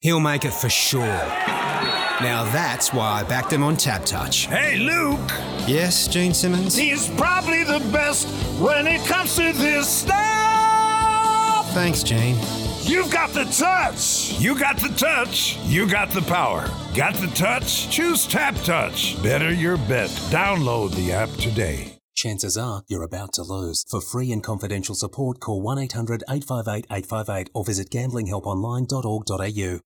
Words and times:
He'll 0.00 0.20
make 0.20 0.44
it 0.44 0.52
for 0.52 0.68
sure. 0.68 1.02
Now 2.20 2.48
that's 2.52 2.92
why 2.92 3.20
I 3.20 3.22
backed 3.24 3.52
him 3.52 3.64
on 3.64 3.76
TABtouch. 3.76 4.46
Hey, 4.46 4.76
Luke! 4.76 5.18
Yes, 5.68 6.06
Gene 6.06 6.32
Simmons? 6.32 6.76
He's 6.76 7.08
probably 7.10 7.64
the 7.64 7.80
best 7.92 8.28
when 8.60 8.86
it 8.86 9.04
comes 9.06 9.34
to 9.36 9.52
this 9.52 9.88
stuff! 9.88 11.68
Thanks, 11.72 12.04
Gene. 12.04 12.36
You've 12.82 13.10
got 13.10 13.30
the 13.30 13.44
touch! 13.46 14.38
You 14.40 14.56
got 14.58 14.78
the 14.78 14.88
touch, 14.90 15.58
you 15.64 15.88
got 15.88 16.10
the 16.10 16.22
power. 16.22 16.70
Got 16.94 17.14
the 17.14 17.26
touch? 17.28 17.90
Choose 17.90 18.24
TABtouch. 18.26 19.20
Better 19.20 19.52
your 19.52 19.76
bet. 19.76 20.10
Download 20.30 20.94
the 20.94 21.12
app 21.12 21.30
today. 21.30 21.97
Chances 22.18 22.58
are 22.58 22.82
you're 22.88 23.04
about 23.04 23.32
to 23.34 23.44
lose. 23.44 23.84
For 23.88 24.00
free 24.00 24.32
and 24.32 24.42
confidential 24.42 24.96
support, 24.96 25.38
call 25.38 25.62
1 25.62 25.78
800 25.78 26.24
858 26.28 26.84
858 26.90 27.50
or 27.54 27.64
visit 27.64 27.90
gamblinghelponline.org.au. 27.90 29.80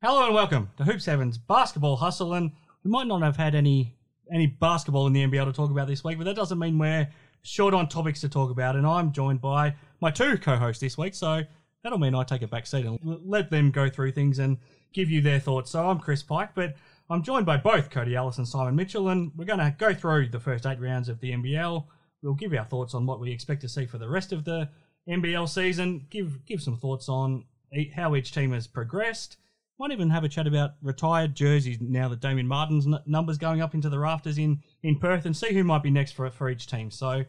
Hello 0.00 0.26
and 0.26 0.34
welcome 0.36 0.70
to 0.76 0.84
Hoops 0.84 1.06
Heaven's 1.06 1.38
Basketball 1.38 1.96
Hustle. 1.96 2.34
And 2.34 2.52
we 2.84 2.90
might 2.92 3.08
not 3.08 3.22
have 3.22 3.36
had 3.36 3.56
any 3.56 3.96
any 4.32 4.46
basketball 4.46 5.08
in 5.08 5.12
the 5.12 5.26
NBL 5.26 5.46
to 5.46 5.52
talk 5.52 5.72
about 5.72 5.88
this 5.88 6.04
week, 6.04 6.18
but 6.18 6.24
that 6.24 6.36
doesn't 6.36 6.60
mean 6.60 6.78
we're 6.78 7.08
short 7.42 7.74
on 7.74 7.88
topics 7.88 8.20
to 8.20 8.28
talk 8.28 8.52
about. 8.52 8.76
And 8.76 8.86
I'm 8.86 9.10
joined 9.10 9.40
by 9.40 9.74
my 10.00 10.12
two 10.12 10.38
co-hosts 10.38 10.80
this 10.80 10.96
week, 10.96 11.16
so 11.16 11.42
that'll 11.86 12.00
mean 12.00 12.16
I 12.16 12.24
take 12.24 12.42
a 12.42 12.48
back 12.48 12.66
seat 12.66 12.84
and 12.84 12.98
let 13.04 13.48
them 13.48 13.70
go 13.70 13.88
through 13.88 14.10
things 14.10 14.40
and 14.40 14.58
give 14.92 15.08
you 15.08 15.20
their 15.20 15.38
thoughts. 15.38 15.70
So 15.70 15.88
I'm 15.88 16.00
Chris 16.00 16.20
Pike, 16.20 16.50
but 16.52 16.74
I'm 17.08 17.22
joined 17.22 17.46
by 17.46 17.58
both 17.58 17.90
Cody 17.90 18.16
Ellis 18.16 18.38
and 18.38 18.48
Simon 18.48 18.74
Mitchell, 18.74 19.08
and 19.08 19.30
we're 19.36 19.44
going 19.44 19.60
to 19.60 19.72
go 19.78 19.94
through 19.94 20.30
the 20.30 20.40
first 20.40 20.66
eight 20.66 20.80
rounds 20.80 21.08
of 21.08 21.20
the 21.20 21.30
NBL. 21.30 21.86
We'll 22.22 22.34
give 22.34 22.52
our 22.54 22.64
thoughts 22.64 22.92
on 22.92 23.06
what 23.06 23.20
we 23.20 23.30
expect 23.30 23.60
to 23.60 23.68
see 23.68 23.86
for 23.86 23.98
the 23.98 24.08
rest 24.08 24.32
of 24.32 24.44
the 24.44 24.68
NBL 25.08 25.48
season. 25.48 26.08
Give 26.10 26.44
give 26.44 26.60
some 26.60 26.76
thoughts 26.76 27.08
on 27.08 27.44
how 27.94 28.16
each 28.16 28.32
team 28.32 28.50
has 28.50 28.66
progressed. 28.66 29.36
Might 29.78 29.92
even 29.92 30.10
have 30.10 30.24
a 30.24 30.28
chat 30.28 30.48
about 30.48 30.72
retired 30.82 31.36
jerseys 31.36 31.78
now 31.80 32.08
that 32.08 32.18
Damian 32.18 32.48
Martin's 32.48 32.88
n- 32.88 32.98
numbers 33.06 33.38
going 33.38 33.60
up 33.60 33.74
into 33.74 33.90
the 33.90 34.00
rafters 34.00 34.38
in, 34.38 34.60
in 34.82 34.98
Perth, 34.98 35.24
and 35.24 35.36
see 35.36 35.54
who 35.54 35.62
might 35.62 35.84
be 35.84 35.90
next 35.90 36.16
for 36.16 36.28
for 36.30 36.50
each 36.50 36.66
team. 36.66 36.90
So 36.90 37.26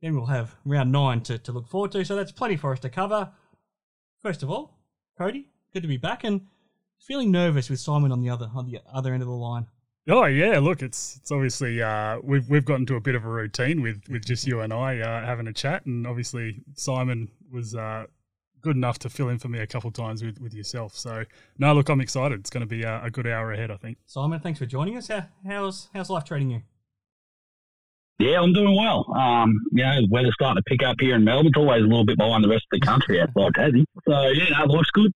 then 0.00 0.14
we'll 0.16 0.26
have 0.26 0.56
round 0.64 0.90
nine 0.90 1.20
to, 1.22 1.36
to 1.36 1.52
look 1.52 1.68
forward 1.68 1.92
to. 1.92 2.02
So 2.06 2.16
that's 2.16 2.32
plenty 2.32 2.56
for 2.56 2.72
us 2.72 2.80
to 2.80 2.88
cover. 2.88 3.30
First 4.24 4.42
of 4.42 4.50
all, 4.50 4.78
Cody, 5.18 5.50
good 5.74 5.82
to 5.82 5.86
be 5.86 5.98
back 5.98 6.24
and 6.24 6.40
feeling 6.98 7.30
nervous 7.30 7.68
with 7.68 7.78
Simon 7.78 8.10
on 8.10 8.22
the 8.22 8.30
other 8.30 8.50
on 8.54 8.64
the 8.64 8.80
other 8.90 9.12
end 9.12 9.22
of 9.22 9.28
the 9.28 9.34
line. 9.34 9.66
Oh 10.08 10.24
yeah, 10.24 10.58
look, 10.60 10.80
it's 10.80 11.18
it's 11.18 11.30
obviously 11.30 11.82
uh, 11.82 12.20
we've 12.22 12.48
we've 12.48 12.64
gotten 12.64 12.86
to 12.86 12.96
a 12.96 13.00
bit 13.00 13.16
of 13.16 13.26
a 13.26 13.28
routine 13.28 13.82
with 13.82 14.00
with 14.08 14.24
just 14.24 14.46
you 14.46 14.62
and 14.62 14.72
I 14.72 14.98
uh, 15.00 15.26
having 15.26 15.46
a 15.46 15.52
chat, 15.52 15.84
and 15.84 16.06
obviously 16.06 16.62
Simon 16.72 17.28
was 17.52 17.74
uh, 17.74 18.06
good 18.62 18.76
enough 18.76 18.98
to 19.00 19.10
fill 19.10 19.28
in 19.28 19.38
for 19.38 19.48
me 19.48 19.58
a 19.58 19.66
couple 19.66 19.88
of 19.88 19.94
times 19.94 20.24
with, 20.24 20.40
with 20.40 20.54
yourself. 20.54 20.96
So 20.96 21.26
no, 21.58 21.74
look, 21.74 21.90
I'm 21.90 22.00
excited. 22.00 22.40
It's 22.40 22.48
going 22.48 22.62
to 22.62 22.66
be 22.66 22.82
a, 22.82 23.04
a 23.04 23.10
good 23.10 23.26
hour 23.26 23.52
ahead, 23.52 23.70
I 23.70 23.76
think. 23.76 23.98
Simon, 24.06 24.40
thanks 24.40 24.58
for 24.58 24.64
joining 24.64 24.96
us. 24.96 25.08
How, 25.08 25.26
how's 25.46 25.90
how's 25.92 26.08
life 26.08 26.24
treating 26.24 26.48
you? 26.50 26.62
Yeah, 28.18 28.40
I'm 28.40 28.52
doing 28.52 28.76
well. 28.76 29.12
Um, 29.14 29.60
you 29.72 29.82
know, 29.82 30.00
the 30.02 30.08
weather's 30.08 30.34
starting 30.34 30.62
to 30.62 30.62
pick 30.68 30.86
up 30.86 30.96
here 31.00 31.16
in 31.16 31.24
Melbourne. 31.24 31.48
It's 31.48 31.58
always 31.58 31.82
a 31.82 31.86
little 31.86 32.04
bit 32.04 32.16
behind 32.16 32.44
the 32.44 32.48
rest 32.48 32.64
of 32.72 32.80
the 32.80 32.86
country 32.86 33.20
outside 33.20 33.52
Tassie. 33.54 33.84
So 34.06 34.28
yeah, 34.28 34.58
no, 34.58 34.72
life's 34.72 34.90
good. 34.92 35.12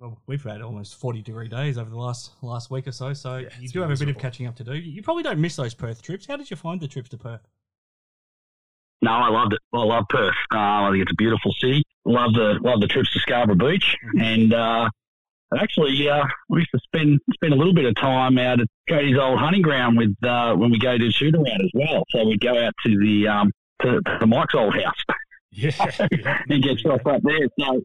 Well, 0.00 0.20
we've 0.26 0.42
had 0.42 0.60
almost 0.60 0.96
forty 0.96 1.22
degree 1.22 1.46
days 1.46 1.78
over 1.78 1.88
the 1.88 1.96
last 1.96 2.32
last 2.42 2.70
week 2.70 2.88
or 2.88 2.92
so, 2.92 3.12
so 3.12 3.36
Yeah, 3.36 3.48
you 3.60 3.68
do 3.68 3.80
have 3.82 3.90
a 3.90 3.96
bit 3.96 4.08
of 4.08 4.18
catching 4.18 4.48
up 4.48 4.56
to 4.56 4.64
do. 4.64 4.74
You 4.74 5.02
probably 5.02 5.22
don't 5.22 5.40
miss 5.40 5.54
those 5.54 5.74
Perth 5.74 6.02
trips. 6.02 6.26
How 6.26 6.36
did 6.36 6.50
you 6.50 6.56
find 6.56 6.80
the 6.80 6.88
trips 6.88 7.08
to 7.10 7.16
Perth? 7.16 7.46
No, 9.02 9.12
I 9.12 9.28
loved 9.28 9.52
it. 9.52 9.60
I 9.72 9.78
love 9.84 10.04
Perth. 10.08 10.34
Uh, 10.52 10.58
I 10.58 10.90
think 10.90 11.02
it's 11.02 11.12
a 11.12 11.16
beautiful 11.16 11.52
city. 11.60 11.84
Love 12.04 12.34
the 12.34 12.58
love 12.62 12.80
the 12.80 12.88
trips 12.88 13.12
to 13.12 13.20
Scarborough 13.20 13.54
Beach, 13.54 13.96
and 14.18 14.52
uh, 14.52 14.88
actually, 15.58 16.08
uh, 16.08 16.24
we 16.48 16.60
used 16.60 16.70
to 16.72 16.80
spend 16.80 17.20
spend 17.34 17.52
a 17.52 17.56
little 17.56 17.74
bit 17.74 17.84
of 17.84 17.94
time 17.96 18.38
out 18.38 18.60
at 18.60 18.66
Cody's 18.88 19.18
old 19.18 19.38
hunting 19.38 19.62
ground 19.62 19.96
with 19.96 20.14
uh, 20.22 20.54
when 20.54 20.70
we 20.70 20.78
go 20.78 20.96
to 20.96 21.10
shoot 21.10 21.34
around 21.34 21.62
as 21.62 21.70
well. 21.74 22.04
So 22.10 22.26
we'd 22.26 22.40
go 22.40 22.58
out 22.58 22.72
to 22.86 22.98
the 22.98 23.28
um, 23.28 23.52
to, 23.82 24.00
to 24.20 24.26
Mike's 24.26 24.54
old 24.54 24.74
house. 24.74 25.02
Yeah, 25.50 25.70
yeah. 26.10 26.42
and 26.48 26.62
get 26.62 26.78
stuff 26.78 27.06
up 27.06 27.22
there. 27.22 27.48
So, 27.58 27.82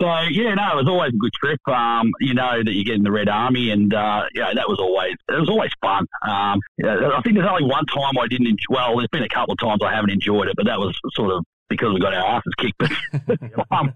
so 0.00 0.20
yeah, 0.30 0.54
no, 0.54 0.72
it 0.72 0.76
was 0.76 0.88
always 0.88 1.12
a 1.12 1.16
good 1.16 1.32
trip. 1.34 1.60
Um, 1.68 2.12
you 2.20 2.34
know 2.34 2.62
that 2.62 2.72
you 2.72 2.84
get 2.84 2.94
in 2.94 3.02
the 3.02 3.12
Red 3.12 3.28
Army, 3.28 3.70
and 3.70 3.92
uh, 3.92 4.24
yeah, 4.34 4.52
that 4.54 4.68
was 4.68 4.78
always 4.78 5.14
it 5.28 5.40
was 5.40 5.48
always 5.48 5.72
fun. 5.82 6.06
Um, 6.22 6.60
yeah, 6.78 7.10
I 7.14 7.20
think 7.22 7.36
there's 7.36 7.48
only 7.48 7.64
one 7.64 7.84
time 7.86 8.16
I 8.18 8.26
didn't. 8.28 8.46
Enjoy, 8.46 8.64
well, 8.70 8.96
there's 8.96 9.08
been 9.08 9.24
a 9.24 9.28
couple 9.28 9.52
of 9.52 9.58
times 9.58 9.80
I 9.82 9.94
haven't 9.94 10.10
enjoyed 10.10 10.48
it, 10.48 10.54
but 10.56 10.66
that 10.66 10.78
was 10.78 10.98
sort 11.14 11.32
of 11.32 11.44
because 11.68 11.92
we 11.92 12.00
got 12.00 12.14
our 12.14 12.24
asses 12.24 12.54
kicked. 12.58 12.78
But 12.78 13.66
um, 13.70 13.92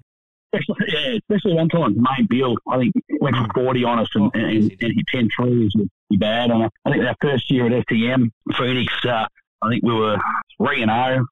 especially, 0.61 0.87
yeah, 0.89 1.19
especially 1.19 1.55
one 1.55 1.69
time, 1.69 1.97
Main 1.97 2.27
Bill, 2.29 2.57
I 2.69 2.79
think 2.79 2.93
went 3.21 3.37
for 3.37 3.49
40 3.55 3.85
on 3.85 3.99
us 3.99 4.09
and, 4.15 4.31
Oh, 4.35 4.39
and, 4.39 4.71
and 4.81 4.81
hit 4.81 5.07
10 5.13 5.29
threes 5.37 5.73
was 5.75 5.89
pretty 6.09 6.19
bad. 6.19 6.51
And 6.51 6.65
I, 6.65 6.69
I 6.85 6.93
think 6.93 7.05
our 7.05 7.17
first 7.21 7.51
year 7.51 7.67
at 7.67 7.85
SEM, 7.89 8.31
Phoenix, 8.57 8.93
uh, 9.05 9.27
I 9.63 9.69
think 9.69 9.83
we 9.83 9.95
were 9.95 10.19
3 10.59 10.83
and 10.83 10.91
0 10.91 11.27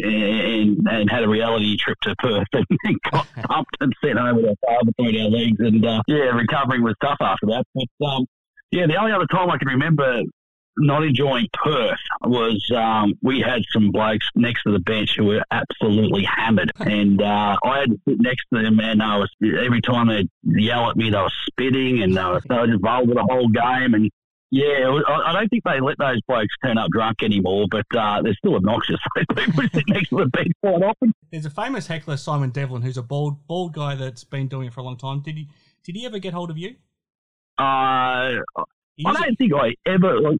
and, 0.00 0.86
and 0.88 1.10
had 1.10 1.24
a 1.24 1.28
reality 1.28 1.76
trip 1.76 1.98
to 2.02 2.14
Perth 2.16 2.46
and 2.52 2.98
got 3.10 3.26
pumped 3.44 3.76
and 3.80 3.92
sent 4.04 4.18
home 4.18 4.36
with 4.36 4.46
our 4.46 4.54
tail 4.68 4.80
between 4.84 5.22
our 5.22 5.28
legs. 5.28 5.58
And 5.60 5.84
uh, 5.84 6.02
yeah, 6.06 6.34
recovering 6.34 6.82
was 6.82 6.94
tough 7.00 7.18
after 7.20 7.46
that. 7.46 7.64
But 7.74 8.06
um, 8.06 8.26
yeah, 8.70 8.86
the 8.86 8.96
only 8.96 9.12
other 9.12 9.26
time 9.26 9.50
I 9.50 9.58
can 9.58 9.68
remember 9.68 10.22
not 10.78 11.04
enjoying 11.04 11.48
Perth 11.52 11.98
was 12.22 12.64
um, 12.74 13.14
we 13.22 13.40
had 13.40 13.62
some 13.72 13.90
blokes 13.90 14.26
next 14.34 14.62
to 14.64 14.72
the 14.72 14.78
bench 14.78 15.14
who 15.16 15.26
were 15.26 15.42
absolutely 15.50 16.24
hammered, 16.24 16.72
and 16.78 17.20
uh, 17.20 17.56
I 17.62 17.80
had 17.80 17.90
to 17.90 18.00
sit 18.08 18.20
next 18.20 18.46
to 18.52 18.62
them, 18.62 18.80
and 18.80 19.02
I 19.02 19.18
was 19.18 19.30
every 19.42 19.80
time 19.80 20.08
they'd 20.08 20.30
yell 20.42 20.90
at 20.90 20.96
me, 20.96 21.10
they 21.10 21.18
were 21.18 21.30
spitting, 21.46 22.02
and 22.02 22.16
they 22.16 22.24
were, 22.24 22.40
they 22.48 22.54
were 22.54 22.64
involved 22.64 23.08
with 23.08 23.16
the 23.16 23.26
whole 23.28 23.48
game, 23.48 23.94
and 23.94 24.10
yeah, 24.50 24.88
was- 24.88 25.04
I 25.06 25.30
I 25.30 25.32
don't 25.32 25.48
think 25.48 25.64
they 25.64 25.80
let 25.80 25.98
those 25.98 26.20
blokes 26.26 26.54
turn 26.64 26.78
up 26.78 26.90
drunk 26.90 27.22
anymore, 27.22 27.66
but 27.70 27.86
uh, 27.94 28.22
they're 28.22 28.34
still 28.34 28.54
obnoxious. 28.54 29.00
People 29.36 29.64
sit 29.72 29.84
next 29.88 30.08
to 30.10 30.16
the 30.16 30.26
bench 30.26 30.52
quite 30.62 30.82
often. 30.82 31.12
There's 31.30 31.44
a 31.46 31.50
famous 31.50 31.86
heckler, 31.86 32.16
Simon 32.16 32.50
Devlin, 32.50 32.82
who's 32.82 32.96
a 32.96 33.02
bald 33.02 33.46
bald 33.46 33.74
guy 33.74 33.94
that's 33.94 34.24
been 34.24 34.48
doing 34.48 34.68
it 34.68 34.72
for 34.72 34.80
a 34.80 34.84
long 34.84 34.96
time. 34.96 35.20
Did 35.20 35.36
he 35.36 35.48
did 35.84 35.96
he 35.96 36.06
ever 36.06 36.18
get 36.18 36.32
hold 36.32 36.50
of 36.50 36.56
you? 36.56 36.76
Uh, 37.58 37.62
I 39.06 39.12
don't 39.12 39.36
think 39.36 39.52
I 39.54 39.74
ever. 39.86 40.20
Like, 40.20 40.38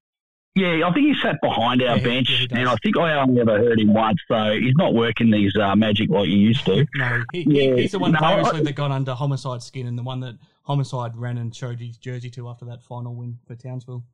yeah, 0.54 0.86
I 0.86 0.92
think 0.92 1.06
he 1.06 1.14
sat 1.22 1.41
behind 1.41 1.82
our 1.82 1.97
Yeah, 1.98 2.03
bench, 2.04 2.31
yeah, 2.50 2.59
and 2.59 2.69
I 2.69 2.75
think 2.82 2.97
I 2.97 3.20
only 3.20 3.41
ever 3.41 3.59
heard 3.59 3.78
him 3.81 3.92
once. 3.94 4.19
So 4.28 4.53
he's 4.59 4.75
not 4.76 4.92
working 4.94 5.31
these 5.31 5.54
uh, 5.56 5.76
magic 5.76 6.10
like 6.10 6.28
you 6.28 6.36
used 6.36 6.64
to. 6.66 6.86
no, 6.97 7.22
he, 7.32 7.44
Yeah, 7.47 7.76
he's 7.76 7.92
the 7.92 7.98
one 7.98 8.12
no, 8.12 8.19
famously 8.19 8.60
I- 8.60 8.64
that 8.64 8.75
got 8.75 8.91
under 8.91 9.14
homicide 9.14 9.62
skin 9.62 9.86
and 9.86 9.97
the 9.98 10.03
one 10.03 10.20
that 10.20 10.36
Homicide 10.64 11.16
ran 11.16 11.38
and 11.38 11.54
showed 11.56 11.81
his 11.81 11.97
jersey 11.97 12.28
to 12.28 12.47
after 12.48 12.66
that 12.66 12.82
final 12.82 13.14
win 13.14 13.38
for 13.47 13.54
Townsville. 13.54 14.04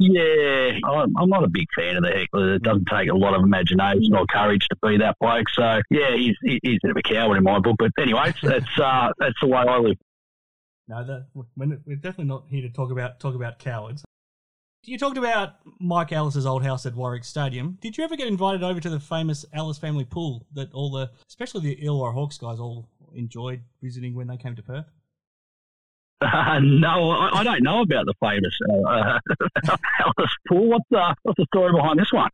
Yeah, 0.00 0.78
I'm, 0.84 1.16
I'm 1.16 1.28
not 1.30 1.42
a 1.44 1.48
big 1.48 1.66
fan 1.74 1.96
of 1.96 2.02
the 2.04 2.10
heckler. 2.10 2.54
It 2.54 2.62
doesn't 2.62 2.84
take 2.86 3.08
a 3.10 3.14
lot 3.16 3.34
of 3.34 3.42
imagination 3.42 4.14
or 4.14 4.26
courage 4.26 4.68
to 4.68 4.76
be 4.86 4.98
that 4.98 5.16
bloke. 5.18 5.48
So 5.48 5.80
yeah, 5.90 6.14
he's 6.14 6.36
he's 6.42 6.58
a 6.64 6.78
bit 6.82 6.90
of 6.90 6.96
a 6.98 7.02
coward 7.02 7.36
in 7.38 7.42
my 7.42 7.58
book. 7.58 7.76
But 7.78 7.92
anyway, 7.98 8.32
that's 8.42 8.78
uh, 8.78 9.12
that's 9.18 9.34
the 9.40 9.46
way 9.48 9.58
I 9.58 9.78
live. 9.78 9.96
No, 10.88 11.04
that 11.04 11.26
we're 11.34 11.78
we're 11.86 11.96
definitely 11.96 12.26
not 12.26 12.44
here 12.48 12.62
to 12.62 12.68
talk 12.70 12.90
about 12.92 13.18
talk 13.18 13.34
about 13.34 13.58
cowards. 13.58 14.04
You 14.84 14.96
talked 14.96 15.18
about 15.18 15.56
Mike 15.80 16.12
Ellis's 16.12 16.46
old 16.46 16.64
house 16.64 16.86
at 16.86 16.94
Warwick 16.94 17.24
Stadium. 17.24 17.76
Did 17.80 17.98
you 17.98 18.04
ever 18.04 18.16
get 18.16 18.26
invited 18.26 18.62
over 18.62 18.80
to 18.80 18.88
the 18.88 19.00
famous 19.00 19.44
Ellis 19.52 19.76
family 19.76 20.04
pool 20.04 20.46
that 20.54 20.72
all 20.72 20.90
the, 20.90 21.10
especially 21.28 21.60
the 21.60 21.76
Illawarra 21.84 22.14
Hawks 22.14 22.38
guys, 22.38 22.58
all 22.58 22.88
enjoyed 23.14 23.60
visiting 23.82 24.14
when 24.14 24.28
they 24.28 24.36
came 24.36 24.56
to 24.56 24.62
Perth? 24.62 24.86
Uh, 26.20 26.58
no, 26.62 27.10
I, 27.10 27.40
I 27.40 27.44
don't 27.44 27.62
know 27.62 27.82
about 27.82 28.06
the 28.06 28.14
famous 28.20 28.58
uh, 28.88 29.76
Ellis 30.00 30.30
Pool. 30.48 30.68
What's 30.68 30.84
uh, 30.92 31.14
what's 31.22 31.36
the 31.36 31.46
story 31.54 31.72
behind 31.72 31.98
this 31.98 32.12
one? 32.12 32.30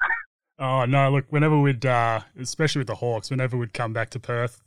Oh 0.59 0.87
no! 0.87 1.11
Look, 1.11 1.27
whenever 1.29 1.59
we'd, 1.61 1.85
uh, 1.85 2.21
especially 2.41 2.79
with 2.81 2.87
the 2.87 2.95
Hawks, 2.95 3.31
whenever 3.31 3.59
we'd 3.59 3.75
come 3.75 3.93
back 3.93 4.09
to 4.11 4.19
Perth, 4.19 4.63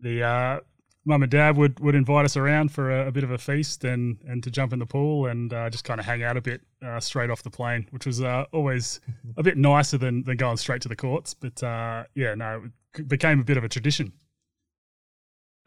the 0.00 0.22
uh, 0.22 0.60
mum 1.04 1.22
and 1.22 1.30
dad 1.30 1.56
would, 1.56 1.80
would 1.80 1.94
invite 1.94 2.24
us 2.24 2.36
around 2.36 2.70
for 2.70 2.90
a, 2.90 3.08
a 3.08 3.12
bit 3.12 3.24
of 3.24 3.30
a 3.30 3.38
feast 3.38 3.84
and, 3.84 4.18
and 4.26 4.42
to 4.42 4.50
jump 4.50 4.72
in 4.72 4.78
the 4.78 4.86
pool 4.86 5.26
and 5.26 5.52
uh, 5.52 5.68
just 5.68 5.84
kind 5.84 5.98
of 5.98 6.06
hang 6.06 6.22
out 6.22 6.36
a 6.36 6.40
bit 6.40 6.60
uh, 6.84 7.00
straight 7.00 7.30
off 7.30 7.42
the 7.42 7.50
plane, 7.50 7.86
which 7.90 8.06
was 8.06 8.22
uh, 8.22 8.44
always 8.52 9.00
a 9.36 9.42
bit 9.42 9.56
nicer 9.56 9.98
than, 9.98 10.22
than 10.24 10.36
going 10.36 10.56
straight 10.56 10.82
to 10.82 10.88
the 10.88 10.96
courts. 10.96 11.34
But 11.34 11.62
uh, 11.62 12.04
yeah, 12.14 12.34
no, 12.34 12.64
it 12.96 13.08
became 13.08 13.40
a 13.40 13.44
bit 13.44 13.56
of 13.56 13.64
a 13.64 13.68
tradition. 13.68 14.12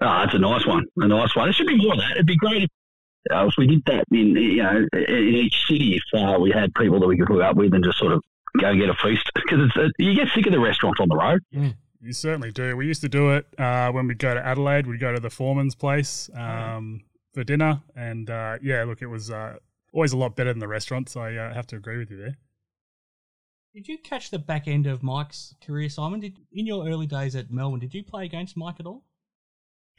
Oh, 0.02 0.20
that's 0.24 0.34
a 0.34 0.40
nice 0.40 0.66
one. 0.66 0.86
A 0.98 1.08
nice 1.08 1.36
one. 1.36 1.46
There 1.46 1.54
should 1.54 1.68
be 1.68 1.78
more 1.78 1.94
of 1.94 2.00
that. 2.00 2.12
It'd 2.12 2.26
be 2.26 2.36
great 2.36 2.64
if, 2.64 2.70
uh, 3.32 3.48
if 3.48 3.54
we 3.58 3.68
did 3.68 3.84
that 3.86 4.04
in 4.12 4.36
you 4.36 4.62
know 4.62 4.86
in 4.94 5.36
each 5.36 5.66
city. 5.68 5.96
If 5.96 6.20
uh, 6.20 6.38
we 6.40 6.52
had 6.52 6.74
people 6.76 7.00
that 7.00 7.08
we 7.08 7.18
could 7.18 7.30
hook 7.30 7.42
up 7.42 7.56
with 7.56 7.74
and 7.74 7.84
just 7.84 7.98
sort 7.98 8.12
of 8.12 8.22
go 8.60 8.76
get 8.76 8.90
a 8.90 8.94
feast 8.96 9.30
because 9.36 9.60
it's, 9.66 9.78
uh, 9.78 9.90
you 9.98 10.14
get 10.14 10.28
sick 10.36 10.46
of 10.46 10.52
the 10.52 10.60
restaurants 10.60 11.00
on 11.00 11.08
the 11.08 11.16
road. 11.16 11.42
You 12.06 12.14
certainly 12.14 12.52
do. 12.52 12.78
We 12.78 12.86
used 12.86 13.02
to 13.02 13.10
do 13.10 13.32
it 13.32 13.48
uh, 13.58 13.92
when 13.92 14.08
we'd 14.08 14.20
go 14.20 14.36
to 14.36 14.46
Adelaide. 14.46 14.86
We'd 14.86 15.00
go 15.00 15.12
to 15.12 15.20
the 15.20 15.32
foreman's 15.32 15.74
place 15.74 16.30
um, 16.36 17.02
for 17.34 17.44
dinner, 17.44 17.82
and 17.96 18.30
uh, 18.30 18.60
yeah, 18.62 18.84
look, 18.84 19.02
it 19.02 19.08
was 19.08 19.32
uh, 19.32 19.56
always 19.92 20.14
a 20.14 20.18
lot 20.18 20.36
better 20.36 20.52
than 20.54 20.60
the 20.60 20.68
restaurants. 20.68 21.18
I 21.18 21.36
uh, 21.36 21.52
have 21.52 21.66
to 21.68 21.78
agree 21.78 21.98
with 21.98 22.12
you 22.12 22.18
there. 22.18 22.38
Did 23.74 23.88
you 23.88 23.98
catch 23.98 24.30
the 24.30 24.38
back 24.38 24.68
end 24.68 24.86
of 24.86 25.02
Mike's 25.02 25.56
career, 25.66 25.90
Simon? 25.90 26.20
Did 26.20 26.38
in 26.54 26.68
your 26.68 26.88
early 26.88 27.08
days 27.08 27.36
at 27.36 27.50
Melbourne, 27.50 27.80
did 27.80 27.96
you 27.96 28.04
play 28.04 28.24
against 28.24 28.56
Mike 28.56 28.80
at 28.80 28.86
all? 28.86 29.04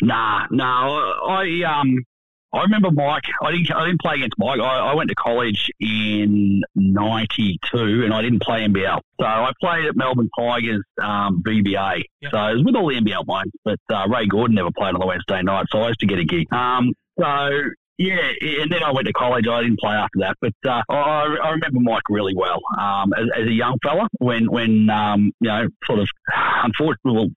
Nah, 0.00 0.47
no. 0.53 0.64
I 0.64 1.81
um, 1.81 2.05
I 2.52 2.62
remember 2.62 2.90
Mike. 2.90 3.25
I 3.43 3.50
didn't. 3.50 3.70
I 3.72 3.87
didn't 3.87 4.00
play 4.00 4.14
against 4.16 4.38
Mike. 4.38 4.60
I, 4.60 4.90
I 4.90 4.94
went 4.94 5.08
to 5.10 5.14
college 5.14 5.70
in 5.81 6.62
'92, 6.75 8.04
and 8.04 8.14
I 8.14 8.22
didn't 8.22 8.43
play 8.43 8.60
NBL. 8.66 9.00
So 9.20 9.26
I 9.26 9.50
played 9.60 9.87
at 9.87 9.96
Melbourne 9.96 10.31
Tigers 10.38 10.84
um. 11.02 11.43
Yep. 11.46 12.04
So 12.31 12.38
it 12.38 12.54
was 12.54 12.62
with 12.64 12.76
all 12.76 12.88
the 12.88 12.94
NBL 12.94 13.26
ones, 13.26 13.52
but 13.64 13.81
uh, 13.93 14.06
Ray 14.08 14.26
Gordon 14.26 14.54
never 14.54 14.70
played 14.76 14.94
on 14.94 15.00
the 15.00 15.06
Wednesday 15.06 15.43
night, 15.43 15.66
so 15.70 15.81
I 15.81 15.88
used 15.88 16.00
to 16.00 16.06
get 16.06 16.19
a 16.19 16.25
gig. 16.25 16.52
Um, 16.52 16.94
so 17.19 17.50
yeah, 17.98 18.31
and 18.40 18.70
then 18.70 18.82
I 18.82 18.93
went 18.93 19.06
to 19.06 19.12
college. 19.12 19.46
I 19.48 19.62
didn't 19.62 19.81
play 19.81 19.94
after 19.94 20.19
that, 20.20 20.37
but 20.40 20.52
uh, 20.66 20.82
I, 20.88 21.37
I 21.43 21.50
remember 21.50 21.81
Mike 21.81 22.02
really 22.10 22.34
well 22.37 22.60
um, 22.78 23.12
as, 23.16 23.25
as 23.37 23.46
a 23.46 23.52
young 23.52 23.78
fella. 23.82 24.06
When 24.19 24.50
when 24.50 24.90
um, 24.90 25.32
you 25.40 25.48
know, 25.48 25.69
sort 25.87 26.00
of, 26.00 26.08
unfortunately, 26.64 27.12
well, 27.12 27.28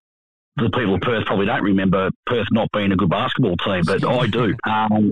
the 0.63 0.69
people 0.69 0.95
of 0.95 1.01
Perth 1.01 1.25
probably 1.25 1.45
don't 1.45 1.63
remember 1.63 2.09
Perth 2.25 2.47
not 2.51 2.69
being 2.71 2.91
a 2.91 2.95
good 2.95 3.09
basketball 3.09 3.57
team, 3.57 3.83
but 3.85 4.03
I 4.03 4.27
do. 4.27 4.55
Um, 4.69 5.11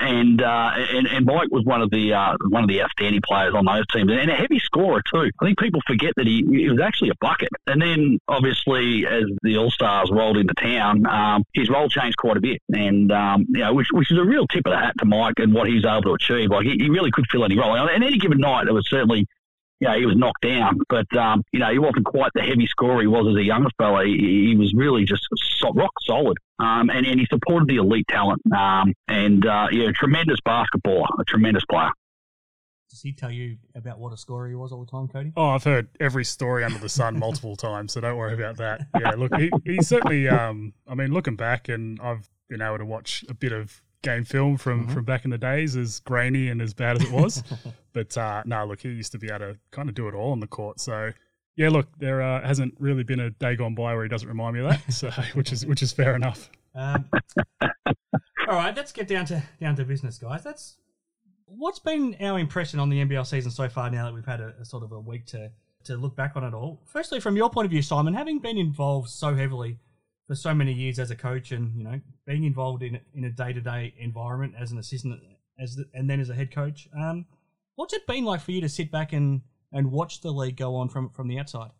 and, 0.00 0.42
uh, 0.42 0.70
and 0.76 1.06
and 1.06 1.26
Mike 1.26 1.48
was 1.50 1.64
one 1.64 1.82
of 1.82 1.90
the 1.90 2.12
uh, 2.12 2.36
one 2.48 2.62
of 2.62 2.68
the 2.68 2.82
outstanding 2.82 3.20
players 3.26 3.54
on 3.54 3.64
those 3.64 3.86
teams, 3.92 4.10
and 4.10 4.30
a 4.30 4.34
heavy 4.34 4.58
scorer 4.58 5.02
too. 5.02 5.30
I 5.40 5.44
think 5.44 5.58
people 5.58 5.80
forget 5.86 6.12
that 6.16 6.26
he, 6.26 6.44
he 6.48 6.68
was 6.68 6.80
actually 6.80 7.10
a 7.10 7.16
bucket. 7.20 7.48
And 7.66 7.80
then 7.80 8.18
obviously, 8.28 9.06
as 9.06 9.24
the 9.42 9.56
All 9.56 9.70
Stars 9.70 10.10
rolled 10.12 10.36
into 10.36 10.54
town, 10.54 11.06
um, 11.06 11.44
his 11.52 11.68
role 11.68 11.88
changed 11.88 12.16
quite 12.16 12.36
a 12.36 12.40
bit, 12.40 12.60
and 12.68 13.10
um, 13.12 13.46
you 13.48 13.60
know, 13.60 13.74
which, 13.74 13.88
which 13.92 14.10
is 14.10 14.18
a 14.18 14.24
real 14.24 14.46
tip 14.46 14.66
of 14.66 14.72
the 14.72 14.78
hat 14.78 14.94
to 14.98 15.04
Mike 15.04 15.38
and 15.38 15.52
what 15.52 15.68
he's 15.68 15.84
able 15.84 16.02
to 16.02 16.14
achieve. 16.14 16.50
Like 16.50 16.66
he, 16.66 16.76
he 16.78 16.90
really 16.90 17.10
could 17.10 17.26
fill 17.30 17.44
any 17.44 17.58
role. 17.58 17.76
And 17.76 18.04
any 18.04 18.18
given 18.18 18.38
night, 18.38 18.64
there 18.64 18.74
was 18.74 18.88
certainly 18.88 19.26
you 19.80 19.88
know, 19.88 19.98
he 19.98 20.06
was 20.06 20.16
knocked 20.16 20.42
down, 20.42 20.80
but 20.88 21.14
um, 21.16 21.44
you 21.52 21.60
know, 21.60 21.70
he 21.70 21.78
wasn't 21.78 22.04
quite 22.04 22.32
the 22.34 22.42
heavy 22.42 22.66
scorer 22.66 23.00
he 23.00 23.06
was 23.06 23.26
as 23.28 23.36
a 23.36 23.42
young 23.42 23.68
fella. 23.78 24.04
He, 24.04 24.48
he 24.48 24.56
was 24.56 24.74
really 24.74 25.04
just 25.04 25.26
so, 25.58 25.72
rock 25.72 25.92
solid, 26.02 26.36
um, 26.58 26.90
and, 26.90 27.06
and 27.06 27.20
he 27.20 27.26
supported 27.26 27.68
the 27.68 27.76
elite 27.76 28.06
talent. 28.08 28.42
Um, 28.52 28.94
and 29.06 29.46
uh, 29.46 29.68
yeah, 29.70 29.90
tremendous 29.94 30.40
basketballer, 30.46 31.08
a 31.20 31.24
tremendous 31.24 31.64
player. 31.70 31.90
Does 32.90 33.02
he 33.02 33.12
tell 33.12 33.30
you 33.30 33.58
about 33.74 33.98
what 33.98 34.12
a 34.12 34.16
scorer 34.16 34.48
he 34.48 34.54
was 34.54 34.72
all 34.72 34.82
the 34.82 34.90
time, 34.90 35.08
Cody? 35.08 35.32
Oh, 35.36 35.50
I've 35.50 35.64
heard 35.64 35.88
every 36.00 36.24
story 36.24 36.64
under 36.64 36.78
the 36.78 36.88
sun 36.88 37.18
multiple 37.18 37.54
times, 37.56 37.92
so 37.92 38.00
don't 38.00 38.16
worry 38.16 38.32
about 38.34 38.56
that. 38.56 38.86
Yeah, 38.98 39.10
look, 39.10 39.34
he, 39.36 39.50
he 39.64 39.82
certainly. 39.82 40.28
Um, 40.28 40.72
I 40.88 40.94
mean, 40.94 41.12
looking 41.12 41.36
back, 41.36 41.68
and 41.68 42.00
I've 42.00 42.28
been 42.48 42.62
able 42.62 42.78
to 42.78 42.86
watch 42.86 43.24
a 43.28 43.34
bit 43.34 43.52
of 43.52 43.82
game 44.02 44.24
film 44.24 44.56
from 44.56 44.86
Mhm. 44.86 44.94
from 44.94 45.04
back 45.04 45.24
in 45.24 45.30
the 45.30 45.38
days, 45.38 45.76
as 45.76 46.00
grainy 46.00 46.48
and 46.48 46.62
as 46.62 46.72
bad 46.74 46.96
as 46.96 47.02
it 47.02 47.10
was. 47.12 47.42
but 47.92 48.16
uh, 48.16 48.42
no, 48.46 48.64
look, 48.66 48.80
he 48.80 48.88
used 48.90 49.12
to 49.12 49.18
be 49.18 49.28
able 49.28 49.38
to 49.40 49.58
kind 49.70 49.88
of 49.88 49.94
do 49.94 50.08
it 50.08 50.14
all 50.14 50.32
on 50.32 50.40
the 50.40 50.46
court. 50.46 50.80
So 50.80 51.12
yeah, 51.56 51.68
look, 51.70 51.86
there 51.98 52.22
uh, 52.22 52.46
hasn't 52.46 52.74
really 52.78 53.02
been 53.02 53.18
a 53.20 53.30
day 53.30 53.56
gone 53.56 53.74
by 53.74 53.92
where 53.94 54.04
he 54.04 54.08
doesn't 54.08 54.28
remind 54.28 54.54
me 54.54 54.60
of 54.62 54.70
that. 54.70 54.92
So 54.92 55.10
which 55.34 55.52
is 55.52 55.66
which 55.66 55.82
is 55.82 55.92
fair 55.92 56.14
enough. 56.14 56.50
Um, 56.74 57.08
all 57.62 58.54
right, 58.54 58.76
let's 58.76 58.92
get 58.92 59.08
down 59.08 59.26
to 59.26 59.42
down 59.60 59.74
to 59.76 59.84
business, 59.84 60.18
guys. 60.18 60.44
That's 60.44 60.76
what's 61.46 61.78
been 61.78 62.16
our 62.20 62.38
impression 62.38 62.78
on 62.78 62.88
the 62.90 63.00
NBL 63.04 63.26
season 63.26 63.50
so 63.50 63.68
far. 63.68 63.90
Now 63.90 64.04
that 64.04 64.14
we've 64.14 64.24
had 64.26 64.40
a, 64.40 64.54
a 64.60 64.64
sort 64.64 64.82
of 64.84 64.92
a 64.92 65.00
week 65.00 65.26
to 65.26 65.50
to 65.84 65.96
look 65.96 66.14
back 66.14 66.36
on 66.36 66.44
it 66.44 66.54
all. 66.54 66.80
Firstly, 66.84 67.18
from 67.20 67.36
your 67.36 67.50
point 67.50 67.64
of 67.64 67.70
view, 67.70 67.82
Simon, 67.82 68.14
having 68.14 68.38
been 68.38 68.58
involved 68.58 69.08
so 69.08 69.34
heavily 69.34 69.78
for 70.28 70.34
so 70.34 70.54
many 70.54 70.72
years 70.72 70.98
as 70.98 71.10
a 71.10 71.16
coach, 71.16 71.50
and 71.50 71.74
you 71.76 71.82
know 71.82 72.00
being 72.26 72.44
involved 72.44 72.82
in 72.84 73.00
in 73.14 73.24
a 73.24 73.30
day 73.30 73.52
to 73.52 73.60
day 73.60 73.94
environment 73.98 74.54
as 74.56 74.70
an 74.70 74.78
assistant, 74.78 75.20
as 75.58 75.74
the, 75.74 75.86
and 75.94 76.08
then 76.08 76.20
as 76.20 76.30
a 76.30 76.34
head 76.34 76.54
coach, 76.54 76.88
um, 76.96 77.26
what's 77.74 77.94
it 77.94 78.06
been 78.06 78.24
like 78.24 78.40
for 78.40 78.52
you 78.52 78.60
to 78.60 78.68
sit 78.68 78.92
back 78.92 79.12
and 79.12 79.40
and 79.72 79.90
watch 79.90 80.20
the 80.20 80.30
league 80.30 80.56
go 80.56 80.76
on 80.76 80.88
from 80.88 81.08
from 81.08 81.26
the 81.26 81.38
outside? 81.38 81.70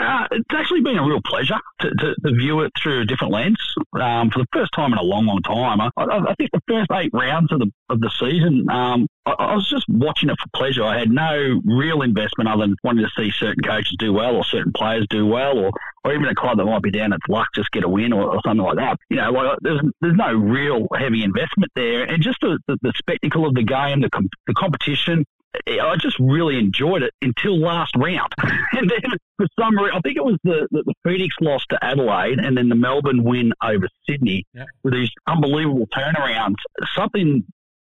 Uh, 0.00 0.26
it's 0.30 0.54
actually 0.54 0.80
been 0.80 0.96
a 0.96 1.04
real 1.04 1.20
pleasure 1.24 1.58
to, 1.80 1.90
to, 1.90 2.14
to 2.24 2.32
view 2.32 2.60
it 2.60 2.72
through 2.82 3.02
a 3.02 3.04
different 3.04 3.32
lens. 3.32 3.58
Um, 4.00 4.30
for 4.30 4.38
the 4.38 4.46
first 4.52 4.72
time 4.74 4.92
in 4.92 4.98
a 4.98 5.02
long, 5.02 5.26
long 5.26 5.42
time, 5.42 5.80
I, 5.80 5.90
I, 5.96 6.30
I 6.30 6.34
think 6.36 6.50
the 6.52 6.62
first 6.68 6.90
eight 6.92 7.10
rounds 7.12 7.52
of 7.52 7.58
the 7.58 7.70
of 7.90 8.00
the 8.00 8.10
season, 8.18 8.66
um, 8.70 9.06
I, 9.26 9.32
I 9.32 9.54
was 9.54 9.68
just 9.68 9.84
watching 9.88 10.30
it 10.30 10.36
for 10.40 10.48
pleasure. 10.54 10.84
I 10.84 10.98
had 10.98 11.10
no 11.10 11.60
real 11.64 12.02
investment 12.02 12.48
other 12.48 12.62
than 12.62 12.76
wanting 12.84 13.04
to 13.04 13.10
see 13.16 13.30
certain 13.30 13.62
coaches 13.62 13.96
do 13.98 14.12
well 14.12 14.36
or 14.36 14.44
certain 14.44 14.72
players 14.72 15.06
do 15.10 15.26
well, 15.26 15.58
or, 15.58 15.72
or 16.04 16.14
even 16.14 16.26
a 16.26 16.34
club 16.34 16.58
that 16.58 16.64
might 16.64 16.82
be 16.82 16.90
down 16.90 17.12
its 17.12 17.26
luck 17.28 17.48
just 17.54 17.70
get 17.72 17.84
a 17.84 17.88
win 17.88 18.12
or, 18.12 18.34
or 18.34 18.40
something 18.44 18.64
like 18.64 18.76
that. 18.76 18.96
You 19.10 19.16
know, 19.16 19.30
like 19.32 19.58
there's 19.60 19.80
there's 20.00 20.16
no 20.16 20.32
real 20.32 20.86
heavy 20.96 21.24
investment 21.24 21.72
there, 21.74 22.04
and 22.04 22.22
just 22.22 22.38
the, 22.40 22.58
the, 22.68 22.78
the 22.82 22.92
spectacle 22.96 23.46
of 23.46 23.54
the 23.54 23.64
game, 23.64 24.00
the 24.00 24.10
com- 24.10 24.30
the 24.46 24.54
competition. 24.54 25.24
I 25.66 25.96
just 25.96 26.18
really 26.18 26.58
enjoyed 26.58 27.02
it 27.02 27.12
until 27.22 27.58
last 27.58 27.94
round. 27.96 28.32
and 28.72 28.90
then 28.90 29.02
for 29.36 29.46
some 29.58 29.76
reason, 29.76 29.96
I 29.96 30.00
think 30.00 30.16
it 30.16 30.24
was 30.24 30.36
the, 30.44 30.68
the, 30.70 30.84
the 30.84 30.94
Phoenix 31.04 31.34
loss 31.40 31.64
to 31.70 31.84
Adelaide 31.84 32.38
and 32.38 32.56
then 32.56 32.68
the 32.68 32.74
Melbourne 32.74 33.24
win 33.24 33.52
over 33.62 33.88
Sydney 34.08 34.44
Yep. 34.54 34.66
with 34.84 34.94
these 34.94 35.10
unbelievable 35.26 35.86
turnarounds. 35.96 36.56
Something 36.94 37.44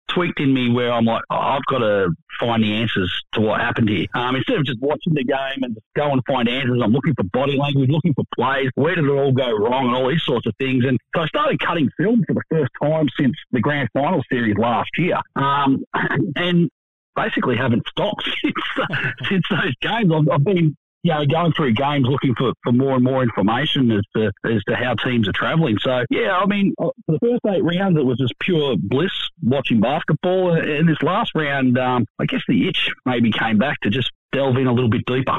tweaked 0.08 0.40
in 0.40 0.54
me 0.54 0.70
where 0.72 0.92
I'm 0.92 1.06
like, 1.06 1.24
oh, 1.32 1.36
I've 1.36 1.66
got 1.68 1.80
to 1.80 2.10
find 2.40 2.64
the 2.64 2.74
answers 2.74 3.12
to 3.34 3.42
what 3.42 3.60
happened 3.60 3.90
here. 3.90 4.06
Um, 4.14 4.36
instead 4.36 4.58
of 4.58 4.66
just 4.66 4.80
watching 4.82 5.14
the 5.14 5.24
game 5.24 5.64
and 5.64 5.74
just 5.74 5.86
go 5.96 6.12
and 6.12 6.22
find 6.28 6.48
answers, 6.48 6.80
I'm 6.84 6.92
looking 6.92 7.14
for 7.16 7.24
body 7.24 7.58
language, 7.58 7.90
looking 7.90 8.14
for 8.14 8.24
plays. 8.36 8.70
Where 8.76 8.96
did 8.96 9.06
it 9.06 9.10
all 9.10 9.32
go 9.32 9.52
wrong 9.52 9.88
and 9.88 9.96
all 9.96 10.10
these 10.10 10.24
sorts 10.24 10.46
of 10.46 10.54
things. 10.60 10.86
And 10.86 11.00
so 11.16 11.22
I 11.22 11.28
started 11.28 11.60
cutting 11.60 11.90
film 11.98 12.24
for 12.28 12.34
the 12.34 12.44
first 12.52 12.72
time 12.82 13.08
since 13.20 13.36
the 13.52 13.62
grand 13.62 13.90
final 13.94 14.22
series 14.32 14.58
last 14.58 14.90
year. 14.98 15.18
Um, 15.36 15.84
and 16.36 16.70
basically 17.16 17.56
haven't 17.58 17.88
stopped 17.88 18.30
since, 18.44 18.90
since 19.30 19.46
those 19.50 19.76
games. 19.82 20.12
I've, 20.14 20.30
I've 20.30 20.44
been 20.44 20.76
you 21.06 21.14
know, 21.14 21.24
going 21.24 21.54
through 21.54 21.72
games 21.74 22.08
looking 22.08 22.34
for, 22.34 22.52
for 22.64 22.72
more 22.72 22.96
and 22.96 23.04
more 23.04 23.22
information 23.22 23.92
as 23.92 24.02
to 24.16 24.32
as 24.44 24.64
to 24.68 24.76
how 24.76 24.96
teams 24.96 25.28
are 25.28 25.34
travelling. 25.34 25.78
So 25.78 26.04
yeah, 26.10 26.36
I 26.36 26.48
mean, 26.48 26.74
uh, 26.80 26.90
for 27.06 27.12
the 27.12 27.20
first 27.20 27.56
eight 27.56 27.64
rounds, 27.64 27.96
it 27.96 28.04
was 28.04 28.18
just 28.18 28.34
pure 28.40 28.76
bliss 28.76 29.12
watching 29.44 29.80
basketball. 29.80 30.56
In 30.56 30.88
this 30.88 30.98
last 31.04 31.32
round, 31.36 31.78
um, 31.78 32.08
I 32.18 32.26
guess 32.26 32.42
the 32.48 32.68
itch 32.68 32.90
maybe 33.06 33.32
came 33.32 33.60
back 33.60 33.80
to 33.82 33.92
just 33.92 34.12
delve 34.32 34.58
in 34.58 34.66
a 34.66 34.74
little 34.74 34.90
bit 34.90 35.06
deeper. 35.06 35.38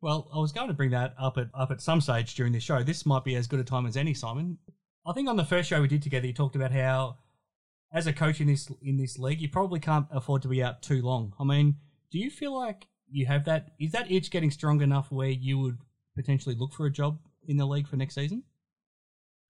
Well, 0.00 0.30
I 0.34 0.38
was 0.38 0.50
going 0.50 0.68
to 0.68 0.74
bring 0.74 0.92
that 0.92 1.14
up 1.18 1.36
at 1.36 1.48
up 1.52 1.70
at 1.70 1.82
some 1.82 2.00
stage 2.00 2.34
during 2.34 2.54
the 2.54 2.60
show. 2.60 2.82
This 2.82 3.04
might 3.04 3.22
be 3.22 3.36
as 3.36 3.46
good 3.46 3.60
a 3.60 3.64
time 3.64 3.84
as 3.84 3.98
any, 3.98 4.14
Simon. 4.14 4.56
I 5.06 5.12
think 5.12 5.28
on 5.28 5.36
the 5.36 5.44
first 5.44 5.68
show 5.68 5.82
we 5.82 5.88
did 5.88 6.02
together, 6.02 6.26
you 6.26 6.32
talked 6.32 6.56
about 6.56 6.72
how, 6.72 7.18
as 7.92 8.06
a 8.06 8.12
coach 8.12 8.40
in 8.40 8.46
this 8.46 8.70
in 8.82 8.96
this 8.96 9.18
league, 9.18 9.40
you 9.40 9.48
probably 9.48 9.80
can't 9.80 10.06
afford 10.10 10.42
to 10.42 10.48
be 10.48 10.62
out 10.62 10.82
too 10.82 11.02
long. 11.02 11.34
I 11.38 11.44
mean, 11.44 11.76
do 12.10 12.18
you 12.18 12.30
feel 12.30 12.54
like 12.54 12.86
you 13.10 13.26
have 13.26 13.44
that? 13.46 13.72
Is 13.78 13.92
that 13.92 14.10
itch 14.10 14.30
getting 14.30 14.50
strong 14.50 14.80
enough 14.80 15.10
where 15.10 15.28
you 15.28 15.58
would 15.58 15.78
potentially 16.14 16.54
look 16.54 16.72
for 16.72 16.86
a 16.86 16.90
job 16.90 17.18
in 17.46 17.56
the 17.56 17.66
league 17.66 17.88
for 17.88 17.96
next 17.96 18.14
season? 18.14 18.44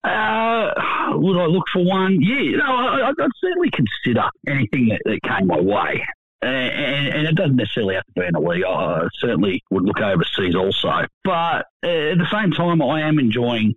Uh, 0.05 0.71
would 1.15 1.37
I 1.37 1.47
look 1.47 1.65
for 1.73 1.85
one? 1.85 2.21
Yeah, 2.21 2.57
know, 2.59 2.65
I, 2.65 3.09
I'd 3.09 3.31
certainly 3.41 3.71
consider 3.71 4.29
anything 4.47 4.89
that, 4.89 5.01
that 5.05 5.21
came 5.23 5.49
my 5.49 5.61
way. 5.61 6.07
And, 6.41 7.09
and 7.09 7.27
it 7.27 7.35
doesn't 7.35 7.57
necessarily 7.57 7.97
have 7.97 8.07
to 8.07 8.21
be 8.21 8.27
in 8.27 8.33
the 8.33 8.41
league. 8.41 8.63
I 8.65 9.09
certainly 9.19 9.61
would 9.73 9.85
look 9.85 10.01
overseas 10.01 10.55
also. 10.55 11.05
But 11.25 11.67
uh, 11.85 12.13
at 12.13 12.19
the 12.19 12.29
same 12.31 12.53
time, 12.53 12.81
I 12.81 13.01
am 13.01 13.19
enjoying 13.19 13.75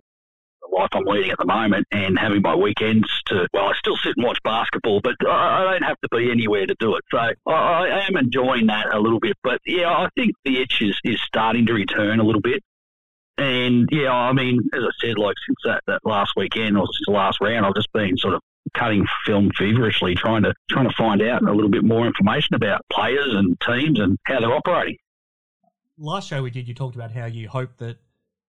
life 0.71 0.89
I'm 0.93 1.03
leading 1.05 1.31
at 1.31 1.37
the 1.37 1.45
moment 1.45 1.87
and 1.91 2.17
having 2.17 2.41
my 2.41 2.55
weekends 2.55 3.07
to, 3.27 3.47
well, 3.53 3.65
I 3.65 3.73
still 3.77 3.97
sit 3.97 4.13
and 4.17 4.25
watch 4.25 4.39
basketball, 4.43 5.01
but 5.01 5.15
I 5.27 5.63
don't 5.63 5.83
have 5.83 5.99
to 6.01 6.09
be 6.09 6.31
anywhere 6.31 6.65
to 6.65 6.75
do 6.79 6.95
it. 6.95 7.03
So 7.11 7.17
I, 7.17 7.33
I 7.47 8.07
am 8.07 8.17
enjoying 8.17 8.67
that 8.67 8.93
a 8.93 8.99
little 8.99 9.19
bit. 9.19 9.37
But 9.43 9.59
yeah, 9.65 9.89
I 9.89 10.09
think 10.15 10.33
the 10.45 10.61
itch 10.61 10.81
is, 10.81 10.99
is 11.03 11.19
starting 11.21 11.65
to 11.67 11.73
return 11.73 12.19
a 12.19 12.23
little 12.23 12.41
bit. 12.41 12.63
And 13.37 13.89
yeah, 13.91 14.13
I 14.13 14.33
mean, 14.33 14.61
as 14.73 14.83
I 14.83 14.89
said, 14.99 15.17
like 15.17 15.35
since 15.45 15.57
that, 15.65 15.81
that 15.87 16.01
last 16.05 16.33
weekend 16.35 16.77
or 16.77 16.85
since 16.87 17.05
the 17.07 17.13
last 17.13 17.39
round, 17.41 17.65
I've 17.65 17.75
just 17.75 17.91
been 17.91 18.17
sort 18.17 18.35
of 18.35 18.41
cutting 18.73 19.05
film 19.25 19.51
feverishly, 19.57 20.15
trying 20.15 20.43
to 20.43 20.53
trying 20.69 20.87
to 20.87 20.95
find 20.95 21.21
out 21.21 21.41
a 21.41 21.51
little 21.51 21.69
bit 21.69 21.83
more 21.83 22.05
information 22.05 22.55
about 22.55 22.81
players 22.91 23.33
and 23.33 23.59
teams 23.59 23.99
and 23.99 24.17
how 24.25 24.39
they're 24.39 24.53
operating. 24.53 24.97
Last 25.97 26.27
show 26.27 26.43
we 26.43 26.51
did, 26.51 26.67
you 26.67 26.73
talked 26.73 26.95
about 26.95 27.11
how 27.11 27.25
you 27.25 27.47
hope 27.49 27.77
that 27.77 27.97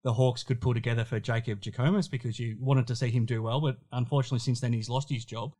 the 0.03 0.13
Hawks 0.13 0.43
could 0.43 0.60
pull 0.62 0.74
together 0.74 1.05
for 1.05 1.20
Jacob 1.20 1.62
Jackomas 1.62 2.10
because 2.10 2.39
you 2.39 2.58
wanted 2.60 2.88
to 2.88 2.96
see 2.96 3.10
him 3.10 3.25
do 3.25 3.41
well, 3.43 3.62
but 3.62 3.77
unfortunately, 3.91 4.39
since 4.39 4.60
then 4.60 4.74
he's 4.74 4.89
lost 4.89 5.10
his 5.10 5.25
job. 5.25 5.53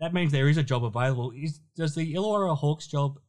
That 0.00 0.12
means 0.12 0.32
there 0.32 0.48
is 0.48 0.56
a 0.56 0.62
job 0.64 0.84
available. 0.84 1.30
Is 1.30 1.60
does 1.76 1.94
the 1.94 2.14
Illawarra 2.14 2.56
Hawks 2.56 2.86
job? 2.88 3.20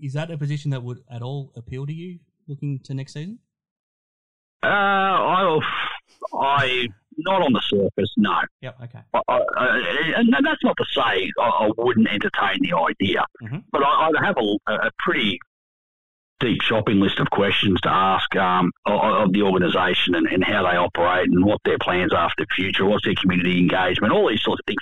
Is 0.00 0.12
that 0.14 0.30
a 0.30 0.38
position 0.38 0.70
that 0.72 0.82
would 0.82 1.02
at 1.10 1.22
all 1.22 1.52
appeal 1.56 1.86
to 1.86 1.92
you 1.92 2.18
looking 2.48 2.80
to 2.80 2.94
next 2.94 3.12
season? 3.14 3.38
Uh, 4.64 4.66
I, 4.68 5.58
I 6.34 6.88
not 7.18 7.42
on 7.42 7.52
the 7.52 7.60
surface, 7.60 8.12
no. 8.16 8.40
Yep. 8.62 8.76
Okay. 8.84 9.00
I, 9.14 9.20
I, 9.28 10.12
and 10.16 10.32
that's 10.44 10.62
not 10.64 10.76
to 10.76 10.84
say 10.92 11.30
I, 11.38 11.70
wouldn't 11.76 12.08
entertain 12.08 12.58
the 12.60 12.76
idea, 12.76 13.24
Mhm. 13.42 13.64
but 13.72 13.82
I, 13.84 14.10
I 14.16 14.24
have 14.24 14.36
a, 14.38 14.72
a 14.72 14.90
pretty 14.98 15.38
deep 16.42 16.60
shopping 16.60 17.00
list 17.00 17.20
of 17.20 17.30
questions 17.30 17.80
to 17.82 17.88
ask 17.88 18.34
um, 18.36 18.72
of, 18.84 19.32
the 19.32 19.42
organisation 19.42 20.16
and, 20.16 20.26
and 20.26 20.44
how 20.44 20.62
they 20.62 20.76
operate 20.76 21.28
and 21.30 21.44
what 21.44 21.60
their 21.64 21.78
plans 21.78 22.12
are 22.12 22.28
for 22.28 22.34
the 22.38 22.46
future, 22.54 22.84
what's 22.84 23.04
their 23.04 23.14
community 23.14 23.58
engagement, 23.58 24.12
all 24.12 24.28
these 24.28 24.42
sorts 24.42 24.60
of 24.60 24.66
things. 24.66 24.78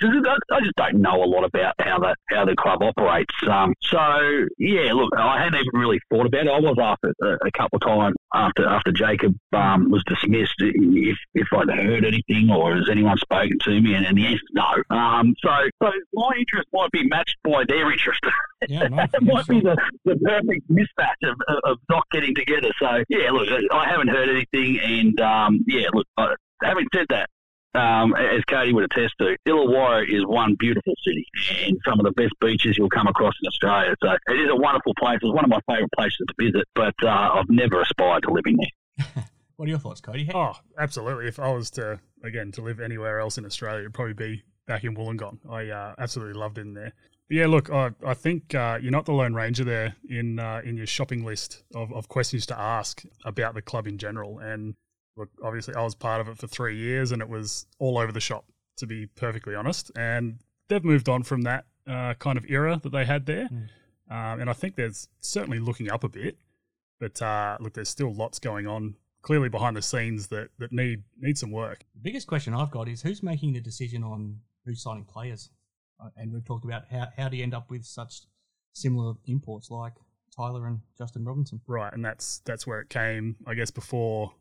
I 0.51 0.59
just 0.61 0.75
don't 0.75 1.01
know 1.01 1.23
a 1.23 1.25
lot 1.25 1.45
about 1.45 1.75
how 1.79 1.99
the 1.99 2.15
how 2.29 2.45
the 2.45 2.55
club 2.55 2.81
operates. 2.81 3.33
Um, 3.47 3.73
so 3.81 4.47
yeah, 4.57 4.93
look, 4.93 5.11
I 5.15 5.43
hadn't 5.43 5.59
even 5.59 5.79
really 5.79 5.99
thought 6.09 6.25
about 6.25 6.47
it. 6.47 6.49
I 6.49 6.59
was 6.59 6.77
after 6.81 7.13
a, 7.21 7.47
a 7.47 7.51
couple 7.51 7.77
of 7.77 7.81
times 7.81 8.15
after 8.33 8.67
after 8.67 8.91
Jacob 8.91 9.35
um, 9.53 9.89
was 9.91 10.03
dismissed 10.05 10.55
if 10.59 11.17
if 11.33 11.47
I'd 11.53 11.69
heard 11.69 12.05
anything 12.05 12.49
or 12.49 12.75
has 12.75 12.89
anyone 12.89 13.17
spoken 13.17 13.57
to 13.63 13.81
me, 13.81 13.93
and, 13.93 14.05
and 14.05 14.17
the 14.17 14.25
answer 14.25 14.43
no. 14.53 14.95
Um, 14.95 15.35
so 15.43 15.49
so 15.81 15.91
my 16.13 16.31
interest 16.37 16.67
might 16.73 16.91
be 16.91 17.07
matched 17.07 17.37
by 17.43 17.63
their 17.67 17.91
interest. 17.91 18.19
Yeah, 18.67 18.87
no, 18.87 19.03
it 19.13 19.21
might 19.21 19.47
be 19.47 19.59
the, 19.59 19.75
the 20.05 20.15
perfect 20.17 20.69
mismatch 20.69 21.29
of, 21.29 21.59
of, 21.63 21.77
not 21.89 22.03
getting 22.11 22.35
together. 22.35 22.71
So 22.79 23.03
yeah, 23.09 23.31
look, 23.31 23.47
I 23.71 23.89
haven't 23.89 24.09
heard 24.09 24.29
anything, 24.29 24.79
and 24.79 25.19
um, 25.19 25.63
yeah, 25.67 25.87
look, 25.93 26.07
uh, 26.17 26.35
having 26.63 26.87
said 26.93 27.07
that, 27.09 27.29
um, 27.73 28.13
as 28.15 28.43
Cody 28.45 28.73
would 28.73 28.85
attest 28.85 29.13
to, 29.19 29.37
Illawarra 29.47 30.03
is 30.03 30.25
one 30.25 30.55
beautiful 30.59 30.93
city 31.05 31.25
and 31.65 31.77
some 31.85 31.99
of 31.99 32.05
the 32.05 32.11
best 32.11 32.33
beaches 32.41 32.77
you'll 32.77 32.89
come 32.89 33.07
across 33.07 33.33
in 33.41 33.47
Australia. 33.47 33.95
So 34.03 34.11
it 34.27 34.39
is 34.39 34.49
a 34.49 34.55
wonderful 34.55 34.93
place. 34.99 35.19
It's 35.21 35.33
one 35.33 35.45
of 35.45 35.49
my 35.49 35.61
favourite 35.67 35.91
places 35.97 36.25
to 36.27 36.33
visit, 36.37 36.67
but 36.75 36.95
uh, 37.03 37.31
I've 37.33 37.49
never 37.49 37.81
aspired 37.81 38.23
to 38.23 38.31
living 38.31 38.57
there. 38.57 39.25
What 39.61 39.67
are 39.67 39.69
your 39.69 39.79
thoughts, 39.79 40.01
Cody? 40.01 40.27
Oh, 40.33 40.53
absolutely. 40.79 41.27
If 41.27 41.37
I 41.37 41.51
was 41.51 41.69
to 41.71 41.99
again 42.23 42.51
to 42.53 42.63
live 42.63 42.79
anywhere 42.79 43.19
else 43.19 43.37
in 43.37 43.45
Australia, 43.45 43.81
it'd 43.81 43.93
probably 43.93 44.15
be 44.15 44.43
back 44.65 44.83
in 44.83 44.95
Wollongong. 44.95 45.37
I 45.47 45.69
uh, 45.69 45.93
absolutely 45.99 46.33
loved 46.33 46.57
it 46.57 46.61
in 46.61 46.73
there. 46.73 46.93
But 47.27 47.37
yeah, 47.37 47.45
look, 47.45 47.69
I, 47.69 47.91
I 48.03 48.15
think 48.15 48.55
uh, 48.55 48.79
you're 48.81 48.91
not 48.91 49.05
the 49.05 49.13
lone 49.13 49.35
ranger 49.35 49.63
there 49.63 49.95
in 50.09 50.39
uh, 50.39 50.61
in 50.65 50.77
your 50.77 50.87
shopping 50.87 51.23
list 51.23 51.61
of, 51.75 51.93
of 51.93 52.07
questions 52.07 52.47
to 52.47 52.59
ask 52.59 53.03
about 53.23 53.53
the 53.53 53.61
club 53.61 53.85
in 53.85 53.99
general. 53.99 54.39
And 54.39 54.73
look, 54.73 54.73
obviously, 55.43 55.75
I 55.75 55.83
was 55.83 55.95
part 55.95 56.21
of 56.21 56.27
it 56.27 56.37
for 56.37 56.47
three 56.47 56.77
years, 56.77 57.11
and 57.11 57.21
it 57.21 57.29
was 57.29 57.65
all 57.79 57.97
over 57.97 58.11
the 58.11 58.19
shop, 58.19 58.45
to 58.77 58.87
be 58.87 59.07
perfectly 59.07 59.55
honest. 59.55 59.91
And 59.95 60.39
they've 60.67 60.83
moved 60.83 61.09
on 61.09 61.23
from 61.23 61.41
that 61.43 61.65
uh, 61.87 62.13
kind 62.15 62.37
of 62.37 62.45
era 62.49 62.79
that 62.81 62.91
they 62.91 63.05
had 63.05 63.25
there. 63.25 63.49
Um, 64.09 64.41
and 64.41 64.49
I 64.49 64.53
think 64.53 64.75
there's 64.75 65.07
certainly 65.21 65.59
looking 65.59 65.89
up 65.89 66.03
a 66.03 66.09
bit, 66.09 66.37
but 66.99 67.21
uh, 67.21 67.57
look, 67.59 67.73
there's 67.73 67.89
still 67.89 68.13
lots 68.13 68.39
going 68.39 68.67
on 68.67 68.95
clearly 69.21 69.49
behind 69.49 69.77
the 69.77 69.81
scenes 69.81 70.27
that, 70.27 70.49
that 70.59 70.71
need 70.71 71.03
need 71.19 71.37
some 71.37 71.51
work. 71.51 71.85
The 71.93 72.01
biggest 72.01 72.27
question 72.27 72.53
I've 72.53 72.71
got 72.71 72.87
is 72.87 73.01
who's 73.01 73.23
making 73.23 73.53
the 73.53 73.61
decision 73.61 74.03
on 74.03 74.39
who's 74.65 74.81
signing 74.81 75.05
players? 75.05 75.49
Uh, 75.99 76.09
and 76.17 76.33
we've 76.33 76.43
talked 76.43 76.65
about 76.65 76.83
how, 76.91 77.07
how 77.15 77.29
do 77.29 77.37
you 77.37 77.43
end 77.43 77.53
up 77.53 77.69
with 77.69 77.85
such 77.85 78.21
similar 78.73 79.13
imports 79.25 79.69
like 79.69 79.93
Tyler 80.35 80.67
and 80.67 80.81
Justin 80.97 81.23
Robinson? 81.23 81.61
Right, 81.67 81.93
and 81.93 82.03
that's 82.03 82.39
that's 82.45 82.65
where 82.67 82.81
it 82.81 82.89
came, 82.89 83.37
I 83.47 83.53
guess, 83.53 83.71
before 83.71 84.33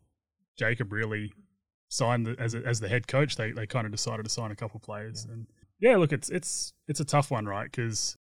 Jacob 0.59 0.93
really 0.93 1.33
signed 1.89 2.27
the, 2.27 2.37
as 2.39 2.55
a, 2.55 2.59
as 2.65 2.81
the 2.81 2.89
head 2.89 3.07
coach. 3.07 3.37
They 3.37 3.53
they 3.53 3.67
kind 3.67 3.87
of 3.87 3.93
decided 3.93 4.25
to 4.25 4.31
sign 4.31 4.51
a 4.51 4.57
couple 4.57 4.81
players, 4.81 5.25
and 5.25 5.47
yeah, 5.81 5.97
look, 5.97 6.13
it's 6.13 6.29
it's 6.31 6.73
it's 6.89 7.01
a 7.01 7.05
tough 7.05 7.31
one, 7.31 7.47
right? 7.47 7.71
Because 7.71 8.17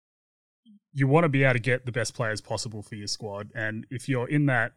you 0.93 1.07
want 1.07 1.25
to 1.25 1.29
be 1.29 1.43
able 1.43 1.53
to 1.53 1.60
get 1.60 1.86
the 1.86 1.91
best 1.91 2.13
players 2.13 2.41
possible 2.41 2.81
for 2.81 2.96
your 2.96 3.07
squad, 3.07 3.51
and 3.53 3.86
if 3.89 4.10
you're 4.10 4.29
in 4.29 4.46
that 4.48 4.74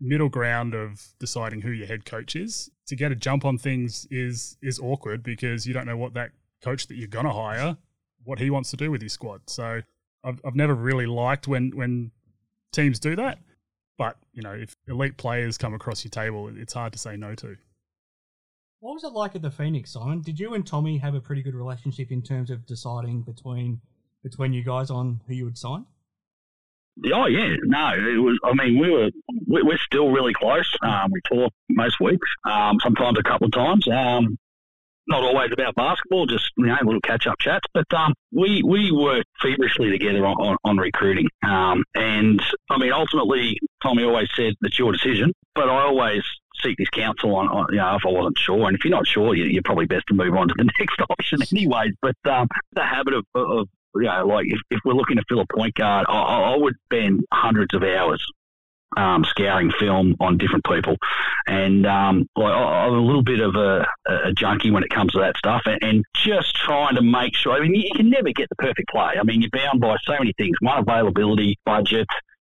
middle 0.00 0.28
ground 0.28 0.74
of 0.74 1.08
deciding 1.18 1.60
who 1.60 1.70
your 1.70 1.86
head 1.86 2.04
coach 2.04 2.36
is, 2.36 2.70
to 2.86 2.94
get 2.94 3.10
a 3.12 3.16
jump 3.16 3.44
on 3.44 3.58
things 3.58 4.06
is 4.10 4.56
is 4.62 4.78
awkward 4.80 5.22
because 5.22 5.66
you 5.66 5.74
don't 5.74 5.86
know 5.86 5.96
what 5.96 6.14
that 6.14 6.30
coach 6.62 6.86
that 6.86 6.96
you're 6.96 7.08
gonna 7.08 7.32
hire, 7.32 7.76
what 8.24 8.38
he 8.38 8.50
wants 8.50 8.70
to 8.70 8.76
do 8.76 8.90
with 8.90 9.02
his 9.02 9.12
squad. 9.12 9.42
So 9.46 9.82
I've 10.24 10.40
I've 10.44 10.54
never 10.56 10.74
really 10.74 11.06
liked 11.06 11.48
when 11.48 11.72
when 11.74 12.12
teams 12.72 12.98
do 12.98 13.16
that. 13.16 13.38
But 13.98 14.16
you 14.32 14.42
know, 14.42 14.52
if 14.52 14.74
elite 14.86 15.16
players 15.16 15.58
come 15.58 15.74
across 15.74 16.04
your 16.04 16.10
table, 16.10 16.48
it's 16.56 16.72
hard 16.72 16.92
to 16.92 16.98
say 16.98 17.16
no 17.16 17.34
to. 17.36 17.56
What 18.80 18.94
was 18.94 19.02
it 19.04 19.08
like 19.12 19.34
at 19.34 19.42
the 19.42 19.50
Phoenix, 19.50 19.92
Simon? 19.92 20.22
Did 20.22 20.38
you 20.38 20.54
and 20.54 20.64
Tommy 20.64 20.98
have 20.98 21.14
a 21.16 21.20
pretty 21.20 21.42
good 21.42 21.54
relationship 21.54 22.12
in 22.12 22.22
terms 22.22 22.48
of 22.50 22.64
deciding 22.64 23.22
between 23.22 23.80
between 24.22 24.52
you 24.52 24.62
guys 24.62 24.90
on 24.90 25.20
who 25.26 25.34
you 25.34 25.44
would 25.44 25.58
sign? 25.58 25.84
Oh 27.12 27.26
yeah, 27.26 27.54
no, 27.64 27.92
it 27.94 28.18
was. 28.18 28.38
I 28.44 28.54
mean, 28.54 28.78
we 28.80 28.90
were 28.90 29.10
we- 29.46 29.62
we're 29.62 29.78
still 29.78 30.10
really 30.10 30.32
close. 30.32 30.72
Um, 30.82 31.10
we 31.12 31.20
talk 31.22 31.52
most 31.68 32.00
weeks, 32.00 32.28
um, 32.44 32.78
sometimes 32.80 33.18
a 33.18 33.22
couple 33.22 33.46
of 33.46 33.52
times. 33.52 33.86
Um, 33.88 34.36
not 35.08 35.22
always 35.22 35.50
about 35.52 35.74
basketball, 35.74 36.26
just 36.26 36.50
you 36.58 36.66
know, 36.66 36.76
little 36.84 37.00
catch 37.00 37.26
up 37.26 37.38
chats. 37.40 37.66
But 37.72 37.92
um, 37.94 38.14
we 38.32 38.62
we 38.62 38.92
work 38.92 39.24
feverishly 39.40 39.90
together 39.90 40.26
on, 40.26 40.34
on, 40.36 40.56
on 40.64 40.76
recruiting. 40.76 41.28
Um, 41.44 41.82
and 41.94 42.40
I 42.70 42.78
mean, 42.78 42.92
ultimately, 42.92 43.58
Tommy 43.82 44.04
always 44.04 44.28
said 44.34 44.54
that's 44.60 44.78
your 44.78 44.92
decision, 44.92 45.32
but 45.54 45.68
I 45.68 45.82
always 45.82 46.22
seek 46.62 46.76
his 46.78 46.88
counsel 46.88 47.36
on, 47.36 47.48
on 47.48 47.66
you 47.70 47.76
know 47.78 47.94
if 47.96 48.02
I 48.04 48.10
wasn't 48.10 48.38
sure. 48.38 48.66
And 48.66 48.76
if 48.76 48.84
you're 48.84 48.90
not 48.94 49.06
sure, 49.06 49.34
you, 49.34 49.44
you're 49.44 49.62
probably 49.62 49.86
best 49.86 50.06
to 50.08 50.14
move 50.14 50.34
on 50.34 50.48
to 50.48 50.54
the 50.56 50.64
next 50.78 51.00
option, 51.10 51.38
anyways. 51.52 51.92
But 52.02 52.16
um, 52.24 52.48
the 52.72 52.82
habit 52.84 53.14
of, 53.14 53.24
of 53.34 53.68
you 53.94 54.02
know, 54.02 54.26
like 54.26 54.46
if, 54.48 54.60
if 54.70 54.80
we're 54.84 54.94
looking 54.94 55.16
to 55.16 55.24
fill 55.28 55.40
a 55.40 55.46
point 55.54 55.74
guard, 55.74 56.06
I, 56.08 56.14
I 56.52 56.56
would 56.56 56.74
spend 56.86 57.24
hundreds 57.32 57.74
of 57.74 57.82
hours 57.82 58.24
um, 58.96 59.22
scouring 59.24 59.70
film 59.78 60.16
on 60.18 60.38
different 60.38 60.64
people, 60.64 60.96
and 61.46 61.86
um, 61.86 62.26
like, 62.36 62.52
I- 62.52 62.86
I'm 62.86 62.94
a 62.94 63.00
little 63.00 63.22
bit 63.22 63.40
of 63.40 63.54
a, 63.54 63.86
a 64.08 64.32
junkie 64.32 64.70
when 64.70 64.82
it 64.82 64.90
comes 64.90 65.12
to 65.12 65.18
that 65.20 65.36
stuff, 65.36 65.62
and, 65.66 65.78
and 65.82 66.04
just 66.16 66.54
trying 66.56 66.96
to 66.96 67.02
make 67.02 67.34
sure. 67.36 67.52
I 67.52 67.60
mean, 67.60 67.74
you 67.74 67.90
can 67.94 68.08
never 68.10 68.32
get 68.32 68.48
the 68.48 68.56
perfect 68.56 68.88
play. 68.88 69.14
I 69.18 69.22
mean, 69.24 69.42
you're 69.42 69.50
bound 69.50 69.80
by 69.80 69.96
so 70.04 70.12
many 70.18 70.32
things: 70.38 70.56
one, 70.60 70.78
availability, 70.78 71.58
budget. 71.64 72.06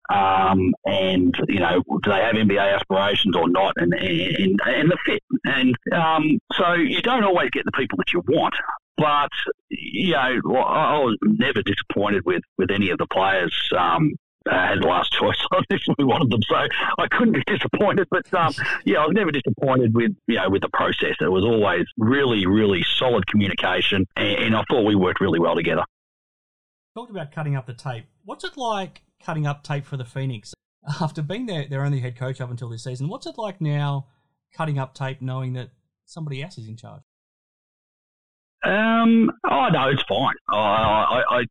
Um, 0.09 0.73
and 0.85 1.35
you 1.47 1.59
know, 1.59 1.81
do 2.03 2.11
they 2.11 2.19
have 2.21 2.35
NBA 2.35 2.75
aspirations 2.75 3.35
or 3.35 3.49
not, 3.49 3.73
and 3.77 3.93
and, 3.93 4.59
and 4.65 4.91
the 4.91 4.97
fit, 5.05 5.23
and 5.45 5.75
um, 5.91 6.39
so 6.53 6.73
you 6.73 7.01
don't 7.01 7.23
always 7.23 7.49
get 7.49 7.65
the 7.65 7.71
people 7.71 7.97
that 7.97 8.13
you 8.13 8.21
want, 8.27 8.53
but 8.97 9.29
you 9.69 10.13
know, 10.13 10.57
I 10.57 10.99
was 10.99 11.17
never 11.23 11.61
disappointed 11.63 12.23
with 12.25 12.43
with 12.57 12.71
any 12.71 12.91
of 12.91 12.97
the 12.97 13.07
players. 13.07 13.53
Um, 13.75 14.13
uh, 14.47 14.67
had 14.67 14.85
last 14.85 15.11
choice 15.19 15.43
on 15.51 15.63
if 15.71 15.81
we 15.97 16.03
wanted 16.03 16.29
them, 16.29 16.41
so 16.43 16.55
I 16.55 17.07
couldn't 17.07 17.33
be 17.33 17.43
disappointed. 17.47 18.07
But 18.11 18.31
um, 18.33 18.53
yeah, 18.83 18.99
I 18.99 19.07
was 19.07 19.15
never 19.15 19.31
disappointed 19.31 19.95
with 19.95 20.11
you 20.27 20.35
know 20.35 20.49
with 20.49 20.61
the 20.61 20.69
process. 20.69 21.15
It 21.19 21.31
was 21.31 21.43
always 21.43 21.85
really, 21.97 22.45
really 22.45 22.85
solid 22.97 23.25
communication, 23.27 24.05
and, 24.15 24.37
and 24.37 24.55
I 24.55 24.63
thought 24.69 24.85
we 24.85 24.95
worked 24.95 25.19
really 25.19 25.39
well 25.39 25.55
together. 25.55 25.83
Talked 26.95 27.11
about 27.11 27.31
cutting 27.31 27.55
up 27.55 27.65
the 27.65 27.73
tape. 27.73 28.05
What's 28.23 28.43
it 28.43 28.55
like 28.55 29.01
cutting 29.25 29.47
up 29.47 29.63
tape 29.63 29.85
for 29.85 29.97
the 29.97 30.05
Phoenix 30.05 30.53
after 31.01 31.21
being 31.21 31.45
their 31.45 31.67
their 31.67 31.83
only 31.83 31.99
head 31.99 32.17
coach 32.17 32.41
up 32.41 32.49
until 32.49 32.69
this 32.69 32.83
season? 32.83 33.07
What's 33.07 33.25
it 33.25 33.37
like 33.37 33.61
now 33.61 34.07
cutting 34.53 34.79
up 34.79 34.93
tape 34.93 35.21
knowing 35.21 35.53
that 35.53 35.69
somebody 36.05 36.43
else 36.43 36.57
is 36.57 36.67
in 36.67 36.77
charge? 36.77 37.01
Um, 38.63 39.31
oh 39.49 39.69
no, 39.69 39.89
it's 39.89 40.03
fine. 40.03 40.33
I, 40.49 40.57
I, 40.57 41.23
I 41.29 41.45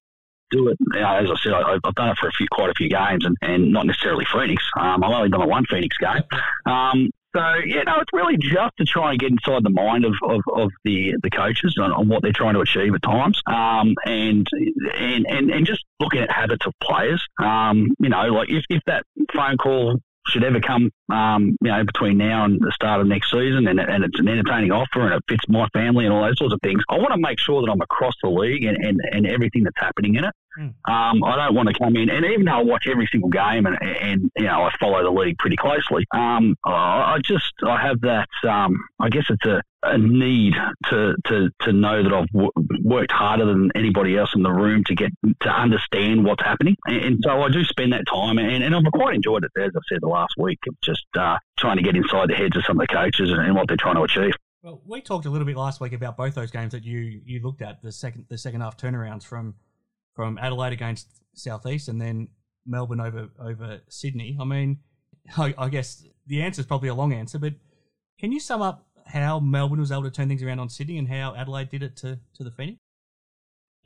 do 0.51 0.69
it. 0.69 0.77
You 0.95 1.01
know, 1.01 1.17
as 1.17 1.31
I 1.31 1.35
said, 1.43 1.53
I, 1.53 1.79
I've 1.85 1.95
done 1.95 2.09
it 2.09 2.19
for 2.19 2.29
a 2.29 2.33
few, 2.33 2.47
quite 2.51 2.71
a 2.71 2.75
few 2.75 2.89
games, 2.89 3.25
and, 3.25 3.37
and 3.43 3.73
not 3.73 3.87
necessarily 3.87 4.25
Phoenix. 4.33 4.63
Um, 4.79 5.05
I've 5.05 5.11
only 5.11 5.29
done 5.29 5.43
it 5.43 5.49
one 5.49 5.65
Phoenix 5.67 5.97
game. 5.99 6.23
Um, 6.67 7.11
so 7.35 7.55
yeah, 7.67 7.83
no, 7.83 8.01
it's 8.01 8.13
really 8.13 8.37
just 8.37 8.77
to 8.79 8.85
try 8.85 9.11
and 9.11 9.19
get 9.19 9.31
inside 9.31 9.65
the 9.65 9.71
mind 9.71 10.05
of, 10.05 10.15
of, 10.23 10.41
of 10.53 10.71
the 10.85 11.15
the 11.23 11.31
coaches 11.31 11.77
on, 11.81 11.93
on 11.93 12.09
what 12.09 12.23
they're 12.23 12.33
trying 12.33 12.55
to 12.55 12.61
achieve 12.61 12.95
at 12.95 13.03
times, 13.03 13.41
um, 13.47 13.95
and, 14.07 14.47
and 14.95 15.27
and 15.29 15.51
and 15.51 15.67
just 15.67 15.85
looking 16.01 16.21
at 16.21 16.31
habits 16.31 16.67
of 16.67 16.73
players. 16.81 17.27
Um, 17.43 17.95
you 17.99 18.09
know, 18.09 18.27
like 18.27 18.51
if, 18.51 18.65
if 18.71 18.83
that 18.87 19.05
phone 19.33 19.57
call 19.57 19.99
should 20.27 20.45
ever 20.45 20.61
come, 20.61 20.91
um, 21.13 21.57
you 21.61 21.71
know, 21.71 21.85
between 21.85 22.17
now 22.17 22.45
and 22.45 22.59
the 22.61 22.73
start 22.73 23.01
of 23.01 23.07
next 23.07 23.31
season, 23.31 23.69
and, 23.69 23.79
and 23.79 24.05
it's 24.05 24.19
an 24.19 24.29
entertaining 24.29 24.73
offer 24.73 25.03
and 25.03 25.15
it 25.15 25.23
fits 25.29 25.45
my 25.49 25.69
family 25.75 26.07
and 26.07 26.15
all 26.15 26.23
those 26.23 26.39
sorts 26.39 26.55
of 26.55 26.61
things, 26.63 26.83
I 26.89 26.97
want 26.97 27.13
to 27.13 27.21
make 27.21 27.39
sure 27.39 27.61
that 27.61 27.71
I'm 27.71 27.81
across 27.81 28.15
the 28.23 28.31
league 28.31 28.65
and, 28.65 28.77
and, 28.77 29.01
and 29.13 29.27
everything 29.27 29.65
that's 29.65 29.79
happening 29.79 30.15
in 30.15 30.25
it. 30.25 30.33
Um, 30.59 31.25
I 31.25 31.37
don't 31.37 31.55
want 31.55 31.69
to 31.69 31.75
come 31.75 31.97
in, 31.97 32.11
and 32.11 32.25
even 32.25 32.45
though 32.45 32.53
I 32.53 32.63
watch 32.63 32.87
every 32.87 33.09
single 33.11 33.31
game 33.31 33.67
and, 33.67 33.77
and 33.83 34.31
you 34.37 34.45
know 34.45 34.63
I 34.63 34.73
follow 34.79 35.03
the 35.03 35.11
league 35.11 35.39
pretty 35.39 35.57
closely, 35.57 36.07
um, 36.15 36.57
I 36.65 37.15
I 37.15 37.19
just 37.23 37.53
I 37.67 37.81
have 37.81 38.01
that 38.03 38.29
um, 38.49 38.77
I 39.01 39.09
guess 39.09 39.25
it's 39.29 39.45
a, 39.47 39.63
a 39.83 39.99
need 39.99 40.55
to, 40.91 41.15
to 41.27 41.51
to 41.61 41.73
know 41.73 42.03
that 42.03 42.13
I've 42.13 42.29
w- 42.29 42.51
worked 42.83 43.13
harder 43.13 43.47
than 43.47 43.71
anybody 43.75 44.17
else 44.17 44.35
in 44.35 44.43
the 44.43 44.53
room 44.53 44.85
to 44.85 44.95
get 44.95 45.11
to 45.41 45.49
understand 45.49 46.25
what's 46.25 46.43
happening, 46.43 46.77
and, 46.87 47.05
and 47.05 47.19
so 47.23 47.43
I 47.43 47.49
do 47.49 47.65
spend 47.65 47.93
that 47.93 48.05
time, 48.07 48.39
and, 48.39 48.63
and 48.63 48.75
I've 48.75 48.85
quite 48.93 49.17
enjoyed 49.17 49.45
it 49.45 49.51
as 49.61 49.73
I 49.75 49.81
said 49.89 49.99
the 50.03 50.09
last 50.09 50.35
week 50.39 50.59
just 50.83 51.05
uh, 51.19 51.37
trying 51.59 51.77
to 51.77 51.83
get 51.83 51.97
inside 51.97 52.29
the 52.29 52.35
heads 52.35 52.57
of 52.57 52.65
some 52.65 52.81
of 52.81 52.87
the 52.87 52.95
coaches 52.95 53.31
and, 53.31 53.41
and 53.41 53.55
what 53.55 53.69
they're 53.69 53.77
trying 53.77 53.97
to 53.97 54.03
achieve. 54.03 54.35
Well, 54.63 54.81
we 54.87 55.03
talked 55.03 55.27
a 55.27 55.31
little 55.31 55.47
bit 55.47 55.57
last 55.57 55.81
week 55.83 55.93
about 55.93 56.17
both 56.17 56.35
those 56.35 56.51
games 56.51 56.73
that 56.73 56.85
you 56.85 57.21
you 57.25 57.41
looked 57.43 57.61
at 57.61 57.83
the 57.83 57.93
second 57.93 58.25
the 58.31 58.39
second 58.39 58.63
half 58.63 58.79
turnarounds 58.79 59.23
from 59.23 59.57
from 60.15 60.39
Adelaide 60.39 60.73
against 60.73 61.09
Southeast 61.35 61.89
and 61.89 62.01
then 62.01 62.29
Melbourne 62.67 63.01
over 63.01 63.29
over 63.39 63.81
Sydney. 63.89 64.37
I 64.41 64.45
mean, 64.45 64.79
I, 65.37 65.55
I 65.59 65.69
guess 65.69 66.07
the 66.27 66.43
answer 66.43 66.61
is 66.61 66.67
probably 66.67 66.89
a 66.89 66.95
long 66.95 67.13
answer, 67.13 67.39
but 67.39 67.55
can 68.19 68.33
you 68.33 68.41
sum 68.41 68.63
up 68.63 68.87
how 69.07 69.39
Melbourne 69.41 69.81
was 69.81 69.93
able 69.93 70.05
to 70.05 70.11
turn 70.11 70.29
things 70.29 70.43
around 70.43 70.61
on 70.61 70.69
Sydney 70.69 70.99
and 70.99 71.09
how 71.09 71.35
Adelaide 71.35 71.71
did 71.71 71.83
it 71.83 71.97
to 71.99 72.19
to 72.35 72.45
the 72.45 72.51
Phoenix? 72.51 72.79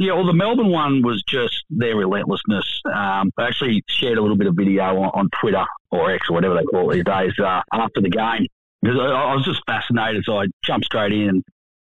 Yeah, 0.01 0.13
well, 0.13 0.27
the 0.27 0.33
Melbourne 0.33 0.71
one 0.71 1.03
was 1.03 1.25
just 1.27 1.65
their 1.71 1.97
relentlessness. 1.97 2.81
Um, 2.87 3.33
I 3.37 3.49
actually 3.49 3.83
shared 3.89 4.17
a 4.17 4.21
little 4.21 4.37
bit 4.37 4.47
of 4.47 4.55
video 4.55 4.85
on, 4.85 5.11
on 5.13 5.29
Twitter 5.41 5.65
or 5.91 6.13
X 6.13 6.31
or 6.31 6.35
whatever 6.35 6.55
they 6.55 6.63
call 6.63 6.89
it 6.91 6.95
these 6.95 7.05
days 7.05 7.33
uh, 7.45 7.63
after 7.73 8.01
the 8.01 8.09
game 8.09 8.47
because 8.81 8.97
I, 8.97 9.35
was 9.35 9.45
just 9.45 9.61
fascinated. 9.67 10.23
So 10.25 10.39
I 10.39 10.47
jumped 10.65 10.87
straight 10.87 11.13
in 11.13 11.43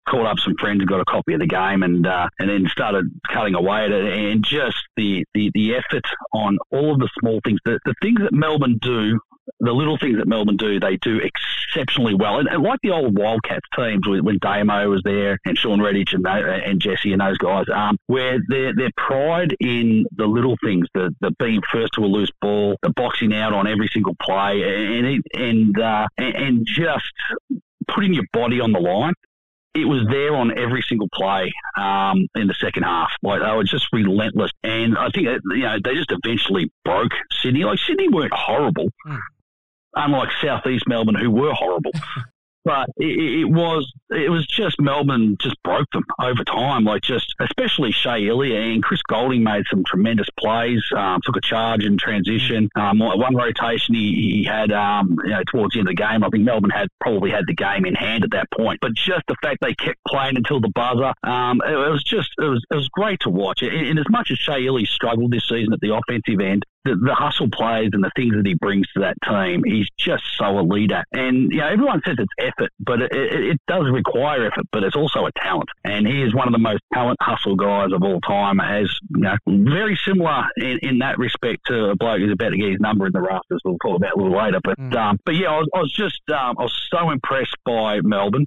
called 0.08 0.28
up 0.28 0.40
some 0.40 0.56
friends 0.60 0.80
and 0.80 0.90
got 0.90 1.00
a 1.02 1.06
copy 1.06 1.34
of 1.34 1.40
the 1.40 1.48
game 1.48 1.84
and 1.84 2.06
uh, 2.06 2.28
and 2.40 2.50
then 2.50 2.68
started 2.68 3.06
cutting 3.32 3.56
away 3.56 3.86
at 3.86 3.92
it 3.92 4.06
and 4.06 4.44
just 4.44 4.78
the, 4.96 5.26
the, 5.34 5.52
the 5.54 5.76
effort 5.76 6.06
on 6.34 6.58
all 6.72 6.94
of 6.94 7.00
the 7.00 7.10
small 7.20 7.40
things, 7.44 7.60
the, 7.66 7.80
the 7.86 7.94
things 8.02 8.20
that 8.20 8.34
Melbourne 8.34 8.78
do 8.82 9.20
the 9.60 9.72
little 9.72 9.98
things 9.98 10.18
that 10.18 10.28
Melbourne 10.28 10.58
do, 10.58 10.80
they 10.80 10.98
do 10.98 11.20
exceptionally 11.20 12.14
well. 12.14 12.40
And, 12.40 12.48
and 12.48 12.64
like 12.64 12.80
the 12.82 12.92
old 12.92 13.18
Wildcats 13.18 13.68
teams 13.76 14.08
when 14.08 14.38
Damo 14.40 14.90
was 14.90 15.02
there 15.04 15.38
and 15.46 15.58
Shawn 15.58 15.80
Redhage 15.80 16.14
and, 16.14 16.26
and 16.26 16.80
Jesse 16.80 17.12
and 17.12 17.22
those 17.22 17.38
guys, 17.38 17.66
um, 17.74 17.98
where 18.08 18.40
their, 18.48 18.74
their 18.76 18.92
pride 18.98 19.56
in 19.60 20.06
the 20.16 20.26
little 20.26 20.56
things, 20.64 20.88
the, 20.94 21.14
the 21.22 21.32
being 21.40 21.62
first 21.72 21.94
to 21.94 22.02
a 22.02 22.08
loose 22.08 22.32
ball, 22.42 22.76
the 22.82 22.90
boxing 22.96 23.34
out 23.34 23.54
on 23.54 23.68
every 23.68 23.88
single 23.88 24.16
play, 24.22 24.64
and, 24.64 25.24
and, 25.34 25.80
uh, 25.80 26.08
and 26.18 26.66
just 26.66 27.06
putting 27.88 28.14
your 28.14 28.26
body 28.34 28.60
on 28.60 28.72
the 28.72 28.80
line 28.80 29.14
it 29.76 29.86
was 29.86 30.08
there 30.10 30.36
on 30.36 30.58
every 30.58 30.82
single 30.82 31.10
play 31.14 31.54
um, 31.78 32.28
in 32.36 32.48
the 32.48 32.54
second 32.54 32.84
half. 32.84 33.12
Like 33.22 33.42
they 33.42 33.52
were 33.52 33.64
just 33.64 33.88
relentless, 33.92 34.52
and 34.64 34.98
I 34.98 35.10
think 35.10 35.28
you 35.52 35.58
know 35.58 35.78
they 35.84 35.94
just 35.94 36.12
eventually 36.12 36.72
broke 36.84 37.12
Sydney. 37.32 37.64
Like 37.64 37.80
Sydney 37.80 38.10
weren't 38.10 38.34
horrible, 38.34 38.88
mm 39.06 39.20
unlike 39.98 40.30
Southeast 40.42 40.84
Melbourne, 40.88 41.16
who 41.16 41.32
were 41.32 41.54
horrible. 41.54 41.92
but 42.66 42.90
it, 42.98 43.42
it, 43.42 43.46
was 43.46 43.92
it 44.10 44.30
was 44.30 44.46
just 44.48 44.82
Melbourne 44.82 45.38
just 45.40 45.62
broke 45.64 45.90
them 45.92 46.04
over 46.20 46.44
time. 46.44 46.84
Like 46.84 47.04
just 47.04 47.36
especially 47.40 47.92
Shea 47.92 48.26
Ili 48.26 48.56
and 48.56 48.84
Chris 48.84 49.02
Goulding 49.04 49.44
made 49.44 49.66
some 49.70 49.84
tremendous 49.86 50.28
plays. 50.40 50.84
Um, 50.96 51.22
took 51.24 51.38
a 51.38 51.42
charge 51.42 51.86
in 51.86 51.98
transition. 51.98 52.70
Um, 52.76 53.00
one 53.00 53.36
rotation 53.36 53.94
he, 53.94 54.40
he 54.40 54.44
had 54.44 54.72
um, 54.72 55.16
you 55.24 55.30
know, 55.30 55.44
towards 55.52 55.74
the 55.74 55.80
end 55.80 55.88
of 55.88 55.96
the 55.96 56.02
game. 56.02 56.24
I 56.24 56.30
think 56.30 56.44
Melbourne 56.44 56.72
had 56.72 56.88
probably 57.00 57.30
had 57.30 57.46
the 57.48 57.54
game 57.54 57.86
in 57.86 57.94
hand 57.94 58.24
at 58.24 58.32
that 58.32 58.50
point. 58.52 58.80
But 58.82 58.96
just 58.96 59.22
the 59.28 59.36
fact 59.42 59.60
they 59.62 59.76
kept 59.76 60.00
playing 60.08 60.36
until 60.36 60.60
the 60.60 60.70
buzzer, 60.70 61.14
um, 61.24 61.62
it, 61.66 61.72
it, 61.72 61.92
was 61.92 62.04
just 62.04 62.32
it 62.40 62.46
was 62.46 62.66
it 62.72 62.76
was 62.76 62.90
great 62.90 63.20
to 63.22 63.30
watch. 63.30 63.62
And, 63.62 64.00
as 64.00 64.06
much 64.10 64.32
as 64.32 64.40
Shea 64.40 64.66
Ili 64.66 64.86
struggled 64.86 65.32
this 65.32 65.48
season 65.48 65.72
at 65.72 65.80
the 65.82 65.96
offensive 65.96 66.40
end, 66.42 66.66
the, 66.86 66.96
the 66.96 67.14
hustle 67.16 67.50
plays 67.50 67.90
and 67.94 68.04
the 68.04 68.12
things 68.16 68.36
that 68.36 68.46
he 68.46 68.54
brings 68.54 68.88
to 68.94 69.02
that 69.02 69.16
team, 69.28 69.64
he's 69.66 69.88
just 69.98 70.24
so 70.38 70.60
a 70.60 70.62
leader. 70.62 71.04
And 71.12 71.52
you 71.52 71.60
know, 71.60 71.68
everyone 71.68 72.02
says 72.06 72.16
it's 72.20 72.34
effort, 72.40 72.72
but 72.80 73.02
it, 73.02 73.12
it, 73.12 73.44
it, 73.44 73.62
does 73.68 73.86
require 73.92 74.46
effort, 74.46 74.66
but 74.72 74.84
it's 74.84 74.96
also 74.96 75.26
a 75.26 75.32
talent. 75.32 75.70
And 75.84 76.08
he 76.08 76.22
is 76.22 76.36
one 76.36 76.48
of 76.48 76.54
the 76.54 76.60
most 76.60 76.82
talent 76.94 77.18
hustle 77.20 77.56
guys 77.56 77.92
of 77.92 78.04
all 78.04 78.22
time. 78.22 78.60
As 78.60 78.88
you 79.10 79.22
know, 79.22 79.36
very 79.48 79.98
similar 80.06 80.46
in, 80.58 80.80
in 80.84 81.00
that 81.00 81.18
respect 81.18 81.66
to 81.66 81.90
a 81.90 81.96
bloke 81.96 82.20
who's 82.20 82.32
about 82.32 82.50
to 82.50 82.58
get 82.58 82.70
his 82.70 82.80
number 82.80 83.08
in 83.08 83.14
the 83.14 83.22
rafters. 83.22 83.60
We'll 83.66 83.78
talk 83.80 83.98
about 83.98 84.14
a 84.14 84.18
little 84.22 84.38
later. 84.38 84.60
But 84.64 84.78
mm. 84.78 84.96
um, 84.96 85.20
but 85.26 85.36
yeah, 85.36 85.50
I 85.52 85.58
was, 85.58 85.70
I 85.74 85.80
was 85.80 85.92
just 85.92 86.22
um, 86.30 86.56
I 86.60 86.64
was 86.64 86.88
so 86.92 87.10
impressed 87.10 87.58
by 87.66 88.02
Melbourne. 88.02 88.46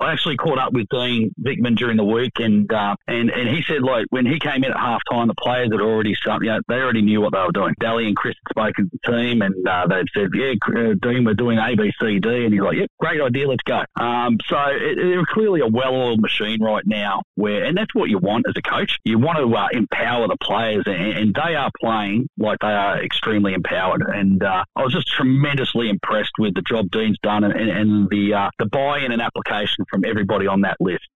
I 0.00 0.12
actually 0.12 0.36
caught 0.36 0.58
up 0.58 0.72
with 0.72 0.86
Dean 0.90 1.34
Vickerman 1.40 1.76
during 1.76 1.96
the 1.96 2.04
week, 2.04 2.32
and 2.38 2.70
uh, 2.72 2.96
and 3.06 3.30
and 3.30 3.48
he 3.48 3.62
said 3.62 3.82
like 3.82 4.06
when 4.10 4.26
he 4.26 4.38
came 4.38 4.64
in 4.64 4.70
at 4.70 4.76
half 4.76 5.02
time, 5.10 5.28
the 5.28 5.34
players 5.34 5.70
had 5.72 5.80
already 5.80 6.14
started, 6.14 6.44
you 6.44 6.52
know, 6.52 6.60
they 6.68 6.76
already 6.76 7.02
knew 7.02 7.20
what 7.20 7.32
they 7.32 7.40
were 7.40 7.52
doing. 7.52 7.74
Delly 7.80 8.06
and 8.06 8.16
Chris 8.16 8.34
had 8.44 8.50
spoken 8.50 8.90
to 8.90 8.98
the 9.02 9.12
team, 9.12 9.42
and 9.42 9.66
uh, 9.66 9.86
they'd 9.86 10.06
said, 10.14 10.30
yeah, 10.34 10.52
uh, 10.68 10.94
Dean, 11.00 11.24
we're 11.24 11.34
doing 11.34 11.58
A, 11.58 11.74
B, 11.74 11.92
C, 12.00 12.18
D, 12.18 12.44
and 12.44 12.52
he's 12.52 12.62
like, 12.62 12.76
yep, 12.76 12.90
great 12.98 13.20
idea, 13.20 13.48
let's 13.48 13.62
go. 13.62 13.82
Um, 13.96 14.38
so 14.46 14.56
it, 14.68 14.96
they're 14.96 15.24
clearly 15.26 15.60
a 15.60 15.66
well-oiled 15.66 16.20
machine 16.20 16.62
right 16.62 16.86
now, 16.86 17.22
where 17.34 17.64
and 17.64 17.76
that's 17.76 17.94
what 17.94 18.10
you 18.10 18.18
want 18.18 18.46
as 18.48 18.54
a 18.56 18.62
coach. 18.62 18.98
You 19.04 19.18
want 19.18 19.38
to 19.38 19.56
uh, 19.56 19.68
empower 19.72 20.28
the 20.28 20.36
players, 20.36 20.84
and, 20.86 20.96
and, 20.96 21.34
they 21.40 21.54
are 21.54 21.70
playing 21.80 22.28
like 22.38 22.58
they 22.60 22.66
are 22.66 23.02
extremely 23.02 23.54
empowered. 23.54 24.02
And 24.02 24.42
uh, 24.42 24.64
I 24.76 24.82
was 24.82 24.92
just 24.92 25.06
tremendously 25.06 25.88
impressed 25.88 26.32
with 26.38 26.54
the 26.54 26.62
job 26.62 26.90
Dean's 26.90 27.18
done, 27.22 27.44
and, 27.44 27.54
and, 27.54 27.70
and 27.70 28.10
the 28.10 28.50
the 28.58 28.66
buy-in 28.66 29.12
and 29.12 29.22
application 29.22 29.79
from 29.88 30.04
everybody 30.04 30.46
on 30.46 30.60
that 30.62 30.76
list. 30.80 31.08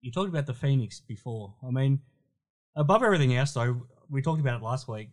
You 0.00 0.12
talked 0.12 0.28
about 0.28 0.46
the 0.46 0.54
Phoenix 0.54 1.00
before. 1.00 1.54
I 1.66 1.70
mean, 1.70 2.00
above 2.74 3.02
everything 3.02 3.34
else, 3.36 3.52
though, 3.52 3.86
we 4.10 4.22
talked 4.22 4.40
about 4.40 4.60
it 4.60 4.64
last 4.64 4.88
week. 4.88 5.08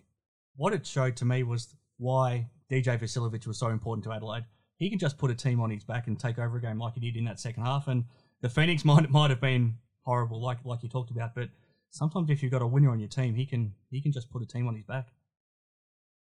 What 0.56 0.74
it 0.74 0.86
showed 0.86 1.16
to 1.18 1.26
me 1.26 1.44
was 1.44 1.76
why 1.98 2.48
DJ 2.70 3.00
Vasiljevic 3.00 3.48
was 3.48 3.58
so 3.58 3.68
important 3.68 4.04
to 4.06 4.12
Adelaide. 4.12 4.46
He 4.78 4.90
can 4.90 5.00
just 5.00 5.18
put 5.18 5.32
a 5.32 5.36
team 5.36 5.60
on 5.60 5.70
his 5.70 5.84
back 5.84 6.08
and 6.08 6.20
take 6.20 6.38
over 6.38 6.58
a 6.58 6.62
game 6.62 6.80
like 6.80 6.96
he 6.96 7.00
did 7.00 7.16
in 7.18 7.26
that 7.26 7.40
second 7.40 7.64
half. 7.64 7.88
And 7.88 8.06
the 8.42 8.50
Phoenix 8.50 8.86
might 8.86 9.10
might 9.10 9.30
have 9.30 9.42
been 9.42 9.76
horrible, 10.02 10.42
like 10.42 10.60
like 10.64 10.84
you 10.84 10.90
talked 10.90 11.12
about, 11.12 11.34
but 11.34 11.50
sometimes 11.90 12.30
if 12.30 12.44
you've 12.44 12.52
got 12.52 12.62
a 12.62 12.68
winner 12.68 12.92
on 12.92 13.00
your 13.00 13.10
team, 13.10 13.36
he 13.36 13.46
can 13.46 13.74
he 13.90 14.02
can 14.02 14.12
just 14.12 14.30
put 14.30 14.42
a 14.42 14.46
team 14.46 14.68
on 14.68 14.76
his 14.76 14.84
back. 14.84 15.08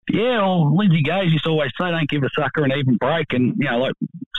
Yeah, 0.08 0.38
well, 0.38 0.76
Lindsay 0.76 1.02
Gaze 1.02 1.32
used 1.32 1.44
to 1.44 1.50
always 1.50 1.72
say, 1.78 1.90
"Don't 1.90 2.08
give 2.08 2.22
a 2.22 2.28
sucker 2.34 2.64
an 2.64 2.72
even 2.72 2.96
break," 2.96 3.26
and 3.30 3.54
you 3.58 3.68
know, 3.68 3.78
like 3.78 3.94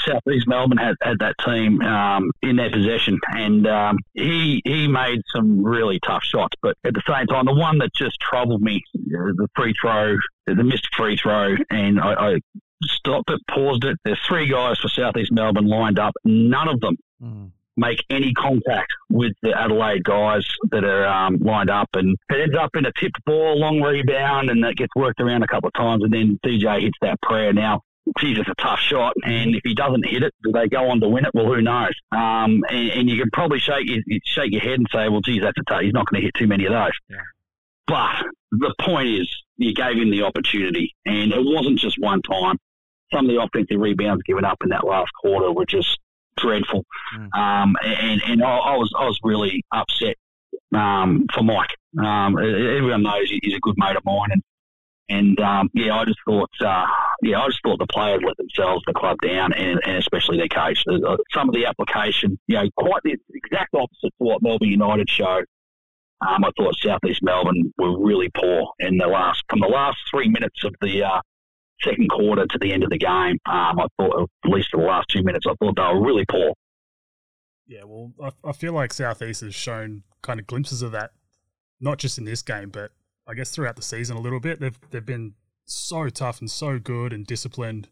Southeast 0.07 0.47
Melbourne 0.47 0.77
had, 0.77 0.95
had 1.01 1.19
that 1.19 1.35
team 1.43 1.81
um, 1.81 2.31
in 2.41 2.55
their 2.55 2.71
possession, 2.71 3.19
and 3.29 3.67
um, 3.67 3.97
he 4.13 4.61
he 4.65 4.87
made 4.87 5.21
some 5.35 5.63
really 5.63 5.99
tough 6.05 6.23
shots. 6.23 6.55
But 6.61 6.77
at 6.83 6.93
the 6.93 7.03
same 7.07 7.27
time, 7.27 7.45
the 7.45 7.53
one 7.53 7.77
that 7.79 7.93
just 7.93 8.19
troubled 8.19 8.61
me, 8.61 8.83
the 8.93 9.47
free 9.55 9.73
throw, 9.79 10.15
the 10.45 10.63
missed 10.63 10.87
free 10.95 11.17
throw, 11.17 11.55
and 11.69 11.99
I, 11.99 12.13
I 12.13 12.39
stopped 12.83 13.29
it, 13.29 13.41
paused 13.49 13.83
it. 13.83 13.97
There's 14.03 14.19
three 14.27 14.47
guys 14.47 14.79
for 14.79 14.89
Southeast 14.89 15.31
Melbourne 15.31 15.67
lined 15.67 15.99
up. 15.99 16.13
None 16.23 16.67
of 16.67 16.79
them 16.79 16.97
mm 17.21 17.51
make 17.77 18.03
any 18.09 18.33
contact 18.33 18.91
with 19.09 19.33
the 19.43 19.57
Adelaide 19.57 20.03
guys 20.03 20.45
that 20.71 20.83
are 20.83 21.05
um, 21.05 21.37
lined 21.37 21.69
up, 21.69 21.87
and 21.93 22.17
it 22.29 22.41
ends 22.41 22.57
up 22.57 22.75
in 22.75 22.85
a 22.85 22.91
tipped 22.99 23.23
ball, 23.25 23.57
long 23.57 23.81
rebound, 23.81 24.49
and 24.49 24.63
that 24.63 24.75
gets 24.75 24.93
worked 24.95 25.21
around 25.21 25.43
a 25.43 25.47
couple 25.47 25.67
of 25.67 25.73
times, 25.73 26.03
and 26.03 26.11
then 26.11 26.39
DJ 26.43 26.81
hits 26.81 26.97
that 27.01 27.21
prayer. 27.21 27.53
Now, 27.53 27.81
geez, 28.19 28.37
it's 28.39 28.49
a 28.49 28.55
tough 28.55 28.79
shot, 28.79 29.13
and 29.23 29.55
if 29.55 29.61
he 29.63 29.73
doesn't 29.73 30.05
hit 30.05 30.23
it, 30.23 30.33
do 30.43 30.51
they 30.51 30.67
go 30.67 30.89
on 30.89 30.99
to 31.01 31.07
win 31.07 31.25
it? 31.25 31.31
Well, 31.33 31.45
who 31.45 31.61
knows? 31.61 31.93
Um, 32.11 32.63
and, 32.69 32.89
and, 32.91 33.09
you 33.09 33.21
can 33.21 33.29
probably 33.31 33.59
shake 33.59 33.87
your, 33.87 33.99
shake 34.25 34.51
your 34.51 34.61
head 34.61 34.79
and 34.79 34.87
say, 34.91 35.09
well, 35.09 35.21
geez, 35.21 35.41
that's 35.41 35.57
a 35.57 35.63
tough. 35.63 35.81
He's 35.81 35.93
not 35.93 36.05
going 36.07 36.21
to 36.21 36.25
hit 36.25 36.33
too 36.33 36.47
many 36.47 36.65
of 36.65 36.73
those. 36.73 36.91
Yeah. 37.09 37.17
But 37.87 38.25
the 38.51 38.73
point 38.81 39.07
is, 39.07 39.43
you 39.57 39.73
gave 39.73 39.97
him 39.97 40.11
the 40.11 40.23
opportunity, 40.23 40.95
and 41.05 41.31
it 41.31 41.43
wasn't 41.43 41.79
just 41.79 41.97
one 41.99 42.21
time. 42.21 42.57
Some 43.13 43.29
of 43.29 43.31
the 43.35 43.41
offensive 43.41 43.79
rebounds 43.79 44.23
given 44.23 44.43
up 44.43 44.57
in 44.63 44.69
that 44.69 44.85
last 44.85 45.11
quarter 45.13 45.51
were 45.51 45.65
just 45.65 45.97
dreadful. 46.35 46.85
Mm. 47.17 47.37
Um, 47.37 47.75
and 47.83 48.21
and 48.27 48.43
I, 48.43 48.57
I, 48.57 48.77
was 48.77 48.93
I 48.97 49.05
was 49.05 49.19
really 49.23 49.63
upset 49.71 50.17
um, 50.73 51.25
for 51.33 51.43
Mike. 51.43 51.71
Um, 51.97 52.37
everyone 52.37 53.03
knows 53.03 53.29
he's 53.29 53.55
a 53.55 53.59
good 53.59 53.75
mate 53.77 53.95
of 53.95 54.05
mine, 54.05 54.29
and 54.31 54.43
and 55.09 55.39
um, 55.39 55.69
yeah, 55.73 55.95
I 55.95 56.05
just 56.05 56.19
thought 56.25 56.49
uh, 56.61 56.85
yeah, 57.21 57.39
I 57.39 57.47
just 57.47 57.61
thought 57.63 57.79
the 57.79 57.87
players 57.87 58.21
let 58.25 58.37
themselves 58.37 58.83
the 58.85 58.93
club 58.93 59.17
down, 59.21 59.53
and, 59.53 59.79
and 59.85 59.97
especially 59.97 60.37
their 60.37 60.47
coach. 60.47 60.83
Some 61.33 61.49
of 61.49 61.55
the 61.55 61.65
application, 61.65 62.37
you 62.47 62.55
know, 62.55 62.69
quite 62.77 63.01
the 63.03 63.15
exact 63.33 63.73
opposite 63.73 64.09
to 64.09 64.23
what 64.23 64.41
Melbourne 64.41 64.69
United 64.69 65.09
showed. 65.09 65.45
Um, 66.27 66.43
I 66.43 66.49
thought 66.57 66.75
Southeast 66.79 67.21
Melbourne 67.21 67.73
were 67.77 68.03
really 68.03 68.29
poor 68.35 68.71
in 68.79 68.97
the 68.97 69.07
last 69.07 69.43
from 69.49 69.59
the 69.59 69.67
last 69.67 69.97
three 70.09 70.27
minutes 70.27 70.63
of 70.63 70.75
the 70.81 71.03
uh, 71.03 71.21
second 71.81 72.09
quarter 72.09 72.45
to 72.45 72.57
the 72.59 72.73
end 72.73 72.83
of 72.83 72.89
the 72.89 72.97
game. 72.97 73.37
Um, 73.45 73.79
I 73.79 73.85
thought, 73.97 74.29
at 74.45 74.51
least 74.51 74.69
for 74.71 74.81
the 74.81 74.87
last 74.87 75.07
two 75.09 75.23
minutes, 75.23 75.45
I 75.47 75.53
thought 75.59 75.75
they 75.75 75.83
were 75.83 76.03
really 76.03 76.25
poor. 76.25 76.53
Yeah, 77.67 77.83
well, 77.85 78.13
I, 78.23 78.49
I 78.49 78.51
feel 78.53 78.73
like 78.73 78.93
Southeast 78.93 79.41
has 79.41 79.53
shown 79.53 80.03
kind 80.21 80.39
of 80.39 80.47
glimpses 80.47 80.81
of 80.81 80.91
that, 80.93 81.11
not 81.79 81.97
just 81.97 82.17
in 82.17 82.25
this 82.25 82.41
game, 82.41 82.69
but 82.69 82.91
I 83.27 83.33
guess 83.33 83.51
throughout 83.51 83.75
the 83.75 83.81
season 83.81 84.17
a 84.17 84.21
little 84.21 84.39
bit. 84.39 84.59
They've 84.59 84.79
they've 84.91 85.05
been 85.05 85.33
so 85.65 86.09
tough 86.09 86.39
and 86.39 86.49
so 86.49 86.79
good 86.79 87.13
and 87.13 87.25
disciplined 87.27 87.89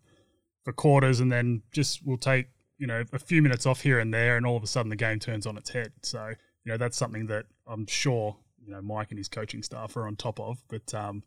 for 0.63 0.71
quarters, 0.71 1.19
and 1.19 1.31
then 1.31 1.61
just 1.71 2.05
will 2.05 2.17
take 2.17 2.47
you 2.77 2.87
know 2.87 3.03
a 3.13 3.19
few 3.19 3.41
minutes 3.41 3.65
off 3.65 3.81
here 3.81 3.99
and 3.99 4.13
there, 4.13 4.37
and 4.37 4.45
all 4.45 4.57
of 4.57 4.63
a 4.63 4.67
sudden 4.67 4.89
the 4.89 4.95
game 4.95 5.19
turns 5.19 5.45
on 5.45 5.57
its 5.57 5.69
head. 5.69 5.91
So 6.03 6.33
you 6.63 6.71
know 6.71 6.77
that's 6.77 6.97
something 6.97 7.27
that 7.27 7.45
I'm 7.67 7.85
sure 7.87 8.37
you 8.63 8.71
know 8.71 8.81
Mike 8.81 9.11
and 9.11 9.17
his 9.17 9.27
coaching 9.27 9.63
staff 9.63 9.95
are 9.97 10.07
on 10.07 10.15
top 10.15 10.39
of. 10.39 10.57
But 10.69 10.93
um, 10.93 11.23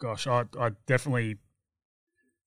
gosh, 0.00 0.26
I 0.26 0.44
I 0.58 0.70
definitely 0.86 1.36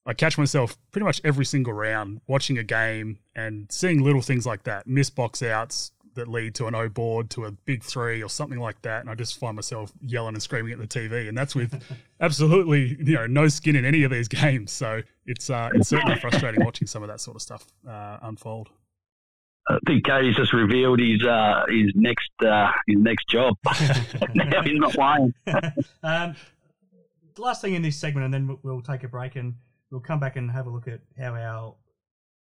I 0.05 0.13
catch 0.13 0.37
myself 0.37 0.77
pretty 0.91 1.05
much 1.05 1.21
every 1.23 1.45
single 1.45 1.73
round 1.73 2.21
watching 2.27 2.57
a 2.57 2.63
game 2.63 3.19
and 3.35 3.71
seeing 3.71 4.03
little 4.03 4.21
things 4.21 4.45
like 4.45 4.63
that, 4.63 4.87
miss 4.87 5.09
box 5.09 5.41
outs 5.41 5.91
that 6.15 6.27
lead 6.27 6.55
to 6.55 6.67
an 6.67 6.75
O 6.75 6.89
board 6.89 7.29
to 7.31 7.45
a 7.45 7.51
big 7.51 7.83
three 7.83 8.21
or 8.23 8.29
something 8.29 8.59
like 8.59 8.81
that, 8.81 9.01
and 9.01 9.09
I 9.09 9.15
just 9.15 9.39
find 9.39 9.55
myself 9.55 9.91
yelling 10.01 10.35
and 10.35 10.41
screaming 10.41 10.73
at 10.73 10.79
the 10.79 10.87
TV, 10.87 11.27
and 11.27 11.37
that's 11.37 11.55
with 11.55 11.81
absolutely 12.19 12.97
you 12.99 13.15
know 13.15 13.27
no 13.27 13.47
skin 13.47 13.75
in 13.75 13.85
any 13.85 14.03
of 14.03 14.11
these 14.11 14.27
games. 14.29 14.71
So 14.71 15.01
it's 15.25 15.49
uh, 15.49 15.69
it's 15.73 15.89
certainly 15.89 16.19
frustrating 16.19 16.63
watching 16.65 16.87
some 16.87 17.03
of 17.03 17.09
that 17.09 17.21
sort 17.21 17.35
of 17.35 17.41
stuff 17.41 17.65
uh, 17.87 18.17
unfold. 18.23 18.69
I 19.67 19.79
think 19.87 20.05
Cody's 20.05 20.35
just 20.35 20.53
revealed 20.53 20.99
his 20.99 21.23
uh, 21.25 21.65
his 21.67 21.91
next 21.95 22.29
uh, 22.45 22.71
his 22.87 22.97
next 22.99 23.27
job. 23.29 23.55
now 24.35 24.61
he's 24.61 24.79
not 24.79 24.93
playing. 24.93 25.33
um, 26.03 26.35
last 27.37 27.61
thing 27.61 27.73
in 27.73 27.81
this 27.81 27.97
segment, 27.97 28.25
and 28.25 28.33
then 28.33 28.57
we'll 28.63 28.81
take 28.81 29.03
a 29.03 29.07
break 29.07 29.35
and 29.35 29.55
we'll 29.91 30.01
come 30.01 30.19
back 30.19 30.35
and 30.35 30.51
have 30.51 30.67
a 30.67 30.69
look 30.69 30.87
at 30.87 31.01
how 31.17 31.35
our 31.35 31.75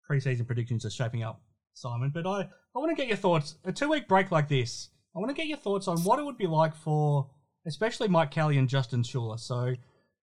preseason 0.09 0.45
predictions 0.45 0.86
are 0.86 0.89
shaping 0.89 1.23
up, 1.23 1.41
Simon. 1.73 2.12
But 2.13 2.25
I, 2.25 2.41
I 2.41 2.79
want 2.79 2.89
to 2.89 2.95
get 2.95 3.07
your 3.07 3.17
thoughts. 3.17 3.55
A 3.65 3.71
two 3.71 3.89
week 3.89 4.07
break 4.07 4.31
like 4.31 4.47
this, 4.47 4.89
I 5.15 5.19
want 5.19 5.29
to 5.29 5.36
get 5.36 5.47
your 5.47 5.57
thoughts 5.57 5.88
on 5.88 5.99
what 5.99 6.19
it 6.19 6.25
would 6.25 6.38
be 6.38 6.47
like 6.47 6.75
for, 6.75 7.29
especially 7.65 8.07
Mike 8.07 8.31
Kelly 8.31 8.57
and 8.57 8.69
Justin 8.69 9.03
Schueller. 9.03 9.39
So 9.39 9.75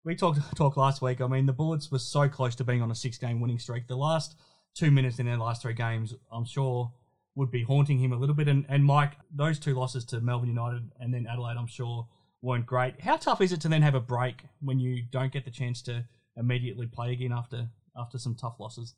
we 0.05 0.15
talked 0.15 0.41
talked 0.57 0.77
last 0.77 1.03
week. 1.03 1.21
I 1.21 1.27
mean, 1.27 1.47
the 1.47 1.53
Bullets 1.53 1.91
were 1.91 1.99
so 1.99 2.29
close 2.29 2.55
to 2.57 2.65
being 2.65 2.83
on 2.83 2.91
a 2.91 2.95
six 2.95 3.19
game 3.19 3.41
winning 3.41 3.59
streak. 3.59 3.89
The 3.89 3.97
last 3.97 4.37
two 4.75 4.91
minutes 4.91 5.19
in 5.19 5.27
their 5.27 5.39
last 5.39 5.63
three 5.63 5.75
games, 5.75 6.15
I'm 6.33 6.45
sure, 6.45 6.93
would 7.35 7.51
be 7.51 7.63
haunting 7.63 7.99
him 7.99 8.13
a 8.13 8.17
little 8.17 8.35
bit. 8.35 8.49
And, 8.49 8.67
and 8.69 8.85
Mike, 8.85 9.13
those 9.35 9.59
two 9.59 9.75
losses 9.75 10.05
to 10.07 10.21
Melbourne 10.21 10.49
United 10.49 10.91
and 11.01 11.13
then 11.13 11.27
Adelaide, 11.31 11.57
I'm 11.57 11.67
sure, 11.67 12.07
weren't 12.43 12.67
great. 12.67 13.01
How 13.01 13.17
tough 13.17 13.41
is 13.41 13.53
it 13.53 13.61
to 13.63 13.69
then 13.69 13.83
have 13.83 13.95
a 13.95 14.01
break 14.01 14.43
when 14.61 14.79
you 14.79 15.03
don't 15.11 15.33
get 15.33 15.45
the 15.45 15.51
chance 15.51 15.81
to 15.83 16.05
immediately 16.37 16.87
play 16.87 17.13
again 17.13 17.33
after 17.33 17.69
after 17.97 18.19
some 18.19 18.35
tough 18.35 18.57
losses? 18.61 18.95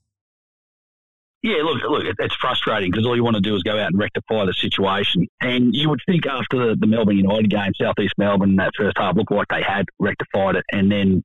Yeah, 1.47 1.63
look, 1.63 1.81
look, 1.89 2.03
it's 2.19 2.35
frustrating 2.35 2.91
because 2.91 3.07
all 3.07 3.15
you 3.15 3.23
want 3.23 3.37
to 3.37 3.41
do 3.41 3.55
is 3.55 3.63
go 3.63 3.79
out 3.79 3.87
and 3.87 3.97
rectify 3.97 4.47
the 4.47 4.53
situation. 4.53 5.29
And 5.41 5.73
you 5.77 5.89
would 5.89 6.01
think 6.05 6.27
after 6.27 6.71
the, 6.71 6.77
the 6.77 6.89
Melbourne 6.89 7.19
United 7.19 7.49
game, 7.49 7.71
Southeast 7.81 8.15
Melbourne, 8.19 8.51
in 8.51 8.57
that 8.57 8.73
first 8.77 8.99
half 8.99 9.15
looked 9.15 9.31
like 9.31 9.47
they 9.49 9.63
had 9.63 9.85
rectified 10.01 10.57
it, 10.57 10.65
and 10.73 10.91
then 10.91 11.23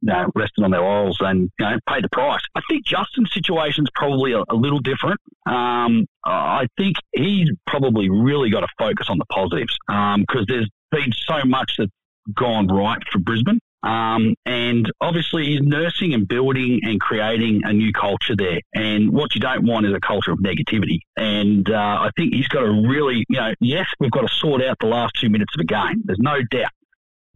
you 0.00 0.12
know, 0.14 0.30
rested 0.34 0.64
on 0.64 0.70
their 0.70 0.80
laurels 0.80 1.18
and 1.20 1.50
you 1.58 1.66
know 1.66 1.76
paid 1.86 2.02
the 2.02 2.08
price. 2.10 2.40
I 2.54 2.62
think 2.70 2.86
Justin's 2.86 3.34
situation's 3.34 3.90
probably 3.94 4.32
a, 4.32 4.42
a 4.48 4.54
little 4.54 4.78
different. 4.78 5.20
Um, 5.44 6.06
I 6.24 6.66
think 6.78 6.96
he's 7.12 7.50
probably 7.66 8.08
really 8.08 8.48
got 8.48 8.60
to 8.60 8.68
focus 8.78 9.08
on 9.10 9.18
the 9.18 9.26
positives 9.26 9.76
because 9.86 10.24
um, 10.38 10.44
there's 10.48 10.70
been 10.90 11.12
so 11.12 11.44
much 11.44 11.74
that's 11.76 11.92
gone 12.34 12.66
right 12.68 13.02
for 13.12 13.18
Brisbane. 13.18 13.60
Um, 13.82 14.34
and 14.44 14.90
obviously, 15.00 15.46
he's 15.46 15.62
nursing 15.62 16.12
and 16.12 16.28
building 16.28 16.80
and 16.82 17.00
creating 17.00 17.62
a 17.64 17.72
new 17.72 17.92
culture 17.92 18.36
there. 18.36 18.60
And 18.74 19.10
what 19.10 19.34
you 19.34 19.40
don't 19.40 19.64
want 19.66 19.86
is 19.86 19.94
a 19.94 20.00
culture 20.00 20.32
of 20.32 20.38
negativity. 20.38 20.98
And 21.16 21.68
uh, 21.70 21.74
I 21.74 22.10
think 22.16 22.34
he's 22.34 22.48
got 22.48 22.60
to 22.60 22.70
really, 22.70 23.24
you 23.28 23.40
know, 23.40 23.54
yes, 23.60 23.86
we've 23.98 24.10
got 24.10 24.22
to 24.22 24.28
sort 24.28 24.62
out 24.62 24.78
the 24.80 24.86
last 24.86 25.14
two 25.18 25.30
minutes 25.30 25.54
of 25.56 25.62
a 25.62 25.64
game. 25.64 26.02
There's 26.04 26.18
no 26.18 26.42
doubt. 26.50 26.70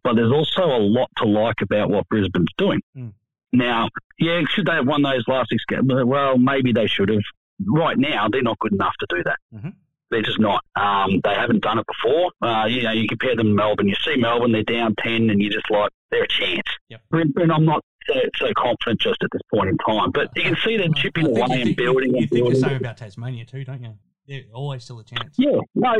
But 0.03 0.17
there's 0.17 0.33
also 0.33 0.65
a 0.65 0.79
lot 0.79 1.11
to 1.19 1.25
like 1.25 1.63
about 1.63 1.89
what 1.89 2.07
Brisbane's 2.09 2.53
doing. 2.59 2.83
Mm. 2.97 3.13
Now, 3.55 3.89
yeah, 4.19 4.43
should 4.49 4.67
they 4.67 4.73
have 4.73 4.87
won 4.87 5.03
those 5.03 5.25
last 5.27 5.49
six 5.49 5.65
games? 5.65 5.85
Well, 5.89 6.37
maybe 6.37 6.73
they 6.73 6.87
should 6.87 7.09
have. 7.09 7.23
Right 7.67 7.97
now, 7.97 8.29
they're 8.29 8.43
not 8.43 8.59
good 8.59 8.73
enough 8.73 8.95
to 8.99 9.07
do 9.09 9.23
that. 9.23 9.39
Mm-hmm. 9.55 9.69
They're 10.15 10.23
just 10.23 10.39
not. 10.39 10.65
Um, 10.77 11.21
they 11.25 11.35
haven't 11.35 11.61
done 11.63 11.81
it 11.81 11.87
before. 11.89 12.31
Uh, 12.41 12.67
you 12.67 12.85
know, 12.85 12.93
you 12.93 13.09
compare 13.09 13.35
them 13.35 13.49
to 13.49 13.53
Melbourne. 13.53 13.89
You 13.89 13.97
see 13.97 14.15
Melbourne, 14.15 14.53
they're 14.53 14.63
down 14.63 14.95
10, 15.03 15.29
and 15.29 15.43
you're 15.43 15.51
just 15.51 15.69
like, 15.73 15.91
they're 16.13 16.23
a 16.23 16.29
chance. 16.29 16.63
Yep. 16.89 17.01
And 17.11 17.51
I'm 17.51 17.65
not 17.65 17.83
so, 18.07 18.15
so, 18.37 18.53
confident 18.57 19.01
just 19.01 19.21
at 19.25 19.31
this 19.33 19.43
point 19.53 19.71
in 19.71 19.77
time. 19.79 20.13
But 20.13 20.29
you 20.37 20.45
can 20.45 20.57
see 20.65 20.77
them 20.77 20.95
chipping 20.95 21.27
away 21.27 21.63
and 21.63 21.75
building 21.75 22.11
you, 22.11 22.17
you 22.17 22.21
and 22.21 22.31
think 22.31 22.31
building. 22.31 22.61
the 22.61 22.69
same 22.69 22.77
about 22.77 22.97
Tasmania 22.97 23.45
too, 23.45 23.65
don't 23.65 23.83
you? 23.83 23.95
They're 24.29 24.45
always 24.53 24.85
still 24.85 25.01
a 25.01 25.05
chance. 25.05 25.35
Yeah, 25.37 25.59
no, 25.75 25.95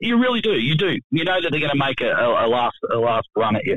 you 0.00 0.18
really 0.18 0.40
do. 0.40 0.54
You 0.54 0.74
do. 0.74 0.98
You 1.12 1.24
know 1.24 1.40
that 1.40 1.52
they're 1.52 1.60
going 1.60 1.70
to 1.70 1.78
make 1.78 2.00
a, 2.00 2.10
a, 2.10 2.46
a, 2.46 2.48
last 2.48 2.76
a 2.92 2.96
last 2.96 3.28
run 3.36 3.54
at 3.54 3.64
you. 3.64 3.76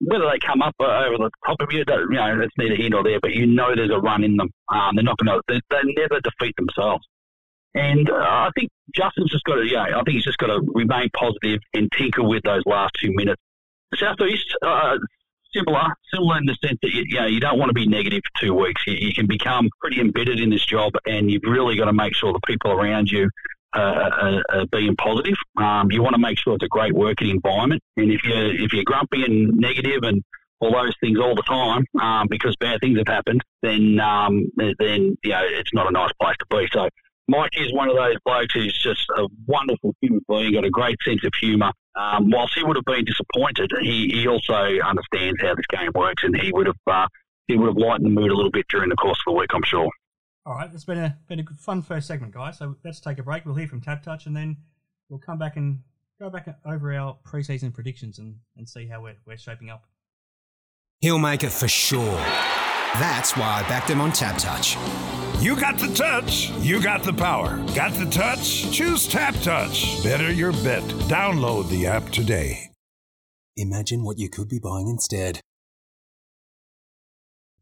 Whether 0.00 0.24
they 0.30 0.38
come 0.38 0.62
up 0.62 0.74
uh, 0.80 1.04
over 1.04 1.18
the 1.18 1.30
top 1.44 1.58
of 1.60 1.68
you, 1.72 1.84
you 1.86 2.16
know, 2.16 2.40
it's 2.40 2.54
neither 2.56 2.74
here 2.74 2.88
nor 2.88 3.02
there. 3.02 3.20
But 3.20 3.34
you 3.34 3.46
know 3.46 3.74
there's 3.76 3.90
a 3.90 3.98
run 3.98 4.24
in 4.24 4.36
them. 4.36 4.48
Um, 4.68 4.96
they're 4.96 5.04
not 5.04 5.18
going 5.18 5.36
to. 5.36 5.42
They, 5.46 5.60
they 5.70 5.92
never 5.94 6.20
defeat 6.20 6.56
themselves. 6.56 7.06
And 7.76 8.08
uh, 8.08 8.14
I 8.14 8.50
think 8.58 8.70
Justin's 8.94 9.30
just 9.30 9.44
got 9.44 9.56
to, 9.56 9.66
yeah, 9.66 9.82
I 9.82 10.02
think 10.02 10.16
he's 10.16 10.24
just 10.24 10.38
got 10.38 10.46
to 10.46 10.60
remain 10.74 11.10
positive 11.10 11.60
and 11.74 11.92
tinker 11.92 12.22
with 12.22 12.42
those 12.42 12.62
last 12.64 12.92
two 12.98 13.12
minutes. 13.14 13.40
Southeast, 13.94 14.56
uh, 14.62 14.96
similar, 15.54 15.84
similar 16.12 16.38
in 16.38 16.46
the 16.46 16.56
sense 16.64 16.78
that 16.82 16.92
you, 16.92 17.04
you, 17.06 17.20
know, 17.20 17.26
you 17.26 17.38
don't 17.38 17.58
want 17.58 17.68
to 17.68 17.74
be 17.74 17.86
negative 17.86 18.22
for 18.24 18.46
two 18.46 18.54
weeks. 18.54 18.82
You, 18.86 18.94
you, 18.94 19.14
can 19.14 19.26
become 19.26 19.68
pretty 19.80 20.00
embedded 20.00 20.40
in 20.40 20.48
this 20.48 20.64
job, 20.64 20.94
and 21.06 21.30
you've 21.30 21.44
really 21.44 21.76
got 21.76 21.84
to 21.84 21.92
make 21.92 22.14
sure 22.14 22.32
the 22.32 22.40
people 22.46 22.72
around 22.72 23.10
you 23.10 23.28
uh, 23.74 24.40
are, 24.48 24.66
being 24.72 24.96
positive. 24.96 25.36
Um, 25.58 25.92
you 25.92 26.02
want 26.02 26.14
to 26.14 26.20
make 26.20 26.38
sure 26.38 26.54
it's 26.54 26.64
a 26.64 26.68
great 26.68 26.94
working 26.94 27.28
environment, 27.28 27.82
and 27.98 28.10
if 28.10 28.24
you 28.24 28.34
if 28.34 28.72
you're 28.72 28.84
grumpy 28.84 29.22
and 29.22 29.54
negative 29.54 30.02
and 30.02 30.22
all 30.60 30.72
those 30.72 30.94
things 31.00 31.18
all 31.18 31.34
the 31.34 31.42
time 31.42 31.84
um, 32.00 32.26
because 32.30 32.56
bad 32.56 32.80
things 32.80 32.96
have 32.96 33.06
happened, 33.06 33.42
then 33.62 34.00
um, 34.00 34.46
then 34.56 35.16
you 35.22 35.30
know 35.30 35.42
it's 35.42 35.74
not 35.74 35.86
a 35.86 35.90
nice 35.90 36.10
place 36.20 36.36
to 36.38 36.46
be. 36.50 36.66
So 36.72 36.88
Mike 37.28 37.50
is 37.56 37.72
one 37.72 37.88
of 37.88 37.96
those 37.96 38.16
blokes 38.24 38.54
who's 38.54 38.78
just 38.80 39.06
a 39.16 39.26
wonderful 39.46 39.94
human 40.00 40.20
being, 40.28 40.52
got 40.52 40.64
a 40.64 40.70
great 40.70 40.96
sense 41.04 41.24
of 41.24 41.32
humour. 41.40 41.72
Um, 41.96 42.30
whilst 42.30 42.54
he 42.54 42.62
would 42.62 42.76
have 42.76 42.84
been 42.84 43.04
disappointed, 43.04 43.72
he, 43.80 44.08
he 44.12 44.28
also 44.28 44.54
understands 44.54 45.40
how 45.40 45.54
this 45.54 45.66
game 45.68 45.90
works, 45.94 46.22
and 46.22 46.36
he 46.36 46.52
would 46.52 46.66
have 46.66 46.76
uh, 46.86 47.08
he 47.48 47.56
would 47.56 47.68
have 47.68 47.76
lightened 47.76 48.06
the 48.06 48.10
mood 48.10 48.30
a 48.30 48.34
little 48.34 48.50
bit 48.50 48.66
during 48.68 48.90
the 48.90 48.96
course 48.96 49.18
of 49.26 49.32
the 49.32 49.38
week, 49.38 49.50
I'm 49.54 49.62
sure. 49.64 49.88
All 50.44 50.54
right, 50.54 50.70
it's 50.72 50.84
been 50.84 50.98
a 50.98 51.18
been 51.26 51.40
a 51.40 51.42
good, 51.42 51.58
fun 51.58 51.82
first 51.82 52.06
segment, 52.06 52.32
guys. 52.32 52.58
So 52.58 52.76
let's 52.84 53.00
take 53.00 53.18
a 53.18 53.22
break. 53.22 53.44
We'll 53.44 53.54
hear 53.56 53.66
from 53.66 53.80
Tab 53.80 54.02
Touch, 54.02 54.26
and 54.26 54.36
then 54.36 54.58
we'll 55.08 55.18
come 55.18 55.38
back 55.38 55.56
and 55.56 55.80
go 56.20 56.30
back 56.30 56.48
over 56.64 56.94
our 56.94 57.16
preseason 57.24 57.74
predictions 57.74 58.18
and, 58.18 58.36
and 58.56 58.68
see 58.68 58.86
how 58.86 59.02
we're, 59.02 59.16
we're 59.26 59.36
shaping 59.36 59.70
up. 59.70 59.84
He'll 61.00 61.18
make 61.18 61.42
it 61.44 61.50
for 61.50 61.68
sure. 61.68 62.16
That's 62.94 63.36
why 63.36 63.62
I 63.62 63.68
backed 63.68 63.90
him 63.90 64.00
on 64.00 64.12
TABtouch. 64.12 65.25
You 65.38 65.54
got 65.54 65.78
the 65.78 65.92
touch, 65.94 66.50
you 66.60 66.82
got 66.82 67.02
the 67.02 67.12
power. 67.12 67.58
Got 67.74 67.92
the 67.92 68.08
touch? 68.10 68.72
Choose 68.72 69.06
TABtouch. 69.06 70.02
Better 70.02 70.32
your 70.32 70.52
bet. 70.52 70.82
Download 71.08 71.68
the 71.68 71.86
app 71.86 72.08
today. 72.08 72.70
Imagine 73.56 74.02
what 74.02 74.18
you 74.18 74.30
could 74.30 74.48
be 74.48 74.58
buying 74.58 74.88
instead. 74.88 75.40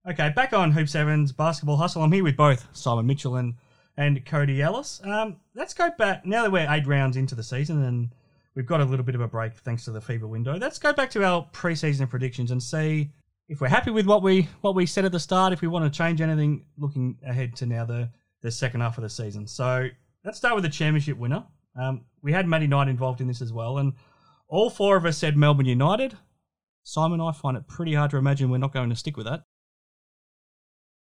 Okay, 0.08 0.30
back 0.30 0.52
on 0.52 0.72
Hoops 0.72 0.92
Heaven's 0.92 1.32
Basketball 1.32 1.76
Hustle. 1.76 2.02
I'm 2.02 2.12
here 2.12 2.22
with 2.22 2.37
both 2.37 2.66
Simon 2.72 3.06
Mitchell 3.06 3.37
and, 3.37 3.54
and 3.96 4.24
Cody 4.24 4.62
Ellis. 4.62 5.00
Um, 5.02 5.37
let's 5.54 5.74
go 5.74 5.90
back 5.98 6.24
now 6.24 6.42
that 6.42 6.52
we're 6.52 6.70
eight 6.70 6.87
rounds 6.87 7.16
into 7.16 7.34
the 7.34 7.42
season 7.42 7.82
and 7.82 8.10
we've 8.54 8.66
got 8.66 8.82
a 8.82 8.84
little 8.84 9.04
bit 9.04 9.14
of 9.16 9.20
a 9.20 9.28
break 9.28 9.54
thanks 9.54 9.84
to 9.87 9.90
the 9.90 10.00
FIBA 10.00 10.28
window. 10.28 10.56
Let's 10.56 10.78
go 10.78 10.92
back 10.92 11.10
to 11.10 11.24
our 11.24 11.48
preseason 11.52 12.08
predictions 12.08 12.50
and 12.50 12.62
see 12.62 13.10
if 13.48 13.61
we're 13.61 13.68
happy 13.68 13.90
with 13.90 14.07
what 14.07 14.22
we 14.22 14.48
what 14.61 14.74
we 14.74 14.87
said 14.87 15.04
at 15.04 15.12
the 15.12 15.20
start, 15.20 15.52
if 15.52 15.61
we 15.61 15.68
want 15.68 15.90
to 15.90 15.96
change 15.96 16.20
anything 16.20 16.64
looking 16.78 17.18
ahead 17.26 17.57
to 17.57 17.66
now 17.66 17.85
the 17.85 18.11
the 18.42 18.50
second 18.50 18.80
half 18.80 18.98
of 18.98 19.02
the 19.02 19.11
season. 19.11 19.46
So 19.46 19.88
let's 20.24 20.38
start 20.38 20.54
with 20.54 20.64
the 20.64 20.70
championship 20.70 21.18
winner. 21.18 21.44
Um, 21.78 22.04
we 22.22 22.33
had 22.33 22.46
Matty 22.46 22.66
Knight 22.66 22.88
involved 22.88 23.20
in 23.20 23.26
this 23.26 23.42
as 23.42 23.52
well, 23.52 23.78
and 23.78 23.94
all 24.48 24.70
four 24.70 24.96
of 24.96 25.04
us 25.04 25.18
said 25.18 25.37
Melbourne 25.37 25.66
United. 25.66 26.16
Simon, 26.85 27.20
I 27.20 27.33
find 27.33 27.57
it 27.57 27.66
pretty 27.66 27.94
hard 27.94 28.11
to 28.11 28.18
imagine 28.18 28.50
we're 28.50 28.59
not 28.59 28.72
going 28.72 28.90
to 28.90 28.96
stick 28.96 29.16
with 29.16 29.26
that. 29.26 29.44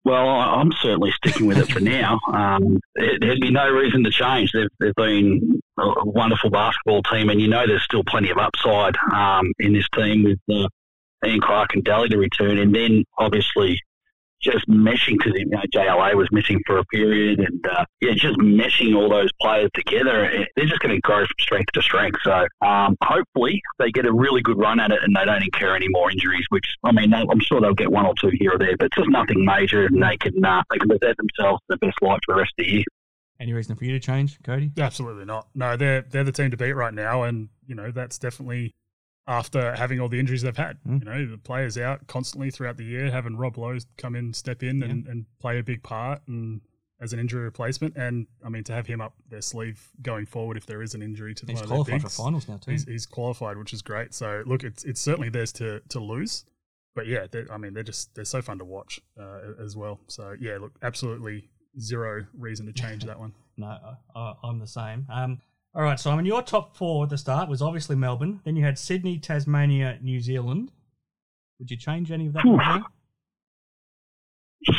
Well, 0.04 0.28
I'm 0.28 0.70
certainly 0.80 1.10
sticking 1.12 1.46
with 1.46 1.58
it 1.58 1.72
for 1.72 1.80
now. 1.80 2.20
Um, 2.32 2.78
there'd 2.94 3.40
be 3.40 3.50
no 3.50 3.68
reason 3.70 4.04
to 4.04 4.10
change. 4.10 4.52
They've, 4.52 4.68
they've 4.78 4.94
been 4.94 5.60
a 5.78 6.04
wonderful 6.04 6.50
basketball 6.50 7.02
team, 7.02 7.30
and 7.30 7.40
you 7.40 7.48
know 7.48 7.66
there's 7.66 7.82
still 7.82 8.04
plenty 8.04 8.30
of 8.30 8.36
upside 8.36 8.96
um, 9.12 9.50
in 9.58 9.72
this 9.72 9.88
team 9.94 10.24
with 10.24 10.38
Ian 11.24 11.40
Clark 11.40 11.74
and 11.74 11.84
Delly 11.84 12.08
to 12.10 12.18
return, 12.18 12.58
and 12.58 12.74
then 12.74 13.04
obviously 13.18 13.80
just 14.44 14.68
meshing 14.68 15.16
because 15.16 15.32
you 15.34 15.46
know, 15.46 15.62
JLA 15.74 16.14
was 16.14 16.28
missing 16.30 16.60
for 16.66 16.78
a 16.78 16.84
period, 16.84 17.40
and 17.40 17.66
uh, 17.66 17.84
yeah, 18.00 18.12
just 18.14 18.38
meshing 18.38 18.94
all 18.94 19.08
those 19.08 19.30
players 19.40 19.70
together. 19.74 20.26
Eh, 20.26 20.44
they're 20.54 20.66
just 20.66 20.80
going 20.80 20.94
to 20.94 21.00
grow 21.00 21.20
from 21.20 21.34
strength 21.40 21.72
to 21.72 21.82
strength. 21.82 22.18
So 22.22 22.46
um, 22.60 22.96
hopefully 23.02 23.60
they 23.78 23.90
get 23.90 24.06
a 24.06 24.12
really 24.12 24.42
good 24.42 24.58
run 24.58 24.78
at 24.78 24.90
it, 24.90 24.98
and 25.02 25.16
they 25.16 25.24
don't 25.24 25.42
incur 25.42 25.74
any 25.74 25.88
more 25.88 26.10
injuries. 26.10 26.44
Which 26.50 26.66
I 26.84 26.92
mean, 26.92 27.12
I'm 27.14 27.40
sure 27.40 27.60
they'll 27.60 27.74
get 27.74 27.90
one 27.90 28.06
or 28.06 28.14
two 28.20 28.30
here 28.38 28.52
or 28.54 28.58
there, 28.58 28.76
but 28.76 28.92
just 28.94 29.08
nothing 29.08 29.44
major, 29.44 29.86
and 29.86 30.02
they 30.02 30.16
can 30.18 30.44
uh, 30.44 30.62
they 30.70 30.78
can 30.78 30.88
present 30.88 31.16
themselves 31.16 31.60
in 31.68 31.74
the 31.80 31.86
best 31.86 32.00
light 32.02 32.20
for 32.26 32.34
the 32.34 32.40
rest 32.40 32.52
of 32.58 32.66
the 32.66 32.70
year. 32.70 32.84
Any 33.40 33.52
reason 33.52 33.74
for 33.74 33.84
you 33.84 33.92
to 33.92 34.00
change, 34.00 34.38
Cody? 34.44 34.70
Absolutely 34.78 35.24
not. 35.24 35.48
No, 35.54 35.76
they're 35.76 36.02
they're 36.02 36.24
the 36.24 36.32
team 36.32 36.50
to 36.50 36.56
beat 36.56 36.72
right 36.72 36.94
now, 36.94 37.22
and 37.22 37.48
you 37.66 37.74
know 37.74 37.90
that's 37.90 38.18
definitely 38.18 38.74
after 39.26 39.74
having 39.74 40.00
all 40.00 40.08
the 40.08 40.20
injuries 40.20 40.42
they've 40.42 40.56
had. 40.56 40.78
Mm. 40.86 41.00
You 41.00 41.04
know, 41.04 41.26
the 41.32 41.38
players 41.38 41.78
out 41.78 42.06
constantly 42.06 42.50
throughout 42.50 42.76
the 42.76 42.84
year, 42.84 43.10
having 43.10 43.36
Rob 43.36 43.56
Loe 43.56 43.78
come 43.96 44.14
in, 44.14 44.32
step 44.32 44.62
in, 44.62 44.80
yeah. 44.80 44.88
and, 44.88 45.06
and 45.06 45.26
play 45.38 45.58
a 45.58 45.62
big 45.62 45.82
part, 45.82 46.20
and 46.28 46.60
as 47.00 47.12
an 47.12 47.18
injury 47.18 47.42
replacement. 47.42 47.96
And 47.96 48.26
I 48.44 48.48
mean, 48.48 48.64
to 48.64 48.72
have 48.72 48.86
him 48.86 49.00
up 49.00 49.14
their 49.28 49.40
sleeve 49.40 49.90
going 50.02 50.26
forward 50.26 50.56
if 50.56 50.66
there 50.66 50.82
is 50.82 50.94
an 50.94 51.02
injury 51.02 51.34
to 51.34 51.46
he's 51.46 51.60
one 51.60 51.68
qualified 51.68 52.02
bigs, 52.02 52.16
for 52.16 52.22
finals 52.22 52.48
now 52.48 52.56
too. 52.58 52.70
He's, 52.72 52.84
he's, 52.84 53.06
qualified, 53.06 53.56
which 53.56 53.72
is 53.72 53.82
great. 53.82 54.14
So 54.14 54.42
look, 54.46 54.64
it's 54.64 54.84
it's 54.84 55.00
certainly 55.00 55.28
theirs 55.28 55.52
to 55.54 55.80
to 55.88 56.00
lose. 56.00 56.44
But 56.94 57.06
yeah, 57.06 57.26
I 57.50 57.56
mean, 57.56 57.74
they're 57.74 57.82
just 57.82 58.14
they're 58.14 58.24
so 58.24 58.40
fun 58.40 58.58
to 58.58 58.64
watch 58.64 59.00
uh, 59.20 59.62
as 59.62 59.76
well. 59.76 60.00
So 60.06 60.34
yeah, 60.38 60.58
look, 60.58 60.72
absolutely 60.82 61.50
zero 61.80 62.24
reason 62.36 62.66
to 62.66 62.72
change 62.72 63.04
that 63.06 63.18
one. 63.18 63.32
no, 63.56 63.78
I, 64.14 64.34
I'm 64.42 64.58
the 64.58 64.66
same. 64.66 65.06
Um, 65.12 65.40
all 65.74 65.82
right, 65.82 65.98
so 65.98 66.10
I 66.10 66.12
Simon, 66.12 66.24
your 66.24 66.42
top 66.42 66.76
four 66.76 67.04
at 67.04 67.10
the 67.10 67.18
start 67.18 67.48
was 67.48 67.60
obviously 67.60 67.96
Melbourne. 67.96 68.40
Then 68.44 68.54
you 68.54 68.64
had 68.64 68.78
Sydney, 68.78 69.18
Tasmania, 69.18 69.98
New 70.00 70.20
Zealand. 70.20 70.70
Would 71.58 71.70
you 71.70 71.76
change 71.76 72.12
any 72.12 72.28
of 72.28 72.32
that? 72.34 72.82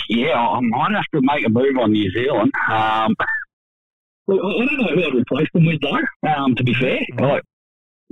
Yeah, 0.10 0.40
I 0.40 0.60
might 0.62 0.94
have 0.94 1.06
to 1.14 1.22
make 1.22 1.46
a 1.46 1.50
move 1.50 1.78
on 1.78 1.92
New 1.92 2.10
Zealand. 2.12 2.52
Um, 2.70 3.16
I 3.20 4.34
don't 4.34 4.78
know 4.78 4.88
who 4.96 5.04
I'd 5.04 5.14
replace 5.14 5.48
them 5.54 5.66
with, 5.66 5.82
though. 5.82 6.30
Um, 6.30 6.56
to 6.56 6.64
be 6.64 6.74
fair, 6.74 7.00
mm-hmm. 7.00 7.24
like, 7.24 7.44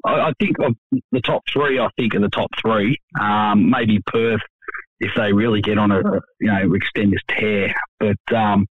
I, 0.05 0.29
I, 0.29 0.33
think 0.39 0.57
of 0.59 0.75
the 1.11 1.21
top 1.21 1.43
three. 1.51 1.79
I 1.79 1.89
think 1.97 2.13
are 2.15 2.19
the 2.19 2.29
top 2.29 2.49
three. 2.61 2.99
Um, 3.19 3.69
maybe 3.69 3.99
Perth 4.05 4.41
if 4.99 5.11
they 5.15 5.33
really 5.33 5.61
get 5.61 5.77
on 5.77 5.91
a 5.91 6.01
you 6.39 6.51
know 6.51 6.73
extend 6.73 7.13
this 7.13 7.21
tear. 7.27 7.73
But 7.99 8.35
um, 8.35 8.67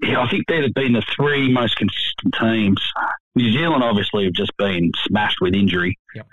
yeah, 0.00 0.20
I 0.20 0.28
think 0.28 0.46
they'd 0.46 0.62
have 0.62 0.74
been 0.74 0.92
the 0.92 1.04
three 1.16 1.50
most 1.50 1.76
consistent 1.76 2.34
teams 2.38 2.92
New 3.34 3.52
Zealand 3.52 3.82
obviously 3.82 4.24
have 4.24 4.32
just 4.32 4.56
been 4.56 4.90
smashed 5.06 5.40
with 5.40 5.54
injury. 5.54 5.98
Yep. 6.14 6.26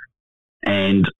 And 0.66 1.12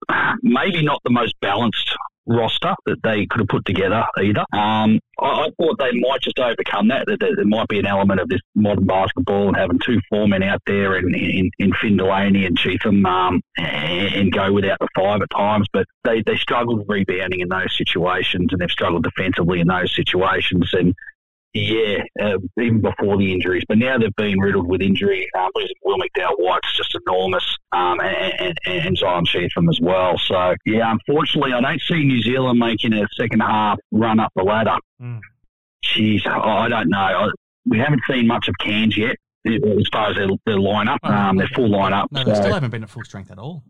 maybe 0.42 0.84
not 0.84 1.02
the 1.04 1.12
most 1.12 1.36
balanced 1.42 1.96
roster 2.28 2.76
that 2.86 3.02
they 3.04 3.26
could 3.26 3.40
have 3.40 3.48
put 3.48 3.66
together 3.66 4.04
either. 4.18 4.42
Um, 4.52 5.00
I, 5.20 5.46
I 5.46 5.50
thought 5.58 5.80
they 5.80 5.92
might 5.94 6.22
just 6.22 6.38
overcome 6.40 6.90
that, 6.90 7.06
that. 7.08 7.20
That 7.20 7.34
there 7.36 7.46
might 7.46 7.68
be 7.68 7.80
an 7.80 7.86
element 7.86 8.20
of 8.20 8.30
this 8.30 8.42
modern 8.54 8.86
basketball 8.86 9.48
and 9.48 9.56
having 9.56 9.80
two 9.80 10.02
foremen 10.10 10.44
out 10.44 10.62
there 10.68 10.98
in, 10.98 11.16
in, 11.16 11.52
in 11.58 11.72
Finn 11.82 11.98
Delany 11.98 12.46
and 12.46 12.58
Cheatham 12.58 13.06
um, 13.06 13.42
and, 13.58 14.14
and 14.14 14.32
go 14.32 14.52
without 14.52 14.80
the 14.80 14.88
five 14.96 15.22
at 15.22 15.30
times. 15.30 15.68
But 15.72 15.86
they, 16.04 16.22
they 16.22 16.36
struggled 16.36 16.86
rebounding 16.88 17.40
in 17.40 17.50
those 17.50 17.76
situations 17.78 18.50
and 18.52 18.60
they've 18.60 18.70
struggled 18.70 19.04
defensively 19.04 19.62
in 19.62 19.68
those 19.68 19.96
situations. 19.96 20.74
And 20.74 20.94
yeah, 21.54 22.04
uh, 22.22 22.38
even 22.60 22.82
before 22.82 23.18
the 23.18 23.32
injuries. 23.34 23.64
But 23.68 23.78
now 23.80 23.98
they've 23.98 24.16
been 24.16 24.40
riddled 24.40 24.68
with 24.68 24.82
injury. 24.82 25.28
Um, 25.38 25.50
losing 25.56 25.76
Will 25.84 25.98
McDowell 25.98 26.36
White's 26.38 26.76
just 26.78 26.96
enormous, 27.08 27.58
um, 27.72 28.00
and, 28.00 28.58
and, 28.66 28.86
and 28.86 28.98
Zylan 28.98 29.26
Cheatham 29.26 29.70
as 29.70 29.80
well. 29.82 30.18
So, 30.18 30.56
yeah, 30.66 30.92
unfortunately, 30.92 31.54
I 31.54 31.62
don't 31.62 31.82
see 31.82 32.04
New 32.04 32.22
Zealand 32.22 32.60
making 32.60 32.94
a 32.94 33.08
second 33.16 33.40
half 33.40 33.80
run 33.92 34.20
up 34.20 34.32
the 34.36 34.44
ladder. 34.44 34.78
Mm. 35.02 35.20
Jeez, 35.84 36.26
I 36.28 36.68
don't 36.70 36.90
know. 36.90 36.98
I, 37.00 37.30
we 37.66 37.80
haven't 37.80 38.02
seen 38.10 38.28
much 38.28 38.48
of 38.48 38.56
Cairns 38.60 38.98
yet 38.98 39.16
as 39.46 39.88
far 39.92 40.10
as 40.10 40.16
their, 40.18 40.28
their 40.46 40.58
lineup, 40.58 40.98
Oh, 41.04 41.12
um, 41.12 41.38
their 41.38 41.48
full 41.56 41.70
lineup. 41.70 42.08
No, 42.12 42.24
they 42.24 42.34
So- 42.36 42.42
still 42.42 42.54
haven't 42.54 42.72
been 42.72 42.84
at 42.84 42.90
full 42.90 43.04
strength 43.04 43.32
at 43.32 43.40
all. 43.40 43.64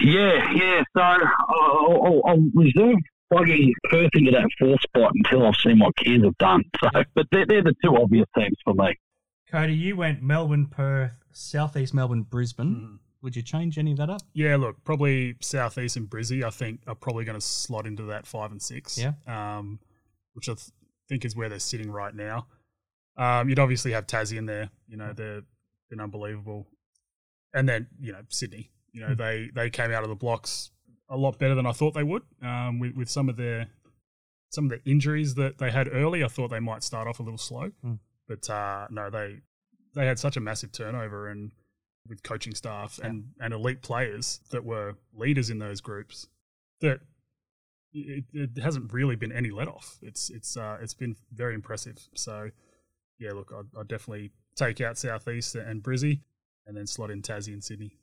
yeah, 0.00 0.52
yeah. 0.52 0.82
So 0.94 1.00
I'll, 1.02 2.02
I'll, 2.04 2.22
I'll 2.26 2.44
reserve 2.54 2.96
plugging 3.30 3.72
Perth 3.84 4.10
into 4.14 4.30
that 4.32 4.48
fourth 4.58 4.80
spot 4.82 5.12
until 5.14 5.46
I've 5.46 5.56
seen 5.56 5.78
what 5.78 5.96
Cairns 5.96 6.24
have 6.24 6.38
done. 6.38 6.62
So, 6.82 7.02
but 7.14 7.26
they're, 7.30 7.46
they're 7.46 7.62
the 7.62 7.74
two 7.82 7.96
obvious 7.96 8.26
teams 8.36 8.56
for 8.64 8.74
me. 8.74 8.98
Cody, 9.50 9.74
you 9.74 9.96
went 9.96 10.22
Melbourne, 10.22 10.66
Perth, 10.66 11.12
Southeast 11.32 11.94
Melbourne, 11.94 12.22
Brisbane. 12.22 12.98
Would 13.22 13.34
you 13.34 13.42
change 13.42 13.78
any 13.78 13.92
of 13.92 13.98
that 13.98 14.10
up? 14.10 14.22
Yeah, 14.34 14.56
look, 14.56 14.84
probably 14.84 15.36
Southeast 15.40 15.96
and 15.96 16.08
Brizzy, 16.08 16.44
I 16.44 16.50
think, 16.50 16.80
are 16.86 16.94
probably 16.94 17.24
going 17.24 17.38
to 17.38 17.44
slot 17.44 17.86
into 17.86 18.04
that 18.04 18.26
five 18.26 18.52
and 18.52 18.60
six. 18.60 18.98
Yeah. 18.98 19.12
Um, 19.26 19.80
which 20.34 20.48
I 20.48 20.52
th- 20.52 20.70
think 21.08 21.24
is 21.24 21.34
where 21.34 21.48
they're 21.48 21.58
sitting 21.58 21.90
right 21.90 22.14
now. 22.14 22.46
Um, 23.16 23.48
you'd 23.48 23.58
obviously 23.58 23.92
have 23.92 24.06
Tassie 24.06 24.36
in 24.36 24.46
there. 24.46 24.68
You 24.86 24.98
know, 24.98 25.12
they've 25.12 25.44
been 25.88 26.00
unbelievable. 26.00 26.66
And 27.54 27.68
then, 27.68 27.86
you 28.00 28.12
know, 28.12 28.20
Sydney. 28.28 28.70
You 28.92 29.00
know, 29.00 29.14
they, 29.14 29.50
they 29.54 29.70
came 29.70 29.90
out 29.90 30.02
of 30.02 30.08
the 30.08 30.14
blocks 30.14 30.70
a 31.08 31.16
lot 31.16 31.38
better 31.38 31.54
than 31.54 31.66
I 31.66 31.72
thought 31.72 31.94
they 31.94 32.02
would. 32.02 32.22
Um, 32.42 32.78
with, 32.78 32.94
with 32.96 33.08
some 33.10 33.28
of 33.28 33.36
their 33.36 33.68
some 34.50 34.64
of 34.64 34.70
the 34.70 34.90
injuries 34.90 35.34
that 35.34 35.58
they 35.58 35.70
had 35.70 35.88
early, 35.92 36.22
I 36.24 36.28
thought 36.28 36.48
they 36.50 36.60
might 36.60 36.82
start 36.82 37.08
off 37.08 37.18
a 37.20 37.22
little 37.22 37.38
slow. 37.38 37.70
Mm. 37.84 37.98
But 38.28 38.48
uh, 38.50 38.86
no, 38.90 39.10
they 39.10 39.38
they 39.94 40.06
had 40.06 40.18
such 40.18 40.36
a 40.36 40.40
massive 40.40 40.72
turnover 40.72 41.28
and 41.28 41.52
with 42.08 42.22
coaching 42.22 42.54
staff 42.54 42.98
Yeah. 43.00 43.08
and, 43.08 43.24
and 43.40 43.52
elite 43.52 43.82
players 43.82 44.40
that 44.50 44.64
were 44.64 44.94
leaders 45.14 45.50
in 45.50 45.58
those 45.58 45.80
groups 45.80 46.28
that 46.80 47.00
it, 47.92 48.24
it 48.32 48.50
hasn't 48.62 48.92
really 48.92 49.16
been 49.16 49.32
any 49.32 49.50
let 49.50 49.68
off. 49.68 49.98
It's 50.02 50.30
it's 50.30 50.56
uh, 50.56 50.78
it's 50.80 50.94
been 50.94 51.16
very 51.32 51.54
impressive. 51.54 51.98
So 52.14 52.50
yeah, 53.18 53.32
look, 53.32 53.52
I'd, 53.56 53.78
I'd 53.80 53.88
definitely 53.88 54.30
take 54.56 54.80
out 54.80 54.98
Southeast 54.98 55.54
and 55.54 55.82
Brizzy 55.82 56.20
and 56.66 56.76
then 56.76 56.86
slot 56.86 57.10
in 57.10 57.22
Tassie 57.22 57.52
and 57.52 57.62
Sydney. 57.64 57.96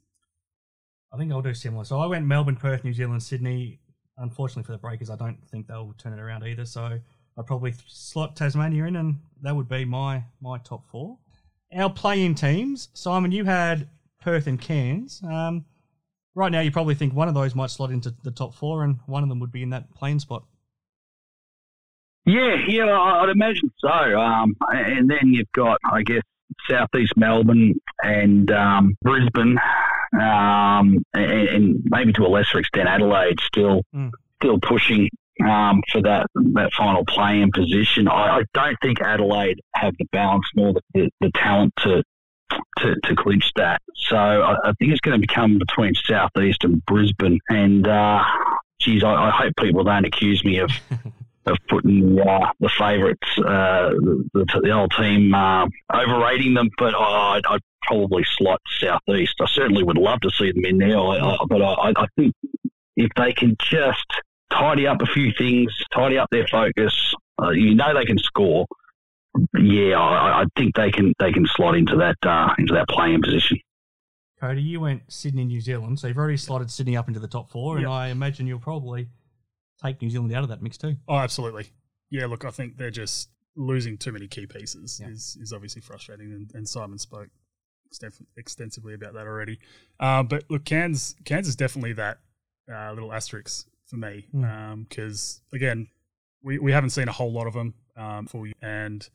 I 1.14 1.18
think 1.18 1.32
I'll 1.32 1.42
do 1.42 1.54
similar. 1.54 1.86
So 1.86 2.00
I 2.00 2.08
went 2.08 2.26
Melbourne, 2.26 2.56
Perth, 2.56 2.84
New 2.84 2.94
Zealand, 2.94 3.22
Sydney. 3.22 3.80
Unfortunately 4.18 4.64
for 4.64 4.74
the 4.74 4.78
Breakers, 4.78 5.10
I 5.10 5.16
don't 5.16 5.38
think 5.50 5.68
they'll 5.68 5.94
turn 5.98 6.14
it 6.14 6.20
around 6.20 6.44
either. 6.44 6.66
So 6.66 7.00
I'd 7.38 7.46
probably 7.46 7.74
slot 7.88 8.36
Tasmania 8.36 8.86
in, 8.86 8.96
and 8.96 9.20
that 9.42 9.56
would 9.56 9.68
be 9.68 9.86
my 9.86 10.24
my 10.42 10.58
top 10.60 10.88
four. 10.88 11.18
Our 11.76 11.90
play-in 11.90 12.36
teams, 12.36 12.90
Simon, 12.94 13.32
you 13.32 13.46
had 13.46 13.90
Perth 14.22 14.46
and 14.46 14.62
Cairns. 14.62 15.22
Um, 15.28 15.66
right 16.36 16.52
now, 16.52 16.62
you 16.62 16.72
probably 16.72 16.94
think 16.94 17.14
one 17.14 17.28
of 17.28 17.34
those 17.34 17.56
might 17.56 17.72
slot 17.72 17.90
into 17.90 18.14
the 18.24 18.30
top 18.32 18.54
four, 18.54 18.84
and 18.84 19.00
one 19.08 19.24
of 19.24 19.30
them 19.30 19.40
would 19.40 19.52
be 19.52 19.64
in 19.64 19.72
that 19.72 19.94
playing 19.96 20.20
spot. 20.20 20.44
Yeah, 22.26 22.56
yeah, 22.68 22.86
I'd 22.86 23.30
imagine 23.30 23.72
so. 23.80 23.90
Um, 23.90 24.56
and 24.70 25.10
then 25.10 25.34
you've 25.34 25.52
got, 25.54 25.78
I 25.92 26.04
guess, 26.04 26.22
southeast 26.70 27.14
Melbourne 27.18 27.74
and 28.04 28.50
um, 28.52 28.96
Brisbane, 29.02 29.58
um, 30.14 31.04
and, 31.14 31.32
and 31.50 31.82
maybe 31.86 32.14
to 32.14 32.24
a 32.26 32.28
lesser 32.30 32.60
extent 32.60 32.88
Adelaide, 32.88 33.40
still 33.42 33.82
Mm. 33.94 34.12
still 34.42 34.60
pushing 34.60 35.10
um, 35.44 35.82
for 35.92 36.02
that 36.02 36.28
that 36.54 36.72
final 36.74 37.04
play-in 37.06 37.52
position. 37.52 38.08
I, 38.08 38.40
I 38.40 38.44
don't 38.54 38.78
think 38.82 39.02
Adelaide 39.02 39.60
have 39.76 39.94
the 39.98 40.06
balance 40.12 40.46
nor 40.56 40.74
the, 40.74 40.82
the, 40.94 41.10
the 41.22 41.32
talent 41.34 41.74
to. 41.84 42.04
To, 42.80 42.94
to 43.06 43.16
clinch 43.16 43.50
that, 43.56 43.82
so 43.96 44.16
I, 44.16 44.70
I 44.70 44.74
think 44.78 44.92
it's 44.92 45.00
going 45.00 45.20
to 45.20 45.28
become 45.28 45.58
between 45.58 45.96
southeast 45.96 46.64
and 46.64 46.86
Brisbane. 46.86 47.40
And 47.50 47.88
uh, 47.88 48.24
geez, 48.80 49.04
I, 49.04 49.12
I 49.12 49.32
hope 49.32 49.54
people 49.58 49.84
don't 49.84 50.06
accuse 50.06 50.44
me 50.46 50.58
of 50.60 50.70
of 51.46 51.58
putting 51.68 52.20
uh, 52.20 52.52
the 52.60 52.70
favourites, 52.70 53.28
uh, 53.40 53.90
the, 53.90 54.30
the, 54.34 54.62
the 54.64 54.72
old 54.72 54.92
team, 54.92 55.34
uh, 55.34 55.68
overrating 55.94 56.54
them. 56.54 56.70
But 56.78 56.96
I, 56.96 57.38
I'd, 57.38 57.46
I'd 57.48 57.62
probably 57.84 58.24
slot 58.24 58.62
Southeast. 58.80 59.36
I 59.42 59.46
certainly 59.48 59.84
would 59.84 59.98
love 59.98 60.22
to 60.22 60.32
see 60.32 60.52
them 60.52 60.66
in 60.66 60.78
there, 60.78 60.98
I, 60.98 61.18
I, 61.20 61.38
but 61.48 61.62
I, 61.62 61.94
I 61.96 62.08
think 62.18 62.34
if 62.96 63.10
they 63.16 63.34
can 63.34 63.56
just 63.60 64.06
tidy 64.52 64.88
up 64.88 65.02
a 65.02 65.06
few 65.06 65.34
things, 65.38 65.74
tidy 65.94 66.18
up 66.18 66.30
their 66.32 66.48
focus, 66.48 67.14
uh, 67.42 67.50
you 67.50 67.76
know 67.76 67.94
they 67.94 68.06
can 68.06 68.18
score. 68.18 68.66
Yeah, 69.60 70.00
I, 70.00 70.42
I 70.42 70.46
think 70.56 70.76
they 70.76 70.92
can 70.92 71.14
they 71.20 71.32
can 71.32 71.46
slot 71.48 71.76
into 71.76 71.96
that 71.98 72.18
uh, 72.24 72.54
into 72.58 72.74
that 72.76 72.88
playing 72.88 73.22
position. 73.22 73.58
Cody, 74.40 74.62
you 74.62 74.82
went 74.82 75.02
Sydney, 75.08 75.46
New 75.46 75.62
Zealand, 75.62 76.00
so 76.00 76.08
you've 76.08 76.18
already 76.18 76.38
slotted 76.38 76.70
Sydney 76.70 76.98
up 76.98 77.08
into 77.08 77.20
the 77.20 77.28
top 77.28 77.50
four, 77.50 77.78
and 77.78 77.88
I 77.88 78.10
imagine 78.10 78.46
you'll 78.46 78.60
probably 78.60 79.08
take 79.86 80.02
New 80.02 80.10
Zealand 80.10 80.34
out 80.34 80.44
of 80.44 80.50
that 80.50 80.62
mix 80.62 80.78
too. 80.78 80.96
Oh, 81.08 81.18
absolutely. 81.18 81.68
Yeah, 82.10 82.26
look, 82.28 82.46
I 82.46 82.52
think 82.52 82.78
they're 82.78 82.92
just 82.92 83.30
losing 83.56 83.98
too 83.98 84.12
many 84.12 84.28
key 84.28 84.46
pieces 84.48 85.00
Yeah. 85.02 85.10
is, 85.10 85.38
is 85.42 85.54
obviously 85.54 85.82
frustrating, 85.82 86.32
and, 86.32 86.52
and 86.54 86.68
Simon 86.68 86.98
spoke 86.98 87.30
extensively 88.38 88.94
about 88.94 89.14
that 89.14 89.28
already. 89.28 89.60
Uh, 90.00 90.24
but 90.24 90.44
look, 90.50 90.66
Cairns, 90.66 91.16
Cairns 91.26 91.48
is 91.48 91.56
definitely 91.56 91.94
that 91.94 92.20
uh, 92.72 92.92
little 92.94 93.14
asterisk 93.14 93.68
for 93.88 93.98
me 93.98 94.26
Mm. 94.34 94.88
because, 94.88 95.42
again, 95.54 95.88
we, 96.42 96.58
we 96.60 96.72
haven't 96.72 96.90
seen 96.92 97.08
a 97.08 97.12
whole 97.12 97.32
lot 97.32 97.48
of 97.48 97.54
them 97.54 97.74
um, 97.96 98.26
for 98.28 98.48
you. 98.48 98.54
And, 98.62 99.08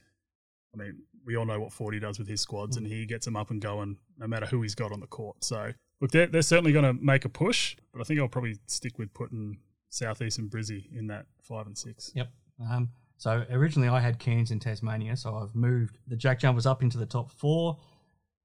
I 0.74 0.78
mean, 0.78 1.02
we 1.26 1.36
all 1.36 1.44
know 1.44 1.60
what 1.60 1.72
Forty 1.72 1.98
does 2.00 2.18
with 2.18 2.28
his 2.28 2.40
squads, 2.40 2.76
and 2.76 2.86
he 2.86 3.04
gets 3.06 3.24
them 3.24 3.36
up 3.36 3.50
and 3.50 3.60
going 3.60 3.96
no 4.18 4.26
matter 4.26 4.46
who 4.46 4.62
he's 4.62 4.74
got 4.74 4.92
on 4.92 5.00
the 5.00 5.06
court. 5.06 5.42
So, 5.44 5.72
look, 6.00 6.10
they're, 6.10 6.26
they're 6.26 6.42
certainly 6.42 6.72
going 6.72 6.84
to 6.84 6.92
make 7.04 7.24
a 7.24 7.28
push, 7.28 7.76
but 7.92 8.00
I 8.00 8.04
think 8.04 8.20
I'll 8.20 8.28
probably 8.28 8.56
stick 8.66 8.98
with 8.98 9.12
putting 9.14 9.58
Southeast 9.90 10.38
and 10.38 10.50
Brizzy 10.50 10.84
in 10.96 11.06
that 11.08 11.26
five 11.42 11.66
and 11.66 11.76
six. 11.76 12.12
Yep. 12.14 12.28
Um, 12.70 12.90
so 13.16 13.44
originally 13.50 13.88
I 13.88 14.00
had 14.00 14.18
Cairns 14.18 14.50
in 14.50 14.60
Tasmania, 14.60 15.16
so 15.16 15.36
I've 15.36 15.54
moved 15.54 15.98
the 16.06 16.16
Jack 16.16 16.38
Jumpers 16.40 16.66
up 16.66 16.82
into 16.82 16.98
the 16.98 17.06
top 17.06 17.30
four. 17.32 17.78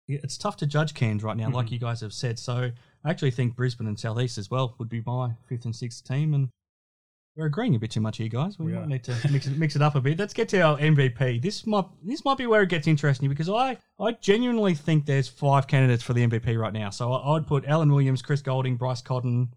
It's 0.07 0.37
tough 0.37 0.57
to 0.57 0.65
judge 0.67 0.93
Cairns 0.93 1.23
right 1.23 1.37
now, 1.37 1.49
like 1.49 1.71
you 1.71 1.79
guys 1.79 2.01
have 2.01 2.11
said. 2.13 2.37
So 2.37 2.71
I 3.05 3.09
actually 3.09 3.31
think 3.31 3.55
Brisbane 3.55 3.87
and 3.87 3.99
Southeast 3.99 4.37
as 4.37 4.49
well 4.51 4.75
would 4.77 4.89
be 4.89 5.01
my 5.05 5.31
fifth 5.47 5.65
and 5.65 5.75
sixth 5.75 6.05
team, 6.05 6.33
and 6.33 6.49
we're 7.35 7.45
agreeing 7.45 7.73
a 7.75 7.79
bit 7.79 7.89
too 7.91 8.01
much 8.01 8.17
here, 8.17 8.27
guys. 8.27 8.59
We, 8.59 8.67
We 8.67 8.71
might 8.73 8.81
are. 8.81 8.85
need 8.87 9.03
to 9.05 9.15
mix 9.31 9.47
it, 9.47 9.57
mix 9.57 9.75
it 9.75 9.81
up 9.81 9.95
a 9.95 10.01
bit. 10.01 10.19
Let's 10.19 10.33
get 10.33 10.49
to 10.49 10.61
our 10.61 10.77
MVP. 10.77 11.41
This 11.41 11.65
might 11.65 11.85
this 12.03 12.23
might 12.25 12.37
be 12.37 12.45
where 12.47 12.61
it 12.63 12.69
gets 12.69 12.87
interesting 12.87 13.29
because 13.29 13.49
I 13.49 13.77
I 13.99 14.11
genuinely 14.13 14.75
think 14.75 15.05
there's 15.05 15.29
five 15.29 15.67
candidates 15.67 16.03
for 16.03 16.13
the 16.13 16.27
MVP 16.27 16.59
right 16.59 16.73
now. 16.73 16.89
So 16.89 17.11
I, 17.13 17.17
I 17.19 17.31
would 17.33 17.47
put 17.47 17.65
Alan 17.65 17.91
Williams, 17.93 18.21
Chris 18.21 18.41
Goulding, 18.41 18.75
Bryce 18.75 19.01
Cotton, 19.01 19.53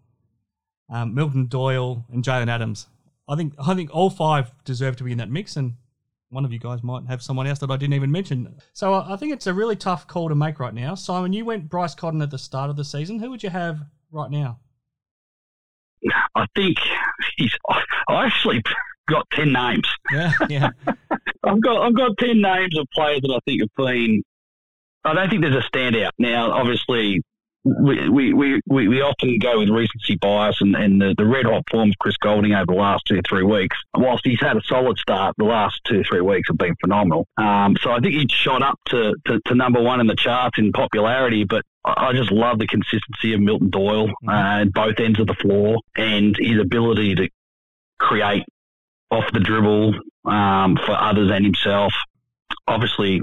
um, 0.89 1.13
Milton 1.13 1.47
Doyle, 1.47 2.05
and 2.11 2.23
Jalen 2.23 2.49
Adams. 2.49 2.87
I 3.27 3.35
think 3.35 3.53
I 3.59 3.73
think 3.73 3.93
all 3.93 4.09
five 4.09 4.51
deserve 4.63 4.95
to 4.97 5.03
be 5.03 5.11
in 5.11 5.17
that 5.17 5.29
mix, 5.29 5.55
and 5.55 5.73
one 6.29 6.45
of 6.45 6.51
you 6.51 6.59
guys 6.59 6.83
might 6.83 7.05
have 7.07 7.21
someone 7.21 7.47
else 7.47 7.59
that 7.59 7.71
I 7.71 7.77
didn't 7.77 7.93
even 7.93 8.11
mention. 8.11 8.55
So 8.73 8.93
I 8.93 9.13
I 9.13 9.17
think 9.17 9.33
it's 9.33 9.47
a 9.47 9.53
really 9.53 9.75
tough 9.75 10.07
call 10.07 10.29
to 10.29 10.35
make 10.35 10.59
right 10.59 10.73
now. 10.73 10.95
Simon, 10.95 11.33
you 11.33 11.45
went 11.45 11.69
Bryce 11.69 11.95
Cotton 11.95 12.21
at 12.21 12.31
the 12.31 12.37
start 12.37 12.69
of 12.69 12.75
the 12.75 12.85
season. 12.85 13.19
Who 13.19 13.29
would 13.31 13.43
you 13.43 13.49
have 13.49 13.79
right 14.11 14.31
now? 14.31 14.59
I 16.35 16.45
think 16.55 16.77
he's. 17.35 17.55
I 18.07 18.25
actually 18.25 18.61
got 19.09 19.27
ten 19.31 19.51
names. 19.51 19.87
Yeah, 20.11 20.31
yeah, 20.49 20.69
I've 21.43 21.61
got 21.61 21.81
I've 21.81 21.95
got 21.95 22.17
ten 22.17 22.41
names 22.41 22.77
of 22.77 22.87
players 22.93 23.21
that 23.21 23.33
I 23.33 23.39
think 23.45 23.61
have 23.61 23.75
been. 23.75 24.23
I 25.03 25.13
don't 25.13 25.29
think 25.29 25.41
there's 25.41 25.55
a 25.55 25.69
standout. 25.69 26.11
Now, 26.19 26.51
obviously, 26.51 27.21
we 27.79 28.33
we, 28.33 28.61
we, 28.65 28.87
we 28.87 29.01
often 29.01 29.37
go 29.39 29.59
with 29.59 29.69
recency 29.69 30.15
bias, 30.15 30.61
and, 30.61 30.75
and 30.75 31.01
the, 31.01 31.15
the 31.17 31.25
red 31.25 31.45
hot 31.45 31.63
form 31.69 31.89
of 31.89 31.95
Chris 31.99 32.17
Goulding 32.17 32.53
over 32.53 32.67
the 32.67 32.73
last 32.73 33.05
two 33.05 33.17
or 33.19 33.21
three 33.27 33.43
weeks. 33.43 33.77
Whilst 33.95 34.25
he's 34.25 34.39
had 34.39 34.57
a 34.57 34.61
solid 34.63 34.97
start, 34.97 35.35
the 35.37 35.45
last 35.45 35.81
two 35.83 36.01
or 36.01 36.03
three 36.03 36.21
weeks 36.21 36.49
have 36.49 36.57
been 36.57 36.75
phenomenal. 36.81 37.27
Um, 37.37 37.75
so 37.81 37.91
I 37.91 37.99
think 37.99 38.13
he's 38.13 38.31
shot 38.31 38.61
up 38.61 38.79
to, 38.87 39.15
to, 39.25 39.39
to 39.45 39.55
number 39.55 39.81
one 39.81 39.99
in 39.99 40.07
the 40.07 40.15
charts 40.15 40.57
in 40.57 40.71
popularity, 40.71 41.43
but. 41.43 41.63
I 41.89 42.11
just 42.11 42.33
love 42.33 42.59
the 42.59 42.67
consistency 42.67 43.33
of 43.33 43.39
Milton 43.39 43.69
Doyle 43.69 44.09
uh, 44.27 44.59
at 44.59 44.73
both 44.73 44.99
ends 44.99 45.21
of 45.21 45.27
the 45.27 45.35
floor 45.35 45.77
and 45.95 46.35
his 46.37 46.59
ability 46.59 47.15
to 47.15 47.29
create 47.97 48.43
off 49.09 49.31
the 49.31 49.39
dribble 49.39 49.93
um, 50.25 50.77
for 50.85 50.91
others 50.91 51.31
and 51.31 51.45
himself. 51.45 51.93
Obviously, 52.67 53.21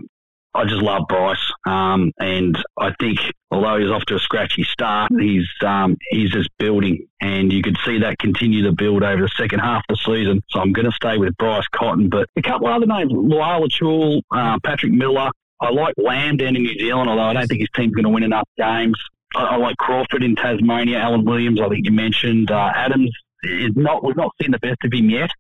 I 0.57 0.65
just 0.65 0.83
love 0.83 1.03
Bryce, 1.09 1.53
um, 1.67 2.13
and 2.21 2.57
I 2.79 2.93
think 3.01 3.19
although 3.51 3.77
he's 3.79 3.91
off 3.91 4.05
to 4.05 4.15
a 4.15 4.19
scratchy 4.21 4.63
start, 4.63 5.11
he's 5.19 5.49
um, 5.67 5.97
he's 6.11 6.31
just 6.31 6.49
building, 6.59 7.09
and 7.21 7.53
you 7.53 7.61
could 7.61 7.77
see 7.85 7.99
that 8.01 8.19
continue 8.21 8.63
to 8.63 8.73
build 8.73 9.03
over 9.03 9.23
the 9.23 9.31
second 9.37 9.59
half 9.59 9.83
of 9.89 9.97
the 9.97 10.03
season. 10.05 10.43
So 10.51 10.61
I'm 10.61 10.73
going 10.73 10.87
to 10.87 10.93
stay 10.93 11.19
with 11.19 11.37
Bryce 11.39 11.67
Cotton, 11.75 12.09
but 12.09 12.29
a 12.37 12.43
couple 12.43 12.69
other 12.69 12.87
names: 12.87 13.13
Lual-Acuil, 13.13 14.23
uh, 14.31 14.59
Patrick 14.63 14.93
Miller. 14.93 15.33
I 15.61 15.71
like 15.71 15.95
Lamb 15.97 16.37
down 16.37 16.55
in 16.55 16.63
New 16.63 16.79
Zealand, 16.79 17.11
although 17.11 17.23
I 17.23 17.33
don't 17.33 17.49
think 17.49 17.61
his 17.61 17.71
team's 17.75 17.95
going 17.95 18.05
to 18.05 18.11
win 18.11 18.23
enough 18.23 18.49
games. 18.57 18.97
I, 19.35 19.43
I 19.43 19.57
like 19.57 19.77
Crawford 19.79 20.23
in 20.23 20.37
Tasmania, 20.37 20.99
Alan 20.99 21.25
Williams. 21.25 21.61
I 21.61 21.69
think 21.69 21.85
you 21.85 21.93
mentioned 21.93 22.53
uh, 22.53 22.71
Adams 22.75 23.11
is 23.43 23.73
not. 23.75 24.05
We've 24.05 24.17
not 24.17 24.31
seen 24.41 24.53
the 24.53 24.61
best 24.61 24.79
of 24.85 24.93
him 24.93 25.11
yet 25.11 25.31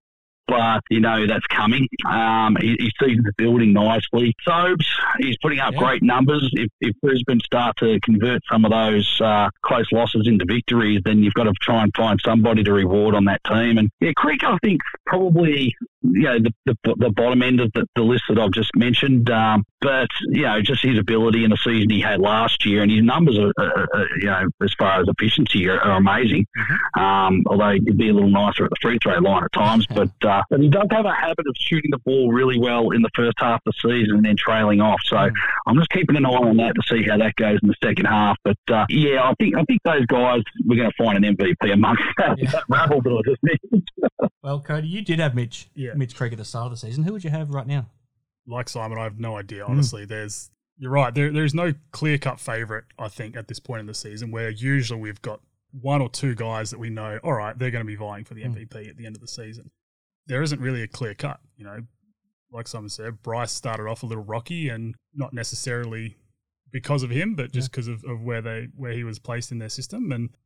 but 0.46 0.82
you 0.90 1.00
know 1.00 1.26
that's 1.26 1.46
coming. 1.46 1.88
Um, 2.08 2.56
he, 2.60 2.76
his 2.78 2.92
season's 3.00 3.32
building 3.36 3.72
nicely. 3.72 4.34
Sobes, 4.46 4.86
he's 5.18 5.36
putting 5.42 5.60
up 5.60 5.72
Yeah. 5.74 5.78
great 5.78 6.02
numbers. 6.02 6.48
If, 6.52 6.70
if 6.80 6.94
Brisbane 7.02 7.40
start 7.40 7.76
to 7.78 7.98
convert 8.00 8.42
some 8.50 8.64
of 8.64 8.70
those 8.70 9.20
uh, 9.20 9.48
close 9.62 9.90
losses 9.92 10.26
into 10.26 10.44
victories, 10.46 11.00
then 11.04 11.22
you've 11.22 11.34
got 11.34 11.44
to 11.44 11.52
try 11.60 11.82
and 11.82 11.92
find 11.96 12.20
somebody 12.24 12.62
to 12.64 12.72
reward 12.72 13.14
on 13.14 13.24
that 13.26 13.42
team. 13.44 13.78
And 13.78 13.90
yeah, 14.00 14.12
Creek, 14.16 14.42
I 14.44 14.56
think 14.62 14.80
probably 15.06 15.74
you 16.04 16.22
know 16.22 16.38
the, 16.38 16.52
the, 16.84 16.94
the 16.98 17.10
bottom 17.10 17.42
end 17.42 17.60
of 17.60 17.72
the, 17.72 17.86
the 17.96 18.02
list 18.02 18.24
that 18.28 18.38
I've 18.38 18.52
just 18.52 18.70
mentioned. 18.76 19.30
Um, 19.30 19.64
but 19.80 20.08
you 20.28 20.42
know, 20.42 20.60
just 20.62 20.82
his 20.82 20.98
ability 20.98 21.44
in 21.44 21.50
the 21.50 21.56
season 21.58 21.90
he 21.90 22.00
had 22.00 22.20
last 22.20 22.64
year, 22.64 22.82
and 22.82 22.90
his 22.90 23.02
numbers 23.02 23.38
are, 23.38 23.52
are, 23.58 23.88
are 23.94 24.06
you 24.18 24.26
know 24.26 24.48
as 24.62 24.72
far 24.78 25.00
as 25.00 25.06
efficiency 25.08 25.68
are, 25.68 25.80
are 25.80 25.96
amazing. 25.96 26.46
Um, 26.96 27.42
although 27.46 27.70
he 27.72 27.80
could 27.84 27.96
be 27.98 28.08
a 28.08 28.12
little 28.14 28.30
nicer 28.30 28.64
at 28.64 28.70
the 28.70 28.76
free 28.80 28.98
throw 29.02 29.18
line 29.18 29.44
at 29.44 29.52
times, 29.52 29.86
but 29.86 30.10
uh, 30.24 30.42
but 30.50 30.60
he 30.60 30.68
does 30.68 30.86
have 30.90 31.04
a 31.06 31.12
habit 31.14 31.46
of 31.46 31.54
shooting 31.58 31.90
the 31.90 31.98
ball 31.98 32.32
really 32.32 32.58
well 32.58 32.90
in 32.90 33.02
the 33.02 33.10
first 33.14 33.34
half 33.38 33.60
of 33.66 33.72
the 33.82 33.90
season 33.90 34.16
and 34.16 34.24
then 34.24 34.36
trailing 34.36 34.80
off. 34.80 35.00
So 35.04 35.16
I'm 35.16 35.76
just 35.76 35.90
keeping 35.90 36.16
an 36.16 36.24
eye 36.26 36.30
on 36.30 36.56
that 36.58 36.74
to 36.74 36.82
see 36.88 37.02
how 37.08 37.18
that 37.18 37.34
goes 37.36 37.58
in 37.62 37.68
the 37.68 37.74
second 37.82 38.06
half. 38.06 38.36
But 38.44 38.56
uh, 38.70 38.86
yeah, 38.88 39.22
I 39.24 39.34
think 39.38 39.56
I 39.56 39.64
think 39.64 39.80
those 39.84 40.06
guys 40.06 40.42
we're 40.66 40.76
going 40.76 40.90
to 40.90 40.96
find 41.04 41.22
an 41.24 41.36
MVP 41.36 41.72
amongst 41.72 42.02
that, 42.18 42.38
Yeah. 42.38 42.50
that 42.50 42.64
rabble 42.68 43.00
that 43.02 43.10
I 43.10 43.30
just 43.30 43.42
mentioned. 43.42 43.88
Well, 44.42 44.60
Cody, 44.60 44.88
you 44.88 45.02
did 45.02 45.18
have 45.20 45.34
Mitch, 45.34 45.68
Yeah. 45.74 45.93
Mitch 45.96 46.14
Creek 46.16 46.32
at 46.32 46.38
the 46.38 46.44
start 46.44 46.66
of 46.66 46.70
the 46.72 46.76
season. 46.76 47.04
Who 47.04 47.12
would 47.12 47.24
you 47.24 47.30
have 47.30 47.50
right 47.50 47.66
now? 47.66 47.90
like 48.46 48.68
Simon, 48.68 48.98
I 48.98 49.04
have 49.04 49.18
no 49.18 49.32
Hmm. 49.32 49.38
idea. 49.38 49.64
Honestly, 49.64 50.04
there's 50.04 50.50
you're 50.76 50.90
right. 50.90 51.14
There, 51.14 51.30
there's 51.32 51.54
no 51.54 51.72
clear 51.92 52.18
cut 52.18 52.38
favorite. 52.40 52.84
I 52.98 53.08
think 53.08 53.36
at 53.36 53.46
this 53.48 53.58
point 53.60 53.80
in 53.80 53.86
the 53.86 53.94
season, 53.94 54.30
where 54.32 54.50
usually 54.50 55.00
we've 55.00 55.22
got 55.22 55.40
one 55.72 56.02
or 56.02 56.10
two 56.10 56.34
guys 56.34 56.70
that 56.70 56.78
we 56.78 56.90
know. 56.90 57.18
All 57.22 57.32
right, 57.34 57.56
they're 57.58 57.70
going 57.70 57.84
to 57.84 57.90
be 57.90 57.94
vying 57.96 58.24
for 58.24 58.34
the 58.34 58.42
Mm. 58.42 58.56
MVP 58.56 58.88
at 58.90 58.96
the 58.96 59.06
end 59.06 59.14
of 59.16 59.22
the 59.22 59.28
season. 59.28 59.70
There 60.26 60.42
isn't 60.42 60.60
really 60.60 60.82
a 60.82 60.88
clear 60.88 61.14
cut. 61.14 61.40
You 61.56 61.64
know, 61.64 61.86
like 62.50 62.66
Simon 62.68 62.88
said, 62.90 63.22
Bryce 63.22 63.52
started 63.52 63.86
off 63.86 64.02
a 64.02 64.06
little 64.06 64.24
rocky, 64.24 64.68
and 64.68 64.94
not 65.14 65.32
necessarily 65.32 66.16
because 66.72 67.02
of 67.04 67.10
him, 67.10 67.34
but 67.36 67.52
just 67.52 67.70
because 67.70 67.86
of, 67.88 68.02
of 68.04 68.20
where 68.22 68.42
they 68.42 68.68
where 68.76 68.92
he 68.92 69.04
was 69.04 69.18
placed 69.20 69.52
in 69.52 69.58
their 69.60 69.68
system. 69.70 70.10
And 70.12 70.36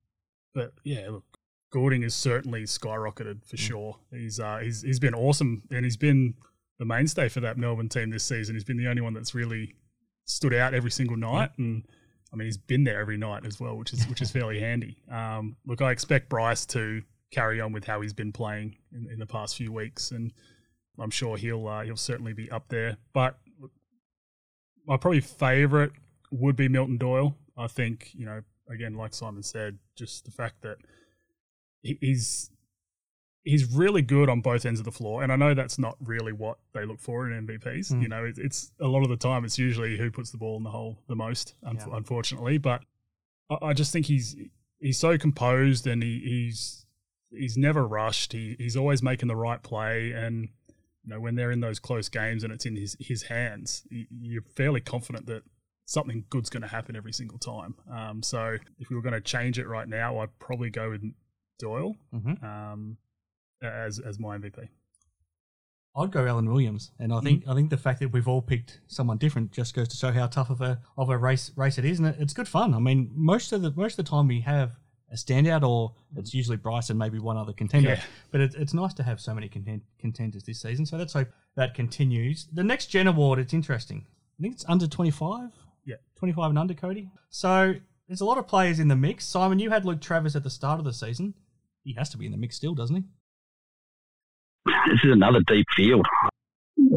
but 0.54 0.72
yeah, 0.84 1.08
look, 1.08 1.24
Goulding 1.70 2.02
has 2.02 2.14
certainly 2.14 2.62
skyrocketed 2.62 3.44
for 3.44 3.56
sure. 3.56 3.98
He's 4.10 4.40
uh, 4.40 4.58
he's 4.58 4.82
he's 4.82 4.98
been 4.98 5.14
awesome, 5.14 5.62
and 5.70 5.84
he's 5.84 5.96
been 5.96 6.34
the 6.78 6.84
mainstay 6.84 7.28
for 7.28 7.40
that 7.40 7.58
Melbourne 7.58 7.88
team 7.88 8.10
this 8.10 8.24
season. 8.24 8.54
He's 8.54 8.64
been 8.64 8.78
the 8.78 8.88
only 8.88 9.02
one 9.02 9.12
that's 9.12 9.34
really 9.34 9.74
stood 10.24 10.54
out 10.54 10.74
every 10.74 10.90
single 10.90 11.16
night, 11.16 11.50
and 11.58 11.84
I 12.32 12.36
mean 12.36 12.46
he's 12.46 12.56
been 12.56 12.84
there 12.84 13.00
every 13.00 13.18
night 13.18 13.44
as 13.44 13.60
well, 13.60 13.76
which 13.76 13.92
is 13.92 14.06
which 14.08 14.22
is 14.22 14.30
fairly 14.32 14.60
handy. 14.60 14.96
Um, 15.10 15.56
look, 15.66 15.82
I 15.82 15.90
expect 15.90 16.28
Bryce 16.28 16.64
to 16.66 17.02
carry 17.30 17.60
on 17.60 17.72
with 17.72 17.84
how 17.84 18.00
he's 18.00 18.14
been 18.14 18.32
playing 18.32 18.76
in, 18.92 19.10
in 19.12 19.18
the 19.18 19.26
past 19.26 19.56
few 19.56 19.70
weeks, 19.70 20.10
and 20.10 20.32
I'm 20.98 21.10
sure 21.10 21.36
he'll 21.36 21.66
uh, 21.66 21.82
he'll 21.82 21.96
certainly 21.96 22.32
be 22.32 22.50
up 22.50 22.68
there. 22.68 22.96
But 23.12 23.38
my 24.86 24.96
probably 24.96 25.20
favourite 25.20 25.92
would 26.30 26.56
be 26.56 26.68
Milton 26.68 26.96
Doyle. 26.96 27.36
I 27.56 27.66
think 27.66 28.10
you 28.14 28.24
know 28.24 28.42
again, 28.70 28.94
like 28.94 29.14
Simon 29.14 29.42
said, 29.42 29.78
just 29.96 30.24
the 30.24 30.30
fact 30.30 30.62
that 30.62 30.78
he's 32.00 32.50
he's 33.44 33.64
really 33.72 34.02
good 34.02 34.28
on 34.28 34.40
both 34.42 34.66
ends 34.66 34.78
of 34.80 34.84
the 34.84 34.92
floor, 34.92 35.22
and 35.22 35.32
I 35.32 35.36
know 35.36 35.54
that's 35.54 35.78
not 35.78 35.96
really 36.00 36.32
what 36.32 36.58
they 36.74 36.84
look 36.84 37.00
for 37.00 37.30
in 37.30 37.46
MVPs. 37.46 37.92
Mm. 37.92 38.02
You 38.02 38.08
know, 38.08 38.24
it's, 38.24 38.38
it's 38.38 38.72
a 38.80 38.86
lot 38.86 39.02
of 39.02 39.08
the 39.08 39.16
time 39.16 39.44
it's 39.44 39.58
usually 39.58 39.96
who 39.96 40.10
puts 40.10 40.30
the 40.30 40.38
ball 40.38 40.56
in 40.58 40.64
the 40.64 40.70
hole 40.70 40.98
the 41.08 41.16
most, 41.16 41.54
un- 41.64 41.76
Yeah. 41.76 41.86
unfortunately. 41.96 42.58
But 42.58 42.82
I, 43.50 43.68
I 43.68 43.72
just 43.72 43.92
think 43.92 44.06
he's 44.06 44.36
he's 44.80 44.98
so 44.98 45.16
composed 45.18 45.86
and 45.86 46.02
he, 46.02 46.20
he's 46.20 46.84
he's 47.30 47.56
never 47.56 47.86
rushed. 47.86 48.32
He 48.32 48.56
he's 48.58 48.76
always 48.76 49.02
making 49.02 49.28
the 49.28 49.36
right 49.36 49.62
play, 49.62 50.12
and 50.12 50.48
you 51.04 51.14
know 51.14 51.20
when 51.20 51.34
they're 51.36 51.52
in 51.52 51.60
those 51.60 51.78
close 51.78 52.08
games 52.10 52.44
and 52.44 52.52
it's 52.52 52.66
in 52.66 52.76
his 52.76 52.96
his 53.00 53.22
hands, 53.24 53.86
you're 53.90 54.42
fairly 54.56 54.80
confident 54.80 55.26
that 55.26 55.42
something 55.86 56.24
good's 56.28 56.50
going 56.50 56.60
to 56.60 56.68
happen 56.68 56.94
every 56.96 57.12
single 57.14 57.38
time. 57.38 57.74
Um, 57.90 58.22
so 58.22 58.58
if 58.78 58.90
we 58.90 58.96
were 58.96 59.00
going 59.00 59.14
to 59.14 59.22
change 59.22 59.58
it 59.58 59.66
right 59.66 59.88
now, 59.88 60.18
I'd 60.18 60.38
probably 60.38 60.68
go 60.68 60.90
with 60.90 61.02
Doyle 61.58 61.96
Mm-hmm. 62.14 62.44
um, 62.44 62.96
as 63.62 63.98
as 63.98 64.18
my 64.18 64.38
MVP. 64.38 64.68
I'd 65.96 66.12
go 66.12 66.26
Alan 66.26 66.48
Williams, 66.48 66.92
and 67.00 67.12
I 67.12 67.20
think 67.20 67.48
I 67.48 67.54
think 67.54 67.70
the 67.70 67.76
fact 67.76 67.98
that 68.00 68.12
we've 68.12 68.28
all 68.28 68.42
picked 68.42 68.80
someone 68.86 69.18
different 69.18 69.50
just 69.50 69.74
goes 69.74 69.88
to 69.88 69.96
show 69.96 70.12
how 70.12 70.26
tough 70.28 70.48
of 70.50 70.60
a 70.60 70.80
of 70.96 71.10
a 71.10 71.18
race 71.18 71.50
race 71.56 71.76
it 71.78 71.84
is, 71.84 71.98
and 71.98 72.06
it, 72.08 72.16
it's 72.20 72.32
good 72.32 72.46
fun. 72.46 72.72
I 72.74 72.78
mean, 72.78 73.10
most 73.14 73.52
of 73.52 73.62
the 73.62 73.72
most 73.72 73.98
of 73.98 74.04
the 74.04 74.10
time 74.10 74.28
we 74.28 74.40
have 74.42 74.72
a 75.10 75.16
standout, 75.16 75.66
or 75.66 75.94
it's 76.16 76.34
usually 76.34 76.56
Bryce 76.58 76.90
and 76.90 76.98
maybe 76.98 77.18
one 77.18 77.36
other 77.36 77.52
contender. 77.54 77.90
Yeah. 77.90 78.00
But 78.30 78.42
it, 78.42 78.54
it's 78.56 78.74
nice 78.74 78.92
to 78.94 79.02
have 79.02 79.20
so 79.20 79.34
many 79.34 79.48
content, 79.48 79.82
contenders 79.98 80.44
this 80.44 80.60
season. 80.60 80.84
So 80.86 80.98
let's 80.98 81.14
hope 81.14 81.28
that 81.56 81.74
continues. 81.74 82.46
The 82.52 82.62
next 82.62 82.86
Gen 82.86 83.06
Award, 83.08 83.38
it's 83.38 83.54
interesting. 83.54 84.06
I 84.38 84.42
think 84.42 84.54
it's 84.54 84.66
under 84.68 84.86
twenty 84.86 85.10
five. 85.10 85.50
Yeah. 85.84 85.96
25 86.16 86.50
and 86.50 86.58
under, 86.58 86.74
Cody. 86.74 87.08
So 87.30 87.74
there's 88.06 88.20
a 88.20 88.24
lot 88.26 88.36
of 88.36 88.46
players 88.46 88.78
in 88.78 88.88
the 88.88 88.96
mix. 88.96 89.24
Simon, 89.24 89.58
you 89.58 89.70
had 89.70 89.86
Luke 89.86 90.02
Travers 90.02 90.36
at 90.36 90.42
the 90.44 90.50
start 90.50 90.78
of 90.78 90.84
the 90.84 90.92
season. 90.92 91.32
He 91.88 91.94
has 91.94 92.10
to 92.10 92.18
be 92.18 92.26
in 92.26 92.32
the 92.32 92.36
mix 92.36 92.54
still, 92.54 92.74
doesn't 92.74 92.96
he? 92.96 93.02
this 94.90 95.00
is 95.02 95.10
another 95.10 95.40
deep 95.46 95.64
field. 95.74 96.04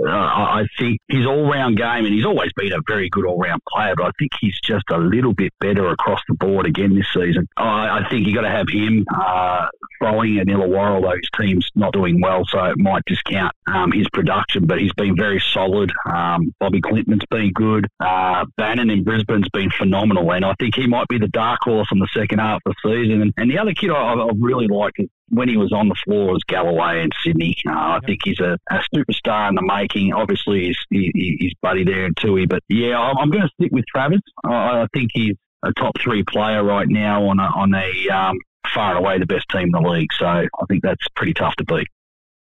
Uh, 0.05 0.11
I 0.11 0.65
think 0.79 0.99
his 1.07 1.25
all-round 1.25 1.77
game, 1.77 2.05
and 2.05 2.13
he's 2.13 2.25
always 2.25 2.51
been 2.53 2.73
a 2.73 2.81
very 2.87 3.09
good 3.09 3.25
all-round 3.25 3.61
player, 3.69 3.93
but 3.95 4.07
I 4.07 4.11
think 4.17 4.31
he's 4.39 4.59
just 4.61 4.85
a 4.91 4.97
little 4.97 5.33
bit 5.33 5.53
better 5.59 5.87
across 5.89 6.19
the 6.27 6.35
board 6.35 6.65
again 6.65 6.95
this 6.95 7.07
season. 7.13 7.47
I, 7.57 7.99
I 7.99 8.09
think 8.09 8.25
you've 8.25 8.35
got 8.35 8.41
to 8.41 8.49
have 8.49 8.67
him 8.69 9.05
uh, 9.13 9.67
Froling 9.99 10.39
at 10.39 10.47
Illawarra, 10.47 10.95
although 10.95 11.11
his 11.11 11.29
team's 11.39 11.69
not 11.75 11.93
doing 11.93 12.21
well, 12.21 12.43
so 12.45 12.63
it 12.65 12.77
might 12.77 13.03
discount 13.05 13.53
um, 13.67 13.91
his 13.91 14.07
production, 14.09 14.65
but 14.65 14.79
he's 14.79 14.93
been 14.93 15.15
very 15.15 15.39
solid. 15.53 15.91
Um, 16.05 16.53
Bobi 16.61 16.81
Klintman's 16.81 17.25
been 17.29 17.51
good. 17.51 17.87
Uh, 17.99 18.45
Bannon 18.57 18.89
in 18.89 19.03
Brisbane's 19.03 19.49
been 19.49 19.69
phenomenal, 19.69 20.31
and 20.31 20.43
I 20.43 20.53
think 20.59 20.75
he 20.75 20.87
might 20.87 21.07
be 21.07 21.19
the 21.19 21.27
dark 21.27 21.59
horse 21.63 21.87
in 21.91 21.99
the 21.99 22.09
second 22.13 22.39
half 22.39 22.61
of 22.65 22.73
the 22.83 22.89
season. 22.91 23.21
And, 23.21 23.33
and 23.37 23.51
the 23.51 23.59
other 23.59 23.73
kid 23.73 23.91
I, 23.91 24.13
I 24.13 24.31
really 24.39 24.67
like 24.67 24.93
is 24.97 25.09
when 25.31 25.49
he 25.49 25.57
was 25.57 25.71
on 25.71 25.87
the 25.89 25.95
floor 26.05 26.31
was 26.33 26.43
Galloway 26.47 27.01
in 27.01 27.09
Sydney. 27.23 27.55
Uh, 27.67 27.71
I 27.71 27.99
think 28.05 28.19
he's 28.23 28.39
a, 28.39 28.57
a 28.69 28.81
superstar 28.93 29.49
in 29.49 29.55
the 29.55 29.61
making. 29.63 30.13
Obviously, 30.13 30.67
he's 30.67 30.77
he, 30.89 31.11
he- 31.15 31.37
he's 31.39 31.53
buddy 31.61 31.83
there 31.83 32.05
in 32.05 32.13
Tui, 32.15 32.45
but 32.45 32.61
yeah, 32.69 32.99
I'm, 32.99 33.17
I'm 33.17 33.29
going 33.31 33.43
to 33.43 33.49
stick 33.59 33.71
with 33.71 33.85
Travers. 33.87 34.21
I, 34.45 34.81
I 34.81 34.87
think 34.93 35.11
he's 35.13 35.35
a 35.63 35.71
top 35.73 35.93
three 35.99 36.23
player 36.23 36.63
right 36.63 36.87
now 36.87 37.25
on 37.27 37.39
a, 37.39 37.43
on 37.43 37.73
a 37.73 38.09
um, 38.13 38.35
far 38.73 38.95
and 38.95 38.99
away 39.05 39.19
the 39.19 39.25
best 39.25 39.47
team 39.49 39.63
in 39.63 39.71
the 39.71 39.79
league. 39.89 40.11
So 40.17 40.25
I 40.25 40.47
think 40.67 40.83
that's 40.83 41.07
pretty 41.15 41.33
tough 41.33 41.55
to 41.57 41.63
beat. 41.65 41.87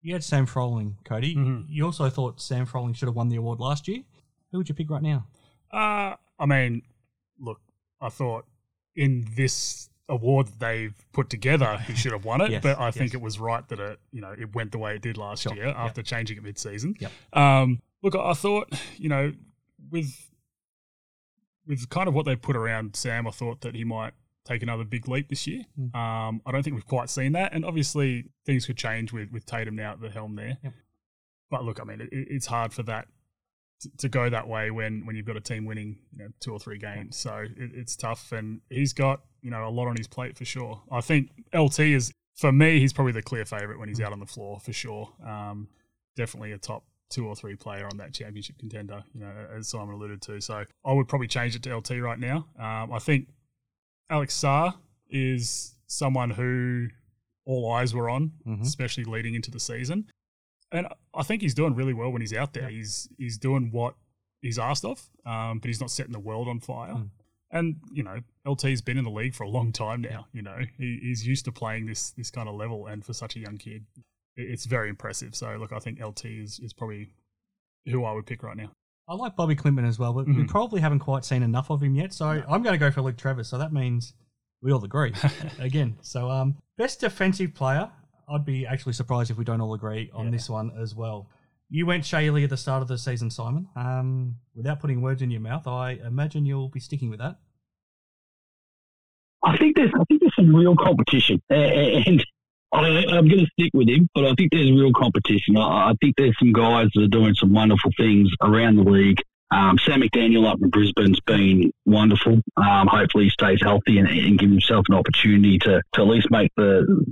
You 0.02 0.12
had 0.12 0.24
Sam 0.24 0.44
Froling, 0.46 0.96
Cody. 1.04 1.34
Mhm. 1.34 1.64
You 1.68 1.86
also 1.86 2.10
thought 2.10 2.40
Sam 2.40 2.66
Froling 2.66 2.92
should 2.94 3.06
have 3.08 3.16
won 3.16 3.28
the 3.30 3.36
award 3.36 3.58
last 3.60 3.88
year. 3.88 4.02
Who 4.52 4.58
would 4.58 4.68
you 4.68 4.74
pick 4.74 4.90
right 4.90 5.02
now? 5.02 5.26
Uh, 5.72 6.14
I 6.38 6.46
mean, 6.46 6.82
look, 7.40 7.60
I 8.00 8.08
thought 8.08 8.44
in 8.96 9.26
this 9.36 9.88
award 10.08 10.48
that 10.48 10.60
they've 10.60 10.94
put 11.12 11.30
together, 11.30 11.78
he 11.86 11.94
should 11.96 12.12
have 12.12 12.24
won 12.24 12.40
it. 12.40 12.50
Yes, 12.50 12.62
but 12.62 12.78
I 12.78 12.90
think 12.90 13.12
yes. 13.12 13.14
it 13.14 13.22
was 13.22 13.38
right 13.38 13.66
that 13.68 13.80
it, 13.80 13.98
you 14.12 14.20
know, 14.20 14.34
it 14.36 14.54
went 14.54 14.72
the 14.72 14.78
way 14.78 14.94
it 14.94 15.02
did 15.02 15.16
last 15.16 15.42
Sure, 15.42 15.54
year 15.54 15.66
yep. 15.66 15.76
after 15.76 16.02
changing 16.02 16.36
it 16.36 16.42
mid-season. 16.42 16.94
Yep. 16.98 17.12
Um, 17.32 17.80
look, 18.02 18.14
I 18.14 18.34
thought, 18.34 18.72
you 18.98 19.08
know, 19.08 19.32
with 19.90 20.30
with 21.66 21.88
kind 21.88 22.08
of 22.08 22.14
what 22.14 22.26
they 22.26 22.36
put 22.36 22.56
around 22.56 22.94
Sam, 22.94 23.26
I 23.26 23.30
thought 23.30 23.62
that 23.62 23.74
he 23.74 23.84
might 23.84 24.12
take 24.44 24.62
another 24.62 24.84
big 24.84 25.08
leap 25.08 25.28
this 25.28 25.46
year. 25.46 25.64
Mm. 25.80 25.94
Um, 25.94 26.42
I 26.44 26.52
don't 26.52 26.62
think 26.62 26.74
we've 26.74 26.86
quite 26.86 27.08
seen 27.08 27.32
that, 27.32 27.54
and 27.54 27.64
obviously 27.64 28.26
things 28.44 28.66
could 28.66 28.76
change 28.76 29.12
with 29.12 29.30
with 29.32 29.46
Tatum 29.46 29.76
now 29.76 29.92
at 29.92 30.00
the 30.00 30.10
helm 30.10 30.36
there. 30.36 30.58
Yep. 30.62 30.72
But 31.50 31.64
look, 31.64 31.80
I 31.80 31.84
mean, 31.84 32.00
it, 32.02 32.08
it's 32.12 32.46
hard 32.46 32.72
for 32.72 32.82
that 32.84 33.08
to, 33.80 33.90
to 33.98 34.08
go 34.08 34.28
that 34.28 34.48
way 34.48 34.70
when 34.70 35.06
when 35.06 35.16
you've 35.16 35.26
got 35.26 35.36
a 35.36 35.40
team 35.40 35.64
winning 35.64 35.98
you 36.12 36.24
know 36.24 36.28
two 36.40 36.52
or 36.52 36.58
three 36.58 36.78
games. 36.78 37.16
So 37.16 37.36
it, 37.36 37.70
it's 37.74 37.96
tough, 37.96 38.32
and 38.32 38.60
he's 38.68 38.92
got 38.92 39.22
you 39.44 39.50
know 39.50 39.68
a 39.68 39.70
lot 39.70 39.86
on 39.86 39.96
his 39.96 40.08
plate 40.08 40.36
for 40.36 40.44
sure. 40.44 40.82
I 40.90 41.00
think 41.00 41.30
LT 41.54 41.80
is 41.80 42.12
for 42.34 42.50
me, 42.50 42.80
he's 42.80 42.92
probably 42.92 43.12
the 43.12 43.22
clear 43.22 43.44
favorite 43.44 43.78
when 43.78 43.88
he's 43.88 44.00
out 44.00 44.12
on 44.12 44.18
the 44.18 44.26
floor 44.26 44.58
for 44.58 44.72
sure. 44.72 45.08
Um, 45.24 45.68
definitely 46.16 46.50
a 46.50 46.58
top 46.58 46.82
two 47.10 47.28
or 47.28 47.36
three 47.36 47.54
player 47.54 47.86
on 47.86 47.96
that 47.98 48.12
championship 48.12 48.58
contender, 48.58 49.04
you 49.14 49.20
know, 49.20 49.32
as 49.56 49.68
Simon 49.68 49.94
alluded 49.94 50.20
to. 50.22 50.40
So 50.40 50.64
I 50.84 50.92
would 50.92 51.06
probably 51.06 51.28
change 51.28 51.54
it 51.54 51.62
to 51.62 51.76
LT 51.76 52.00
right 52.00 52.18
now. 52.18 52.48
Um, 52.58 52.92
I 52.92 52.98
think 52.98 53.28
Alex 54.10 54.36
Sarr 54.36 54.74
is 55.08 55.76
someone 55.86 56.30
who 56.30 56.88
all 57.44 57.70
eyes 57.72 57.94
were 57.94 58.08
on, 58.08 58.32
Mhm. 58.46 58.62
especially 58.62 59.04
leading 59.04 59.34
into 59.34 59.50
the 59.50 59.60
season. 59.60 60.10
And 60.72 60.88
I 61.14 61.22
think 61.22 61.42
he's 61.42 61.54
doing 61.54 61.74
really 61.74 61.94
well 61.94 62.10
when 62.10 62.20
he's 62.20 62.32
out 62.32 62.52
there. 62.54 62.64
Yep. 62.64 62.72
He's 62.72 63.08
he's 63.16 63.38
doing 63.38 63.70
what 63.70 63.94
he's 64.40 64.58
asked 64.58 64.84
of, 64.84 65.08
um, 65.24 65.60
but 65.60 65.68
he's 65.68 65.80
not 65.80 65.90
setting 65.90 66.12
the 66.12 66.18
world 66.18 66.48
on 66.48 66.58
fire. 66.58 66.94
Mm. 66.94 67.10
And 67.54 67.76
you 67.92 68.02
know, 68.02 68.18
LT's 68.46 68.82
been 68.82 68.98
in 68.98 69.04
the 69.04 69.10
league 69.10 69.34
for 69.34 69.44
a 69.44 69.48
long 69.48 69.72
time 69.72 70.02
now. 70.02 70.26
You 70.34 70.42
know, 70.42 70.58
he, 70.76 70.98
he's 71.00 71.26
used 71.26 71.46
to 71.46 71.52
playing 71.52 71.86
this 71.86 72.10
this 72.10 72.30
kind 72.30 72.48
of 72.48 72.56
level, 72.56 72.86
and 72.88 73.02
for 73.04 73.14
such 73.14 73.36
a 73.36 73.38
young 73.38 73.56
kid, 73.56 73.86
it's 74.36 74.66
very 74.66 74.88
impressive. 74.90 75.34
So, 75.34 75.56
look, 75.58 75.72
I 75.72 75.78
think 75.78 76.04
LT 76.04 76.24
is 76.26 76.58
is 76.58 76.72
probably 76.74 77.12
who 77.86 78.04
I 78.04 78.12
would 78.12 78.26
pick 78.26 78.42
right 78.42 78.56
now. 78.56 78.72
I 79.08 79.14
like 79.14 79.36
Bobi 79.36 79.54
Klintman 79.58 79.86
as 79.86 79.98
well, 79.98 80.12
but 80.14 80.26
we 80.26 80.32
Mhm. 80.34 80.48
probably 80.48 80.80
haven't 80.80 81.00
quite 81.00 81.24
seen 81.24 81.42
enough 81.42 81.70
of 81.70 81.82
him 81.82 81.94
yet. 81.94 82.12
So 82.12 82.26
I'm 82.26 82.62
going 82.62 82.72
to 82.74 82.78
go 82.78 82.90
for 82.90 83.02
Luke 83.02 83.18
Travers. 83.18 83.48
So 83.48 83.58
that 83.58 83.72
means 83.72 84.14
we 84.62 84.72
all 84.72 84.82
agree 84.82 85.12
again. 85.58 85.96
So 86.00 86.30
um, 86.30 86.56
best 86.78 87.00
defensive 87.00 87.54
player. 87.54 87.90
I'd 88.28 88.46
be 88.46 88.66
actually 88.66 88.94
surprised 88.94 89.30
if 89.30 89.36
we 89.36 89.44
don't 89.44 89.60
all 89.60 89.74
agree 89.74 90.10
on 90.14 90.24
Yeah. 90.24 90.30
this 90.30 90.48
one 90.48 90.70
as 90.80 90.94
well. 90.94 91.28
You 91.68 91.84
went 91.84 92.06
Shea 92.06 92.26
Ili 92.26 92.44
at 92.44 92.50
the 92.50 92.56
start 92.56 92.80
of 92.80 92.88
the 92.88 92.96
season, 92.96 93.30
Simon. 93.30 93.68
Um, 93.76 94.36
without 94.54 94.80
putting 94.80 95.02
words 95.02 95.20
in 95.20 95.30
your 95.30 95.42
mouth, 95.42 95.66
I 95.66 95.92
imagine 96.06 96.46
you'll 96.46 96.70
be 96.70 96.80
sticking 96.80 97.10
with 97.10 97.18
that. 97.18 97.36
I 99.44 99.56
think 99.56 99.76
there's 99.76 99.92
I 99.94 100.04
think 100.04 100.20
there's 100.20 100.34
some 100.36 100.54
real 100.54 100.76
competition, 100.76 101.40
and 101.50 102.24
I, 102.72 103.04
I'm 103.08 103.28
going 103.28 103.40
to 103.40 103.50
stick 103.58 103.70
with 103.74 103.88
him. 103.88 104.08
But 104.14 104.24
I 104.24 104.34
think 104.34 104.52
there's 104.52 104.70
real 104.70 104.92
competition. 104.92 105.56
I, 105.56 105.90
I 105.90 105.92
think 106.00 106.16
there's 106.16 106.36
some 106.38 106.52
guys 106.52 106.88
that 106.94 107.02
are 107.04 107.08
doing 107.08 107.34
some 107.34 107.52
wonderful 107.52 107.90
things 107.96 108.30
around 108.42 108.76
the 108.76 108.82
league. 108.82 109.18
Um, 109.50 109.78
Sam 109.78 110.00
McDaniel 110.00 110.50
up 110.50 110.58
in 110.60 110.70
Brisbane's 110.70 111.20
been 111.20 111.70
wonderful. 111.84 112.40
Um, 112.56 112.88
hopefully, 112.88 113.24
he 113.24 113.30
stays 113.30 113.60
healthy 113.62 113.98
and, 113.98 114.08
and 114.08 114.38
give 114.38 114.50
himself 114.50 114.86
an 114.88 114.96
opportunity 114.96 115.58
to, 115.60 115.82
to 115.92 116.00
at 116.00 116.08
least 116.08 116.30
make 116.30 116.50
the 116.56 117.04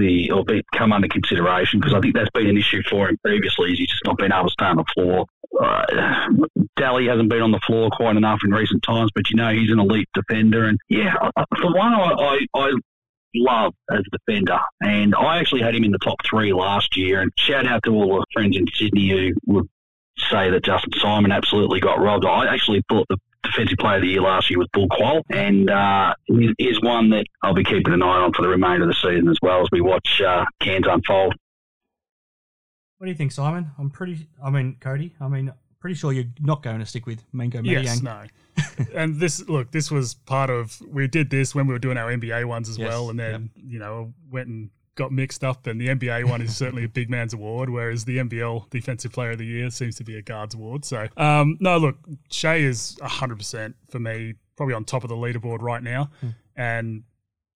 the 0.00 0.30
or 0.30 0.44
be, 0.44 0.62
come 0.74 0.92
under 0.92 1.08
consideration 1.08 1.80
because 1.80 1.94
I 1.94 2.00
think 2.00 2.14
that's 2.14 2.30
been 2.30 2.48
an 2.48 2.56
issue 2.56 2.82
for 2.88 3.08
him 3.08 3.18
previously. 3.22 3.72
Is 3.72 3.78
he's 3.78 3.88
just 3.88 4.04
not 4.04 4.18
been 4.18 4.32
able 4.32 4.48
to 4.48 4.52
stay 4.52 4.66
on 4.66 4.76
the 4.76 4.84
floor. 4.94 5.26
Uh, 5.60 6.28
Daly 6.76 7.06
hasn't 7.06 7.28
been 7.28 7.42
on 7.42 7.50
the 7.50 7.60
floor 7.66 7.90
quite 7.90 8.16
enough 8.16 8.40
in 8.44 8.50
recent 8.50 8.82
times, 8.82 9.10
but 9.14 9.28
you 9.30 9.36
know 9.36 9.50
he's 9.52 9.70
an 9.70 9.78
elite 9.78 10.08
defender, 10.14 10.64
and 10.64 10.78
yeah, 10.88 11.14
for 11.60 11.74
one, 11.74 11.92
I, 11.92 12.14
I, 12.18 12.46
I 12.54 12.72
love 13.34 13.74
as 13.90 14.00
a 14.00 14.18
defender, 14.18 14.58
and 14.80 15.14
I 15.14 15.38
actually 15.38 15.62
had 15.62 15.74
him 15.74 15.84
in 15.84 15.90
the 15.90 15.98
top 15.98 16.16
three 16.24 16.52
last 16.52 16.96
year. 16.96 17.20
And 17.20 17.32
shout 17.36 17.66
out 17.66 17.82
to 17.84 17.92
all 17.92 18.18
the 18.18 18.26
friends 18.32 18.56
in 18.56 18.66
Sydney 18.74 19.10
who 19.10 19.32
would 19.52 19.68
say 20.30 20.50
that 20.50 20.64
Justin 20.64 20.92
Simon 20.98 21.32
absolutely 21.32 21.80
got 21.80 22.00
robbed. 22.00 22.24
I 22.24 22.52
actually 22.52 22.82
thought 22.88 23.06
the 23.08 23.18
defensive 23.42 23.78
player 23.78 23.96
of 23.96 24.02
the 24.02 24.08
year 24.08 24.22
last 24.22 24.50
year 24.50 24.58
was 24.58 24.68
Bul 24.72 24.88
Kuol, 24.88 25.22
and 25.30 25.70
uh, 25.70 26.14
is 26.58 26.80
one 26.82 27.10
that 27.10 27.24
I'll 27.42 27.54
be 27.54 27.64
keeping 27.64 27.92
an 27.92 28.02
eye 28.02 28.22
on 28.22 28.32
for 28.32 28.42
the 28.42 28.48
remainder 28.48 28.82
of 28.82 28.88
the 28.88 28.94
season 28.94 29.28
as 29.28 29.38
well 29.42 29.62
as 29.62 29.68
we 29.72 29.80
watch 29.80 30.20
uh, 30.20 30.44
Cairns 30.60 30.86
unfold. 30.88 31.34
What 32.98 33.06
do 33.06 33.10
you 33.10 33.16
think, 33.16 33.32
Simon? 33.32 33.70
I'm 33.78 33.90
pretty. 33.90 34.28
I 34.44 34.50
mean, 34.50 34.76
Cody. 34.78 35.14
I 35.20 35.28
mean, 35.28 35.52
pretty 35.80 35.94
sure 35.94 36.12
you're 36.12 36.24
not 36.40 36.62
going 36.62 36.78
to 36.78 36.86
stick 36.86 37.06
with 37.06 37.24
Mango 37.32 37.62
Yes, 37.62 38.02
no. 38.02 38.24
and 38.94 39.18
this 39.18 39.48
look, 39.48 39.70
this 39.70 39.90
was 39.90 40.14
part 40.14 40.50
of 40.50 40.80
we 40.86 41.08
did 41.08 41.30
this 41.30 41.54
when 41.54 41.66
we 41.66 41.72
were 41.72 41.78
doing 41.78 41.96
our 41.96 42.10
NBA 42.10 42.44
ones 42.44 42.68
as 42.68 42.78
Yes, 42.78 42.88
well, 42.88 43.10
and 43.10 43.18
then 43.18 43.50
you 43.56 43.78
know 43.78 44.12
went 44.30 44.48
and 44.48 44.70
got 45.00 45.12
mixed 45.12 45.42
up. 45.42 45.66
And 45.66 45.80
the 45.80 45.88
NBA 45.88 46.24
one 46.28 46.40
is 46.42 46.56
certainly 46.56 46.84
a 46.84 46.88
big 46.88 47.08
man's 47.10 47.34
award, 47.34 47.70
whereas 47.70 48.04
the 48.04 48.18
NBL 48.18 48.70
Defensive 48.70 49.12
Player 49.12 49.32
of 49.32 49.38
the 49.38 49.46
Year 49.46 49.70
seems 49.70 49.96
to 49.96 50.04
be 50.04 50.16
a 50.16 50.22
guards 50.22 50.54
award. 50.54 50.84
So 50.84 51.08
um, 51.16 51.56
no, 51.60 51.78
look, 51.78 51.96
Shea 52.30 52.62
is 52.62 52.96
hundred 53.02 53.38
percent 53.38 53.74
for 53.88 53.98
me, 53.98 54.34
probably 54.56 54.74
on 54.74 54.84
top 54.84 55.02
of 55.04 55.08
the 55.08 55.16
leaderboard 55.16 55.60
right 55.62 55.82
now, 55.82 56.10
Hmm. 56.20 56.28
and 56.56 57.02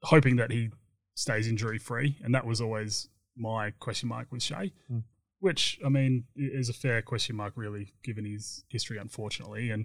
hoping 0.03 0.36
that 0.36 0.51
he 0.51 0.70
stays 1.14 1.47
injury 1.49 1.78
free. 1.78 2.16
And 2.22 2.34
that 2.34 2.45
was 2.47 2.61
always 2.61 3.09
my 3.36 3.70
question 3.78 4.09
mark 4.09 4.26
with 4.32 4.42
Shea. 4.42 4.72
Hmm. 4.88 4.99
Which 5.40 5.78
I 5.84 5.90
mean 5.90 6.24
is 6.36 6.68
a 6.70 6.72
fair 6.72 7.03
question 7.03 7.36
mark, 7.36 7.53
really, 7.57 7.92
given 8.03 8.24
his 8.24 8.64
history, 8.70 8.97
unfortunately. 8.99 9.70
And 9.70 9.84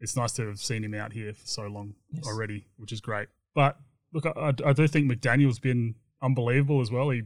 it's 0.00 0.14
nice 0.16 0.32
to 0.32 0.46
have 0.46 0.58
seen 0.60 0.84
him 0.84 0.94
out 0.94 1.12
here 1.14 1.32
for 1.32 1.46
so 1.46 1.62
long 1.66 1.94
Yes. 2.12 2.26
already, 2.26 2.66
which 2.76 2.92
is 2.92 3.00
great. 3.00 3.28
But 3.54 3.78
look, 4.12 4.26
I, 4.26 4.52
I 4.64 4.72
do 4.74 4.86
think 4.86 5.10
McDaniel's 5.10 5.58
been 5.58 5.94
unbelievable 6.22 6.80
as 6.80 6.90
well. 6.90 7.10
He 7.10 7.22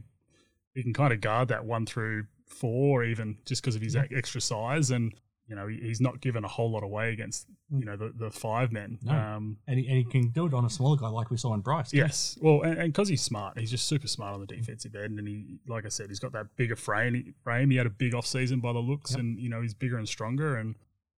he 0.73 0.81
can 0.83 0.93
kind 0.93 1.13
of 1.13 1.21
guard 1.21 1.49
that 1.49 1.65
one 1.65 1.85
through 1.85 2.25
four, 2.47 3.03
even 3.03 3.37
just 3.45 3.61
because 3.61 3.75
of 3.75 3.81
his 3.81 3.95
Yeah. 3.95 4.05
extra 4.15 4.41
size, 4.41 4.89
and 4.91 5.13
you 5.47 5.55
know 5.55 5.67
he's 5.67 5.99
not 6.01 6.21
given 6.21 6.43
a 6.43 6.47
whole 6.47 6.71
lot 6.71 6.83
away 6.83 7.11
against 7.11 7.45
you 7.69 7.85
know 7.85 7.95
the, 7.97 8.11
the 8.17 8.31
five 8.31 8.71
men. 8.71 8.97
No. 9.03 9.13
Um, 9.13 9.57
And 9.67 9.79
he, 9.79 9.87
and 9.87 9.97
he 9.97 10.03
can 10.05 10.29
do 10.29 10.45
it 10.47 10.53
on 10.53 10.63
a 10.65 10.69
smaller 10.69 10.97
guy 10.97 11.09
like 11.09 11.29
we 11.31 11.37
saw 11.37 11.53
in 11.53 11.59
Bryce. 11.61 11.93
Yes, 11.93 12.37
well, 12.41 12.61
and 12.61 12.77
because 12.93 13.09
he's 13.09 13.21
smart, 13.21 13.59
he's 13.59 13.69
just 13.71 13.87
super 13.87 14.07
smart 14.07 14.33
on 14.35 14.39
the 14.41 14.47
defensive 14.47 14.95
end, 14.95 15.19
and 15.19 15.27
he, 15.27 15.59
like 15.67 15.85
I 15.85 15.89
said, 15.89 16.09
he's 16.09 16.19
got 16.19 16.31
that 16.33 16.55
bigger 16.55 16.75
frame. 16.75 17.33
Frame. 17.43 17.69
He 17.71 17.77
had 17.77 17.85
a 17.87 17.91
big 17.91 18.13
off 18.15 18.25
season 18.25 18.59
by 18.61 18.73
the 18.73 18.79
looks, 18.79 19.11
Yep. 19.11 19.19
and 19.19 19.39
you 19.39 19.49
know 19.49 19.61
he's 19.61 19.73
bigger 19.73 19.97
and 19.97 20.07
stronger. 20.07 20.55
And 20.55 20.75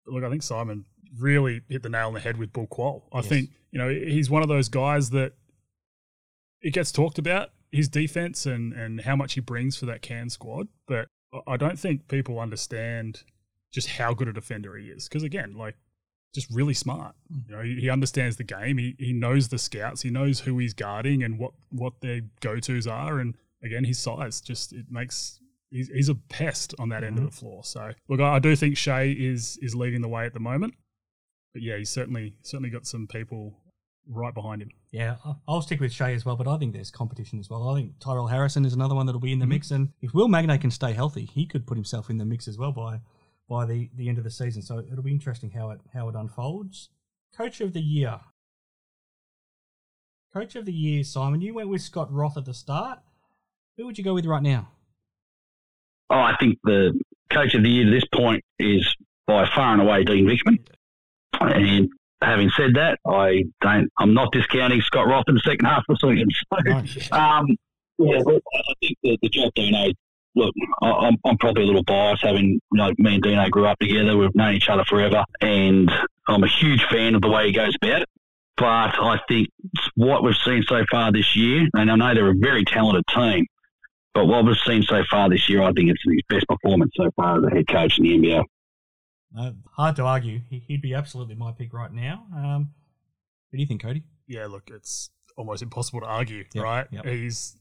look, 0.07 0.25
I 0.25 0.31
think 0.31 0.43
Simon 0.43 0.85
really 1.18 1.61
hit 1.68 1.83
the 1.85 1.89
nail 1.91 2.09
on 2.09 2.14
the 2.14 2.20
head 2.20 2.37
with 2.39 2.53
Bul 2.53 2.66
Kuol. 2.66 3.03
I 3.12 3.18
Yes. 3.18 3.29
think 3.29 3.51
you 3.70 3.79
know 3.79 3.89
he's 3.89 4.31
one 4.31 4.43
of 4.43 4.49
those 4.49 4.68
guys 4.68 5.11
that 5.11 5.35
it 6.61 6.72
gets 6.72 6.91
talked 6.93 7.18
about 7.18 7.51
his 7.75 7.89
defense 7.89 8.47
and 8.47 8.72
and 8.72 9.01
how 9.01 9.16
much 9.16 9.35
he 9.35 9.41
brings 9.41 9.77
for 9.77 9.87
that 9.87 10.03
Cairns 10.03 10.35
squad, 10.35 10.68
but 10.87 11.09
I- 11.47 11.57
don't 11.57 11.79
think 11.79 12.07
people 12.09 12.39
understand 12.39 13.25
just 13.72 13.89
how 13.89 14.14
good 14.14 14.29
a 14.29 14.33
defender 14.33 14.77
he 14.77 14.87
is. 14.87 15.09
Because 15.09 15.25
again, 15.25 15.55
like 15.57 15.75
just 16.33 16.49
really 16.51 16.75
smart. 16.75 17.14
Hmm. 17.29 17.39
You 17.49 17.57
know, 17.57 17.62
he, 17.62 17.81
he 17.81 17.91
understands 17.91 18.37
the 18.37 18.45
game. 18.45 18.79
He 18.79 18.95
he 18.99 19.12
knows 19.12 19.49
the 19.49 19.59
scouts. 19.59 20.03
He 20.03 20.11
knows 20.11 20.41
who 20.41 20.59
he's 20.59 20.75
guarding 20.75 21.22
and 21.22 21.39
what 21.39 21.53
what 21.70 22.01
their 22.01 22.22
go 22.41 22.61
tos 22.61 22.87
are. 22.87 23.18
And 23.18 23.37
again, 23.62 23.85
his 23.85 23.99
size 23.99 24.41
just 24.41 24.72
it 24.72 24.87
makes 24.91 25.41
he's, 25.70 25.89
he's 25.89 26.09
a 26.09 26.14
pest 26.14 26.75
on 26.79 26.91
that 26.91 27.03
end 27.03 27.18
of 27.18 27.25
mm-hmm. 27.25 27.27
the 27.27 27.37
floor. 27.37 27.64
So 27.64 27.93
look, 28.09 28.20
I, 28.20 28.37
I 28.37 28.39
do 28.39 28.55
think 28.55 28.77
Shea 28.77 29.11
is 29.11 29.59
is 29.61 29.75
leading 29.75 30.03
the 30.03 30.09
way 30.09 30.27
at 30.27 30.33
the 30.33 30.41
moment. 30.41 30.75
But 31.53 31.62
yeah, 31.62 31.77
he's 31.77 31.91
certainly 31.91 32.35
certainly 32.43 32.70
got 32.70 32.87
some 32.87 33.07
people 33.07 33.59
right 34.07 34.35
behind 34.35 34.63
him. 34.63 34.71
Yeah, 34.91 35.17
I- 35.25 35.35
I'll 35.49 35.63
stick 35.63 35.81
with 35.81 35.93
Shea 35.93 36.15
as 36.15 36.25
well, 36.25 36.37
but 36.37 36.47
I 36.47 36.59
think 36.59 36.73
there's 36.73 36.91
competition 36.91 37.39
as 37.39 37.49
well. 37.49 37.69
I 37.69 37.75
think 37.75 37.99
Tyrell 38.01 38.27
Harrison 38.27 38.65
is 38.65 38.75
another 38.75 38.95
one 38.95 39.07
that'll 39.07 39.21
be 39.21 39.33
in 39.33 39.39
the 39.39 39.47
Mhm. 39.47 39.51
mix, 39.51 39.71
and 39.71 39.93
if 40.03 40.13
Will 40.15 40.29
Magnay 40.29 40.59
can 40.61 40.71
stay 40.71 40.93
healthy, 40.93 41.25
he 41.25 41.47
could 41.47 41.67
put 41.67 41.77
himself 41.77 42.11
in 42.11 42.19
the 42.19 42.25
mix 42.25 42.47
as 42.49 42.59
well 42.59 42.73
by 42.73 43.01
by 43.47 43.67
the, 43.67 43.91
the 43.95 44.09
end 44.09 44.17
of 44.17 44.25
the 44.25 44.31
season. 44.31 44.63
So 44.63 44.79
it'll 44.79 45.03
be 45.03 45.11
interesting 45.13 45.51
how 45.51 45.69
it 45.71 45.81
how 45.93 46.09
it 46.09 46.15
unfolds. 46.15 46.89
Coach 47.37 47.61
of 47.61 47.73
the 47.75 47.81
year, 47.83 48.21
Coach 50.33 50.57
of 50.57 50.65
the 50.67 50.73
year, 50.73 51.05
Simon. 51.05 51.41
You 51.41 51.55
went 51.55 51.69
with 51.69 51.81
Scott 51.83 52.13
Roth 52.13 52.37
at 52.37 52.45
the 52.45 52.55
start. 52.55 52.99
Who 53.77 53.87
would 53.87 53.99
you 53.99 54.03
go 54.05 54.15
with 54.15 54.27
right 54.27 54.43
now? 54.43 54.69
Oh, 56.11 56.19
I 56.19 56.37
think 56.41 56.59
the 56.65 56.99
coach 57.31 57.55
of 57.55 57.63
the 57.63 57.71
year 57.71 57.85
to 57.85 57.91
this 57.91 58.05
point 58.13 58.43
is 58.59 58.97
by 59.27 59.47
far 59.55 59.73
and 59.75 59.83
away 59.83 60.05
Dean 60.05 60.27
Vickerman. 60.27 60.67
And 61.41 61.89
having 62.25 62.51
said 62.57 62.75
that, 62.75 62.99
I 63.07 63.45
don't. 63.61 63.91
I'm 63.99 64.14
not 64.14 64.33
discounting 64.33 64.81
Scott 64.83 65.07
Roth 65.07 65.25
in 65.29 65.35
the 65.35 65.41
second 65.41 65.66
half 65.66 65.85
of 65.89 65.99
the 66.01 66.09
season. 66.09 66.29
So, 67.11 67.16
um, 67.16 67.47
yeah, 67.99 68.18
I 68.18 68.75
think 68.81 68.99
the, 69.03 69.18
the 69.22 69.29
job 69.29 69.53
Dino. 69.55 69.93
Look, 70.37 70.53
I, 70.83 70.91
I'm, 70.91 71.16
I'm 71.25 71.39
probably 71.39 71.62
a 71.62 71.66
little 71.66 71.85
biased, 71.85 72.25
having 72.25 72.45
you 72.55 72.61
know 72.72 72.91
me 72.99 73.14
and 73.14 73.22
Dino 73.22 73.49
grew 73.51 73.66
up 73.66 73.79
together. 73.79 74.16
We've 74.16 74.35
known 74.35 74.55
each 74.55 74.68
other 74.68 74.85
forever, 74.85 75.25
and 75.41 75.91
I'm 76.29 76.43
a 76.43 76.49
huge 76.49 76.85
fan 76.91 77.14
of 77.14 77.22
the 77.22 77.29
way 77.29 77.47
he 77.47 77.53
goes 77.53 77.77
about 77.81 78.03
it. 78.03 78.09
But 78.57 78.66
I 78.66 79.20
think 79.29 79.49
what 79.95 80.22
we've 80.22 80.37
seen 80.45 80.64
so 80.68 80.85
far 80.91 81.12
this 81.12 81.37
year, 81.37 81.68
and 81.75 81.91
I 81.91 81.97
know 81.97 82.14
they're 82.14 82.31
a 82.31 82.35
very 82.37 82.64
talented 82.64 83.05
team, 83.14 83.47
but 84.14 84.27
what 84.27 84.45
we've 84.45 84.57
seen 84.64 84.83
so 84.83 85.03
far 85.11 85.29
this 85.29 85.49
year, 85.49 85.62
I 85.62 85.72
think 85.72 85.91
it's 85.91 86.03
his 86.05 86.22
best 86.29 86.47
performance 86.47 86.93
so 86.97 87.11
far 87.16 87.39
as 87.39 87.45
a 87.45 87.51
head 87.51 87.66
coach 87.68 87.99
in 87.99 88.05
the 88.05 88.11
NBL. 88.18 88.45
Uh, 89.39 89.53
hard 89.72 89.97
to 89.97 90.05
argue. 90.05 90.41
He, 90.49 90.61
he'd 90.61 90.82
be 90.82 90.95
absolutely 90.95 91.35
my 91.35 91.53
pick 91.53 91.72
right 91.72 91.93
now. 91.93 92.26
Um, 92.35 92.70
what 93.51 93.57
do 93.57 93.61
you 93.61 93.66
think, 93.66 93.82
Cody? 93.82 94.03
yeah, 94.26 94.47
look, 94.47 94.70
it's 94.72 95.11
almost 95.37 95.62
impossible 95.62 96.01
to 96.01 96.07
argue, 96.07 96.45
Yep, 96.55 96.64
right? 96.64 96.87
yep. 96.91 97.05
He's 97.05 97.57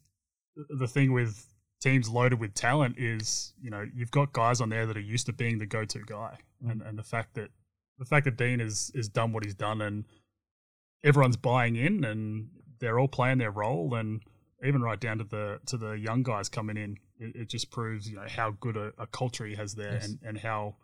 the 0.55 0.88
thing 0.88 1.11
with 1.13 1.45
teams 1.82 2.07
loaded 2.09 2.39
with 2.39 2.53
talent 2.53 2.95
is, 2.97 3.53
you 3.61 3.69
know, 3.69 3.86
you've 3.93 4.11
got 4.11 4.32
guys 4.34 4.61
on 4.61 4.69
there 4.69 4.86
that 4.86 4.95
are 4.95 5.01
used 5.01 5.26
to 5.26 5.34
being 5.34 5.57
the 5.57 5.65
go-to 5.65 5.99
guy, 6.05 6.38
Mm. 6.63 6.71
and 6.71 6.82
and 6.84 6.97
the 6.97 7.03
fact 7.03 7.34
that 7.36 7.49
the 7.99 8.05
fact 8.05 8.24
that 8.26 8.38
Dean 8.38 8.59
has 8.59 8.91
has 8.95 9.09
done 9.09 9.34
what 9.34 9.43
he's 9.43 9.55
done, 9.55 9.82
and 9.82 10.05
everyone's 11.03 11.36
buying 11.38 11.76
in, 11.76 12.03
and 12.03 12.49
they're 12.80 12.99
all 12.99 13.07
playing 13.07 13.39
their 13.39 13.51
role, 13.51 13.93
and 13.95 14.21
even 14.65 14.82
right 14.82 14.99
down 14.99 15.17
to 15.17 15.24
the 15.26 15.59
to 15.65 15.78
the 15.78 15.91
young 15.93 16.24
guys 16.24 16.47
coming 16.49 16.78
in, 16.78 16.97
it, 17.19 17.36
it 17.36 17.49
just 17.49 17.71
proves 17.71 18.09
you 18.09 18.15
know 18.15 18.26
how 18.30 18.51
good 18.51 18.78
a, 18.78 18.93
a 18.97 19.07
culture 19.07 19.45
he 19.45 19.55
has 19.55 19.76
there, 19.76 19.93
Yes. 19.93 20.05
and 20.07 20.19
and 20.24 20.38
how 20.38 20.76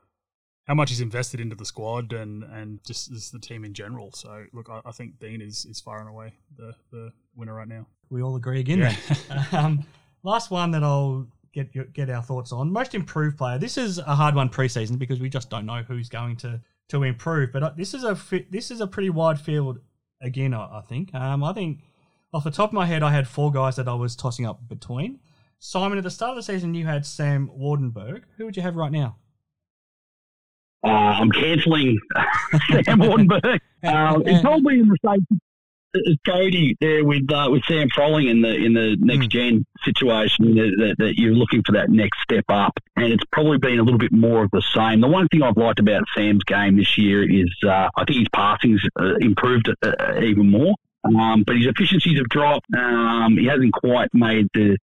how 0.69 0.75
much 0.75 0.89
he's 0.91 1.01
invested 1.01 1.39
into 1.41 1.55
the 1.55 1.65
squad 1.65 2.13
and 2.13 2.43
and 2.43 2.79
just 2.85 3.11
as 3.11 3.31
the 3.31 3.39
team 3.39 3.65
in 3.65 3.73
general. 3.73 4.11
So 4.13 4.45
look, 4.53 4.69
I, 4.69 4.81
I 4.85 4.91
think 4.91 5.19
Dean 5.19 5.41
is 5.41 5.65
is 5.65 5.81
far 5.81 5.99
and 5.99 6.07
away 6.07 6.31
the 6.55 6.73
the 6.91 7.11
winner 7.35 7.55
right 7.55 7.67
now. 7.67 7.87
We 8.11 8.21
all 8.21 8.35
agree 8.35 8.59
again 8.59 8.77
Yeah. 8.79 8.95
then. 9.29 9.45
um, 9.65 9.85
last 10.23 10.51
one 10.51 10.69
that 10.71 10.83
I'll 10.83 11.27
get 11.53 11.73
your, 11.73 11.85
get 11.85 12.09
our 12.11 12.21
thoughts 12.21 12.51
on. 12.51 12.71
Most 12.71 12.93
improved 12.93 13.37
player. 13.37 13.57
This 13.57 13.77
is 13.79 13.97
a 13.97 14.15
hard 14.15 14.35
one 14.35 14.49
preseason 14.49 14.99
because 14.99 15.19
we 15.19 15.27
just 15.27 15.49
don't 15.49 15.65
know 15.65 15.81
who's 15.81 16.07
going 16.07 16.35
to 16.37 16.61
to 16.89 17.01
improve. 17.03 17.51
But 17.51 17.63
uh, 17.63 17.71
this 17.75 17.95
is 17.95 18.03
a 18.03 18.15
this 18.51 18.69
is 18.69 18.79
a 18.79 18.85
pretty 18.87 19.09
wide 19.09 19.39
field 19.39 19.79
again. 20.21 20.53
I, 20.53 20.79
I 20.79 20.81
think. 20.87 21.15
Um, 21.15 21.43
I 21.43 21.51
think 21.51 21.79
off 22.31 22.43
the 22.43 22.51
top 22.51 22.69
of 22.69 22.73
my 22.73 22.85
head, 22.85 23.01
I 23.01 23.11
had 23.11 23.27
four 23.27 23.51
guys 23.51 23.75
that 23.77 23.87
I 23.87 23.95
was 23.95 24.15
tossing 24.15 24.45
up 24.45 24.67
between. 24.69 25.19
Simon, 25.57 25.97
at 25.97 26.03
the 26.03 26.11
start 26.11 26.29
of 26.29 26.35
the 26.37 26.43
season, 26.43 26.75
you 26.75 26.85
had 26.85 27.07
Sam 27.07 27.49
Waardenburg. 27.59 28.21
Who 28.37 28.45
would 28.45 28.55
you 28.55 28.61
have 28.61 28.75
right 28.75 28.91
now? 28.91 29.17
Uh, 30.83 30.87
I'm 30.87 31.31
cancelling 31.31 31.99
Sam 32.69 32.99
Waardenburg. 32.99 33.59
Um, 33.83 34.25
he's 34.25 34.41
probably 34.41 34.79
in 34.79 34.87
the 34.89 34.97
same 35.05 35.25
as 35.95 36.15
Cody 36.25 36.77
there 36.79 37.03
with 37.03 37.29
uh, 37.31 37.47
with 37.51 37.63
Sam 37.65 37.89
Froling 37.89 38.27
in 38.27 38.41
the 38.41 38.53
in 38.55 38.73
the 38.73 38.95
next 38.99 39.25
Mm. 39.25 39.29
gen 39.29 39.65
situation 39.83 40.53
that, 40.55 40.75
that, 40.77 40.95
that 41.03 41.13
you're 41.17 41.33
looking 41.33 41.63
for 41.63 41.71
that 41.73 41.89
next 41.89 42.21
step 42.21 42.45
up, 42.49 42.73
and 42.95 43.11
it's 43.11 43.23
probably 43.31 43.57
been 43.57 43.79
a 43.79 43.83
little 43.83 43.97
bit 43.99 44.11
more 44.11 44.43
of 44.43 44.51
the 44.51 44.61
same. 44.73 45.01
The 45.01 45.07
one 45.07 45.27
thing 45.29 45.41
I've 45.41 45.57
liked 45.57 45.79
about 45.79 46.03
Sam's 46.15 46.43
game 46.43 46.77
this 46.77 46.95
year 46.97 47.23
is 47.29 47.49
uh, 47.65 47.89
I 47.97 48.05
think 48.05 48.19
his 48.19 48.29
passing's 48.33 48.81
uh, 48.99 49.15
improved 49.15 49.67
uh, 49.81 49.91
even 50.21 50.49
more, 50.51 50.75
um, 51.05 51.43
but 51.45 51.55
his 51.57 51.65
efficiencies 51.65 52.19
have 52.19 52.29
dropped. 52.29 52.67
Um, 52.77 53.35
he 53.37 53.45
hasn't 53.47 53.73
quite 53.73 54.09
made 54.13 54.47
the 54.53 54.77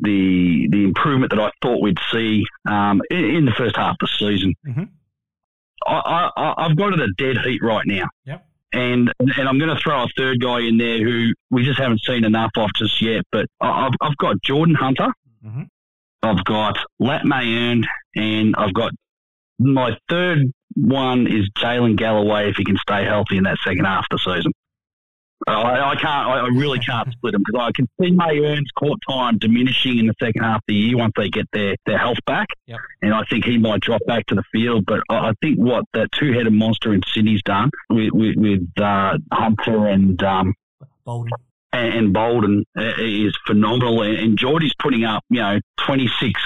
the 0.00 0.66
the 0.70 0.82
improvement 0.84 1.30
that 1.30 1.40
I 1.40 1.50
thought 1.62 1.80
we'd 1.80 1.98
see 2.10 2.44
um, 2.68 3.02
in, 3.10 3.24
in 3.24 3.44
the 3.44 3.52
first 3.52 3.76
half 3.76 3.96
of 4.00 4.08
the 4.08 4.08
season. 4.08 4.54
Mhm. 4.66 4.88
I, 5.86 6.30
I, 6.36 6.54
I've 6.66 6.76
got 6.76 6.92
it 6.92 7.00
a 7.00 7.08
dead 7.18 7.38
heat 7.44 7.60
right 7.62 7.86
now. 7.86 8.08
Yep. 8.24 8.46
And 8.72 9.12
and 9.18 9.48
I'm 9.48 9.58
going 9.58 9.74
to 9.74 9.80
throw 9.82 10.02
a 10.04 10.08
third 10.16 10.40
guy 10.40 10.60
in 10.60 10.78
there 10.78 10.98
who 11.02 11.32
we 11.50 11.64
just 11.64 11.78
haven't 11.80 12.02
seen 12.02 12.24
enough 12.24 12.52
of 12.56 12.70
just 12.76 13.00
yet. 13.02 13.24
But 13.32 13.46
I- 13.60 13.86
I've, 13.86 13.92
I've 14.00 14.16
got 14.18 14.40
Jordan 14.42 14.74
Hunter. 14.76 15.08
Mhm. 15.44 15.66
I've 16.22 16.44
got 16.44 16.76
Lat 16.98 17.24
Mayen, 17.24 17.84
and 18.14 18.54
I've 18.56 18.74
got 18.74 18.92
my 19.58 19.96
third 20.08 20.52
one 20.76 21.26
is 21.26 21.48
Jaylin 21.58 21.96
Galloway 21.96 22.50
if 22.50 22.56
he 22.56 22.64
can 22.64 22.76
stay 22.76 23.04
healthy 23.04 23.38
in 23.38 23.44
that 23.44 23.56
second 23.64 23.84
half 23.86 24.06
of 24.10 24.18
the 24.24 24.34
season. 24.34 24.52
I, 25.46 25.90
I 25.92 25.94
can't. 25.96 26.06
I 26.28 26.38
I 26.40 26.48
really 26.48 26.78
can't 26.80 27.10
split 27.12 27.32
them 27.32 27.42
because 27.46 27.60
I 27.68 27.72
can 27.72 27.88
see 28.00 28.10
Mayen's 28.10 28.70
court 28.72 28.98
time 29.08 29.38
diminishing 29.38 29.98
in 29.98 30.06
the 30.06 30.14
second 30.20 30.42
half 30.42 30.56
of 30.58 30.62
the 30.68 30.74
year 30.74 30.96
once 30.98 31.12
they 31.16 31.28
get 31.30 31.46
their, 31.52 31.76
their 31.86 31.98
health 31.98 32.18
back, 32.26 32.48
Yep. 32.66 32.78
and 33.02 33.14
I 33.14 33.22
think 33.24 33.44
he 33.46 33.56
might 33.58 33.80
drop 33.80 34.02
back 34.06 34.26
to 34.26 34.34
the 34.34 34.42
field. 34.52 34.84
But 34.86 35.00
I 35.08 35.30
I 35.30 35.32
think 35.40 35.58
what 35.58 35.84
that 35.94 36.12
two-headed 36.12 36.52
monster 36.52 36.92
in 36.92 37.00
Sydney's 37.06 37.42
done 37.42 37.70
with 37.88 38.10
with, 38.12 38.36
with 38.36 38.68
uh, 38.80 39.16
Hunter 39.32 39.86
and 39.86 40.22
um, 40.22 40.54
Bolden. 41.06 41.32
and, 41.72 41.94
and 41.94 42.12
Bolden 42.12 42.64
uh, 42.78 42.92
is 42.98 43.36
phenomenal. 43.46 44.02
And, 44.02 44.16
and 44.18 44.38
Geordie's 44.38 44.74
putting 44.78 45.04
up, 45.04 45.24
you 45.30 45.40
know, 45.40 45.58
26, 45.86 46.40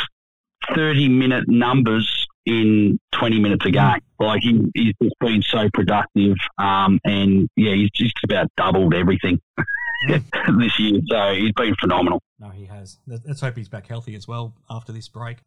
30 0.75 1.09
minute 1.09 1.49
numbers 1.49 2.24
in 2.47 2.99
20 3.13 3.41
minutes 3.41 3.65
a 3.67 3.71
game. 3.71 3.99
Like 4.21 4.43
he, 4.43 4.71
he's 4.75 4.95
just 5.03 5.15
been 5.21 5.43
so 5.43 5.69
productive. 5.73 6.37
Um, 6.59 6.99
and 7.05 7.49
yeah, 7.57 7.75
he's 7.75 7.91
just 7.91 8.15
about 8.25 8.49
doubled 8.57 8.95
everything 8.95 9.41
this 10.09 10.79
year. 10.79 11.01
So 11.09 11.35
he's 11.35 11.53
been 11.53 11.75
phenomenal. 11.81 12.23
No, 12.39 12.51
he 12.51 12.67
has. 12.67 12.99
Let- 13.07 13.27
Let's 13.27 13.41
hope 13.41 13.57
he's 13.57 13.69
back 13.69 13.87
healthy 13.87 14.15
as 14.15 14.29
well 14.29 14.55
after 14.71 14.93
this 14.93 15.09
break. 15.09 15.39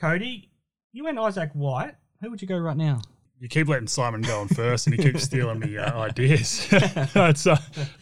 Cody, 0.00 0.50
you 0.92 1.06
and 1.06 1.18
Isaac 1.18 1.50
White. 1.52 1.94
Who 2.20 2.30
would 2.30 2.40
you 2.42 2.48
go 2.48 2.56
right 2.58 2.76
now? 2.76 3.00
You 3.38 3.48
keep 3.48 3.66
letting 3.68 3.88
Simon 3.88 4.22
go 4.22 4.40
on 4.40 4.48
first, 4.48 4.86
and 4.86 4.94
he 4.94 5.02
keeps 5.02 5.24
stealing 5.24 5.58
me 5.58 5.76
uh, 5.76 5.98
ideas. 5.98 6.68
no, 7.14 7.26
it's, 7.26 7.46
uh, 7.46 7.56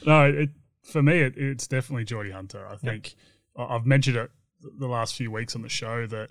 no 0.05 0.25
it, 0.27 0.51
for 0.85 1.03
me, 1.03 1.21
it, 1.21 1.35
it's 1.39 1.67
definitely 1.67 2.05
Geordie 2.05 2.31
Hunter. 2.31 2.67
I 2.71 2.77
think 2.77 3.15
I- 3.57 3.65
I've 3.75 3.87
mentioned 3.87 4.17
it 4.19 4.31
the 4.79 4.87
last 4.89 5.15
few 5.15 5.31
weeks 5.31 5.57
on 5.57 5.63
the 5.63 5.69
show 5.71 6.07
that 6.07 6.31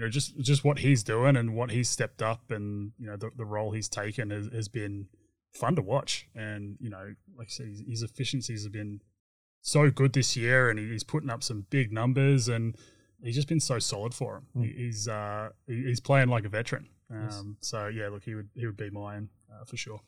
you 0.00 0.06
know 0.06 0.10
just 0.10 0.38
just 0.40 0.64
what 0.64 0.78
he's 0.78 1.02
doing 1.02 1.36
and 1.36 1.54
what 1.54 1.70
he's 1.70 1.90
stepped 1.90 2.22
up 2.22 2.50
and 2.50 2.92
you 2.98 3.06
know 3.06 3.16
the, 3.18 3.30
the 3.36 3.44
role 3.44 3.72
he's 3.72 3.88
taken 3.88 4.30
has, 4.30 4.48
has 4.50 4.66
been 4.66 5.08
fun 5.52 5.76
to 5.76 5.82
watch. 5.82 6.26
And 6.34 6.78
you 6.80 6.88
know, 6.88 7.14
like 7.36 7.48
I 7.48 7.50
said, 7.50 7.66
his, 7.66 7.82
his 7.86 8.02
efficiencies 8.02 8.64
have 8.64 8.72
been 8.72 9.02
so 9.60 9.90
good 9.90 10.14
this 10.14 10.38
year, 10.38 10.70
and 10.70 10.78
he's 10.78 11.04
putting 11.04 11.28
up 11.28 11.42
some 11.42 11.66
big 11.70 11.92
numbers 11.92 12.48
and. 12.48 12.76
He's 13.22 13.34
just 13.34 13.48
been 13.48 13.60
so 13.60 13.78
solid 13.78 14.14
for 14.14 14.36
him. 14.36 14.46
Mm. 14.56 14.74
He's 14.78 15.06
uh, 15.06 15.50
he's 15.66 16.00
playing 16.00 16.28
like 16.28 16.46
a 16.46 16.48
veteran. 16.48 16.88
Yes. 17.12 17.38
Um, 17.38 17.58
so 17.60 17.88
yeah, 17.88 18.08
look, 18.08 18.24
he 18.24 18.34
would 18.34 18.48
he 18.54 18.64
would 18.64 18.78
be 18.78 18.88
mine 18.88 19.28
uh, 19.52 19.66
for 19.66 19.76
sure. 19.76 20.00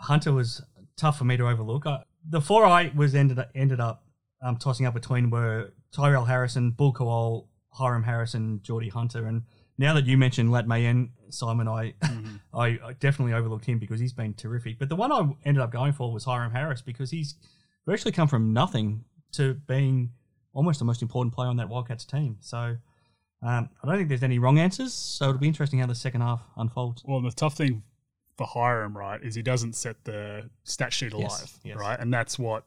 Hunter 0.00 0.34
was 0.34 0.60
tough 0.98 1.16
for 1.16 1.24
me 1.24 1.38
to 1.38 1.48
overlook. 1.48 1.86
I, 1.86 2.02
the 2.28 2.42
four 2.42 2.66
I 2.66 2.92
was 2.94 3.14
ended 3.14 3.38
up, 3.38 3.48
ended 3.54 3.80
up 3.80 4.04
um, 4.42 4.58
tossing 4.58 4.84
up 4.84 4.92
between 4.92 5.30
were 5.30 5.72
Tyrell 5.92 6.26
Harrison, 6.26 6.72
Bul 6.72 6.92
Kuol, 6.92 7.46
Hyrum 7.78 8.04
Harrison, 8.04 8.60
Geordie 8.62 8.88
Hunter, 8.90 9.26
and 9.26 9.42
now 9.78 9.94
that 9.94 10.06
you 10.06 10.16
mentioned 10.18 10.52
Lat 10.52 10.68
Mayen, 10.68 11.10
Simon, 11.30 11.66
I, 11.68 11.94
I 12.54 12.78
I 12.84 12.92
definitely 13.00 13.32
overlooked 13.34 13.64
him 13.64 13.78
because 13.78 13.98
he's 14.00 14.12
been 14.12 14.34
terrific. 14.34 14.78
But 14.78 14.88
the 14.88 14.96
one 14.96 15.10
I 15.10 15.28
ended 15.44 15.62
up 15.62 15.72
going 15.72 15.92
for 15.92 16.12
was 16.12 16.24
Hyrum 16.24 16.52
Harris 16.52 16.82
because 16.82 17.10
he's 17.10 17.34
virtually 17.86 18.12
come 18.12 18.28
from 18.28 18.52
nothing 18.52 19.04
to 19.32 19.54
being 19.54 20.10
almost 20.52 20.78
the 20.78 20.84
most 20.84 21.00
important 21.02 21.34
player 21.34 21.48
on 21.48 21.56
that 21.56 21.68
Wildcats 21.68 22.04
team. 22.04 22.36
So 22.40 22.76
um, 23.42 23.70
I 23.82 23.86
don't 23.86 23.96
think 23.96 24.08
there's 24.10 24.22
any 24.22 24.38
wrong 24.38 24.58
answers. 24.58 24.92
So 24.92 25.30
it'll 25.30 25.38
be 25.40 25.48
interesting 25.48 25.78
how 25.78 25.86
the 25.86 25.94
second 25.94 26.20
half 26.20 26.42
unfolds. 26.56 27.02
Well, 27.06 27.22
the 27.22 27.30
tough 27.30 27.56
thing 27.56 27.82
for 28.36 28.46
Hyrum, 28.46 28.94
right, 28.94 29.22
is 29.22 29.34
he 29.34 29.42
doesn't 29.42 29.74
set 29.74 30.04
the 30.04 30.50
stat 30.64 30.92
sheet 30.92 31.12
alive, 31.14 31.30
Yes, 31.30 31.60
yes. 31.64 31.76
right, 31.78 31.98
and 31.98 32.12
that's 32.12 32.38
what 32.38 32.64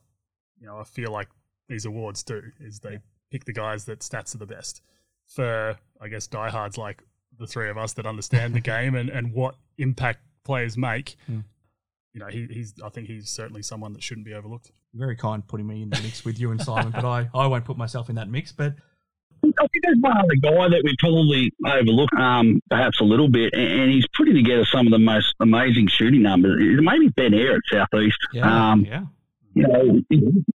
you 0.59 0.65
know. 0.67 0.77
I 0.79 0.83
feel 0.83 1.11
like 1.11 1.29
these 1.69 1.85
awards 1.85 2.23
do 2.23 2.41
is 2.59 2.79
they 2.79 2.99
pick 3.31 3.45
the 3.45 3.53
guys 3.53 3.85
that 3.85 3.99
stats 3.99 4.33
are 4.35 4.37
the 4.37 4.45
best. 4.45 4.81
For 5.27 5.77
I 6.01 6.07
guess 6.07 6.27
diehards 6.27 6.77
like 6.77 7.03
the 7.37 7.47
three 7.47 7.69
of 7.69 7.77
us 7.77 7.93
that 7.93 8.05
understand 8.05 8.53
the 8.53 8.59
game 8.73 8.95
and, 8.95 9.09
and 9.09 9.33
what 9.33 9.55
impact 9.77 10.19
players 10.43 10.77
make, 10.77 11.15
Hmm. 11.27 11.39
you 12.13 12.19
know, 12.19 12.27
he, 12.27 12.45
he's 12.49 12.73
I 12.83 12.89
think 12.89 13.07
he's 13.07 13.29
certainly 13.29 13.61
someone 13.63 13.93
that 13.93 14.03
shouldn't 14.03 14.25
be 14.25 14.33
overlooked. 14.33 14.71
Very 14.93 15.15
kind 15.15 15.45
putting 15.45 15.67
me 15.67 15.81
in 15.81 15.89
the 15.89 15.99
mix 16.01 16.23
with 16.23 16.39
you 16.39 16.51
and 16.51 16.61
Simon, 16.61 16.91
but 16.93 17.03
I, 17.03 17.29
I 17.33 17.47
won't 17.47 17.65
put 17.65 17.75
myself 17.77 18.09
in 18.09 18.15
that 18.15 18.29
mix. 18.29 18.51
But 18.53 18.75
I 19.43 19.67
think 19.67 19.83
there's 19.83 19.97
one 19.99 20.17
other 20.17 20.35
guy 20.41 20.69
that 20.69 20.81
we 20.85 20.95
probably 20.99 21.51
overlook, 21.65 22.13
um, 22.15 22.61
perhaps 22.69 23.01
a 23.01 23.03
little 23.03 23.27
bit, 23.29 23.53
and, 23.53 23.81
and 23.81 23.91
he's 23.91 24.07
putting 24.15 24.33
together 24.35 24.63
some 24.65 24.87
of 24.87 24.91
the 24.91 24.99
most 24.99 25.35
amazing 25.41 25.87
shooting 25.87 26.21
numbers. 26.21 26.61
Maybe 26.81 27.09
Ben 27.09 27.33
Ayre 27.33 27.55
at 27.57 27.61
Southeast. 27.69 28.17
yeah, 28.31 28.71
Um, 28.71 28.85
yeah. 28.85 29.03
You 29.55 29.67
know, 29.67 30.01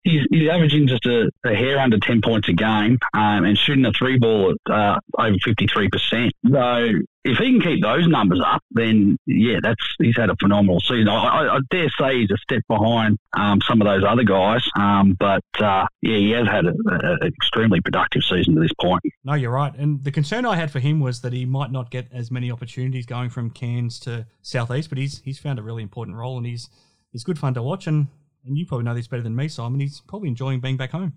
he's, 0.03 0.27
he's 0.31 0.51
averaging 0.51 0.89
just 0.89 1.07
a, 1.07 1.31
a 1.45 1.55
hair 1.55 1.79
under 1.79 1.99
10 1.99 2.21
points 2.21 2.49
a 2.49 2.53
game 2.53 2.99
um, 3.15 3.45
and 3.45 3.57
shooting 3.57 3.87
a 3.87 3.93
three 3.93 4.19
ball 4.19 4.55
at 4.67 4.73
uh, 4.73 4.99
over 5.17 5.37
53%. 5.37 6.31
So 6.51 7.01
if 7.25 7.39
he 7.39 7.53
can 7.53 7.61
keep 7.61 7.83
those 7.83 8.09
numbers 8.09 8.43
up, 8.45 8.61
then 8.73 9.17
yeah, 9.27 9.59
that's 9.63 9.95
he's 10.01 10.17
had 10.17 10.31
a 10.31 10.37
phenomenal 10.41 10.81
season. 10.81 11.09
I, 11.09 11.47
I, 11.47 11.59
dare 11.71 11.89
say 11.91 12.21
he's 12.21 12.31
a 12.33 12.37
step 12.39 12.63
behind 12.69 13.19
um, 13.37 13.61
some 13.61 13.81
of 13.81 13.87
those 13.87 14.03
other 14.05 14.25
guys, 14.25 14.69
um, 14.77 15.17
but 15.19 15.45
uh, 15.61 15.87
yeah, 16.03 16.17
he 16.17 16.31
has 16.31 16.49
had 16.49 16.65
an 16.67 17.19
extremely 17.23 17.81
productive 17.81 18.23
season 18.25 18.57
to 18.57 18.61
this 18.61 18.73
point. 18.81 19.03
No, 19.25 19.35
you're 19.35 19.53
right. 19.53 19.75
And 19.77 20.03
the 20.03 20.11
concern 20.11 20.45
I 20.45 20.57
had 20.57 20.73
for 20.73 20.81
him 20.81 20.99
was 20.99 21.21
that 21.21 21.33
he 21.33 21.45
might 21.45 21.71
not 21.71 21.91
get 21.91 22.09
as 22.13 22.33
many 22.33 22.51
opportunities 22.51 23.07
going 23.07 23.31
from 23.31 23.51
Cairns 23.51 24.01
to 24.01 24.27
Southeast, 24.43 24.89
but 24.89 24.99
he's 24.99 25.21
he's 25.25 25.39
found 25.39 25.61
a 25.61 25.63
really 25.63 25.85
important 25.85 26.17
role 26.17 26.37
and 26.37 26.47
he's 26.47 26.69
he's 27.13 27.23
good 27.23 27.39
fun 27.39 27.55
to 27.55 27.63
watch. 27.63 27.87
And, 27.87 28.09
and 28.49 28.59
you 28.59 28.67
probably 28.67 28.85
know 28.85 28.95
this 28.95 29.07
better 29.07 29.23
than 29.23 29.37
me, 29.37 29.49
Simon. 29.49 29.81
He's 29.81 30.01
probably 30.01 30.29
enjoying 30.29 30.61
being 30.61 30.77
back 30.77 30.91
home. 30.91 31.15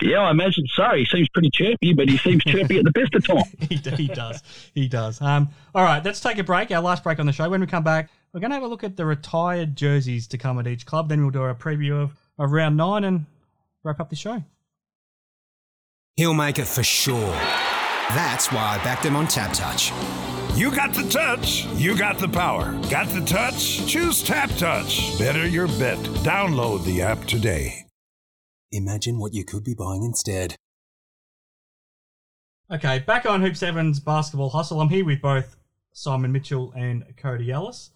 Yeah, 0.00 0.20
I 0.20 0.30
imagine 0.30 0.64
so. 0.68 0.94
He 0.94 1.04
seems 1.04 1.28
pretty 1.30 1.50
chirpy, 1.50 1.92
but 1.92 2.08
he 2.08 2.18
seems 2.18 2.44
chirpy 2.44 2.78
at 2.78 2.84
the 2.84 2.92
best 2.92 3.14
of 3.14 3.26
times. 3.26 3.48
he, 3.68 3.76
he 3.76 4.06
does. 4.06 4.42
He 4.72 4.86
does. 4.86 5.20
Um, 5.20 5.48
all 5.74 5.82
right, 5.82 6.04
let's 6.04 6.20
take 6.20 6.38
a 6.38 6.44
break. 6.44 6.70
Our 6.70 6.80
last 6.80 7.02
break 7.02 7.18
on 7.18 7.26
the 7.26 7.32
show. 7.32 7.48
When 7.48 7.60
we 7.60 7.66
come 7.66 7.82
back, 7.82 8.10
we're 8.32 8.40
going 8.40 8.50
to 8.50 8.54
have 8.54 8.62
a 8.62 8.68
look 8.68 8.84
at 8.84 8.96
the 8.96 9.04
retired 9.04 9.74
jerseys 9.74 10.28
to 10.28 10.38
come 10.38 10.58
at 10.60 10.68
each 10.68 10.86
club. 10.86 11.08
Then 11.08 11.22
we'll 11.22 11.30
do 11.30 11.42
a 11.42 11.54
preview 11.54 12.00
of, 12.00 12.12
of 12.38 12.52
round 12.52 12.76
nine 12.76 13.02
and 13.02 13.26
wrap 13.82 13.98
up 13.98 14.10
the 14.10 14.16
show. 14.16 14.44
He'll 16.14 16.34
make 16.34 16.60
it 16.60 16.66
for 16.66 16.84
sure. 16.84 17.32
That's 18.10 18.52
why 18.52 18.78
I 18.78 18.84
backed 18.84 19.04
him 19.04 19.16
on 19.16 19.26
TABtouch. 19.26 20.27
You 20.58 20.74
got 20.74 20.92
the 20.92 21.08
touch, 21.08 21.66
you 21.76 21.96
got 21.96 22.18
the 22.18 22.26
power. 22.26 22.72
Got 22.90 23.06
the 23.10 23.24
touch? 23.24 23.86
Choose 23.86 24.24
TABtouch. 24.24 25.16
Better 25.16 25.46
your 25.46 25.68
bet. 25.68 25.98
Download 26.24 26.84
the 26.84 27.00
app 27.00 27.26
today. 27.26 27.86
Imagine 28.72 29.20
what 29.20 29.34
you 29.34 29.44
could 29.44 29.62
be 29.62 29.74
buying 29.74 30.02
instead. 30.02 30.56
Okay, 32.72 32.98
back 32.98 33.24
on 33.24 33.40
Hoops 33.40 33.60
Heaven's 33.60 34.00
basketball 34.00 34.50
hustle. 34.50 34.80
I'm 34.80 34.88
here 34.88 35.04
with 35.04 35.22
both 35.22 35.54
Simon 35.92 36.32
Mitchell 36.32 36.72
and 36.74 37.04
Cody 37.16 37.52
Ellis. 37.52 37.90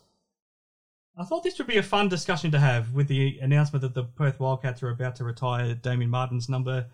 I 1.18 1.24
thought 1.24 1.42
this 1.42 1.58
would 1.58 1.66
be 1.66 1.78
a 1.78 1.82
fun 1.82 2.08
discussion 2.08 2.52
to 2.52 2.60
have 2.60 2.94
with 2.94 3.08
the 3.08 3.40
announcement 3.40 3.82
that 3.82 3.94
the 3.94 4.04
Perth 4.04 4.38
Wildcats 4.38 4.84
are 4.84 4.90
about 4.90 5.16
to 5.16 5.24
retire 5.24 5.74
Damian 5.74 6.10
Martin's 6.10 6.48
number 6.48 6.86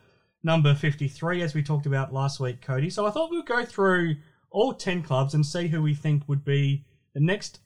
number 0.43 0.75
53, 0.75 1.43
as 1.43 1.55
we 1.55 1.63
talked 1.63 1.85
about 1.85 2.15
last 2.15 2.41
week, 2.41 2.63
Cody. 2.63 2.89
So 2.89 3.05
I 3.05 3.11
thought 3.11 3.31
we'd 3.31 3.45
go 3.45 3.67
through 3.67 4.17
all 4.51 4.73
10 4.73 5.03
clubs 5.03 5.35
and 5.35 5.45
see 5.45 5.69
who 5.69 5.83
we 5.83 5.95
think 5.95 6.29
would 6.29 6.45
be 6.45 6.85
the 7.15 7.21
next 7.21 7.61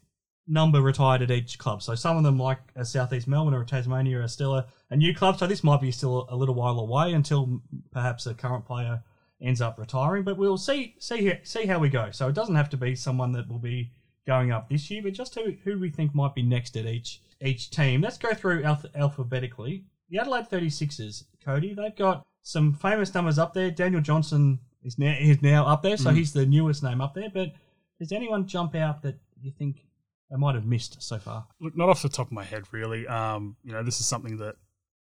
number 0.47 0.81
retired 0.81 1.23
at 1.23 1.31
each 1.31 1.59
club. 1.59 1.83
So 1.83 1.95
some 1.95 2.17
of 2.17 2.25
them, 2.25 2.39
like 2.39 2.59
a 2.75 2.85
Southeast 2.85 3.29
Melbourne 3.29 3.55
or 3.55 3.63
a 3.63 3.67
Tasmania, 3.67 4.21
are 4.21 4.29
still 4.29 4.55
a, 4.55 4.67
a 4.91 4.97
new 4.97 5.15
club. 5.15 5.39
So 5.39 5.47
this 5.47 5.65
might 5.65 5.81
be 5.81 5.93
still 5.93 6.27
a 6.29 6.37
little 6.37 6.55
while 6.55 6.79
away 6.79 7.13
until 7.13 7.61
perhaps 7.91 8.27
a 8.27 8.35
current 8.35 8.65
player 8.65 9.03
ends 9.41 9.61
up 9.61 9.79
retiring. 9.79 10.25
But 10.25 10.37
we'll 10.37 10.59
see 10.59 10.97
see 10.99 11.33
see 11.43 11.67
how 11.67 11.79
we 11.79 11.89
go. 11.89 12.11
So 12.11 12.29
it 12.29 12.35
doesn't 12.35 12.55
have 12.55 12.71
to 12.71 12.77
be 12.77 12.95
someone 12.95 13.33
that 13.33 13.49
will 13.49 13.59
be 13.59 13.93
going 14.27 14.53
up 14.53 14.69
this 14.69 14.91
year, 14.91 15.03
but 15.03 15.13
just 15.13 15.35
who, 15.35 15.55
who 15.65 15.79
we 15.79 15.91
think 15.91 16.15
might 16.15 16.35
be 16.35 16.43
next 16.43 16.77
at 16.77 16.87
each 16.87 17.21
each 17.45 17.71
team. 17.71 18.01
Let's 18.01 18.19
go 18.19 18.35
through 18.35 18.63
alph- 18.65 18.87
alphabetically. 18.95 19.85
The 20.11 20.19
Adelaide 20.19 20.49
36ers, 20.51 21.25
Cody, 21.45 21.75
they've 21.75 21.97
got 21.97 22.23
some 22.43 22.73
famous 22.73 23.13
numbers 23.15 23.39
up 23.39 23.55
there. 23.55 23.71
Daniel 23.71 24.01
Johnson 24.01 24.61
is 24.85 24.99
now 24.99 25.15
is 25.19 25.43
now 25.43 25.67
up 25.67 25.83
there, 25.83 25.97
so 25.97 26.11
he's 26.11 26.33
the 26.33 26.47
newest 26.47 26.83
name 26.83 27.01
up 27.01 27.15
there. 27.15 27.31
But 27.33 27.53
Does 27.99 28.13
anyone 28.13 28.47
jump 28.47 28.75
out 28.75 29.03
that 29.03 29.17
you 29.41 29.53
think 29.57 29.85
they 30.31 30.37
might 30.37 30.55
have 30.57 30.67
missed 30.67 31.01
so 31.03 31.19
far? 31.19 31.47
Look, 31.61 31.77
not 31.77 31.89
off 31.89 32.03
the 32.03 32.09
top 32.09 32.27
of 32.29 32.33
my 32.33 32.43
head, 32.45 32.65
really. 32.73 33.07
Um, 33.07 33.57
you 33.65 33.73
know, 33.73 33.83
this 33.83 34.01
is 34.01 34.07
something 34.07 34.39
that 34.39 34.57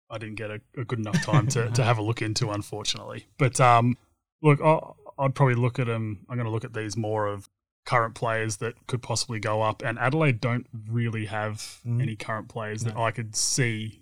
I 0.10 0.18
didn't 0.18 0.36
get 0.36 0.52
a, 0.52 0.60
a 0.78 0.84
good 0.84 1.00
enough 1.00 1.22
time 1.24 1.48
to, 1.50 1.70
to 1.72 1.84
have 1.84 1.98
a 1.98 2.02
look 2.02 2.22
into, 2.22 2.50
unfortunately. 2.50 3.28
But 3.38 3.62
um, 3.62 3.96
look, 4.42 4.60
I'll, 4.62 4.98
I'd 5.18 5.36
probably 5.36 5.56
look 5.56 5.80
at 5.80 5.88
them. 5.88 6.26
I'm 6.30 6.36
going 6.36 6.46
to 6.48 6.52
look 6.52 6.66
at 6.66 6.74
these 6.74 6.98
more 6.98 7.28
of 7.28 7.48
current 7.86 8.16
players 8.16 8.58
that 8.58 8.74
could 8.88 9.02
possibly 9.02 9.40
go 9.40 9.62
up. 9.62 9.82
And 9.82 9.98
Adelaide 10.00 10.42
don't 10.42 10.68
really 10.90 11.26
have 11.28 11.80
Mm. 11.88 12.02
any 12.02 12.16
current 12.18 12.50
players 12.50 12.84
that 12.84 12.98
I 12.98 13.12
could 13.12 13.36
see 13.36 14.02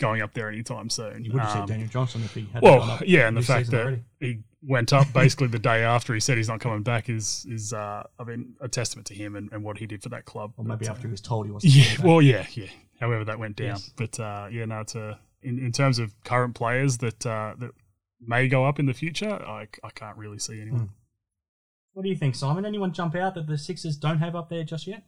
going 0.00 0.20
up 0.20 0.34
there 0.34 0.48
anytime 0.48 0.90
soon. 0.90 1.24
You 1.24 1.32
would 1.32 1.42
have 1.42 1.50
Um, 1.56 1.68
said 1.68 1.72
Daniel 1.74 1.88
Johnson 1.88 2.22
if 2.24 2.34
he 2.34 2.46
had 2.52 2.62
well, 2.62 2.80
gone 2.80 2.90
up 2.90 3.02
yeah, 3.06 3.28
and 3.28 3.36
the 3.36 3.42
fact 3.42 3.70
that 3.70 3.80
already. 3.82 4.02
he 4.18 4.38
went 4.64 4.92
up 4.92 5.12
basically 5.12 5.48
the 5.48 5.58
day 5.58 5.82
after 5.82 6.14
he 6.14 6.20
said 6.20 6.36
he's 6.36 6.48
not 6.48 6.60
coming 6.60 6.82
back 6.82 7.08
is 7.08 7.44
is 7.48 7.72
uh, 7.72 8.02
I 8.18 8.24
mean 8.24 8.54
a 8.60 8.68
testament 8.68 9.06
to 9.08 9.14
him 9.14 9.34
and, 9.36 9.50
and 9.52 9.64
what 9.64 9.78
he 9.78 9.86
did 9.86 10.02
for 10.02 10.08
that 10.10 10.24
club. 10.24 10.52
Or 10.56 10.64
maybe 10.64 10.80
But, 10.84 10.88
uh, 10.88 10.92
after 10.92 11.08
he 11.08 11.10
was 11.10 11.20
told 11.20 11.46
he 11.46 11.52
wasn't. 11.52 11.74
yeah, 11.74 11.82
coming 11.84 11.96
back. 11.96 12.06
well, 12.06 12.22
yeah, 12.22 12.46
yeah. 12.52 12.66
However, 13.00 13.24
that 13.24 13.38
went 13.38 13.56
down. 13.56 13.66
Yes. 13.68 13.90
But 13.96 14.20
uh, 14.20 14.48
yeah, 14.50 14.64
no, 14.64 14.80
it's 14.80 14.94
a, 14.94 15.18
in 15.42 15.58
in 15.58 15.72
terms 15.72 15.98
of 15.98 16.14
current 16.24 16.54
players 16.54 16.98
that 16.98 17.26
uh, 17.26 17.54
that 17.58 17.72
may 18.20 18.46
go 18.46 18.64
up 18.64 18.78
in 18.78 18.86
the 18.86 18.94
future, 18.94 19.32
I, 19.32 19.66
I 19.82 19.90
can't 19.90 20.16
really 20.16 20.38
see 20.38 20.60
anyone. 20.60 20.80
Hmm. 20.82 20.86
What 21.94 22.04
do 22.04 22.08
you 22.08 22.16
think, 22.16 22.36
Simon? 22.36 22.64
Anyone 22.64 22.92
jump 22.92 23.14
out 23.16 23.34
that 23.34 23.46
the 23.48 23.58
Sixers 23.58 23.96
don't 23.96 24.18
have 24.20 24.34
up 24.36 24.48
there 24.48 24.64
just 24.64 24.86
yet? 24.86 25.02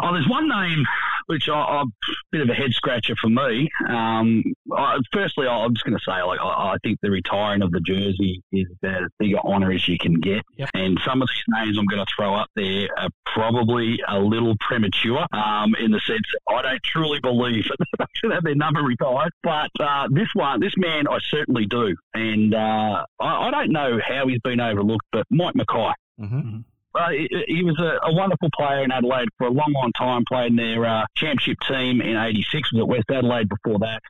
Oh, 0.00 0.12
there's 0.12 0.28
one 0.28 0.48
name 0.48 0.84
which 1.26 1.48
I, 1.48 1.54
I 1.54 1.84
bit 2.30 2.42
of 2.42 2.48
a 2.48 2.54
head 2.54 2.72
scratcher 2.72 3.14
for 3.16 3.28
me. 3.28 3.70
Um, 3.88 4.42
I, 4.72 4.98
firstly, 5.12 5.46
I, 5.46 5.64
I'm 5.64 5.74
just 5.74 5.84
going 5.84 5.96
to 5.96 6.04
say, 6.04 6.22
like, 6.22 6.40
I, 6.40 6.72
I 6.72 6.76
think 6.82 6.98
the 7.02 7.10
retiring 7.10 7.62
of 7.62 7.70
the 7.70 7.80
jersey 7.80 8.42
is 8.52 8.66
about 8.82 9.04
as 9.04 9.10
big 9.18 9.32
an 9.32 9.38
honour 9.38 9.72
as 9.72 9.86
you 9.88 9.98
can 9.98 10.20
get. 10.20 10.42
Yep. 10.56 10.70
And 10.74 10.98
some 11.04 11.22
of 11.22 11.28
these 11.28 11.44
names 11.48 11.78
I'm 11.78 11.86
going 11.86 12.04
to 12.04 12.12
throw 12.16 12.34
up 12.34 12.48
there 12.56 12.88
are 12.98 13.08
probably 13.26 13.98
a 14.08 14.18
little 14.18 14.54
premature 14.60 15.26
um, 15.32 15.74
in 15.78 15.90
the 15.90 16.00
sense 16.06 16.24
I 16.48 16.62
don't 16.62 16.82
truly 16.82 17.20
believe 17.20 17.64
that 17.78 17.86
they 17.98 18.04
should 18.14 18.32
have 18.32 18.44
their 18.44 18.54
number 18.54 18.82
retired. 18.82 19.32
But 19.42 19.70
uh, 19.80 20.08
this 20.10 20.28
one, 20.34 20.60
this 20.60 20.74
man, 20.76 21.08
I 21.08 21.18
certainly 21.28 21.66
do. 21.66 21.96
And 22.14 22.54
uh, 22.54 23.04
I, 23.20 23.48
I 23.48 23.50
don't 23.50 23.72
know 23.72 23.98
how 24.06 24.26
he's 24.28 24.40
been 24.40 24.60
overlooked, 24.60 25.06
but 25.12 25.26
Mike 25.30 25.54
McKay. 25.54 25.92
Mm-hmm. 26.20 26.60
Uh, 26.94 27.10
he, 27.48 27.62
was 27.64 27.78
a, 27.80 28.08
a 28.08 28.14
wonderful 28.14 28.48
player 28.56 28.84
in 28.84 28.92
Adelaide 28.92 29.28
for 29.36 29.48
a 29.48 29.50
long, 29.50 29.72
long 29.72 29.92
time. 29.92 30.24
Played 30.28 30.50
in 30.50 30.56
their 30.56 30.86
uh, 30.86 31.04
championship 31.16 31.58
team 31.66 32.00
in 32.00 32.16
'86. 32.16 32.72
Was 32.72 32.80
at 32.80 32.88
West 32.88 33.10
Adelaide 33.10 33.48
before 33.48 33.80
that. 33.80 34.00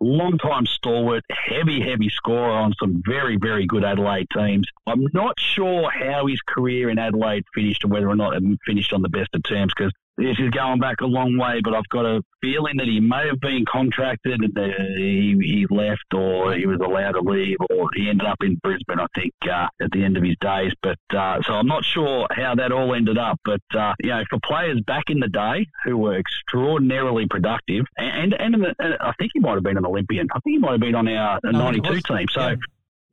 Long 0.00 0.36
time 0.36 0.66
stalwart, 0.66 1.24
heavy, 1.30 1.80
heavy 1.80 2.10
scorer 2.10 2.50
on 2.50 2.74
some 2.78 3.02
very, 3.06 3.36
very 3.36 3.64
good 3.64 3.84
Adelaide 3.84 4.26
teams. 4.36 4.66
I'm 4.86 5.06
not 5.14 5.40
sure 5.40 5.90
how 5.90 6.26
his 6.26 6.40
career 6.42 6.90
in 6.90 6.98
Adelaide 6.98 7.44
finished 7.54 7.84
and 7.84 7.92
whether 7.92 8.10
or 8.10 8.16
not 8.16 8.36
it 8.36 8.42
finished 8.66 8.92
on 8.92 9.00
the 9.00 9.08
best 9.08 9.30
of 9.34 9.42
terms 9.44 9.72
because 9.74 9.92
this 10.16 10.36
is 10.38 10.50
going 10.50 10.78
back 10.78 11.00
a 11.00 11.06
long 11.06 11.36
way, 11.36 11.60
but 11.62 11.74
I've 11.74 11.88
got 11.88 12.06
a 12.06 12.22
feeling 12.40 12.76
that 12.76 12.86
he 12.86 13.00
may 13.00 13.26
have 13.26 13.40
been 13.40 13.64
contracted 13.64 14.40
and 14.40 14.56
uh, 14.56 14.68
he, 14.96 15.36
he 15.40 15.66
left 15.68 16.14
or 16.14 16.54
he 16.54 16.66
was 16.66 16.78
allowed 16.80 17.12
to 17.12 17.20
leave 17.20 17.56
or 17.70 17.88
he 17.94 18.08
ended 18.08 18.26
up 18.26 18.38
in 18.42 18.54
Brisbane, 18.62 19.00
I 19.00 19.06
think, 19.14 19.32
uh, 19.50 19.68
at 19.80 19.90
the 19.90 20.04
end 20.04 20.16
of 20.16 20.22
his 20.22 20.36
days. 20.40 20.72
But 20.82 20.98
uh, 21.12 21.42
so 21.42 21.54
I'm 21.54 21.66
not 21.66 21.84
sure 21.84 22.28
how 22.30 22.54
that 22.54 22.70
all 22.70 22.94
ended 22.94 23.18
up. 23.18 23.40
But, 23.44 23.62
uh, 23.74 23.94
you 24.00 24.10
know, 24.10 24.22
for 24.30 24.38
players 24.40 24.80
back 24.86 25.04
in 25.08 25.18
the 25.18 25.28
day 25.28 25.66
who 25.84 25.96
were 25.96 26.16
extraordinarily 26.16 27.26
productive, 27.26 27.86
and, 27.96 28.34
and, 28.34 28.54
and 28.54 28.96
I 29.00 29.12
think 29.18 29.32
he 29.34 29.40
might 29.40 29.54
have 29.54 29.64
been 29.64 29.78
an 29.78 29.86
Olympian. 29.86 30.28
I 30.30 30.38
think 30.40 30.54
he 30.54 30.58
might 30.58 30.72
have 30.72 30.80
been 30.80 30.94
on 30.94 31.08
our 31.08 31.40
No, 31.42 31.50
92 31.50 32.00
team. 32.02 32.26
So. 32.30 32.48
Yeah. 32.48 32.54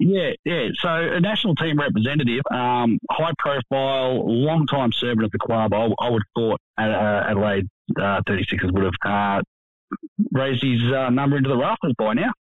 Yeah, 0.04 0.32
yeah. 0.46 0.70
So 0.80 0.90
a 0.90 1.20
national 1.20 1.54
team 1.56 1.78
representative, 1.78 2.42
um, 2.50 2.98
high 3.12 3.34
profile, 3.38 4.28
long 4.28 4.66
time 4.66 4.92
servant 4.92 5.26
of 5.26 5.32
the 5.32 5.38
club. 5.38 5.74
I, 5.74 5.90
I 6.00 6.10
would 6.10 6.24
have 6.24 6.34
thought 6.36 6.62
uh, 6.80 7.30
Adelaide 7.30 7.68
uh, 7.98 8.22
36ers 8.28 8.74
would 8.74 8.84
have 8.84 8.94
uh, 9.06 9.42
raised 10.32 10.64
his 10.64 10.82
uh, 10.92 11.12
number 11.12 11.38
into 11.38 11.50
the 11.50 11.58
rafters 11.58 11.94
by 12.00 12.16
now. 12.16 12.32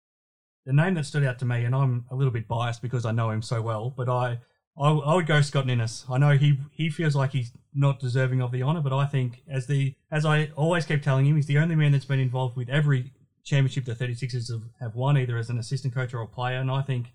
The 0.65 0.73
name 0.73 0.95
that 0.95 1.05
stood 1.05 1.23
out 1.23 1.37
to 1.39 1.45
me, 1.45 1.63
and 1.63 1.75
I'm 1.75 2.05
a 2.09 2.15
little 2.15 2.33
bit 2.33 2.47
biased 2.47 2.81
because 2.81 3.05
I 3.05 3.11
know 3.11 3.29
him 3.29 3.43
so 3.43 3.61
well, 3.61 3.93
but 3.95 4.09
I, 4.09 4.39
I, 4.75 4.89
I 4.89 5.13
would 5.13 5.27
go 5.27 5.41
Scott 5.41 5.67
Ninnis. 5.67 6.05
I 6.09 6.17
know 6.17 6.37
he 6.37 6.57
he 6.71 6.89
feels 6.89 7.15
like 7.15 7.31
he's 7.31 7.51
not 7.75 7.99
deserving 7.99 8.41
of 8.41 8.51
the 8.51 8.63
honour, 8.63 8.81
but 8.81 8.93
I 8.93 9.05
think 9.05 9.43
as 9.47 9.67
the 9.67 9.93
as 10.09 10.25
I 10.25 10.49
always 10.55 10.85
keep 10.85 11.03
telling 11.03 11.27
him, 11.27 11.35
he's 11.35 11.45
the 11.45 11.59
only 11.59 11.75
man 11.75 11.91
that's 11.91 12.05
been 12.05 12.19
involved 12.19 12.57
with 12.57 12.69
every 12.69 13.11
championship 13.43 13.85
the 13.85 13.93
36ers 13.93 14.51
have, 14.51 14.63
have 14.79 14.95
won, 14.95 15.17
either 15.17 15.37
as 15.37 15.49
an 15.51 15.59
assistant 15.59 15.93
coach 15.93 16.13
or 16.13 16.21
a 16.21 16.27
player, 16.27 16.57
and 16.57 16.71
I 16.71 16.81
think 16.81 17.07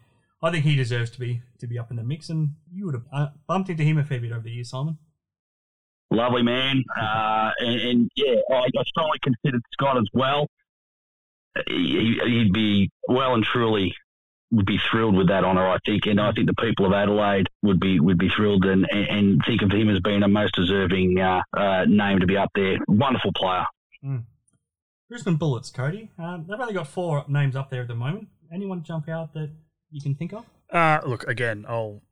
I 0.43 0.51
think 0.51 0.65
he 0.65 0.77
deserves 0.77 1.11
to 1.11 1.21
be 1.21 1.43
to 1.59 1.67
be 1.67 1.79
up 1.79 1.91
in 1.91 1.97
the 1.97 2.03
mix. 2.03 2.29
And 2.29 2.51
you 2.73 2.87
would 2.87 2.95
have 2.95 3.05
uh, 3.13 3.27
bumped 3.47 3.71
into 3.71 3.83
him 3.83 3.99
a 3.99 4.05
fair 4.05 4.21
bit 4.21 4.33
over 4.33 4.43
the 4.43 4.51
years, 4.51 4.71
Simon. 4.71 4.99
Lovely 6.11 6.43
man, 6.43 6.85
uh, 6.97 7.51
and, 7.59 7.81
and 7.81 8.11
yeah, 8.15 8.37
I, 8.51 8.69
I 8.79 8.85
strongly 8.87 9.19
considered 9.21 9.61
Scott 9.73 9.99
as 9.99 10.07
well. 10.13 10.47
He, 11.67 12.21
he'd 12.25 12.53
be 12.53 12.91
well 13.09 13.35
and 13.35 13.43
truly 13.43 13.93
would 14.53 14.67
be 14.67 14.79
thrilled 14.79 15.17
with 15.17 15.29
that 15.29 15.43
honour, 15.43 15.67
I 15.67 15.79
think, 15.85 16.07
and 16.07 16.21
I 16.21 16.31
think 16.31 16.47
the 16.47 16.55
people 16.55 16.87
of 16.87 16.93
Adelaide 16.93 17.49
would 17.63 17.81
be 17.81 17.99
would 17.99 18.19
be 18.19 18.29
thrilled 18.29 18.65
and, 18.67 18.87
and, 18.91 19.09
and 19.09 19.43
think 19.45 19.63
of 19.63 19.73
him 19.73 19.89
as 19.89 19.99
being 20.01 20.23
a 20.23 20.29
most 20.29 20.55
deserving 20.55 21.19
uh, 21.19 21.43
uh, 21.57 21.85
name 21.89 22.21
to 22.21 22.27
be 22.27 22.37
up 22.37 22.51
there. 22.55 22.79
Wonderful 22.87 23.33
player. 23.33 23.67
Brisbane 25.09 25.37
Bullets, 25.37 25.71
Cody. 25.71 26.11
Um, 26.19 26.47
they've 26.49 26.61
only 26.61 26.75
got 26.75 26.87
four 26.87 27.25
names 27.29 27.57
up 27.57 27.71
there 27.71 27.83
at 27.83 27.89
the 27.89 27.95
moment. 27.95 28.29
Anyone 28.53 28.85
jump 28.85 29.09
out 29.09 29.35
that 29.35 29.51
you 29.97 30.03
can 30.03 30.15
think 30.15 30.33
of? 30.35 30.45
Uh, 30.71 31.01
look, 31.07 31.27
again, 31.27 31.65
I'll, 31.69 32.03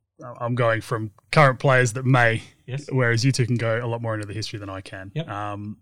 I'm 0.41 0.55
going 0.55 0.81
from 0.81 1.11
current 1.31 1.59
players 1.59 1.93
that 1.93 2.05
may, 2.05 2.41
Yes. 2.65 2.87
whereas 2.91 3.23
you 3.23 3.31
two 3.31 3.45
can 3.45 3.55
go 3.57 3.83
a 3.83 3.87
lot 3.87 4.01
more 4.01 4.15
into 4.15 4.25
the 4.25 4.33
history 4.33 4.57
than 4.59 4.69
I 4.69 4.81
can. 4.81 5.11
Yep. 5.13 5.27
Um, 5.29 5.77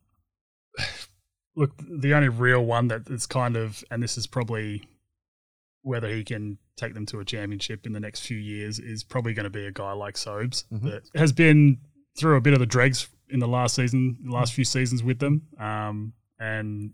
look, 1.56 1.72
the 2.02 2.14
only 2.14 2.30
real 2.30 2.66
one 2.66 2.88
that 2.90 3.10
is 3.10 3.26
kind 3.26 3.56
of, 3.56 3.84
and 3.92 4.02
this 4.02 4.18
is 4.18 4.28
probably 4.28 4.84
whether 5.84 6.10
he 6.10 6.24
can 6.24 6.58
take 6.78 6.94
them 6.94 7.06
to 7.06 7.20
a 7.20 7.26
championship 7.26 7.86
in 7.86 7.94
the 7.94 8.00
next 8.00 8.22
few 8.26 8.38
years, 8.38 8.80
is 8.80 9.04
probably 9.04 9.34
going 9.34 9.44
to 9.46 9.50
be 9.50 9.66
a 9.66 9.72
guy 9.72 9.92
like 9.94 10.16
Sobes 10.16 10.66
Mhm. 10.72 10.84
that 10.84 11.04
has 11.16 11.32
been 11.32 11.78
through 12.18 12.36
a 12.38 12.42
bit 12.42 12.54
of 12.54 12.60
the 12.60 12.66
dregs 12.66 13.08
in 13.30 13.40
the 13.40 13.48
last 13.48 13.76
season, 13.76 14.18
the 14.24 14.32
last 14.32 14.54
few 14.54 14.66
seasons 14.66 15.04
with 15.04 15.20
them, 15.20 15.48
um, 15.60 16.14
and 16.40 16.94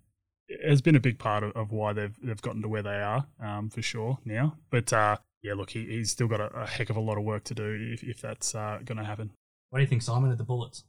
has 0.66 0.82
been 0.82 0.96
a 0.96 1.00
big 1.00 1.20
part 1.20 1.44
of, 1.44 1.52
of 1.56 1.72
why 1.72 1.94
they've 1.94 2.16
they've 2.24 2.42
gotten 2.42 2.62
to 2.62 2.68
where 2.68 2.84
they 2.84 3.00
are 3.02 3.26
um, 3.42 3.70
for 3.70 3.82
sure 3.82 4.18
now. 4.26 4.56
But 4.70 4.92
uh, 4.94 5.18
yeah, 5.44 5.54
look, 5.54 5.70
he, 5.72 5.86
he's 5.86 6.12
still 6.12 6.28
got 6.28 6.40
a, 6.42 6.48
a 6.62 6.66
heck 6.68 6.90
of 6.90 6.98
a 6.98 7.00
lot 7.02 7.18
of 7.18 7.24
work 7.24 7.44
to 7.46 7.54
do 7.54 7.90
if, 7.94 8.04
if 8.04 8.22
that's 8.22 8.56
uh, 8.56 8.80
going 8.84 8.98
to 8.98 9.04
happen. 9.04 9.32
What 9.70 9.80
do 9.80 9.84
you 9.84 9.88
think, 9.88 10.02
Simon, 10.02 10.32
of 10.32 10.38
the 10.38 10.44
Bullets? 10.44 10.84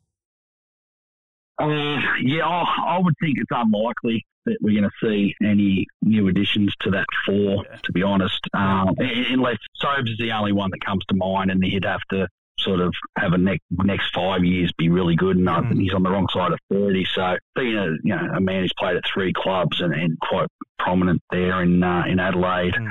Uh, 1.60 1.98
yeah, 2.22 2.46
I, 2.46 2.94
I 2.96 2.98
would 2.98 3.14
think 3.22 3.36
it's 3.38 3.50
unlikely 3.50 4.24
that 4.46 4.56
we're 4.62 4.80
going 4.80 4.90
to 4.90 5.06
see 5.06 5.34
any 5.44 5.86
new 6.00 6.28
additions 6.28 6.74
to 6.80 6.90
that 6.90 7.04
four, 7.26 7.64
Yeah. 7.70 7.76
to 7.82 7.92
be 7.92 8.02
honest. 8.02 8.40
Um, 8.54 8.94
un- 8.98 9.26
unless 9.28 9.58
Sobes 9.76 10.10
is 10.10 10.16
the 10.18 10.32
only 10.32 10.52
one 10.52 10.70
that 10.70 10.80
comes 10.84 11.04
to 11.08 11.14
mind, 11.14 11.50
and 11.50 11.62
he'd 11.62 11.84
have 11.84 12.00
to 12.10 12.26
sort 12.60 12.80
of 12.80 12.94
have 13.18 13.32
a 13.32 13.38
next 13.38 13.64
next 13.70 14.14
five 14.14 14.44
years 14.44 14.72
be 14.78 14.88
really 14.88 15.16
good. 15.16 15.36
And 15.36 15.48
I 15.48 15.60
think 15.60 15.74
Mm. 15.74 15.82
he's 15.82 15.94
on 15.94 16.02
the 16.02 16.10
wrong 16.10 16.28
side 16.32 16.52
of 16.52 16.58
thirty. 16.70 17.04
So 17.04 17.36
being 17.54 17.76
a 17.76 17.86
you 18.04 18.14
know 18.16 18.28
a 18.36 18.40
man 18.40 18.62
who's 18.62 18.72
played 18.78 18.96
at 18.96 19.02
three 19.12 19.32
clubs 19.32 19.80
and, 19.80 19.92
and 19.94 20.18
quite 20.20 20.48
prominent 20.78 21.20
there 21.30 21.62
in 21.62 21.82
uh, 21.82 22.04
in 22.06 22.18
Adelaide. 22.20 22.74
Mm. 22.74 22.88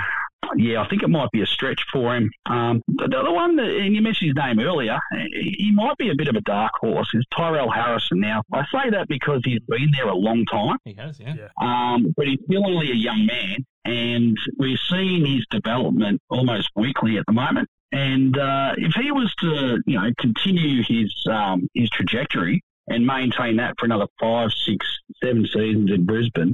Yeah, 0.55 0.81
I 0.81 0.87
think 0.87 1.03
it 1.03 1.09
might 1.09 1.29
be 1.31 1.41
a 1.41 1.45
stretch 1.45 1.79
for 1.91 2.15
him. 2.15 2.31
Um, 2.47 2.81
the 2.87 3.07
the 3.07 3.19
other 3.19 3.31
one, 3.31 3.55
that, 3.57 3.67
and 3.69 3.93
you 3.93 4.01
mentioned 4.01 4.29
his 4.29 4.35
name 4.43 4.59
earlier, 4.59 4.97
he 5.33 5.55
he 5.59 5.71
might 5.71 5.95
be 5.97 6.09
a 6.09 6.15
bit 6.15 6.27
of 6.27 6.35
a 6.35 6.41
dark 6.41 6.71
horse, 6.79 7.09
is 7.13 7.23
Tyrell 7.35 7.69
Harrison. 7.69 8.19
Now, 8.19 8.41
I 8.51 8.63
say 8.73 8.89
that 8.89 9.07
because 9.07 9.41
he's 9.45 9.59
been 9.67 9.91
there 9.95 10.07
a 10.07 10.15
long 10.15 10.45
time, 10.45 10.77
He 10.85 10.93
has, 10.95 11.19
yeah. 11.19 11.35
Yeah. 11.37 11.47
um, 11.61 12.13
but 12.17 12.25
he's 12.27 12.39
still 12.45 12.65
only 12.65 12.89
a 12.89 12.95
young 12.95 13.27
man, 13.27 13.57
and 13.85 14.35
we're 14.57 14.77
seeing 14.89 15.23
his 15.25 15.45
development 15.51 16.19
almost 16.29 16.69
weekly 16.75 17.17
at 17.19 17.25
the 17.27 17.33
moment. 17.33 17.67
And 17.91 18.37
uh, 18.37 18.73
if 18.77 18.93
he 18.93 19.11
was 19.11 19.33
to, 19.39 19.81
you 19.85 19.99
know, 19.99 20.11
continue 20.19 20.83
his 20.83 21.13
um, 21.29 21.67
his 21.73 21.89
trajectory 21.89 22.63
and 22.87 23.05
maintain 23.05 23.57
that 23.57 23.75
for 23.79 23.85
another 23.85 24.07
five, 24.19 24.51
six, 24.51 24.85
seven 25.23 25.45
seasons 25.45 25.91
in 25.91 26.05
Brisbane, 26.05 26.53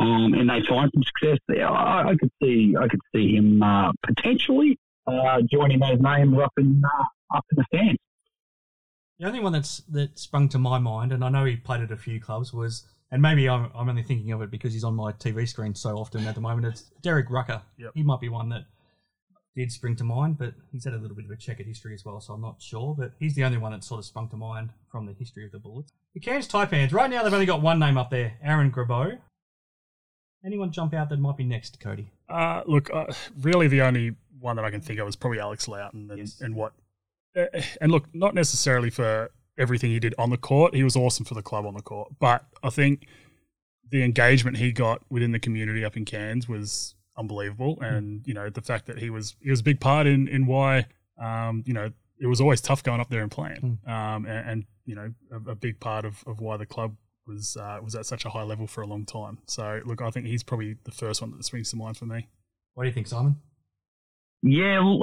um, 0.00 0.34
and 0.34 0.50
they 0.50 0.62
find 0.68 0.90
some 0.94 1.02
success 1.04 1.38
there, 1.46 1.68
I, 1.68 2.10
I 2.10 2.16
could 2.16 2.30
see 2.42 2.74
I 2.78 2.88
could 2.88 3.00
see 3.14 3.36
him 3.36 3.62
uh, 3.62 3.92
potentially 4.04 4.78
uh, 5.06 5.42
joining 5.50 5.78
those 5.78 6.00
names 6.00 6.36
up 6.38 6.52
in 6.58 6.82
uh, 6.84 7.36
up 7.36 7.44
in 7.52 7.56
the 7.56 7.64
stands. 7.72 8.00
The 9.20 9.26
only 9.26 9.40
one 9.40 9.52
that's 9.52 9.78
that 9.90 10.18
sprung 10.18 10.48
to 10.50 10.58
my 10.58 10.78
mind, 10.78 11.12
and 11.12 11.24
I 11.24 11.28
know 11.28 11.44
he 11.44 11.56
played 11.56 11.82
at 11.82 11.90
a 11.90 11.96
few 11.96 12.20
clubs, 12.20 12.52
was, 12.52 12.84
and 13.10 13.20
maybe 13.22 13.48
I'm, 13.48 13.70
I'm 13.74 13.88
only 13.88 14.02
thinking 14.04 14.32
of 14.32 14.42
it 14.42 14.50
because 14.50 14.72
he's 14.72 14.84
on 14.84 14.94
my 14.94 15.12
TV 15.12 15.48
screen 15.48 15.74
so 15.74 15.98
often 15.98 16.26
at 16.26 16.34
the 16.34 16.40
moment. 16.40 16.66
It's 16.66 16.82
Derek 17.02 17.30
Rucker. 17.30 17.62
Yep. 17.78 17.92
He 17.94 18.02
might 18.02 18.20
be 18.20 18.28
one 18.28 18.48
that 18.50 18.64
did 19.58 19.72
spring 19.72 19.96
to 19.96 20.04
mind, 20.04 20.38
but 20.38 20.54
he's 20.70 20.84
had 20.84 20.94
a 20.94 20.98
little 20.98 21.16
bit 21.16 21.24
of 21.24 21.30
a 21.32 21.36
checkered 21.36 21.66
history 21.66 21.92
as 21.92 22.04
well, 22.04 22.20
so 22.20 22.32
I'm 22.32 22.40
not 22.40 22.62
sure. 22.62 22.94
But 22.96 23.12
he's 23.18 23.34
the 23.34 23.42
only 23.42 23.58
one 23.58 23.72
that 23.72 23.82
sort 23.82 23.98
of 23.98 24.04
sprung 24.04 24.28
to 24.28 24.36
mind 24.36 24.70
from 24.90 25.04
the 25.04 25.12
history 25.12 25.44
of 25.44 25.50
the 25.50 25.58
Bullets. 25.58 25.90
The 26.14 26.20
Cairns 26.20 26.46
Taipans. 26.46 26.92
Right 26.92 27.10
now, 27.10 27.24
they've 27.24 27.32
only 27.32 27.44
got 27.46 27.60
one 27.60 27.80
name 27.80 27.98
up 27.98 28.08
there, 28.10 28.34
Aaron 28.42 28.70
Grabau. 28.70 29.18
Anyone 30.44 30.70
jump 30.70 30.94
out 30.94 31.08
that 31.08 31.18
might 31.18 31.36
be 31.36 31.42
next, 31.44 31.80
Cody? 31.80 32.12
Uh, 32.28 32.62
look, 32.66 32.88
uh, 32.94 33.06
really, 33.40 33.66
the 33.66 33.82
only 33.82 34.14
one 34.38 34.54
that 34.56 34.64
I 34.64 34.70
can 34.70 34.80
think 34.80 35.00
of 35.00 35.08
is 35.08 35.16
probably 35.16 35.40
Alex 35.40 35.66
Loughton 35.66 36.08
and, 36.10 36.18
Yes. 36.20 36.40
and 36.40 36.54
what 36.54 36.72
uh, 37.36 37.46
and 37.80 37.90
look, 37.90 38.04
not 38.14 38.34
necessarily 38.34 38.90
for 38.90 39.30
everything 39.58 39.90
he 39.90 39.98
did 39.98 40.14
on 40.18 40.30
the 40.30 40.36
court. 40.36 40.74
He 40.74 40.84
was 40.84 40.94
awesome 40.94 41.24
for 41.24 41.34
the 41.34 41.42
club 41.42 41.66
on 41.66 41.74
the 41.74 41.82
court, 41.82 42.12
but 42.20 42.44
I 42.62 42.70
think 42.70 43.06
the 43.90 44.04
engagement 44.04 44.58
he 44.58 44.70
got 44.70 45.02
within 45.10 45.32
the 45.32 45.38
community 45.40 45.84
up 45.84 45.96
in 45.96 46.04
Cairns 46.04 46.48
was 46.48 46.94
unbelievable, 47.18 47.74
Hmm. 47.76 47.84
and 47.84 48.26
you 48.26 48.34
know 48.34 48.48
the 48.50 48.62
fact 48.62 48.86
that 48.86 48.98
he 48.98 49.10
was 49.10 49.36
he 49.42 49.50
was 49.50 49.60
a 49.60 49.64
big 49.64 49.80
part 49.80 50.06
in 50.06 50.28
in 50.28 50.46
why 50.46 50.86
um, 51.20 51.62
you 51.66 51.74
know 51.74 51.90
it 52.20 52.26
was 52.26 52.40
always 52.40 52.60
tough 52.60 52.82
going 52.82 53.00
up 53.00 53.10
there 53.10 53.22
and 53.22 53.30
playing, 53.30 53.78
Hmm. 53.84 53.90
um, 53.90 54.26
and, 54.26 54.48
and 54.50 54.64
you 54.86 54.94
know 54.94 55.12
a, 55.32 55.50
a 55.50 55.54
big 55.54 55.78
part 55.80 56.04
of, 56.04 56.22
of 56.26 56.40
why 56.40 56.56
the 56.56 56.66
club 56.66 56.96
was 57.26 57.56
uh, 57.56 57.78
was 57.82 57.94
at 57.94 58.06
such 58.06 58.24
a 58.24 58.30
high 58.30 58.42
level 58.42 58.66
for 58.66 58.80
a 58.82 58.86
long 58.86 59.04
time. 59.04 59.38
So 59.46 59.80
look, 59.84 60.00
I 60.00 60.10
think 60.10 60.26
he's 60.26 60.42
probably 60.42 60.76
the 60.84 60.90
first 60.92 61.20
one 61.20 61.30
that 61.36 61.44
springs 61.44 61.70
to 61.70 61.76
mind 61.76 61.96
for 61.96 62.06
me. 62.06 62.28
What 62.74 62.84
do 62.84 62.88
you 62.88 62.94
think, 62.94 63.06
Simon? 63.08 63.36
Yeah, 64.42 64.78
well, 64.80 65.00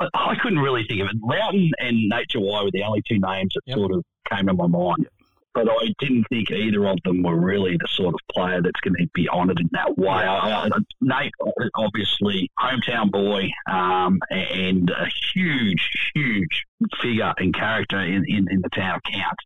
I 0.00 0.06
I 0.14 0.34
couldn't 0.42 0.58
really 0.60 0.84
think 0.86 1.00
of 1.00 1.08
it. 1.08 1.16
Loughton 1.22 1.70
and 1.78 1.96
Nate 2.08 2.28
Jawai 2.28 2.64
were 2.64 2.70
the 2.70 2.82
only 2.84 3.02
two 3.08 3.18
names 3.18 3.52
that 3.54 3.62
Yep. 3.66 3.76
sort 3.76 3.92
of 3.92 4.04
came 4.30 4.46
to 4.46 4.54
my 4.54 4.66
mind. 4.66 5.08
But 5.52 5.68
I 5.68 5.92
didn't 5.98 6.24
think 6.28 6.50
either 6.50 6.86
of 6.86 6.98
them 7.04 7.22
were 7.22 7.36
really 7.36 7.76
the 7.76 7.88
sort 7.88 8.14
of 8.14 8.20
player 8.32 8.62
that's 8.62 8.80
going 8.80 8.94
to 8.94 9.08
be 9.14 9.28
honoured 9.28 9.60
in 9.60 9.68
that 9.72 9.98
way. 9.98 10.08
I, 10.08 10.66
I, 10.66 10.68
Nate, 11.00 11.32
obviously, 11.74 12.50
hometown 12.58 13.10
boy, 13.10 13.50
um, 13.70 14.20
and 14.30 14.90
a 14.90 15.06
huge, 15.34 16.12
huge 16.14 16.66
figure 17.02 17.34
and 17.38 17.52
character 17.52 18.00
in, 18.00 18.24
in, 18.28 18.48
in 18.50 18.60
the 18.62 18.70
town 18.70 18.96
of 18.96 19.02
Count. 19.02 19.38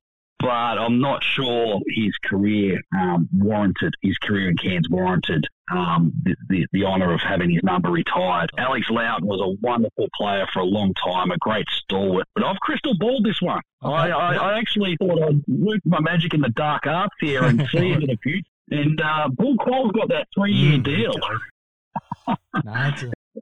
But 0.44 0.78
I'm 0.78 1.00
not 1.00 1.24
sure 1.24 1.80
his 1.88 2.12
career 2.22 2.78
um, 2.94 3.28
warranted, 3.32 3.94
his 4.02 4.18
career 4.18 4.50
in 4.50 4.56
Cairns 4.58 4.90
warranted 4.90 5.46
um, 5.72 6.12
the, 6.22 6.36
the, 6.50 6.66
the 6.72 6.84
honour 6.84 7.14
of 7.14 7.20
having 7.20 7.48
his 7.50 7.62
number 7.62 7.90
retired. 7.90 8.50
Alex 8.58 8.90
Loughton 8.90 9.26
was 9.26 9.40
a 9.40 9.56
wonderful 9.66 10.08
player 10.14 10.46
for 10.52 10.60
a 10.60 10.64
long 10.64 10.92
time, 11.02 11.30
a 11.30 11.38
great 11.38 11.66
stalwart. 11.70 12.26
But 12.34 12.44
I've 12.44 12.60
crystal 12.60 12.92
balled 12.98 13.24
this 13.24 13.40
one. 13.40 13.62
Okay. 13.82 13.94
I, 13.94 14.08
I, 14.10 14.34
I 14.34 14.58
actually 14.58 14.96
thought 14.98 15.22
I'd 15.22 15.42
work 15.48 15.80
my 15.86 16.00
magic 16.00 16.34
in 16.34 16.42
the 16.42 16.50
dark 16.50 16.86
arts 16.86 17.14
here 17.20 17.44
and 17.44 17.66
see 17.72 17.92
into 17.92 18.06
the 18.06 18.18
future. 18.22 18.46
And 18.70 19.00
uh, 19.00 19.28
Bul 19.28 19.56
Kuol's 19.56 19.92
got 19.92 20.08
that 20.10 20.28
three-year 20.34 20.78
Mm. 20.78 20.84
deal. 20.84 21.14
No, 22.64 22.90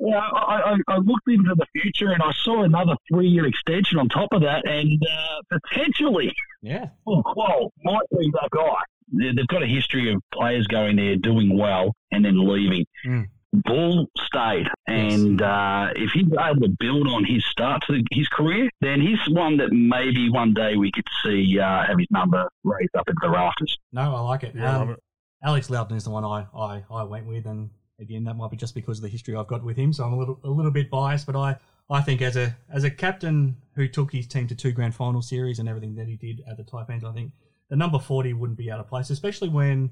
Yeah, 0.00 0.18
I, 0.18 0.72
I, 0.72 0.76
I 0.88 0.96
looked 0.98 1.28
into 1.28 1.54
the 1.54 1.66
future 1.80 2.12
and 2.12 2.22
I 2.22 2.32
saw 2.32 2.62
another 2.62 2.96
three-year 3.12 3.46
extension 3.46 3.98
on 3.98 4.08
top 4.08 4.28
of 4.32 4.40
that, 4.42 4.66
and 4.66 5.00
uh, 5.02 5.58
potentially 5.68 6.32
yeah. 6.62 6.88
Bul 7.04 7.22
Kuol 7.24 7.70
might 7.84 8.08
be 8.18 8.30
that 8.32 8.48
guy. 8.52 8.74
They- 9.12 9.32
They've 9.32 9.46
got 9.48 9.62
a 9.62 9.66
history 9.66 10.12
of 10.12 10.22
players 10.32 10.66
going 10.66 10.96
there, 10.96 11.16
doing 11.16 11.58
well, 11.58 11.92
and 12.12 12.24
then 12.24 12.48
leaving. 12.48 12.86
Mm. 13.06 13.26
Bull 13.66 14.06
stayed, 14.18 14.66
and 14.86 15.42
uh, 15.42 15.88
if 15.94 16.12
he's 16.12 16.24
able 16.40 16.62
to 16.62 16.74
build 16.80 17.06
on 17.08 17.22
his 17.24 17.44
start 17.44 17.82
to 17.88 18.02
his 18.10 18.26
career, 18.28 18.70
then 18.80 18.98
he's 19.02 19.18
one 19.28 19.58
that 19.58 19.70
maybe 19.72 20.30
one 20.30 20.54
day 20.54 20.76
we 20.76 20.90
could 20.90 21.04
see 21.22 21.58
uh, 21.60 21.84
have 21.84 21.98
his 21.98 22.06
number 22.10 22.48
raised 22.64 22.96
up 22.96 23.06
into 23.06 23.18
the 23.20 23.28
rafters. 23.28 23.76
No, 23.92 24.14
I 24.16 24.20
like 24.20 24.44
it. 24.44 24.54
Yeah, 24.54 24.70
I 24.70 24.74
Um, 24.80 24.88
love 24.88 24.96
it. 24.96 25.02
Alex 25.44 25.68
Loughton 25.68 25.96
is 25.98 26.04
the 26.04 26.10
one 26.10 26.24
I, 26.24 26.46
I, 26.56 26.82
I 26.90 27.02
went 27.02 27.26
with, 27.26 27.44
and 27.44 27.68
again, 28.00 28.24
that 28.24 28.34
might 28.34 28.50
be 28.50 28.56
just 28.56 28.74
because 28.74 28.98
of 28.98 29.02
the 29.02 29.08
history 29.08 29.34
I've 29.34 29.46
got 29.46 29.64
with 29.64 29.76
him, 29.76 29.92
so 29.92 30.04
I'm 30.04 30.12
a 30.12 30.18
little 30.18 30.40
a 30.44 30.50
little 30.50 30.70
bit 30.70 30.90
biased. 30.90 31.26
But 31.26 31.36
I, 31.36 31.56
I 31.90 32.00
think 32.00 32.22
as 32.22 32.36
a 32.36 32.56
as 32.70 32.84
a 32.84 32.90
captain 32.90 33.56
who 33.74 33.88
took 33.88 34.12
his 34.12 34.26
team 34.26 34.46
to 34.48 34.54
two 34.54 34.72
grand 34.72 34.94
final 34.94 35.22
series 35.22 35.58
and 35.58 35.68
everything 35.68 35.94
that 35.96 36.06
he 36.06 36.16
did 36.16 36.42
at 36.48 36.56
the 36.56 36.64
Taipans, 36.64 37.04
I 37.04 37.12
think 37.12 37.32
the 37.70 37.76
number 37.76 37.98
forty 37.98 38.32
wouldn't 38.32 38.58
be 38.58 38.70
out 38.70 38.80
of 38.80 38.88
place, 38.88 39.10
especially 39.10 39.48
when 39.48 39.90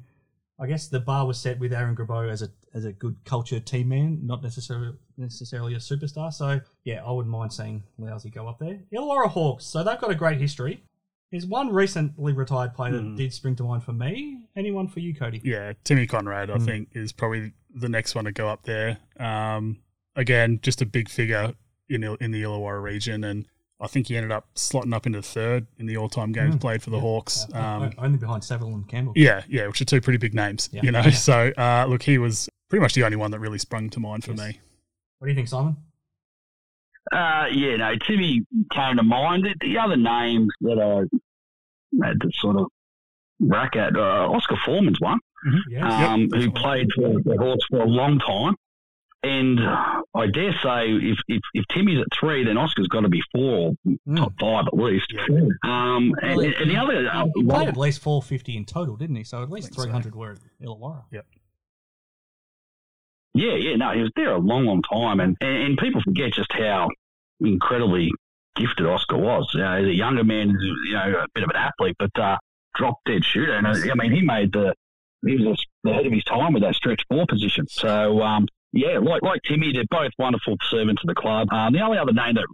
I 0.59 0.67
guess 0.67 0.89
the 0.89 1.01
bar 1.01 1.27
was 1.27 1.39
set 1.39 1.59
with 1.59 1.73
Aaron 1.73 1.97
Grabau 1.97 2.31
as 2.31 2.43
a 2.43 2.49
as 2.75 2.85
a 2.85 2.93
good 2.93 3.17
culture 3.25 3.61
team 3.61 3.89
man, 3.89 4.21
not 4.23 4.43
necessarily 4.43 4.95
necessarily 5.17 5.75
a 5.75 5.79
superstar. 5.79 6.33
So 6.33 6.61
yeah, 6.85 7.03
I 7.05 7.11
wouldn't 7.11 7.33
mind 7.33 7.53
seeing 7.53 7.83
Lousy 7.99 8.31
go 8.31 8.49
up 8.49 8.59
there. 8.59 8.81
Illawarra 8.93 9.29
Hawks, 9.29 9.65
so 9.65 9.83
they've 9.83 9.99
got 9.99 10.11
a 10.11 10.15
great 10.15 10.41
history. 10.41 10.83
There's 11.31 11.47
one 11.47 11.73
recently 11.73 12.33
retired 12.33 12.75
player 12.75 12.93
that 12.93 13.03
Hmm. 13.03 13.15
did 13.17 13.33
spring 13.33 13.55
to 13.57 13.63
mind 13.65 13.85
for 13.85 13.93
me. 13.93 14.47
Anyone 14.57 14.89
for 14.89 14.99
you, 15.01 15.15
Cody? 15.15 15.41
Yeah, 15.45 15.73
Timmy 15.85 16.07
Conrad, 16.07 16.51
I 16.51 16.57
Mm. 16.57 16.65
think, 16.65 16.89
is 16.93 17.13
probably 17.13 17.53
the 17.73 17.89
next 17.89 18.15
one 18.17 18.25
to 18.25 18.33
go 18.33 18.49
up 18.49 18.65
there. 18.65 18.99
Um, 19.19 19.79
again, 20.17 20.59
just 20.61 20.83
a 20.83 20.87
big 20.87 21.09
figure 21.09 21.55
in 21.89 22.03
Il- 22.03 22.17
in 22.17 22.33
the 22.33 22.43
Illawarra 22.43 22.83
region, 22.83 23.23
and 23.23 23.47
I 23.79 23.87
think 23.87 24.09
he 24.09 24.17
ended 24.17 24.33
up 24.33 24.53
slotting 24.57 24.93
up 24.93 25.07
into 25.07 25.23
third 25.23 25.67
in 25.79 25.87
the 25.87 25.97
all-time 25.97 26.33
games 26.33 26.57
Mm. 26.57 26.61
played 26.61 26.83
for 26.83 26.91
the 26.91 26.97
Yeah. 26.97 27.03
Hawks. 27.03 27.47
Uh, 27.55 27.59
Um, 27.59 27.83
o- 27.85 27.93
only 28.05 28.19
behind 28.19 28.43
Saville 28.45 28.75
and 28.75 28.87
Campbell. 28.89 29.13
yeah, 29.17 29.43
yeah, 29.49 29.67
which 29.69 29.81
are 29.81 29.85
two 29.85 30.01
pretty 30.01 30.19
big 30.19 30.35
names, 30.35 30.69
Yeah. 30.73 30.83
you 30.83 30.91
know. 30.91 30.99
Yeah. 31.01 31.11
So 31.13 31.53
uh, 31.57 31.87
look, 31.89 32.03
he 32.03 32.19
was 32.19 32.49
pretty 32.69 32.83
much 32.83 32.95
the 32.95 33.05
only 33.05 33.17
one 33.17 33.31
that 33.31 33.39
really 33.39 33.59
sprung 33.59 33.89
to 33.91 34.01
mind 34.01 34.25
for 34.25 34.33
Yes. 34.33 34.39
me. 34.41 34.61
What 35.19 35.27
do 35.27 35.31
you 35.31 35.37
think, 35.37 35.49
Simon? 35.49 35.77
Uh, 37.13 37.47
yeah, 37.53 37.77
no, 37.77 37.95
Timmy 38.07 38.43
came 38.73 38.97
to 38.97 39.03
mind. 39.03 39.45
The- 39.45 39.55
The 39.61 39.79
other 39.79 39.97
names 39.97 40.49
that 40.61 40.79
I 40.79 42.07
had 42.07 42.21
to 42.21 42.31
sort 42.35 42.57
of 42.57 42.67
rack 43.41 43.75
at, 43.77 43.97
uh, 43.97 44.29
Oscar 44.31 44.57
Forman's 44.65 45.01
one, 45.01 45.19
Yes. 45.69 45.83
um, 45.85 46.21
who 46.23 46.27
definitely. 46.29 46.61
played 46.61 46.93
for 46.95 47.09
the 47.23 47.37
Hawks 47.39 47.65
for 47.71 47.81
a 47.81 47.87
long 47.87 48.19
time. 48.21 48.55
And 49.23 49.61
I 49.61 50.27
dare 50.33 50.53
say, 50.63 50.93
if, 50.93 51.19
if, 51.29 51.41
if 51.53 51.65
Timmy's 51.69 52.01
at 52.01 52.07
three, 52.19 52.43
then 52.43 52.57
Oscar's 52.57 52.89
got 52.89 53.01
to 53.01 53.09
be 53.11 53.23
four, 53.33 53.73
Mm. 53.87 54.17
top 54.17 54.33
five 54.41 54.67
at 54.67 54.75
least. 54.75 55.13
Yeah. 55.13 55.23
Um, 55.63 56.15
and, 56.23 56.37
Well, 56.37 56.53
and 56.59 56.71
the 56.71 56.77
other, 56.77 57.07
uh, 57.13 57.27
he 57.35 57.45
played 57.45 57.69
at 57.69 57.77
least 57.77 58.01
450 58.01 58.57
in 58.57 58.65
total, 58.65 58.97
didn't 58.97 59.17
he? 59.17 59.25
So 59.25 59.43
at 59.43 59.51
least 59.51 59.69
think 59.69 59.77
so. 59.77 59.83
300 59.85 60.15
were 60.15 60.33
at 60.33 60.39
Illawarra. 60.63 61.05
Yeah, 63.35 63.55
yeah, 63.55 63.77
no, 63.77 63.93
he 63.93 64.03
was 64.03 64.11
there 64.17 64.33
a 64.33 64.39
long, 64.39 64.67
long 64.67 64.83
time, 64.83 65.21
and, 65.21 65.37
and, 65.41 65.63
and 65.63 65.79
people 65.79 66.03
forget 66.03 66.33
just 66.33 66.53
how 66.53 66.89
incredibly 67.41 68.11
gifted 68.57 68.87
Oscar 68.87 69.17
was. 69.17 69.49
You 69.55 69.61
know, 69.61 69.73
as 69.73 69.87
a 69.87 69.95
younger 69.95 70.25
man, 70.25 70.57
you 70.61 70.93
know, 70.95 71.21
a 71.23 71.27
bit 71.35 71.45
of 71.45 71.51
an 71.51 71.57
athlete, 71.57 71.97
but 71.99 72.19
uh, 72.19 72.37
drop 72.75 72.97
dead 73.07 73.25
shooter. 73.25 73.53
And 73.53 73.67
uh, 73.67 73.71
I 73.71 73.95
mean, 73.95 74.13
he 74.13 74.23
made 74.23 74.53
the 74.53 74.75
he 75.25 75.37
was 75.37 75.65
ahead 75.87 76.07
of 76.07 76.13
his 76.13 76.25
time 76.25 76.55
with 76.55 76.63
that 76.63 76.75
stretch 76.75 77.03
four 77.09 77.27
position. 77.29 77.67
So 77.69 78.23
um, 78.23 78.49
yeah, 78.73 78.99
like 78.99 79.23
like 79.23 79.41
Timmy, 79.47 79.73
they're 79.73 79.85
both 79.91 80.13
wonderful 80.19 80.57
servants 80.69 81.03
of 81.03 81.09
the 81.09 81.15
club. 81.15 81.53
Um, 81.53 81.73
the 81.73 81.81
only 81.81 81.99
other 81.99 82.13
name 82.13 82.35
that 82.35 82.47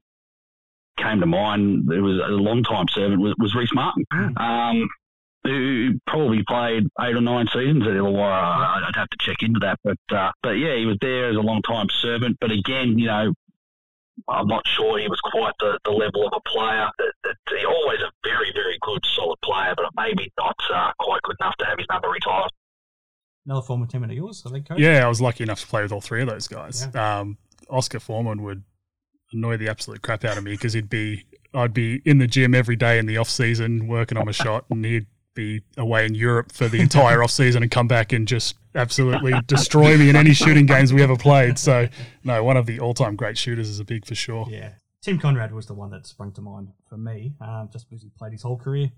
came 0.98 1.20
to 1.20 1.26
mind, 1.26 1.90
it 1.92 2.00
was 2.00 2.18
a 2.18 2.32
long 2.32 2.62
time 2.62 2.86
servant, 2.88 3.20
was, 3.20 3.34
was 3.38 3.54
Rhys 3.54 3.72
Martin. 3.72 4.04
Um, 4.36 4.88
who 5.46 6.00
probably 6.06 6.42
played 6.48 6.84
eight 7.00 7.16
or 7.16 7.20
nine 7.20 7.46
seasons 7.52 7.82
at 7.86 7.94
Illawarra. 7.94 8.42
I- 8.42 8.84
I'd 8.88 8.96
have 8.96 9.08
to 9.10 9.16
check 9.20 9.36
into 9.42 9.60
that, 9.60 9.78
but 9.84 9.98
uh, 10.16 10.32
but 10.42 10.50
yeah, 10.52 10.74
he 10.76 10.86
was 10.86 10.98
there 11.00 11.28
as 11.30 11.36
a 11.36 11.40
long 11.40 11.62
time 11.62 11.86
servant. 12.02 12.36
But 12.40 12.50
again, 12.50 12.98
you 12.98 13.06
know, 13.06 13.32
I'm 14.28 14.46
not 14.46 14.66
sure 14.66 14.98
he 14.98 15.08
was 15.08 15.20
quite 15.20 15.52
the, 15.60 15.78
the 15.84 15.90
level 15.90 16.26
of 16.26 16.32
a 16.36 16.40
player. 16.48 16.88
That, 16.98 17.12
that 17.24 17.36
he 17.58 17.64
always 17.66 18.00
a 18.00 18.10
very 18.24 18.50
very 18.54 18.78
good 18.82 19.04
solid 19.14 19.38
player, 19.44 19.74
but 19.76 19.86
maybe 19.96 20.32
not 20.38 20.56
uh, 20.72 20.92
quite 20.98 21.22
good 21.22 21.36
enough 21.40 21.56
to 21.58 21.64
have 21.66 21.78
his 21.78 21.86
number 21.90 22.08
retired. 22.08 22.50
Another 23.44 23.62
former 23.62 23.86
teammate 23.86 24.06
of 24.10 24.12
yours, 24.16 24.42
I 24.44 24.50
think, 24.50 24.66
Cody? 24.68 24.82
Yeah, 24.82 25.04
I 25.04 25.08
was 25.08 25.20
lucky 25.20 25.44
enough 25.44 25.60
to 25.60 25.66
play 25.68 25.82
with 25.82 25.92
all 25.92 26.00
three 26.00 26.20
of 26.22 26.28
those 26.28 26.48
guys. 26.48 26.92
Um, 26.96 27.38
Oscar 27.70 28.00
Forman 28.00 28.42
would 28.42 28.64
annoy 29.32 29.56
the 29.56 29.68
absolute 29.68 30.02
crap 30.02 30.24
out 30.24 30.36
of 30.36 30.42
me 30.44 30.52
because 30.52 30.72
he'd 30.72 30.88
be 30.88 31.24
I'd 31.54 31.72
be 31.74 32.02
in 32.04 32.18
the 32.18 32.26
gym 32.26 32.54
every 32.54 32.76
day 32.76 32.98
in 32.98 33.06
the 33.06 33.16
off 33.18 33.28
season 33.30 33.86
working 33.86 34.18
on 34.18 34.28
a 34.28 34.32
shot, 34.44 34.64
and 34.70 34.84
he'd 34.84 35.06
be 35.36 35.62
away 35.76 36.04
in 36.04 36.16
Europe 36.16 36.50
for 36.50 36.66
the 36.66 36.80
entire 36.80 37.22
off 37.24 37.30
season 37.30 37.62
and 37.62 37.70
come 37.70 37.86
back 37.86 38.12
and 38.12 38.26
just 38.26 38.56
absolutely 38.74 39.32
destroy 39.46 39.96
me 39.96 40.10
in 40.10 40.16
any 40.16 40.32
shooting 40.32 40.66
games 40.66 40.92
we 40.92 41.02
ever 41.02 41.16
played. 41.16 41.58
So 41.58 41.88
no, 42.24 42.42
one 42.42 42.56
of 42.56 42.66
the 42.66 42.80
all 42.80 42.94
time 42.94 43.14
great 43.14 43.38
shooters 43.38 43.68
is 43.68 43.78
a 43.78 43.84
big 43.84 44.04
for 44.04 44.16
sure. 44.16 44.46
Yeah. 44.50 44.72
Tim 45.02 45.20
Conrad 45.20 45.52
was 45.52 45.66
the 45.66 45.74
one 45.74 45.90
that 45.90 46.04
sprung 46.04 46.32
to 46.32 46.40
mind 46.40 46.72
for 46.88 46.96
me, 46.96 47.34
um, 47.40 47.68
just 47.72 47.88
because 47.88 48.02
he 48.02 48.08
played 48.08 48.32
his 48.32 48.42
whole 48.42 48.56
career 48.56 48.90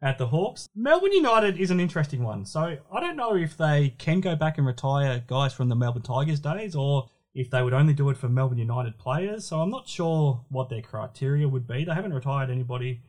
at 0.00 0.16
the 0.18 0.28
Hawks. 0.28 0.68
Melbourne 0.74 1.12
United 1.12 1.60
is 1.60 1.70
an 1.70 1.78
interesting 1.78 2.22
one. 2.24 2.46
So 2.46 2.78
I 2.90 3.00
don't 3.00 3.16
know 3.16 3.36
if 3.36 3.56
they 3.56 3.94
can 3.98 4.20
go 4.20 4.34
back 4.34 4.56
and 4.56 4.66
retire 4.66 5.22
guys 5.26 5.52
from 5.52 5.68
the 5.68 5.76
Melbourne 5.76 6.02
Tigers 6.02 6.40
days 6.40 6.74
or 6.74 7.08
if 7.34 7.50
they 7.50 7.62
would 7.62 7.72
only 7.72 7.94
do 7.94 8.10
it 8.10 8.16
for 8.16 8.28
Melbourne 8.28 8.58
United 8.58 8.98
players. 8.98 9.46
So 9.46 9.60
I'm 9.60 9.70
not 9.70 9.88
sure 9.88 10.44
what 10.48 10.68
their 10.68 10.82
criteria 10.82 11.48
would 11.48 11.66
be. 11.66 11.84
They 11.84 11.94
haven't 11.94 12.14
retired 12.14 12.50
anybody 12.50 13.00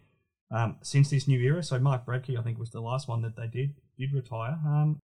um, 0.53 0.77
since 0.81 1.09
this 1.09 1.27
new 1.27 1.39
era. 1.39 1.61
So 1.63 1.79
Mark 1.79 2.05
Bradtke, 2.05 2.37
I 2.39 2.43
think, 2.43 2.57
was 2.59 2.69
the 2.69 2.81
last 2.81 3.07
one 3.07 3.21
that 3.23 3.35
they 3.35 3.47
did 3.47 3.73
did 3.97 4.13
retire. 4.13 4.57
Um, 4.65 4.99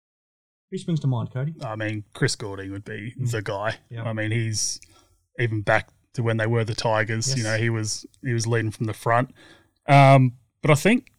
who 0.70 0.78
springs 0.78 1.00
to 1.00 1.06
mind, 1.06 1.30
Cody? 1.32 1.54
I 1.64 1.76
mean, 1.76 2.04
Chris 2.12 2.36
Goulding 2.36 2.70
would 2.72 2.84
be 2.84 3.14
Mm. 3.18 3.30
the 3.30 3.42
guy. 3.42 3.76
Yeah. 3.90 4.02
I 4.04 4.12
mean, 4.12 4.30
he's 4.30 4.80
even 5.38 5.62
back 5.62 5.88
to 6.14 6.22
when 6.22 6.36
they 6.36 6.46
were 6.46 6.64
the 6.64 6.74
Tigers. 6.74 7.36
You 7.36 7.42
know, 7.44 7.56
he 7.56 7.70
was 7.70 8.06
he 8.22 8.32
was 8.32 8.46
leading 8.46 8.70
from 8.70 8.86
the 8.86 8.92
front. 8.94 9.30
Um, 9.86 10.34
but 10.62 10.70
I 10.70 10.74
think 10.74 11.12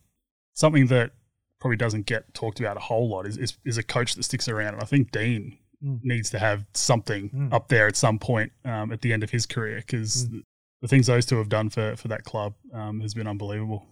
something 0.53 0.87
that 0.87 1.11
probably 1.59 1.77
doesn't 1.77 2.05
get 2.05 2.33
talked 2.33 2.59
about 2.59 2.77
a 2.77 2.81
whole 2.81 3.09
lot 3.09 3.25
is 3.25 3.37
is, 3.37 3.57
is 3.65 3.77
a 3.77 3.83
coach 3.83 4.15
that 4.15 4.23
sticks 4.23 4.47
around. 4.47 4.75
And 4.75 4.83
I 4.83 4.85
think 4.85 5.11
Dean 5.11 5.57
Mm. 5.83 6.01
needs 6.03 6.29
to 6.31 6.39
have 6.39 6.65
something 6.73 7.29
Mm. 7.29 7.53
up 7.53 7.69
there 7.69 7.87
at 7.87 7.95
some 7.95 8.19
point 8.19 8.51
um, 8.65 8.91
at 8.91 9.01
the 9.01 9.13
end 9.13 9.23
of 9.23 9.29
his 9.29 9.45
career 9.45 9.77
because 9.77 10.27
Mm. 10.27 10.41
the 10.81 10.87
things 10.89 11.07
those 11.07 11.25
two 11.25 11.37
have 11.37 11.47
done 11.47 11.69
for 11.69 11.95
for 11.95 12.09
that 12.09 12.25
club 12.25 12.53
um, 12.73 12.99
has 12.99 13.13
been 13.13 13.27
unbelievable. 13.27 13.87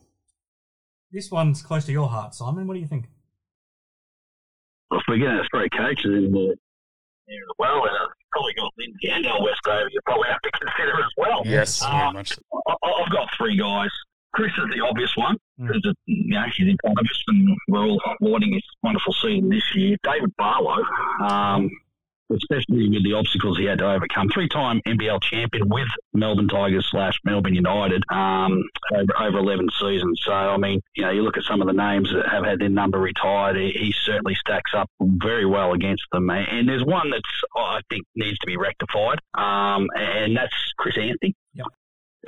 This 1.12 1.32
one's 1.32 1.62
close 1.62 1.86
to 1.86 1.92
your 1.92 2.08
heart, 2.10 2.36
Simon. 2.36 2.68
What 2.68 2.74
do 2.76 2.80
you 2.80 2.88
think? 2.88 3.06
If 4.92 5.02
we're 5.08 5.18
going 5.18 5.38
to 5.38 5.44
throw 5.52 5.68
coaches 5.70 6.06
in 6.06 6.32
the 6.32 6.56
there 7.28 7.36
as 7.36 7.56
well, 7.60 7.84
and 7.84 7.92
uh, 7.92 8.08
probably 8.32 8.54
got 8.54 8.72
Lindsay 8.78 9.10
and 9.10 9.26
Al 9.28 9.44
Westover 9.44 9.90
you 9.92 10.00
probably 10.06 10.30
have 10.30 10.42
to 10.42 10.52
consider 10.52 10.98
as 11.00 11.12
well. 11.18 11.42
Yes, 11.46 11.82
Uh, 11.84 11.90
very 11.92 12.14
much. 12.14 12.38
I- 12.68 13.02
I've 13.04 13.12
got 13.12 13.28
three 13.38 13.58
guys. 13.58 13.90
Chris 14.34 14.52
is 14.58 14.66
the 14.74 14.82
obvious 14.86 15.12
one 15.18 15.36
Mm. 15.60 15.68
because 15.68 15.94
you 16.06 16.30
know 16.30 16.44
he's 16.56 16.68
in 16.68 16.78
front 16.82 16.98
of 17.00 17.06
us, 17.06 17.24
and 17.28 17.58
we're 17.68 17.84
all 17.86 18.02
lauding 18.22 18.54
his 18.54 18.64
wonderful 18.84 19.12
season 19.14 19.50
this 19.50 19.76
year. 19.76 19.98
David 20.04 20.34
Barlow, 20.38 20.82
um, 21.28 21.70
especially 22.34 22.90
with 22.90 23.04
the 23.04 23.14
obstacles 23.14 23.58
he 23.58 23.66
had 23.66 23.80
to 23.80 23.90
overcome, 23.90 24.30
three-time 24.30 24.82
NBL 24.86 25.22
champion 25.22 25.70
with 25.70 25.88
Melbourne 26.14 26.48
Tigers 26.48 26.88
slash 26.90 27.20
Melbourne 27.24 27.56
United 27.56 28.04
um, 28.10 28.64
over, 28.94 29.22
over 29.22 29.38
eleven 29.40 29.70
seasons. 29.80 30.22
So 30.24 30.32
I 30.32 30.58
mean, 30.58 30.82
you 30.96 31.04
know, 31.04 31.12
you 31.12 31.22
look 31.22 31.38
at 31.38 31.44
some 31.44 31.62
of 31.62 31.68
the 31.68 31.74
names 31.74 32.12
that 32.12 32.28
have 32.30 32.46
had 32.46 32.60
their 32.60 32.70
number 32.70 33.00
retired. 33.00 33.58
He, 33.58 33.72
he 33.72 33.92
certainly 33.92 34.36
stacks 34.36 34.72
up 34.74 34.90
very 35.00 35.46
well 35.46 35.74
against 35.74 36.04
them. 36.12 36.30
And 36.30 36.68
there's 36.68 36.84
one 36.84 37.10
that's 37.10 37.24
I 37.56 37.82
think 37.90 38.06
needs 38.16 38.38
to 38.40 38.48
be 38.48 38.58
rectified, 38.58 39.20
um, 39.36 39.88
and 39.96 40.36
that's 40.36 40.56
Chris 40.78 40.98
Anstey. 40.98 41.36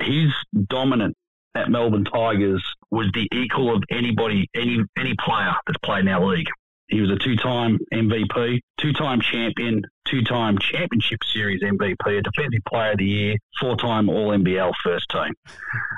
His 0.00 0.32
dominant 0.68 1.16
at 1.54 1.70
Melbourne 1.70 2.04
Tigers 2.04 2.64
was 2.90 3.10
the 3.12 3.28
equal 3.32 3.74
of 3.74 3.82
anybody, 3.90 4.48
any 4.54 4.78
any 4.96 5.14
player 5.24 5.52
that's 5.66 5.78
played 5.82 6.00
in 6.00 6.08
our 6.08 6.24
league. 6.24 6.48
He 6.90 7.00
was 7.00 7.10
a 7.10 7.16
two-time 7.16 7.78
MVP, 7.92 8.60
two-time 8.78 9.20
champion, 9.20 9.82
two-time 10.06 10.58
championship 10.58 11.22
series 11.24 11.62
MVP, 11.62 12.18
a 12.18 12.22
defensive 12.22 12.62
player 12.68 12.92
of 12.92 12.98
the 12.98 13.04
year, 13.04 13.36
four-time 13.60 14.08
All 14.08 14.30
NBL 14.30 14.72
first 14.82 15.08
team 15.08 15.34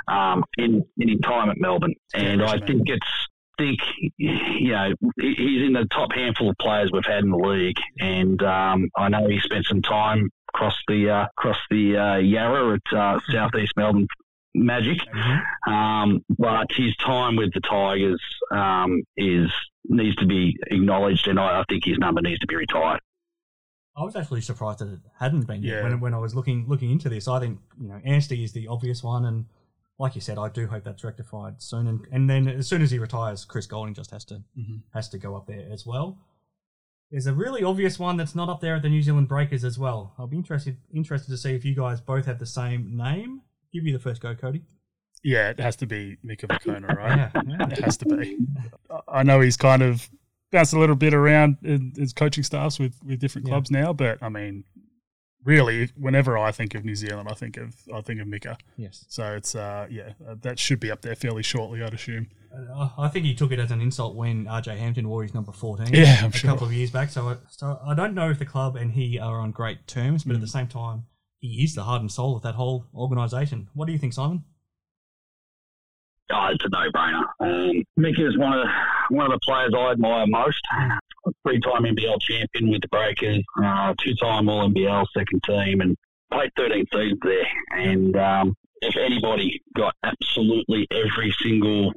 um, 0.09 0.45
in 0.59 0.85
in 0.99 1.09
his 1.09 1.21
time 1.21 1.51
at 1.51 1.59
Melbourne. 1.59 1.95
And 2.15 2.43
I 2.43 2.59
think 2.59 2.89
it's 2.89 3.29
think 3.59 3.81
you 4.17 4.73
know 4.73 4.93
he's 5.21 5.63
in 5.67 5.73
the 5.73 5.87
top 5.91 6.13
handful 6.13 6.51
of 6.51 6.57
players 6.59 6.91
we've 6.93 7.05
had 7.05 7.25
in 7.25 7.31
the 7.31 7.37
league, 7.37 7.79
and 8.01 8.43
um, 8.43 8.91
I 8.97 9.09
know 9.09 9.29
he 9.29 9.41
spent 9.41 9.67
some 9.67 9.83
time 9.83 10.31
across 10.55 10.77
the 10.89 11.11
uh, 11.11 11.27
across 11.39 11.59
the 11.71 11.97
uh, 11.97 12.17
Yarra 12.17 12.75
at 12.75 12.97
uh, 12.97 13.21
Southeast 13.31 13.73
Melbourne 13.77 14.09
Magic. 14.55 14.99
Um, 15.67 16.25
but 16.29 16.67
his 16.73 16.95
time 16.97 17.37
with 17.37 17.53
the 17.55 17.61
Tigers 17.61 18.21
um, 18.51 19.03
is 19.17 19.51
needs 19.85 20.17
to 20.17 20.27
be 20.27 20.57
acknowledged, 20.71 21.27
and 21.29 21.39
I, 21.39 21.61
I 21.61 21.65
think 21.69 21.85
his 21.85 21.99
number 21.99 22.21
needs 22.23 22.39
to 22.41 22.47
be 22.47 22.55
retired. 22.57 23.01
I 23.97 24.03
was 24.05 24.17
actually 24.17 24.41
surprised 24.41 24.79
that 24.79 24.89
it 24.93 25.01
hadn't 25.19 25.47
been 25.47 25.63
yet 25.63 25.77
Yeah. 25.77 25.83
when, 25.83 26.01
when 26.01 26.15
I 26.15 26.19
was 26.19 26.35
looking 26.35 26.67
looking 26.69 26.91
into 26.91 27.09
this. 27.09 27.29
I 27.29 27.41
think 27.41 27.59
you 27.81 27.89
know 27.89 28.01
Anstey 28.05 28.43
is 28.43 28.53
the 28.53 28.67
obvious 28.69 29.03
one, 29.03 29.25
and 29.27 29.45
like 29.99 30.15
you 30.15 30.21
said, 30.21 30.39
I 30.39 30.49
do 30.49 30.67
hope 30.67 30.85
that's 30.85 31.05
rectified 31.05 31.61
soon. 31.63 31.87
And, 31.87 32.07
and 32.11 32.29
then 32.31 32.49
as 32.49 32.67
soon 32.67 32.81
as 32.83 32.91
he 32.91 32.99
retires, 32.99 33.45
Chris 33.45 33.67
Goulding 33.67 33.95
just 33.95 34.11
has 34.11 34.25
to 34.27 34.43
Mhm. 34.59 34.83
has 34.95 35.09
to 35.11 35.19
go 35.19 35.37
up 35.37 35.47
there 35.47 35.69
as 35.71 35.85
well. 35.85 36.19
There's 37.11 37.27
a 37.27 37.35
really 37.35 37.63
obvious 37.63 37.99
one 37.99 38.17
that's 38.17 38.35
not 38.35 38.49
up 38.49 38.61
there 38.63 38.75
at 38.77 38.83
the 38.83 38.89
New 38.89 39.03
Zealand 39.03 39.29
Breakers 39.29 39.65
as 39.65 39.79
well. 39.79 40.15
I'll 40.19 40.27
be 40.27 40.39
interested 40.39 40.79
interested 40.95 41.31
to 41.31 41.37
see 41.37 41.53
if 41.55 41.63
you 41.65 41.75
guys 41.75 42.01
both 42.01 42.25
have 42.25 42.39
the 42.39 42.47
same 42.47 42.97
name. 42.97 43.43
Give 43.75 43.85
you 43.87 43.93
the 43.93 43.99
first 43.99 44.23
go, 44.23 44.35
Cody. 44.35 44.63
Yeah, 45.25 45.51
it 45.51 45.61
has 45.61 45.77
to 45.77 45.87
be 45.87 46.17
Mika 46.23 46.47
Vukona, 46.49 46.89
right? 46.97 47.17
Yeah, 47.35 47.43
yeah. 47.47 47.69
It 47.71 47.79
has 47.81 47.97
to 47.99 48.07
be. 48.07 48.39
I 49.09 49.23
know 49.23 49.41
he's 49.41 49.57
kind 49.57 49.83
of 49.83 50.09
bounced 50.51 50.73
a 50.73 50.79
little 50.79 50.97
bit 50.97 51.15
around 51.15 51.59
in 51.63 51.93
his 51.97 52.13
coaching 52.13 52.45
staffs 52.45 52.79
with, 52.79 52.95
with 53.07 53.21
different 53.21 53.47
Yeah. 53.47 53.53
clubs 53.55 53.71
now, 53.71 53.93
but 53.93 54.23
I 54.23 54.29
mean, 54.29 54.65
really, 55.45 55.91
whenever 55.97 56.37
I 56.39 56.53
think 56.53 56.75
of 56.75 56.85
New 56.85 56.95
Zealand, 56.95 57.29
I 57.31 57.35
think 57.35 57.57
of 57.57 57.75
I 57.95 58.01
think 58.01 58.21
of 58.21 58.27
Mika. 58.27 58.59
Yes. 58.77 59.05
So 59.09 59.35
it's 59.35 59.55
uh 59.55 59.87
yeah, 59.91 60.11
uh, 60.29 60.35
that 60.43 60.59
should 60.59 60.81
be 60.81 60.91
up 60.91 61.03
there 61.03 61.15
fairly 61.15 61.43
shortly, 61.43 61.83
I'd 61.83 61.95
assume. 61.95 62.29
Uh, 62.55 62.91
I 62.99 63.09
think 63.09 63.25
he 63.25 63.35
took 63.35 63.51
it 63.51 63.59
as 63.59 63.71
an 63.71 63.81
insult 63.81 64.15
when 64.15 64.45
RJ 64.45 64.77
Hampton 64.77 65.09
wore 65.09 65.23
his 65.23 65.33
number 65.35 65.53
14 65.53 65.87
Yeah, 65.95 66.19
I'm 66.23 66.31
a 66.31 66.33
sure. 66.33 66.51
couple 66.51 66.67
of 66.67 66.73
years 66.75 66.91
back. 66.91 67.09
So, 67.09 67.29
I- 67.31 67.37
so 67.49 67.81
I 67.87 67.95
don't 67.95 68.15
know 68.15 68.29
if 68.29 68.39
the 68.39 68.45
club 68.45 68.77
and 68.77 68.93
he 68.93 69.19
are 69.19 69.41
on 69.41 69.53
great 69.53 69.87
terms, 69.87 70.25
but 70.25 70.35
at 70.35 70.39
Mm. 70.39 70.43
the 70.43 70.49
same 70.49 70.67
time, 70.67 71.05
he 71.39 71.65
is 71.65 71.75
the 71.75 71.85
heart 71.85 72.03
and 72.03 72.13
soul 72.13 72.37
of 72.37 72.43
that 72.43 72.55
whole 72.57 72.87
organisation. 72.95 73.69
What 73.73 73.87
do 73.87 73.93
you 73.93 73.99
think, 73.99 74.13
Simon? 74.13 74.45
Oh, 76.33 76.49
it's 76.49 76.65
a 76.65 76.69
no-brainer. 76.69 77.25
Um, 77.41 77.85
Mickey 77.97 78.25
is 78.25 78.39
one 78.39 78.59
of 78.59 78.67
one 79.11 79.27
of 79.27 79.33
the 79.33 79.41
players 79.45 79.73
I 79.77 79.93
admire 79.93 80.27
most. 80.27 80.61
Three-time 81.47 81.85
NBL 81.85 82.21
champion 82.21 82.71
with 82.71 82.83
the 82.83 82.89
Breakers, 82.89 83.43
uh, 83.63 83.95
two-time 83.99 84.49
All 84.49 84.69
NBL 84.69 85.07
second 85.17 85.43
team, 85.45 85.81
and 85.81 85.97
played 86.33 86.51
13 86.57 86.87
seasons 86.93 87.21
there. 87.23 87.47
And 87.79 88.17
um, 88.17 88.57
if 88.81 88.97
anybody 88.97 89.63
got 89.77 89.95
absolutely 90.03 90.89
every 90.91 91.35
single 91.41 91.93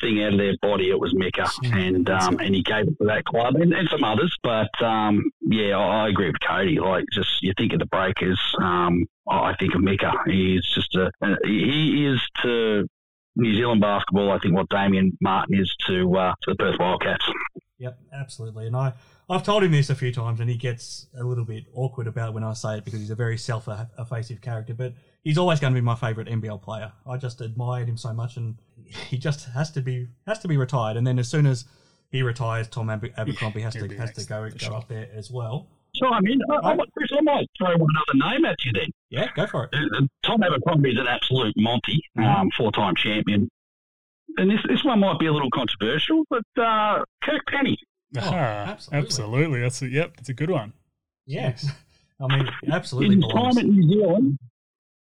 thing 0.00 0.22
out 0.22 0.32
of 0.32 0.38
their 0.38 0.56
body, 0.62 0.90
it 0.90 1.00
was 1.00 1.12
Mika, 1.14 1.48
and 1.64 2.08
um, 2.08 2.38
and 2.38 2.54
he 2.54 2.62
gave 2.62 2.86
it 2.86 2.98
to 2.98 3.06
that 3.06 3.24
club 3.24 3.56
and, 3.56 3.72
and 3.72 3.88
some 3.88 4.04
others. 4.04 4.36
But 4.42 4.70
um, 4.82 5.30
yeah, 5.40 5.76
I, 5.76 6.04
I 6.04 6.08
agree 6.08 6.26
with 6.26 6.40
Cody. 6.46 6.78
Like, 6.78 7.04
just 7.12 7.42
you 7.42 7.52
think 7.56 7.72
of 7.72 7.80
the 7.80 7.86
Breakers, 7.86 8.40
um, 8.60 9.06
I 9.28 9.50
I 9.50 9.56
think 9.58 9.74
of 9.74 9.80
Mika. 9.80 10.12
He's 10.26 10.64
just 10.74 10.94
a 10.94 11.10
he 11.44 12.06
is 12.06 12.20
to 12.42 12.86
New 13.38 13.54
Zealand 13.54 13.80
basketball, 13.80 14.32
I 14.32 14.38
think 14.40 14.54
what 14.54 14.68
Damian 14.68 15.16
Martin 15.20 15.58
is 15.58 15.74
to 15.86 16.16
uh, 16.16 16.34
to 16.42 16.50
the 16.50 16.56
Perth 16.56 16.76
Wildcats. 16.78 17.24
Yep, 17.78 17.96
absolutely. 18.12 18.66
And 18.66 18.74
I, 18.74 18.92
I've 19.30 19.44
told 19.44 19.62
him 19.62 19.70
this 19.70 19.88
a 19.88 19.94
few 19.94 20.12
times, 20.12 20.40
and 20.40 20.50
he 20.50 20.56
gets 20.56 21.06
a 21.16 21.22
little 21.22 21.44
bit 21.44 21.64
awkward 21.72 22.08
about 22.08 22.30
it 22.30 22.34
when 22.34 22.42
I 22.42 22.52
say 22.54 22.78
it 22.78 22.84
because 22.84 22.98
he's 22.98 23.10
a 23.10 23.14
very 23.14 23.38
self-effacing 23.38 24.38
character. 24.38 24.74
But 24.74 24.94
he's 25.22 25.38
always 25.38 25.60
going 25.60 25.72
to 25.72 25.80
be 25.80 25.84
my 25.84 25.94
favourite 25.94 26.28
NBL 26.28 26.60
player. 26.60 26.92
I 27.06 27.16
just 27.16 27.40
admired 27.40 27.88
him 27.88 27.96
so 27.96 28.12
much, 28.12 28.36
and 28.36 28.56
he 29.08 29.16
just 29.16 29.48
has 29.50 29.70
to 29.72 29.80
be 29.80 30.08
has 30.26 30.40
to 30.40 30.48
be 30.48 30.56
retired. 30.56 30.96
And 30.96 31.06
then 31.06 31.20
as 31.20 31.28
soon 31.28 31.46
as 31.46 31.64
he 32.10 32.22
retires, 32.22 32.66
Tom 32.66 32.90
Aber- 32.90 33.10
Abercrombie 33.16 33.60
has 33.60 33.74
he'll 33.74 33.84
to 33.84 33.88
be 33.88 33.96
has 33.96 34.12
to 34.14 34.24
go 34.24 34.48
go 34.50 34.56
sure. 34.56 34.74
up 34.74 34.88
there 34.88 35.08
as 35.14 35.30
well. 35.30 35.68
So 35.98 36.08
I 36.08 36.20
mean, 36.20 36.40
I, 36.50 36.70
I, 36.70 36.74
might- 36.74 36.92
Chris, 36.96 37.10
I 37.16 37.20
might 37.20 37.46
throw 37.58 37.76
one 37.76 37.90
other 38.08 38.18
name 38.32 38.44
at 38.44 38.56
you 38.64 38.72
then. 38.72 38.90
Yeah, 39.10 39.28
go 39.34 39.46
for 39.46 39.64
it. 39.64 39.70
Uh, 39.74 40.02
Tom 40.24 40.42
Abercrombie 40.42 40.90
is 40.92 40.98
an 40.98 41.06
absolute 41.08 41.54
Monty, 41.56 42.00
um, 42.18 42.50
four-time 42.56 42.94
champion. 42.96 43.48
And 44.36 44.50
this 44.50 44.60
this 44.68 44.84
one 44.84 45.00
might 45.00 45.18
be 45.18 45.26
a 45.26 45.32
little 45.32 45.50
controversial, 45.50 46.24
but 46.30 46.42
uh, 46.62 47.02
Kirk 47.22 47.42
Penney. 47.48 47.76
Oh, 48.16 48.20
Ah, 48.22 48.70
absolutely. 48.70 49.06
absolutely. 49.06 49.60
That's 49.60 49.82
a, 49.82 49.88
yep, 49.88 50.14
it's 50.18 50.28
a 50.28 50.34
good 50.34 50.50
one. 50.50 50.72
Yes, 51.26 51.66
I 52.20 52.26
mean, 52.36 52.48
absolutely 52.70 53.14
In 53.14 53.20
belongs. 53.20 53.56
time 53.56 53.64
at 53.64 53.70
New 53.70 53.88
Zealand, 53.88 54.38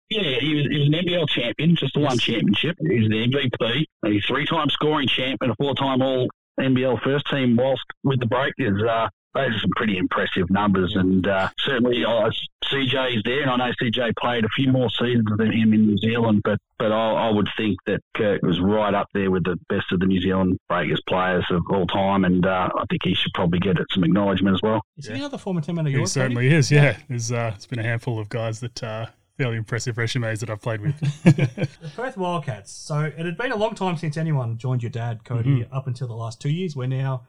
yeah, 0.10 0.40
he 0.40 0.56
was, 0.56 0.66
he 0.70 0.78
was 0.80 0.88
an 0.88 0.94
NBL 0.94 1.28
champion, 1.30 1.76
just 1.76 1.94
the 1.94 2.00
one 2.02 2.18
championship. 2.18 2.78
He 2.80 3.00
was 3.00 3.10
the 3.10 3.28
MVP. 3.28 3.86
He's 4.06 4.26
three-time 4.26 4.70
scoring 4.70 5.08
champ 5.08 5.42
and 5.42 5.52
a 5.52 5.56
four-time 5.56 6.02
All 6.02 6.30
NBL 6.60 7.02
first 7.02 7.26
team 7.30 7.56
whilst 7.56 7.84
with 8.04 8.20
the 8.20 8.26
Breakers. 8.28 8.82
Uh, 8.84 9.10
those 9.36 9.56
are 9.56 9.60
some 9.60 9.70
pretty 9.76 9.98
impressive 9.98 10.50
numbers, 10.50 10.96
and 10.96 11.28
uh, 11.28 11.50
certainly 11.60 12.04
uh, 12.04 12.32
CJ 12.64 13.18
is 13.18 13.22
there, 13.26 13.42
and 13.42 13.52
I 13.52 13.58
know 13.58 13.74
CJ 13.82 14.14
played 14.18 14.44
a 14.46 14.50
few 14.50 14.72
more 14.72 14.90
seasons 14.90 15.28
than 15.38 15.52
him 15.52 15.74
in 15.74 15.86
New 15.88 15.98
Zealand, 15.98 16.42
but 16.44 16.58
but 16.80 16.92
I, 16.92 17.12
I 17.28 17.30
would 17.30 17.48
think 17.56 17.78
that 17.86 18.02
Kirk 18.16 18.42
was 18.42 18.60
right 18.60 18.94
up 18.94 19.08
there 19.14 19.30
with 19.32 19.44
the 19.44 19.58
best 19.70 19.92
of 19.92 20.00
the 20.00 20.06
New 20.08 20.20
Zealand 20.20 20.58
Breakers 20.68 21.02
players 21.08 21.46
of 21.52 21.62
all 21.70 21.86
time, 21.88 22.26
and 22.26 22.46
uh, 22.46 22.70
I 22.76 22.84
think 22.90 23.04
he 23.04 23.14
should 23.14 23.34
probably 23.34 23.60
get 23.60 23.78
some 23.92 24.04
acknowledgement 24.04 24.56
as 24.56 24.62
well. 24.64 24.82
Is 24.98 25.08
he 25.08 25.14
another 25.14 25.38
former 25.38 25.62
teammate 25.62 25.82
of 25.88 25.92
yours? 25.94 26.14
Cody? 26.14 26.24
certainly 26.26 26.54
is, 26.54 26.72
yeah. 26.72 26.98
There's 27.08 27.32
uh, 27.32 27.52
it's 27.56 27.68
been 27.68 27.80
a 27.80 27.84
handful 27.84 28.20
of 28.20 28.30
guys 28.30 28.60
that 28.62 28.82
uh, 28.84 29.06
fairly 29.38 29.58
impressive 29.58 29.98
resumes 29.98 30.40
that 30.40 30.50
I've 30.50 30.62
played 30.62 30.82
with. 30.82 30.96
The 31.26 31.92
Perth 31.96 32.18
Wildcats. 32.18 32.72
So 32.72 33.00
it 33.02 33.26
had 33.26 33.38
been 33.38 33.52
a 33.52 33.58
long 33.58 33.76
time 33.76 33.98
since 33.98 34.16
anyone 34.18 34.58
joined 34.58 34.82
your 34.82 34.90
dad, 34.92 35.24
Cody, 35.26 35.62
Mm-hmm. 35.62 35.74
up 35.76 35.88
until 35.88 36.08
the 36.08 36.14
last 36.16 36.42
two 36.42 36.50
years. 36.50 36.76
We're 36.76 36.88
now 36.88 37.24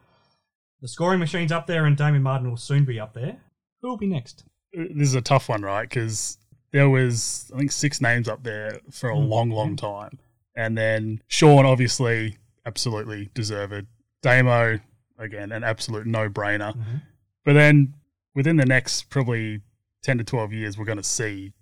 the 0.81 0.89
scoring 0.89 1.18
machine's 1.20 1.53
up 1.53 1.66
there, 1.66 1.85
and 1.87 1.97
Damian 1.97 2.22
Martin 2.22 2.49
will 2.51 2.57
soon 2.57 2.85
be 2.85 2.99
up 3.01 3.14
there. 3.14 3.39
Who 3.83 3.89
will 3.89 3.97
be 3.97 4.07
next? 4.07 4.45
this 4.72 5.09
is 5.09 5.14
a 5.14 5.20
tough 5.22 5.49
one, 5.49 5.62
right? 5.62 5.89
Because 5.89 6.37
there 6.72 6.91
was 6.91 7.51
I 7.55 7.59
think 7.59 7.72
six 7.72 8.01
names 8.01 8.29
up 8.29 8.43
there 8.43 8.81
for 8.91 9.11
a 9.11 9.14
Mm. 9.14 9.29
long, 9.29 9.51
long 9.51 9.77
time, 9.77 10.18
and 10.55 10.77
then 10.77 11.22
Shawn 11.29 11.64
obviously 11.64 12.37
absolutely 12.66 13.31
deserved. 13.35 13.72
It. 13.72 13.87
Damo 14.22 14.81
again 15.18 15.53
an 15.53 15.64
absolute 15.64 16.07
no 16.07 16.29
brainer. 16.29 16.74
Mhm. 16.77 17.03
But 17.45 17.55
then 17.55 17.95
within 18.35 18.57
the 18.57 18.66
next 18.66 19.09
probably 19.09 19.62
ten 20.03 20.18
to 20.18 20.24
twelve 20.24 20.53
years, 20.53 20.77
we're 20.77 20.85
going 20.85 20.99
to 20.99 21.03
see 21.05 21.53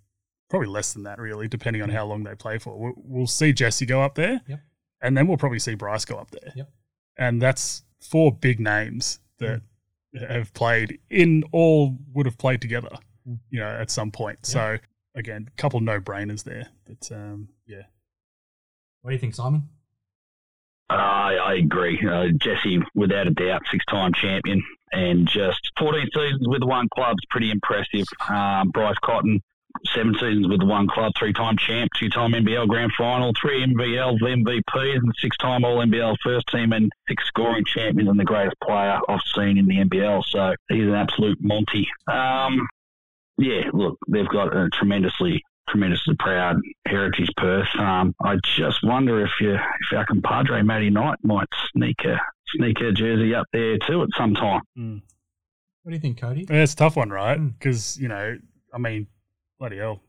probably 0.51 0.69
less 0.69 0.93
than 0.93 1.05
that, 1.05 1.19
really, 1.21 1.47
depending 1.47 1.83
on 1.83 1.91
how 1.91 2.05
long 2.07 2.25
they 2.25 2.35
play 2.35 2.59
for. 2.59 2.77
We'll, 2.79 2.95
we'll 2.97 3.27
see 3.29 3.53
Jesse 3.53 3.87
go 3.87 4.03
up 4.03 4.15
there, 4.17 4.41
Yep. 4.49 4.61
and 5.03 5.17
then 5.17 5.27
we'll 5.29 5.37
probably 5.39 5.59
see 5.61 5.75
Bryce 5.75 6.05
go 6.05 6.17
up 6.17 6.31
there. 6.33 6.53
Yep. 6.57 6.71
And 7.17 7.41
that's 7.41 7.84
four 8.11 8.33
big 8.33 8.61
names 8.61 9.19
that 9.39 9.63
have 10.29 10.53
played 10.55 10.99
in 11.11 11.43
all 11.53 11.97
would 12.13 12.27
have 12.27 12.39
played 12.39 12.61
together, 12.61 12.91
Mm. 13.29 13.39
you 13.51 13.59
know, 13.61 13.67
at 13.69 13.91
some 13.91 14.11
point. 14.11 14.45
So 14.47 14.77
again, 15.15 15.49
a 15.49 15.61
couple 15.61 15.81
no 15.81 15.99
brainers 16.01 16.45
there. 16.45 16.69
But 16.87 17.11
um, 17.11 17.49
yeah, 17.67 17.83
What 19.03 19.11
do 19.11 19.15
you 19.15 19.21
think, 19.21 19.35
Simon? 19.35 19.69
I, 20.91 21.37
I 21.37 21.55
agree. 21.55 21.99
Uh, 22.07 22.29
Jesse, 22.37 22.81
without 22.95 23.27
a 23.27 23.31
doubt, 23.31 23.63
six-time 23.71 24.13
champion, 24.13 24.63
and 24.93 25.27
just 25.27 25.73
14 25.79 26.09
seasons 26.15 26.47
with 26.47 26.63
one 26.63 26.89
club 26.95 27.17
is 27.19 27.27
pretty 27.31 27.51
impressive. 27.51 28.05
Um, 28.29 28.69
Bryce 28.71 28.99
Cotton, 29.03 29.43
seven 29.87 30.15
seasons 30.15 30.49
with 30.49 30.61
the 30.61 30.67
one 30.67 30.89
club, 30.89 31.13
three-time 31.19 31.57
champ, 31.57 31.91
two-time 31.99 32.33
NBL 32.33 32.69
Grand 32.69 32.93
Final, 32.97 33.33
three 33.41 33.65
NBL 33.65 34.19
MVPs, 34.21 34.97
and 34.97 35.13
six-time 35.19 35.65
All 35.65 35.85
NBL 35.85 36.17
First 36.23 36.47
Team, 36.49 36.73
and 36.73 36.91
six 37.09 37.27
scoring 37.27 37.65
champions, 37.65 38.09
and 38.09 38.19
the 38.19 38.25
greatest 38.25 38.57
player 38.63 38.99
I've 39.09 39.21
seen 39.35 39.59
in 39.59 39.67
the 39.67 39.77
NBL. 39.77 40.25
So 40.29 40.55
he's 40.69 40.85
an 40.85 40.95
absolute 40.95 41.39
Monty. 41.41 41.89
Um, 42.07 42.67
yeah, 43.39 43.63
look, 43.73 43.99
they've 44.09 44.29
got 44.29 44.57
a 44.57 44.69
tremendously, 44.71 45.43
tremendously 45.69 46.15
proud 46.19 46.57
heritage 46.87 47.31
Perth. 47.37 47.69
Um, 47.79 48.15
I 48.23 48.37
just 48.57 48.85
wonder 48.85 49.25
if 49.25 49.31
you, 49.41 49.55
if 49.55 49.97
our 49.97 50.07
compadre 50.07 50.63
Matty 50.63 50.91
Knight 50.91 51.19
might 51.23 51.49
sneak 51.73 52.05
a 52.05 52.21
sneak 52.57 52.81
a 52.81 52.93
jersey 52.93 53.35
up 53.35 53.47
there 53.53 53.79
too 53.79 54.03
at 54.03 54.09
some 54.17 54.35
time. 54.35 54.61
Mm. 54.79 55.03
What 55.83 55.91
do 55.91 55.97
you 55.97 56.01
think, 56.01 56.21
Cody? 56.21 56.47
Yeah, 56.49 56.63
it's 56.63 56.73
a 56.73 56.77
tough 56.77 56.97
one, 56.97 57.11
right? 57.11 57.37
Because 57.37 57.99
you 57.99 58.09
know, 58.09 58.39
I 58.73 58.79
mean, 58.79 59.07
bloody 59.69 59.79
hell, 59.79 60.01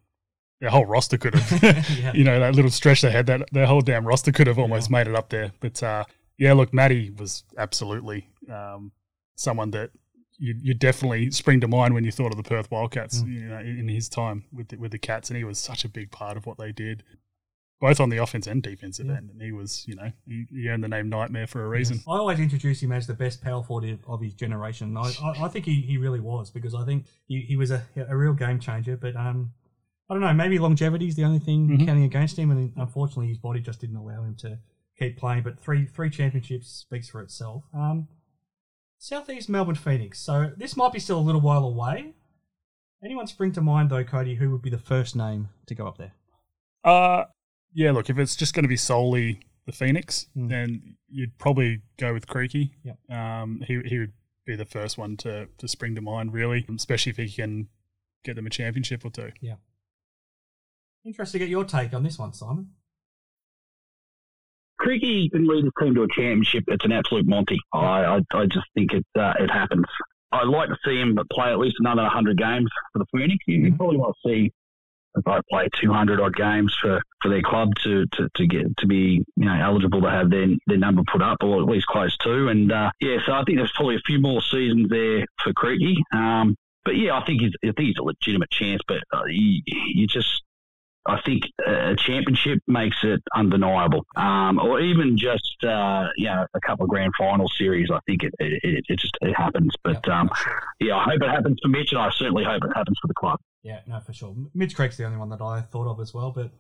their 0.59 0.69
whole 0.69 0.85
roster 0.85 1.17
could 1.17 1.33
have, 1.35 1.63
Yeah. 1.97 2.11
you 2.13 2.23
know, 2.23 2.39
that 2.39 2.55
little 2.55 2.71
stretch 2.71 3.01
they 3.01 3.11
had, 3.11 3.25
that 3.27 3.41
their 3.51 3.65
whole 3.65 3.81
damn 3.81 4.05
roster 4.05 4.31
could 4.31 4.47
have 4.47 4.59
almost 4.59 4.89
made 4.89 5.07
it 5.07 5.15
up 5.15 5.29
there. 5.29 5.51
But 5.61 5.81
uh, 5.81 6.03
yeah, 6.37 6.53
look, 6.53 6.73
Matty 6.73 7.11
was 7.17 7.43
absolutely 7.57 8.27
um, 8.51 8.91
someone 9.35 9.71
that 9.71 9.91
you, 10.37 10.53
you 10.61 10.73
definitely 10.73 11.31
spring 11.31 11.61
to 11.61 11.67
mind 11.69 11.93
when 11.93 12.03
you 12.03 12.11
thought 12.11 12.31
of 12.31 12.37
the 12.37 12.43
Perth 12.43 12.69
Wildcats, 12.69 13.21
Mm. 13.23 13.33
you 13.33 13.47
know, 13.47 13.59
in 13.59 13.79
in 13.79 13.87
his 13.87 14.09
time 14.09 14.43
with 14.51 14.67
the, 14.67 14.77
with 14.77 14.91
the 14.91 14.99
Cats, 14.99 15.29
and 15.29 15.37
he 15.37 15.45
was 15.45 15.57
such 15.57 15.85
a 15.85 15.89
big 15.89 16.11
part 16.11 16.35
of 16.35 16.45
what 16.45 16.57
they 16.57 16.73
did. 16.73 17.03
Both 17.81 17.99
on 17.99 18.09
the 18.09 18.17
offense 18.17 18.47
and 18.47 18.63
defensive 18.63 19.05
Yeah. 19.07 19.17
end, 19.17 19.29
and 19.31 19.41
he 19.41 19.51
was, 19.51 19.85
you 19.87 19.95
know, 19.95 20.09
he, 20.25 20.45
he 20.49 20.69
earned 20.69 20.83
the 20.83 20.87
name 20.87 21.09
Nightmare 21.09 21.45
for 21.45 21.63
a 21.65 21.67
reason. 21.67 21.99
I 22.07 22.11
always 22.17 22.39
introduce 22.39 22.81
him 22.81 22.91
as 22.93 23.05
the 23.05 23.13
best 23.13 23.43
power 23.43 23.61
forward 23.63 23.99
of 24.07 24.21
his 24.21 24.33
generation. 24.33 24.95
I, 24.95 25.11
I, 25.21 25.43
I 25.43 25.47
think 25.49 25.65
he, 25.65 25.81
he 25.81 25.97
really 25.97 26.21
was 26.21 26.49
because 26.49 26.73
I 26.73 26.85
think 26.85 27.05
he, 27.27 27.41
he 27.41 27.57
was 27.57 27.71
a, 27.71 27.83
a 28.07 28.15
real 28.15 28.31
game 28.33 28.59
changer. 28.61 28.95
But 28.95 29.17
um, 29.17 29.51
I 30.09 30.13
don't 30.13 30.21
know, 30.21 30.33
maybe 30.33 30.57
longevity 30.57 31.07
is 31.07 31.15
the 31.15 31.25
only 31.25 31.39
thing 31.39 31.67
Mhm. 31.67 31.85
counting 31.85 32.03
against 32.05 32.37
him, 32.39 32.49
and 32.49 32.71
unfortunately 32.77 33.27
his 33.27 33.39
body 33.39 33.59
just 33.59 33.81
didn't 33.81 33.97
allow 33.97 34.23
him 34.23 34.35
to 34.39 34.57
keep 34.97 35.17
playing. 35.17 35.43
But 35.43 35.59
three 35.59 35.85
three 35.85 36.09
championships 36.09 36.69
speaks 36.69 37.09
for 37.09 37.21
itself. 37.21 37.63
Um, 37.73 38.07
Southeast 38.97 39.49
Melbourne 39.49 39.75
Phoenix. 39.75 40.19
So 40.19 40.51
this 40.55 40.77
might 40.77 40.93
be 40.93 40.99
still 40.99 41.19
a 41.19 41.21
little 41.21 41.41
while 41.41 41.65
away. 41.65 42.13
Anyone 43.03 43.27
spring 43.27 43.51
to 43.51 43.61
mind 43.61 43.89
though, 43.89 44.03
Cody? 44.05 44.35
Who 44.35 44.49
would 44.51 44.61
be 44.61 44.69
the 44.69 44.77
first 44.79 45.15
name 45.15 45.49
to 45.67 45.75
go 45.75 45.85
up 45.87 45.97
there? 45.97 46.13
Uh, 46.83 47.25
yeah, 47.75 47.91
look, 47.91 48.09
if 48.09 48.17
it's 48.17 48.35
just 48.35 48.55
going 48.55 48.63
to 48.63 48.69
be 48.69 48.77
solely 48.77 49.41
the 49.67 49.71
Phoenix, 49.71 50.25
Mm. 50.35 50.49
then 50.49 50.95
you'd 51.09 51.37
probably 51.37 51.81
go 51.97 52.13
with 52.13 52.25
Creaky. 52.27 52.71
Yep. 52.83 52.97
Um, 53.11 53.61
he, 53.67 53.79
he 53.85 53.99
would 53.99 54.13
be 54.47 54.55
the 54.55 54.65
first 54.65 54.97
one 54.97 55.17
to, 55.17 55.47
to 55.59 55.67
spring 55.67 55.93
to 55.95 56.01
mind, 56.01 56.33
really, 56.33 56.65
especially 56.75 57.11
if 57.11 57.17
he 57.17 57.29
can 57.29 57.67
get 58.23 58.35
them 58.35 58.47
a 58.47 58.49
championship 58.49 59.03
or 59.05 59.11
two. 59.11 59.31
Interested 61.05 61.33
to 61.37 61.39
get 61.45 61.49
your 61.49 61.63
take 61.65 61.93
on 61.93 62.01
this 62.03 62.17
one, 62.17 62.33
Simon. 62.33 62.69
Creaky 64.79 65.29
can 65.29 65.47
lead 65.47 65.63
his 65.63 65.73
team 65.79 65.95
to 65.95 66.03
a 66.03 66.07
championship. 66.07 66.63
It's 66.67 66.83
an 66.85 66.91
absolute 66.91 67.25
Monty. 67.27 67.57
I, 67.73 67.77
I, 67.79 68.19
I 68.33 68.45
just 68.45 68.65
think 68.73 68.91
it 68.93 69.05
uh, 69.17 69.33
it 69.39 69.49
happens. 69.49 69.85
I'd 70.31 70.47
like 70.47 70.69
to 70.69 70.77
see 70.85 70.99
him 70.99 71.15
but 71.15 71.29
play 71.29 71.49
at 71.51 71.59
least 71.59 71.77
another 71.79 72.01
100 72.03 72.37
games 72.37 72.69
for 72.91 72.99
the 72.99 73.05
Phoenix. 73.13 73.37
You, 73.47 73.57
you 73.59 73.71
Mhm. 73.71 73.77
probably 73.77 73.97
want 73.97 74.15
to 74.23 74.29
see 74.29 74.45
if 74.47 74.53
I 75.25 75.39
play 75.49 75.67
200 75.79 76.19
odd 76.19 76.35
games 76.35 76.75
for, 76.79 77.01
for 77.21 77.29
their 77.29 77.41
club 77.41 77.73
to, 77.83 78.05
to, 78.13 78.29
to 78.35 78.47
get 78.47 78.77
to 78.77 78.87
be 78.87 79.23
you 79.35 79.45
know 79.45 79.53
eligible 79.53 80.01
to 80.01 80.09
have 80.09 80.29
their 80.29 80.47
their 80.67 80.77
number 80.77 81.03
put 81.11 81.21
up 81.21 81.37
or 81.43 81.61
at 81.61 81.67
least 81.67 81.87
close 81.87 82.15
to. 82.17 82.47
And 82.47 82.71
uh, 82.71 82.91
yeah, 82.99 83.17
so 83.25 83.33
I 83.33 83.43
think 83.43 83.57
there's 83.57 83.71
probably 83.73 83.95
a 83.95 84.05
few 84.05 84.19
more 84.19 84.41
seasons 84.41 84.89
there 84.89 85.25
for 85.43 85.53
Creaky. 85.53 85.97
Um, 86.13 86.55
but 86.83 86.95
yeah, 86.95 87.17
I 87.17 87.25
think 87.25 87.41
he's 87.41 87.53
I 87.63 87.67
think 87.67 87.87
he's 87.87 87.97
a 87.99 88.03
legitimate 88.03 88.49
chance. 88.51 88.81
But 88.87 89.03
uh, 89.13 89.25
you, 89.27 89.61
you 89.65 90.07
just 90.07 90.43
I 91.07 91.21
think 91.21 91.43
a 91.65 91.95
championship 91.95 92.59
makes 92.67 92.97
it 93.03 93.21
undeniable, 93.35 94.05
um, 94.15 94.59
or 94.59 94.79
even 94.79 95.17
just 95.17 95.63
uh, 95.63 96.07
you 96.17 96.25
know 96.25 96.45
a 96.53 96.61
couple 96.61 96.85
of 96.85 96.89
grand 96.89 97.11
final 97.17 97.47
series. 97.47 97.89
I 97.91 97.99
think 98.07 98.23
it 98.23 98.33
it, 98.39 98.63
it, 98.63 98.85
it 98.89 98.99
just 98.99 99.17
it 99.21 99.33
happens. 99.33 99.73
But 99.83 100.07
um, 100.09 100.29
yeah, 100.79 100.97
I 100.97 101.03
hope 101.03 101.21
it 101.21 101.29
happens 101.29 101.59
for 101.61 101.69
Mitch, 101.69 101.91
and 101.91 102.01
I 102.01 102.09
certainly 102.11 102.43
hope 102.43 102.63
it 102.63 102.75
happens 102.75 102.97
for 103.01 103.07
the 103.07 103.13
club. 103.13 103.39
Yeah, 103.61 103.79
no, 103.87 103.99
for 103.99 104.13
sure. 104.13 104.35
Mitch 104.53 104.75
Creek's 104.75 104.97
the 104.97 105.05
only 105.05 105.17
one 105.17 105.29
that 105.29 105.41
I 105.41 105.61
thought 105.61 105.87
of 105.87 105.99
as 105.99 106.13
well, 106.13 106.31
but 106.31 106.51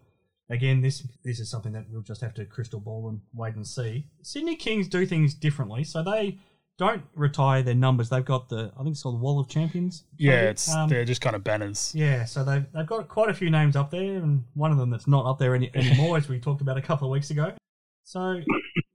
again, 0.49 0.81
this 0.81 1.07
this 1.23 1.39
is 1.39 1.49
something 1.49 1.71
that 1.73 1.85
we'll 1.89 2.01
just 2.01 2.21
have 2.21 2.33
to 2.35 2.45
crystal 2.45 2.79
ball 2.79 3.09
and 3.09 3.21
wait 3.33 3.55
and 3.55 3.65
see. 3.65 4.07
Sydney 4.21 4.55
Kings 4.55 4.87
do 4.87 5.05
things 5.05 5.33
differently, 5.33 5.83
so 5.83 6.03
they 6.03 6.37
don't 6.77 7.03
retire 7.15 7.63
their 7.63 7.73
numbers. 7.75 8.09
They've 8.09 8.23
got 8.25 8.49
the 8.49 8.71
I 8.77 8.83
think 8.83 8.93
it's 8.93 9.03
called 9.03 9.15
the 9.15 9.19
Wall 9.23 9.39
of 9.39 9.47
Champions. 9.47 10.03
Yeah, 10.17 10.41
it's 10.49 10.73
Um, 10.73 10.89
they're 10.89 11.05
just 11.05 11.21
kind 11.21 11.35
of 11.35 11.43
banners. 11.43 11.93
yeah, 11.95 12.25
so 12.25 12.43
they've 12.43 12.65
they've 12.73 12.85
got 12.87 13.07
quite 13.07 13.29
a 13.29 13.33
few 13.33 13.49
names 13.49 13.75
up 13.75 13.91
there, 13.91 14.17
and 14.17 14.43
one 14.55 14.71
of 14.71 14.77
them 14.77 14.89
that's 14.89 15.07
not 15.07 15.25
up 15.25 15.39
there 15.39 15.55
any, 15.55 15.71
anymore, 15.75 16.17
as 16.17 16.27
we 16.27 16.39
talked 16.39 16.61
about 16.61 16.77
a 16.77 16.81
couple 16.81 17.07
of 17.07 17.11
weeks 17.11 17.29
ago. 17.31 17.53
So, 18.03 18.41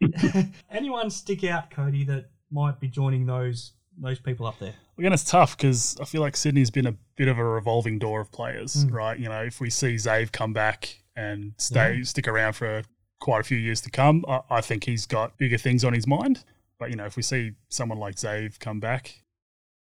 anyone 0.70 1.10
stick 1.10 1.44
out, 1.44 1.70
Cody, 1.70 2.04
that 2.04 2.26
might 2.50 2.80
be 2.80 2.88
joining 2.88 3.26
those 3.26 3.72
those 3.98 4.18
people 4.18 4.46
up 4.46 4.58
there? 4.58 4.74
Again, 4.98 5.12
it's 5.12 5.24
tough 5.24 5.56
because 5.56 5.96
I 6.00 6.04
feel 6.04 6.20
like 6.20 6.36
Sydney's 6.36 6.70
been 6.70 6.86
a 6.86 6.94
bit 7.16 7.28
of 7.28 7.38
a 7.38 7.44
revolving 7.44 7.98
door 7.98 8.20
of 8.20 8.30
players, 8.30 8.84
Mm. 8.84 8.92
right? 8.92 9.18
You 9.18 9.28
know, 9.28 9.42
if 9.42 9.60
we 9.60 9.68
see 9.70 9.94
Zave 9.96 10.32
come 10.32 10.52
back 10.52 11.02
and 11.16 11.52
stay 11.58 11.96
Yeah. 11.96 12.04
stick 12.04 12.28
around 12.28 12.54
for 12.54 12.82
quite 13.20 13.40
a 13.40 13.44
few 13.44 13.58
years 13.58 13.80
to 13.82 13.90
come, 13.90 14.24
I, 14.28 14.40
I 14.50 14.60
think 14.60 14.84
he's 14.84 15.06
got 15.06 15.36
bigger 15.38 15.58
things 15.58 15.84
on 15.84 15.92
his 15.92 16.06
mind. 16.06 16.44
But 16.80 16.90
you 16.90 16.96
know, 16.96 17.04
if 17.04 17.14
we 17.16 17.22
see 17.22 17.52
someone 17.68 17.98
like 17.98 18.16
Zave 18.16 18.58
come 18.58 18.80
back 18.80 19.22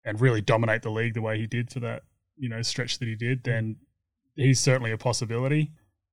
and 0.04 0.20
really 0.20 0.42
dominate 0.42 0.82
the 0.82 0.90
league 0.90 1.14
the 1.14 1.22
way 1.22 1.38
he 1.38 1.46
did 1.46 1.70
for 1.70 1.80
that, 1.82 2.02
you 2.38 2.50
know, 2.50 2.64
stretch 2.64 2.98
that 2.98 3.08
he 3.08 3.14
did, 3.16 3.44
then 3.44 3.76
he's 4.36 4.60
certainly 4.60 4.92
a 4.92 4.98
possibility. 4.98 5.72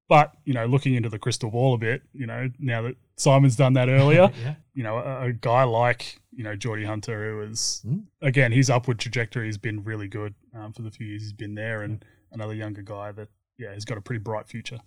But 0.08 0.32
you 0.44 0.52
know, 0.52 0.66
looking 0.66 0.94
into 0.94 1.08
the 1.08 1.18
crystal 1.18 1.50
ball 1.50 1.72
a 1.74 1.78
bit, 1.78 2.02
you 2.12 2.26
know, 2.26 2.50
now 2.58 2.82
that 2.82 2.96
Simon's 3.16 3.56
done 3.56 3.72
that 3.74 3.88
earlier, 4.00 4.30
yeah, 4.44 4.56
you 4.74 4.82
know, 4.82 4.98
a, 4.98 5.28
a 5.28 5.32
guy 5.32 5.62
like, 5.64 6.20
you 6.32 6.44
know, 6.44 6.54
Geordie 6.56 6.84
Hunter, 6.84 7.30
who 7.30 7.40
is, 7.50 7.82
Mm. 7.86 8.02
again, 8.20 8.52
his 8.52 8.68
upward 8.68 8.98
trajectory 8.98 9.46
has 9.46 9.56
been 9.56 9.82
really 9.84 10.08
good 10.08 10.34
um, 10.54 10.72
for 10.74 10.82
the 10.82 10.90
few 10.90 11.06
years 11.06 11.22
he's 11.22 11.32
been 11.32 11.54
there. 11.54 11.82
And 11.82 12.04
another 12.32 12.52
younger 12.54 12.82
guy 12.82 13.12
that, 13.12 13.28
yeah, 13.56 13.72
has 13.72 13.84
got 13.86 13.96
a 13.96 14.00
pretty 14.02 14.18
bright 14.18 14.46
future. 14.48 14.80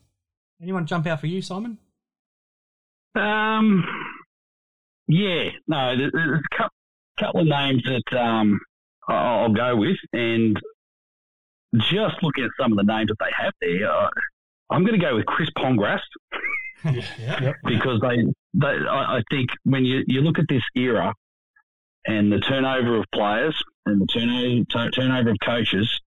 anyone 0.61 0.85
jump 0.85 1.07
out 1.07 1.19
for 1.21 1.27
you, 1.27 1.41
Simon? 1.41 1.77
Um, 3.15 3.83
yeah, 5.07 5.49
no, 5.67 5.95
there's 5.97 6.13
a 6.13 6.55
couple, 6.55 6.75
couple 7.19 7.41
of 7.41 7.47
names 7.47 7.83
that 7.83 8.17
um, 8.19 8.59
I- 9.07 9.13
I'll 9.13 9.53
go 9.53 9.75
with, 9.75 9.97
and 10.13 10.59
just 11.75 12.21
looking 12.23 12.43
at 12.45 12.51
some 12.59 12.71
of 12.71 12.77
the 12.77 12.83
names 12.91 13.09
that 13.09 13.17
they 13.19 13.31
have 13.37 13.53
there, 13.61 13.91
uh, 13.91 14.09
I'm 14.69 14.83
going 14.85 14.99
to 14.99 15.05
go 15.05 15.15
with 15.15 15.25
Chris 15.25 15.49
Pongras 15.57 16.01
yeah, 16.85 17.41
Yep. 17.41 17.55
because 17.65 17.99
they, 18.01 18.17
they 18.53 18.67
I, 18.67 19.17
I 19.17 19.21
think 19.31 19.49
when 19.63 19.83
you, 19.85 20.03
you 20.07 20.21
look 20.21 20.39
at 20.39 20.45
this 20.47 20.63
era 20.75 21.13
and 22.05 22.31
the 22.31 22.39
turnover 22.39 22.97
of 22.97 23.05
players 23.11 23.55
and 23.85 24.01
the 24.01 24.05
turnover, 24.07 24.63
tu- 24.69 24.91
turnover 24.91 25.29
of 25.31 25.37
coaches, 25.43 25.99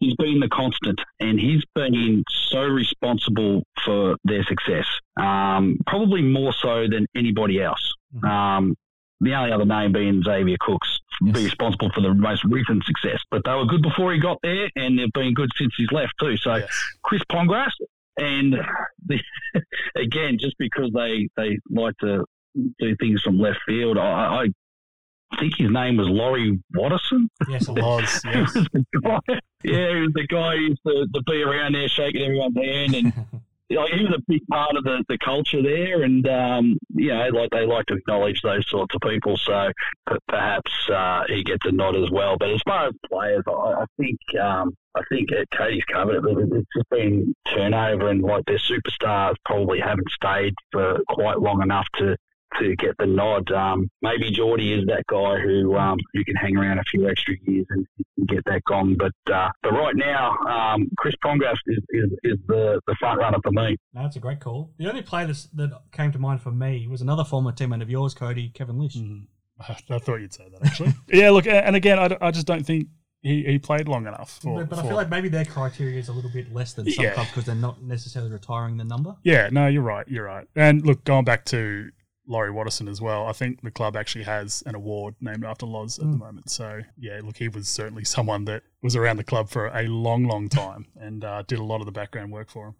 he's 0.00 0.14
been 0.16 0.40
the 0.40 0.48
constant 0.48 1.00
and 1.20 1.38
he's 1.40 1.62
been 1.74 2.22
so 2.28 2.62
responsible 2.62 3.62
for 3.84 4.16
their 4.24 4.44
success, 4.44 4.86
um, 5.20 5.78
probably 5.86 6.22
more 6.22 6.52
so 6.52 6.86
than 6.88 7.06
anybody 7.16 7.62
else. 7.62 7.94
Mhm. 8.14 8.28
Um, 8.28 8.74
the 9.20 9.32
only 9.34 9.52
other 9.52 9.64
name 9.64 9.92
being 9.92 10.22
Xavier 10.22 10.56
Cooks, 10.60 11.00
Yes. 11.22 11.34
be 11.36 11.44
responsible 11.44 11.90
for 11.94 12.02
the 12.02 12.12
most 12.12 12.44
recent 12.44 12.84
success. 12.84 13.22
But 13.30 13.42
they 13.44 13.54
were 13.54 13.64
good 13.64 13.80
before 13.80 14.12
he 14.12 14.18
got 14.20 14.38
there, 14.42 14.68
and 14.76 14.98
they've 14.98 15.12
been 15.12 15.32
good 15.32 15.48
since 15.56 15.72
he's 15.76 15.90
left 15.90 16.12
too. 16.20 16.36
So 16.36 16.56
Yes. 16.56 16.94
Chris 17.02 17.22
Pongras, 17.32 17.72
and 18.18 18.54
the, 19.06 19.18
again, 19.96 20.36
just 20.38 20.56
because 20.58 20.90
they 20.92 21.28
they 21.36 21.58
like 21.70 21.96
to 21.98 22.24
do 22.78 22.96
things 22.96 23.22
from 23.22 23.38
left 23.38 23.60
field, 23.66 23.96
I, 23.98 24.42
I 24.44 24.46
think 25.40 25.54
his 25.58 25.70
name 25.70 25.96
was 25.96 26.08
Laurie 26.08 26.58
Watterson. 26.74 27.28
yes, 27.48 27.68
it 27.68 27.72
was. 27.82 28.20
Yes. 28.24 28.52
Guy- 29.02 29.20
yeah, 29.64 29.94
he 29.94 30.00
was 30.00 30.12
the 30.14 30.26
guy 30.28 30.56
who 30.56 30.62
used 30.62 30.80
to, 30.86 31.06
to 31.12 31.22
be 31.22 31.42
around 31.42 31.74
there 31.74 31.88
shaking 31.88 32.22
everyone's 32.22 32.56
hand, 32.56 32.94
and 32.94 33.12
like, 33.70 33.92
he 33.92 34.04
was 34.04 34.14
a 34.14 34.22
big 34.28 34.46
part 34.46 34.76
of 34.76 34.84
the, 34.84 35.02
the 35.08 35.18
culture 35.18 35.60
there. 35.62 36.02
And 36.02 36.26
um, 36.28 36.76
you 36.94 37.08
know, 37.08 37.28
like 37.32 37.50
they 37.50 37.66
like 37.66 37.86
to 37.86 37.94
acknowledge 37.94 38.40
those 38.42 38.68
sorts 38.68 38.94
of 38.94 39.00
people. 39.00 39.36
So 39.36 39.70
p- 40.08 40.16
perhaps 40.28 40.70
uh, 40.88 41.24
he 41.28 41.42
gets 41.42 41.66
a 41.66 41.72
nod 41.72 41.96
as 41.96 42.10
well. 42.12 42.36
But 42.38 42.50
as 42.50 42.62
far 42.66 42.86
as 42.88 42.94
players, 43.10 43.42
I, 43.48 43.50
I 43.50 43.84
think 43.98 44.18
um, 44.40 44.72
I 44.94 45.00
think 45.10 45.30
uh, 45.32 45.44
Cody's 45.56 45.84
covered 45.92 46.16
it. 46.16 46.22
but 46.22 46.38
It's 46.58 46.66
just 46.76 46.88
been 46.90 47.34
turnover, 47.52 48.08
and 48.10 48.22
like 48.22 48.44
their 48.46 48.58
superstars 48.58 49.34
probably 49.44 49.80
haven't 49.80 50.10
stayed 50.10 50.54
for 50.70 50.98
quite 51.08 51.40
long 51.40 51.60
enough 51.62 51.88
to 51.96 52.16
to 52.60 52.76
get 52.76 52.96
the 52.98 53.06
nod. 53.06 53.50
Um, 53.52 53.90
maybe 54.02 54.30
Geordie 54.30 54.72
is 54.74 54.86
that 54.86 55.04
guy 55.08 55.38
who 55.40 55.76
um, 55.76 55.98
who 56.14 56.24
can 56.24 56.36
hang 56.36 56.56
around 56.56 56.78
a 56.78 56.84
few 56.84 57.08
extra 57.08 57.34
years 57.46 57.66
and, 57.70 57.86
and 58.16 58.28
get 58.28 58.44
that 58.46 58.62
gone. 58.64 58.96
But 58.96 59.32
uh, 59.32 59.50
but 59.62 59.72
right 59.72 59.94
now, 59.96 60.36
um, 60.48 60.88
Chris 60.98 61.14
Pongras 61.24 61.56
is, 61.66 61.78
is, 61.90 62.10
is 62.22 62.38
the, 62.46 62.80
the 62.86 62.96
front 62.98 63.20
runner 63.20 63.38
for 63.42 63.50
me. 63.52 63.76
No, 63.94 64.02
that's 64.02 64.16
a 64.16 64.20
great 64.20 64.40
call. 64.40 64.72
The 64.78 64.88
only 64.88 65.02
player 65.02 65.26
that's, 65.26 65.44
that 65.54 65.70
came 65.92 66.12
to 66.12 66.18
mind 66.18 66.40
for 66.40 66.50
me 66.50 66.86
was 66.88 67.00
another 67.00 67.24
former 67.24 67.52
teammate 67.52 67.82
of 67.82 67.90
yours, 67.90 68.14
Cody, 68.14 68.50
Kevin 68.50 68.78
Lisch. 68.78 68.96
Mhm. 68.96 69.26
I 69.90 69.98
thought 69.98 70.16
you'd 70.16 70.34
say 70.34 70.48
that, 70.50 70.66
actually. 70.66 70.94
yeah, 71.08 71.30
look, 71.30 71.46
and 71.46 71.74
again, 71.76 71.98
I, 71.98 72.16
I 72.20 72.30
just 72.30 72.46
don't 72.46 72.64
think 72.64 72.88
he, 73.22 73.42
he 73.44 73.58
played 73.58 73.88
long 73.88 74.06
enough. 74.06 74.38
For, 74.42 74.60
but 74.60 74.68
but 74.68 74.78
I 74.78 74.82
feel 74.82 74.96
like 74.96 75.08
maybe 75.08 75.28
their 75.28 75.46
criteria 75.46 75.98
is 75.98 76.08
a 76.08 76.12
little 76.12 76.30
bit 76.30 76.52
less 76.52 76.74
than 76.74 76.90
some 76.90 77.04
Yeah. 77.04 77.14
clubs 77.14 77.30
because 77.30 77.44
they're 77.46 77.54
not 77.54 77.82
necessarily 77.82 78.30
retiring 78.30 78.76
the 78.76 78.84
number. 78.84 79.16
Yeah, 79.24 79.48
no, 79.50 79.66
you're 79.66 79.82
right. 79.82 80.06
You're 80.08 80.24
right. 80.26 80.46
And 80.54 80.84
look, 80.86 81.04
going 81.04 81.24
back 81.24 81.44
to 81.46 81.90
Laurie 82.26 82.50
Watterson 82.50 82.88
as 82.88 83.00
well. 83.00 83.26
I 83.26 83.32
think 83.32 83.62
the 83.62 83.70
club 83.70 83.96
actually 83.96 84.24
has 84.24 84.62
an 84.66 84.74
award 84.74 85.14
named 85.20 85.44
after 85.44 85.64
Loz 85.66 85.98
at 85.98 86.06
the 86.06 86.16
Mm. 86.16 86.18
moment. 86.18 86.50
So 86.50 86.80
yeah, 86.98 87.20
look, 87.22 87.36
he 87.36 87.48
was 87.48 87.68
certainly 87.68 88.04
someone 88.04 88.44
that 88.46 88.62
was 88.82 88.96
around 88.96 89.16
the 89.18 89.24
club 89.24 89.48
for 89.48 89.66
a 89.68 89.86
long, 89.86 90.24
long 90.24 90.48
time 90.48 90.86
and 90.96 91.24
uh, 91.24 91.42
did 91.42 91.58
a 91.58 91.64
lot 91.64 91.80
of 91.80 91.86
the 91.86 91.92
background 91.92 92.32
work 92.32 92.50
for 92.50 92.68
him. 92.68 92.74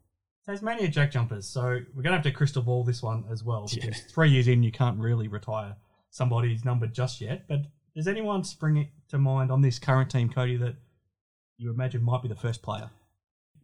Tasmania 0.45 0.89
Jack 0.89 1.11
Jumpers. 1.13 1.47
So 1.47 1.63
we're 1.63 2.03
going 2.03 2.13
to 2.13 2.13
have 2.13 2.23
to 2.25 2.31
crystal 2.33 2.63
ball 2.63 2.85
this 2.85 3.03
one 3.03 3.25
as 3.31 3.43
well 3.45 3.67
because 3.73 3.85
Yeah. 3.99 4.09
three 4.13 4.31
years 4.31 4.49
in, 4.49 4.63
you 4.63 4.73
can't 4.73 4.99
really 4.99 5.29
retire 5.29 5.77
somebody's 6.11 6.65
number 6.65 6.87
just 6.87 7.21
yet. 7.21 7.47
But 7.49 7.67
does 7.95 8.07
anyone 8.09 8.45
spring 8.45 8.77
it 8.77 8.89
to 9.09 9.19
mind 9.19 9.51
on 9.51 9.61
this 9.63 9.79
current 9.79 10.11
team, 10.11 10.29
Cody, 10.29 10.57
that 10.59 10.77
you 11.59 11.71
imagine 11.71 12.03
might 12.03 12.23
be 12.23 12.29
the 12.29 12.37
first 12.37 12.63
player? 12.63 12.91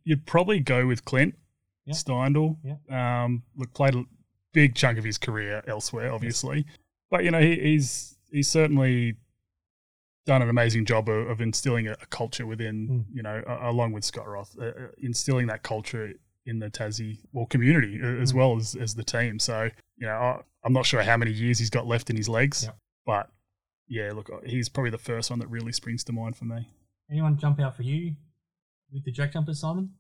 You'd 0.05 0.27
probably 0.27 0.59
go 0.61 0.87
with 0.87 1.05
Clint 1.05 1.37
Yeah. 1.85 1.95
Steindl. 1.95 2.57
Yeah. 2.65 3.25
Um, 3.25 3.43
look, 3.57 3.73
played 3.75 3.95
a 3.95 4.05
big 4.53 4.75
chunk 4.75 4.99
of 4.99 5.05
his 5.05 5.19
career 5.19 5.63
elsewhere, 5.67 6.13
obviously, 6.13 6.67
but 7.11 7.25
you 7.25 7.31
know 7.31 7.41
he, 7.41 7.57
he's 7.59 8.17
he's 8.31 8.49
certainly 8.49 9.17
done 10.25 10.41
an 10.43 10.49
amazing 10.49 10.85
job 10.85 11.09
of, 11.09 11.29
of 11.29 11.41
instilling 11.41 11.89
a, 11.89 11.93
a 11.93 12.07
culture 12.07 12.47
within 12.47 12.89
Mm. 12.89 13.05
you 13.17 13.23
know 13.23 13.43
a, 13.47 13.71
along 13.71 13.93
with 13.93 14.05
Scott 14.05 14.29
Roth, 14.29 14.57
uh, 14.61 14.67
uh, 14.67 14.73
instilling 14.99 15.47
that 15.49 15.63
culture 15.63 16.13
in 16.47 16.59
the 16.59 16.71
Tassie 16.71 17.19
well 17.33 17.47
community 17.47 18.01
uh, 18.03 18.07
as 18.23 18.33
Mm. 18.33 18.37
well 18.37 18.57
as 18.57 18.75
as 18.77 18.95
the 18.95 19.05
team. 19.05 19.39
So 19.39 19.69
you 19.97 20.07
know 20.07 20.13
I, 20.15 20.41
I'm 20.65 20.73
not 20.73 20.87
sure 20.87 21.03
how 21.03 21.17
many 21.17 21.33
years 21.33 21.59
he's 21.59 21.71
got 21.71 21.87
left 21.87 22.09
in 22.11 22.17
his 22.17 22.29
legs, 22.29 22.65
Yeah. 22.65 22.71
but 23.05 23.31
yeah, 23.89 24.13
look, 24.15 24.31
he's 24.47 24.69
probably 24.69 24.91
the 24.91 24.99
first 24.99 25.29
one 25.29 25.39
that 25.41 25.49
really 25.51 25.73
springs 25.73 26.03
to 26.05 26.13
mind 26.13 26.37
for 26.37 26.45
me. 26.47 26.67
Anyone 27.11 27.37
jump 27.37 27.61
out 27.61 27.77
for 27.77 27.83
you 27.83 28.15
with 28.93 29.05
the 29.05 29.11
Jack 29.11 29.33
Jumpers, 29.35 29.61
Simon? 29.61 29.91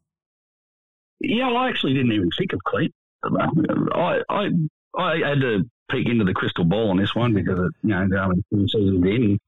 Yeah, 1.20 1.48
well, 1.48 1.58
I 1.58 1.68
actually 1.68 1.94
didn't 1.94 2.12
even 2.12 2.30
think 2.38 2.52
of 2.52 2.60
Clint. 2.64 2.92
I 3.24 4.20
I 4.28 4.48
I 4.96 5.16
had 5.18 5.40
to 5.40 5.64
peek 5.90 6.08
into 6.08 6.24
the 6.24 6.34
crystal 6.34 6.64
ball 6.64 6.90
on 6.90 6.96
this 6.96 7.14
one 7.14 7.34
because 7.34 7.58
it, 7.58 7.72
you 7.82 7.94
know 7.94 8.06
going 8.08 8.44
two 8.52 8.68
seasons 8.68 9.04
in. 9.04 9.38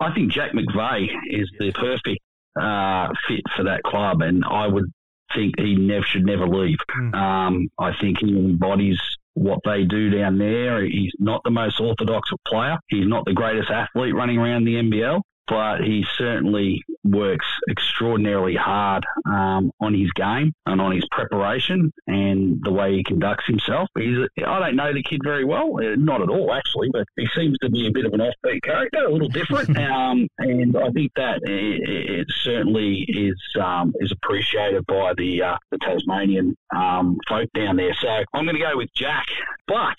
I 0.00 0.12
think 0.12 0.32
Jack 0.32 0.52
McVeigh 0.52 1.08
is 1.30 1.50
the 1.58 1.72
perfect 1.72 2.20
uh, 2.60 3.08
fit 3.28 3.42
for 3.56 3.64
that 3.64 3.82
club, 3.82 4.22
and 4.22 4.44
I 4.44 4.66
would 4.66 4.92
think 5.34 5.58
he 5.58 5.76
never 5.76 6.04
should 6.04 6.26
never 6.26 6.46
leave. 6.46 6.78
Mm. 6.96 7.14
Um, 7.14 7.68
I 7.78 7.92
think 8.00 8.18
he 8.20 8.30
embodies 8.30 9.00
what 9.34 9.60
they 9.64 9.84
do 9.84 10.10
down 10.10 10.38
there. 10.38 10.84
He's 10.84 11.12
not 11.18 11.42
the 11.44 11.50
most 11.50 11.80
orthodox 11.80 12.30
player. 12.46 12.78
He's 12.88 13.06
not 13.06 13.24
the 13.24 13.32
greatest 13.32 13.70
athlete 13.70 14.14
running 14.14 14.38
around 14.38 14.64
the 14.64 14.74
NBL, 14.74 15.20
but 15.46 15.80
he 15.80 16.06
certainly 16.16 16.82
works 17.02 17.46
extraordinarily 17.70 18.54
hard 18.54 19.04
um, 19.26 19.70
on 19.80 19.94
his 19.94 20.10
game 20.12 20.52
and 20.66 20.80
on 20.80 20.92
his 20.92 21.06
preparation 21.10 21.92
and 22.06 22.60
the 22.64 22.72
way 22.72 22.94
he 22.96 23.04
conducts 23.04 23.46
himself. 23.46 23.88
He's, 23.96 24.16
I 24.46 24.58
don't 24.58 24.76
know 24.76 24.92
the 24.92 25.02
kid 25.02 25.20
very 25.22 25.44
well, 25.44 25.76
uh, 25.76 25.96
not 25.96 26.22
at 26.22 26.30
all 26.30 26.52
actually, 26.52 26.88
but 26.92 27.06
he 27.16 27.26
seems 27.36 27.58
to 27.58 27.70
be 27.70 27.86
a 27.86 27.90
bit 27.90 28.06
of 28.06 28.14
an 28.14 28.20
offbeat 28.20 28.62
character, 28.62 29.04
a 29.04 29.12
little 29.12 29.28
different, 29.28 29.76
um, 29.78 30.26
and 30.38 30.76
I 30.76 30.90
think 30.90 31.12
that 31.16 31.40
it, 31.44 31.88
it 31.88 32.26
certainly 32.42 33.04
is 33.08 33.40
um, 33.60 33.92
is 34.00 34.12
appreciated 34.12 34.86
by 34.86 35.12
the 35.16 35.42
uh, 35.42 35.56
the 35.70 35.78
Tasmanian 35.78 36.56
um, 36.74 37.18
folk 37.28 37.48
down 37.54 37.76
there. 37.76 37.94
So 37.94 38.08
I'm 38.08 38.44
going 38.44 38.56
to 38.56 38.62
go 38.62 38.76
with 38.76 38.92
Jack, 38.94 39.26
but 39.66 39.96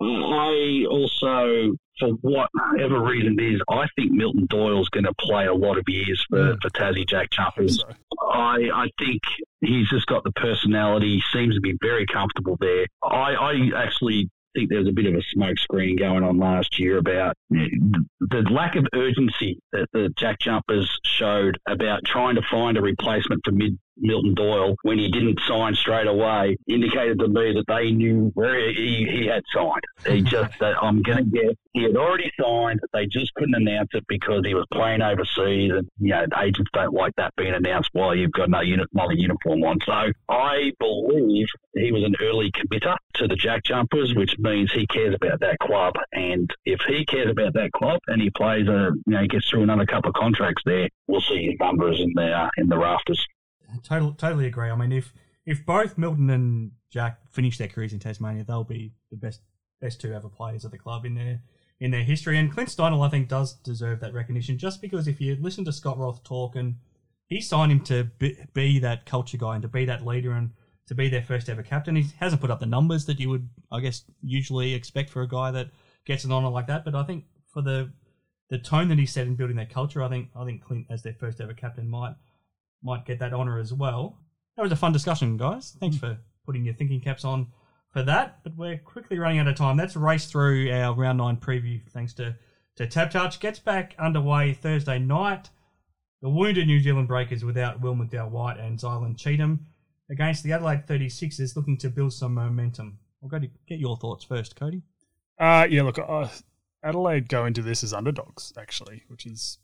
I 0.00 0.84
also, 0.88 1.74
for 1.98 2.10
whatever 2.20 3.00
reason 3.00 3.38
it 3.38 3.54
is, 3.54 3.60
I 3.68 3.86
think 3.96 4.12
Milton 4.12 4.46
Doyle's 4.48 4.88
going 4.88 5.04
to 5.04 5.14
play 5.14 5.46
a 5.46 5.54
lot 5.54 5.78
of 5.78 5.84
years 5.88 6.24
for, 6.30 6.56
for 6.60 6.70
Tassie 6.70 7.08
Jack 7.08 7.30
Jumpers. 7.30 7.82
I, 8.20 8.70
I 8.74 8.88
think 8.98 9.22
he's 9.60 9.88
just 9.88 10.06
got 10.06 10.24
the 10.24 10.32
personality. 10.32 11.16
He 11.16 11.22
seems 11.32 11.54
to 11.54 11.60
be 11.60 11.76
very 11.80 12.06
comfortable 12.06 12.56
there. 12.60 12.86
I, 13.02 13.34
I 13.34 13.70
actually 13.76 14.30
think 14.54 14.70
there 14.70 14.78
was 14.78 14.88
a 14.88 14.92
bit 14.92 15.06
of 15.06 15.14
a 15.14 15.22
smoke 15.32 15.58
screen 15.58 15.96
going 15.96 16.24
on 16.24 16.38
last 16.38 16.78
year 16.78 16.98
about 16.98 17.36
eh, 17.54 17.66
the, 17.80 18.04
the 18.20 18.42
lack 18.50 18.76
of 18.76 18.86
urgency 18.94 19.60
that 19.72 19.88
the 19.92 20.12
Jack 20.16 20.38
Jumpers 20.40 20.98
showed 21.04 21.58
about 21.68 22.04
trying 22.04 22.36
to 22.36 22.42
find 22.50 22.76
a 22.76 22.82
replacement 22.82 23.42
for 23.44 23.52
mid. 23.52 23.78
Milton 24.00 24.34
Doyle, 24.34 24.76
when 24.82 24.98
he 24.98 25.10
didn't 25.10 25.40
sign 25.46 25.74
straight 25.74 26.06
away, 26.06 26.56
indicated 26.66 27.18
to 27.20 27.28
me 27.28 27.52
that 27.54 27.64
they 27.68 27.90
knew 27.90 28.30
where 28.34 28.70
he, 28.70 29.06
he 29.10 29.26
had 29.26 29.42
signed. 29.52 29.84
He 30.06 30.22
just, 30.22 30.58
that 30.60 30.76
I'm 30.82 31.02
going 31.02 31.18
to 31.18 31.24
guess, 31.24 31.54
he 31.72 31.82
had 31.84 31.96
already 31.96 32.30
signed. 32.40 32.80
They 32.92 33.06
just 33.06 33.32
couldn't 33.34 33.54
announce 33.54 33.90
it 33.92 34.04
because 34.08 34.42
he 34.44 34.54
was 34.54 34.66
playing 34.72 35.02
overseas, 35.02 35.70
and 35.72 35.88
you 36.00 36.10
know 36.10 36.24
agents 36.40 36.70
don't 36.72 36.94
like 36.94 37.14
that 37.16 37.34
being 37.36 37.54
announced 37.54 37.90
while 37.92 38.14
you've 38.14 38.32
got 38.32 38.50
no 38.50 38.60
uni- 38.60 38.84
another 38.92 39.14
uniform 39.14 39.62
on. 39.62 39.78
So 39.84 40.12
I 40.28 40.72
believe 40.78 41.46
he 41.74 41.92
was 41.92 42.02
an 42.04 42.16
early 42.20 42.50
committer 42.50 42.96
to 43.14 43.28
the 43.28 43.36
Jack 43.36 43.64
Jumpers, 43.64 44.14
which 44.14 44.38
means 44.38 44.72
he 44.72 44.86
cares 44.86 45.14
about 45.14 45.40
that 45.40 45.58
club. 45.60 45.94
And 46.12 46.50
if 46.64 46.80
he 46.86 47.04
cares 47.04 47.30
about 47.30 47.54
that 47.54 47.72
club 47.72 48.00
and 48.08 48.20
he 48.20 48.30
plays 48.30 48.66
a, 48.68 48.90
you 49.06 49.12
know, 49.12 49.22
he 49.22 49.28
gets 49.28 49.48
through 49.48 49.62
another 49.62 49.86
couple 49.86 50.10
of 50.10 50.14
contracts 50.14 50.62
there, 50.64 50.88
we'll 51.06 51.20
see 51.20 51.46
his 51.46 51.56
numbers 51.60 52.00
in 52.00 52.12
the 52.14 52.32
uh, 52.32 52.48
in 52.56 52.68
the 52.68 52.78
rafters. 52.78 53.24
Totally, 53.82 54.14
totally 54.16 54.46
agree. 54.46 54.70
I 54.70 54.76
mean, 54.76 54.92
if 54.92 55.12
if 55.46 55.64
both 55.64 55.98
Milton 55.98 56.30
and 56.30 56.72
Jack 56.90 57.20
finish 57.30 57.58
their 57.58 57.68
careers 57.68 57.92
in 57.92 57.98
Tasmania, 57.98 58.44
they'll 58.44 58.64
be 58.64 58.92
the 59.10 59.16
best 59.16 59.40
best 59.80 60.00
two 60.00 60.12
ever 60.12 60.28
players 60.28 60.64
at 60.64 60.70
the 60.70 60.78
club 60.78 61.04
in 61.04 61.14
their 61.14 61.42
in 61.80 61.90
their 61.90 62.02
history. 62.02 62.38
And 62.38 62.52
Clint 62.52 62.68
Steindl, 62.70 63.06
I 63.06 63.10
think, 63.10 63.28
does 63.28 63.54
deserve 63.54 64.00
that 64.00 64.14
recognition 64.14 64.58
just 64.58 64.80
because 64.80 65.06
if 65.06 65.20
you 65.20 65.36
listen 65.40 65.64
to 65.64 65.72
Scott 65.72 65.98
Roth 65.98 66.24
talk, 66.24 66.56
and 66.56 66.76
he 67.26 67.40
signed 67.40 67.72
him 67.72 67.80
to 67.84 68.04
be, 68.18 68.36
be 68.52 68.78
that 68.80 69.06
culture 69.06 69.38
guy 69.38 69.54
and 69.54 69.62
to 69.62 69.68
be 69.68 69.84
that 69.84 70.04
leader 70.04 70.32
and 70.32 70.50
to 70.86 70.94
be 70.94 71.08
their 71.08 71.22
first 71.22 71.48
ever 71.48 71.62
captain. 71.62 71.96
He 71.96 72.06
hasn't 72.18 72.40
put 72.40 72.50
up 72.50 72.60
the 72.60 72.66
numbers 72.66 73.04
that 73.06 73.20
you 73.20 73.28
would, 73.28 73.48
I 73.70 73.80
guess, 73.80 74.04
usually 74.22 74.72
expect 74.74 75.10
for 75.10 75.22
a 75.22 75.28
guy 75.28 75.50
that 75.50 75.70
gets 76.06 76.24
an 76.24 76.32
honour 76.32 76.48
like 76.48 76.66
that. 76.68 76.84
But 76.84 76.94
I 76.94 77.04
think 77.04 77.24
for 77.52 77.62
the 77.62 77.92
the 78.50 78.58
tone 78.58 78.88
that 78.88 78.98
he 78.98 79.04
set 79.04 79.26
in 79.26 79.34
building 79.34 79.56
their 79.56 79.66
culture, 79.66 80.02
I 80.02 80.08
think 80.08 80.30
I 80.34 80.44
think 80.44 80.62
Clint 80.62 80.86
as 80.90 81.02
their 81.02 81.12
first 81.12 81.40
ever 81.40 81.52
captain 81.52 81.88
might 81.88 82.14
might 82.82 83.04
get 83.04 83.18
that 83.20 83.32
honour 83.32 83.58
as 83.58 83.72
well. 83.72 84.18
That 84.56 84.62
was 84.62 84.72
a 84.72 84.76
fun 84.76 84.92
discussion, 84.92 85.36
guys. 85.36 85.76
Thanks 85.80 85.96
for 85.96 86.18
putting 86.44 86.64
your 86.64 86.74
thinking 86.74 87.00
caps 87.00 87.24
on 87.24 87.48
for 87.92 88.02
that. 88.02 88.42
But 88.42 88.56
we're 88.56 88.78
quickly 88.78 89.18
running 89.18 89.38
out 89.38 89.48
of 89.48 89.56
time. 89.56 89.76
Let's 89.76 89.96
race 89.96 90.26
through 90.26 90.72
our 90.72 90.94
round 90.94 91.18
nine 91.18 91.36
preview. 91.36 91.80
Thanks 91.90 92.12
to 92.14 92.36
to 92.76 92.86
TABtouch. 92.86 93.40
Gets 93.40 93.58
back 93.58 93.94
underway 93.98 94.52
Thursday 94.54 94.98
night. 94.98 95.50
The 96.20 96.28
wounded 96.28 96.66
New 96.66 96.80
Zealand 96.80 97.06
Breakers 97.06 97.44
without 97.44 97.80
Will 97.80 97.94
McDowell 97.94 98.30
White 98.30 98.58
and 98.58 98.78
Zylan 98.78 99.16
Cheatham 99.16 99.66
against 100.10 100.42
the 100.42 100.52
Adelaide 100.52 100.86
36ers 100.86 101.54
looking 101.54 101.76
to 101.78 101.90
build 101.90 102.12
some 102.12 102.34
momentum. 102.34 102.98
I'll 103.22 103.28
go 103.28 103.38
to 103.38 103.48
get 103.68 103.78
your 103.78 103.96
thoughts 103.96 104.24
first, 104.24 104.56
Cody. 104.56 104.82
Uh, 105.38 105.66
yeah, 105.70 105.82
look, 105.82 105.98
uh, 105.98 106.28
Adelaide 106.82 107.28
go 107.28 107.44
into 107.46 107.62
this 107.62 107.84
as 107.84 107.92
underdogs, 107.92 108.52
actually, 108.58 109.04
which 109.08 109.26
is 109.26 109.58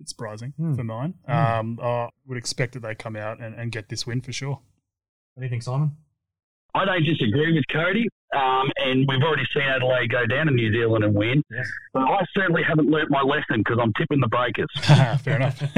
a 0.00 0.02
bit 0.02 0.08
surprising 0.08 0.52
Hmm. 0.56 0.74
for 0.74 0.84
mine. 0.84 1.14
Um, 1.28 1.78
I 1.82 2.08
would 2.26 2.38
expect 2.38 2.72
that 2.74 2.80
they 2.80 2.94
come 2.94 3.16
out 3.16 3.40
and, 3.40 3.54
and 3.54 3.70
get 3.70 3.88
this 3.88 4.06
win 4.06 4.20
for 4.20 4.32
sure. 4.32 4.60
What 5.34 5.40
do 5.40 5.44
you 5.44 5.50
think, 5.50 5.62
Simon? 5.62 5.96
I 6.74 6.84
don't 6.84 7.04
disagree 7.04 7.52
with 7.52 7.64
Cody, 7.72 8.06
um, 8.34 8.70
and 8.76 9.04
we've 9.08 9.22
already 9.22 9.44
seen 9.52 9.64
Adelaide 9.64 10.08
go 10.10 10.24
down 10.26 10.46
to 10.46 10.52
New 10.52 10.72
Zealand 10.72 11.02
and 11.04 11.14
win. 11.14 11.42
Yes. 11.50 11.68
But 11.92 12.02
I 12.02 12.24
certainly 12.36 12.62
haven't 12.62 12.88
learnt 12.88 13.10
my 13.10 13.22
lesson 13.22 13.58
because 13.58 13.78
I'm 13.82 13.92
tipping 13.94 14.20
the 14.20 14.28
Breakers. 14.28 14.68
Fair 15.22 15.36
enough. 15.36 15.58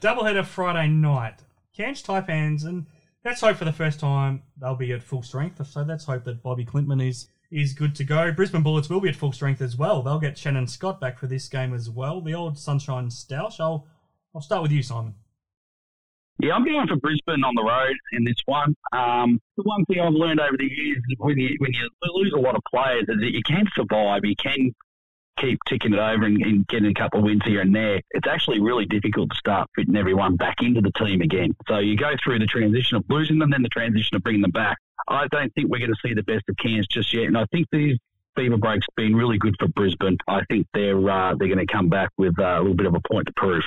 Doubleheader 0.00 0.44
Friday 0.44 0.88
night. 0.88 1.34
Cairns 1.76 2.02
Taipans, 2.02 2.64
and 2.64 2.86
let's 3.24 3.40
hope 3.42 3.56
for 3.56 3.64
the 3.66 3.72
first 3.72 4.00
time 4.00 4.42
they'll 4.58 4.74
be 4.74 4.92
at 4.92 5.02
full 5.02 5.22
strength. 5.22 5.64
So 5.66 5.82
let's 5.82 6.04
hope 6.04 6.24
that 6.24 6.42
Bobi 6.42 6.66
Klintman 6.66 7.06
is 7.06 7.28
is 7.52 7.74
good 7.74 7.94
to 7.96 8.04
go. 8.04 8.32
Brisbane 8.32 8.62
Bullets 8.62 8.88
will 8.88 9.00
be 9.00 9.10
at 9.10 9.16
full 9.16 9.32
strength 9.32 9.60
as 9.60 9.76
well. 9.76 10.02
They'll 10.02 10.18
get 10.18 10.38
Shannon 10.38 10.66
Scott 10.66 11.00
back 11.00 11.18
for 11.18 11.26
this 11.26 11.48
game 11.48 11.74
as 11.74 11.90
well. 11.90 12.20
The 12.20 12.34
old 12.34 12.58
Sunshine 12.58 13.08
Stoush. 13.08 13.60
I'll 13.60 13.86
I'll 14.34 14.40
start 14.40 14.62
with 14.62 14.72
you, 14.72 14.82
Simon. 14.82 15.14
Yeah, 16.40 16.54
I'm 16.54 16.64
going 16.64 16.88
for 16.88 16.96
Brisbane 16.96 17.44
on 17.44 17.54
the 17.54 17.62
road 17.62 17.94
in 18.12 18.24
this 18.24 18.38
one. 18.46 18.74
Um, 18.92 19.38
the 19.56 19.62
one 19.64 19.84
thing 19.84 20.00
I've 20.00 20.14
learned 20.14 20.40
over 20.40 20.56
the 20.56 20.64
years 20.64 20.98
when 21.18 21.38
you 21.38 21.54
when 21.58 21.72
you 21.72 21.88
lose 22.02 22.32
a 22.34 22.40
lot 22.40 22.56
of 22.56 22.62
players 22.72 23.04
is 23.08 23.20
that 23.20 23.32
you 23.32 23.42
can 23.46 23.66
survive. 23.76 24.24
You 24.24 24.34
can 24.36 24.72
keep 25.38 25.58
ticking 25.68 25.92
it 25.92 25.98
over 25.98 26.24
and, 26.24 26.40
and 26.42 26.66
getting 26.68 26.90
a 26.90 26.94
couple 26.94 27.18
of 27.18 27.24
wins 27.24 27.42
here 27.44 27.60
and 27.60 27.74
there. 27.74 28.00
It's 28.12 28.28
actually 28.28 28.60
really 28.60 28.86
difficult 28.86 29.30
to 29.30 29.36
start 29.36 29.68
fitting 29.74 29.96
everyone 29.96 30.36
back 30.36 30.56
into 30.62 30.80
the 30.80 30.92
team 30.92 31.20
again. 31.20 31.54
So 31.68 31.78
you 31.78 31.96
go 31.96 32.12
through 32.22 32.38
the 32.38 32.46
transition 32.46 32.96
of 32.96 33.04
losing 33.08 33.38
them, 33.38 33.50
then 33.50 33.62
the 33.62 33.68
transition 33.68 34.16
of 34.16 34.22
bringing 34.22 34.42
them 34.42 34.50
back. 34.50 34.78
I 35.08 35.26
don't 35.28 35.52
think 35.54 35.70
we're 35.70 35.78
going 35.78 35.92
to 35.92 35.98
see 36.06 36.14
the 36.14 36.22
best 36.22 36.44
of 36.48 36.56
Cairns 36.56 36.86
just 36.86 37.12
yet, 37.12 37.24
and 37.24 37.36
I 37.36 37.44
think 37.52 37.66
these 37.72 37.98
FIBA 38.38 38.60
breaks 38.60 38.86
been 38.96 39.14
really 39.14 39.38
good 39.38 39.54
for 39.58 39.68
Brisbane. 39.68 40.16
I 40.28 40.40
think 40.48 40.66
they're 40.74 40.96
uh, 41.10 41.34
they're 41.36 41.48
going 41.48 41.66
to 41.66 41.72
come 41.72 41.88
back 41.88 42.10
with 42.16 42.38
uh, 42.38 42.44
a 42.44 42.60
little 42.60 42.74
bit 42.74 42.86
of 42.86 42.94
a 42.94 43.00
point 43.10 43.26
to 43.26 43.32
prove. 43.36 43.62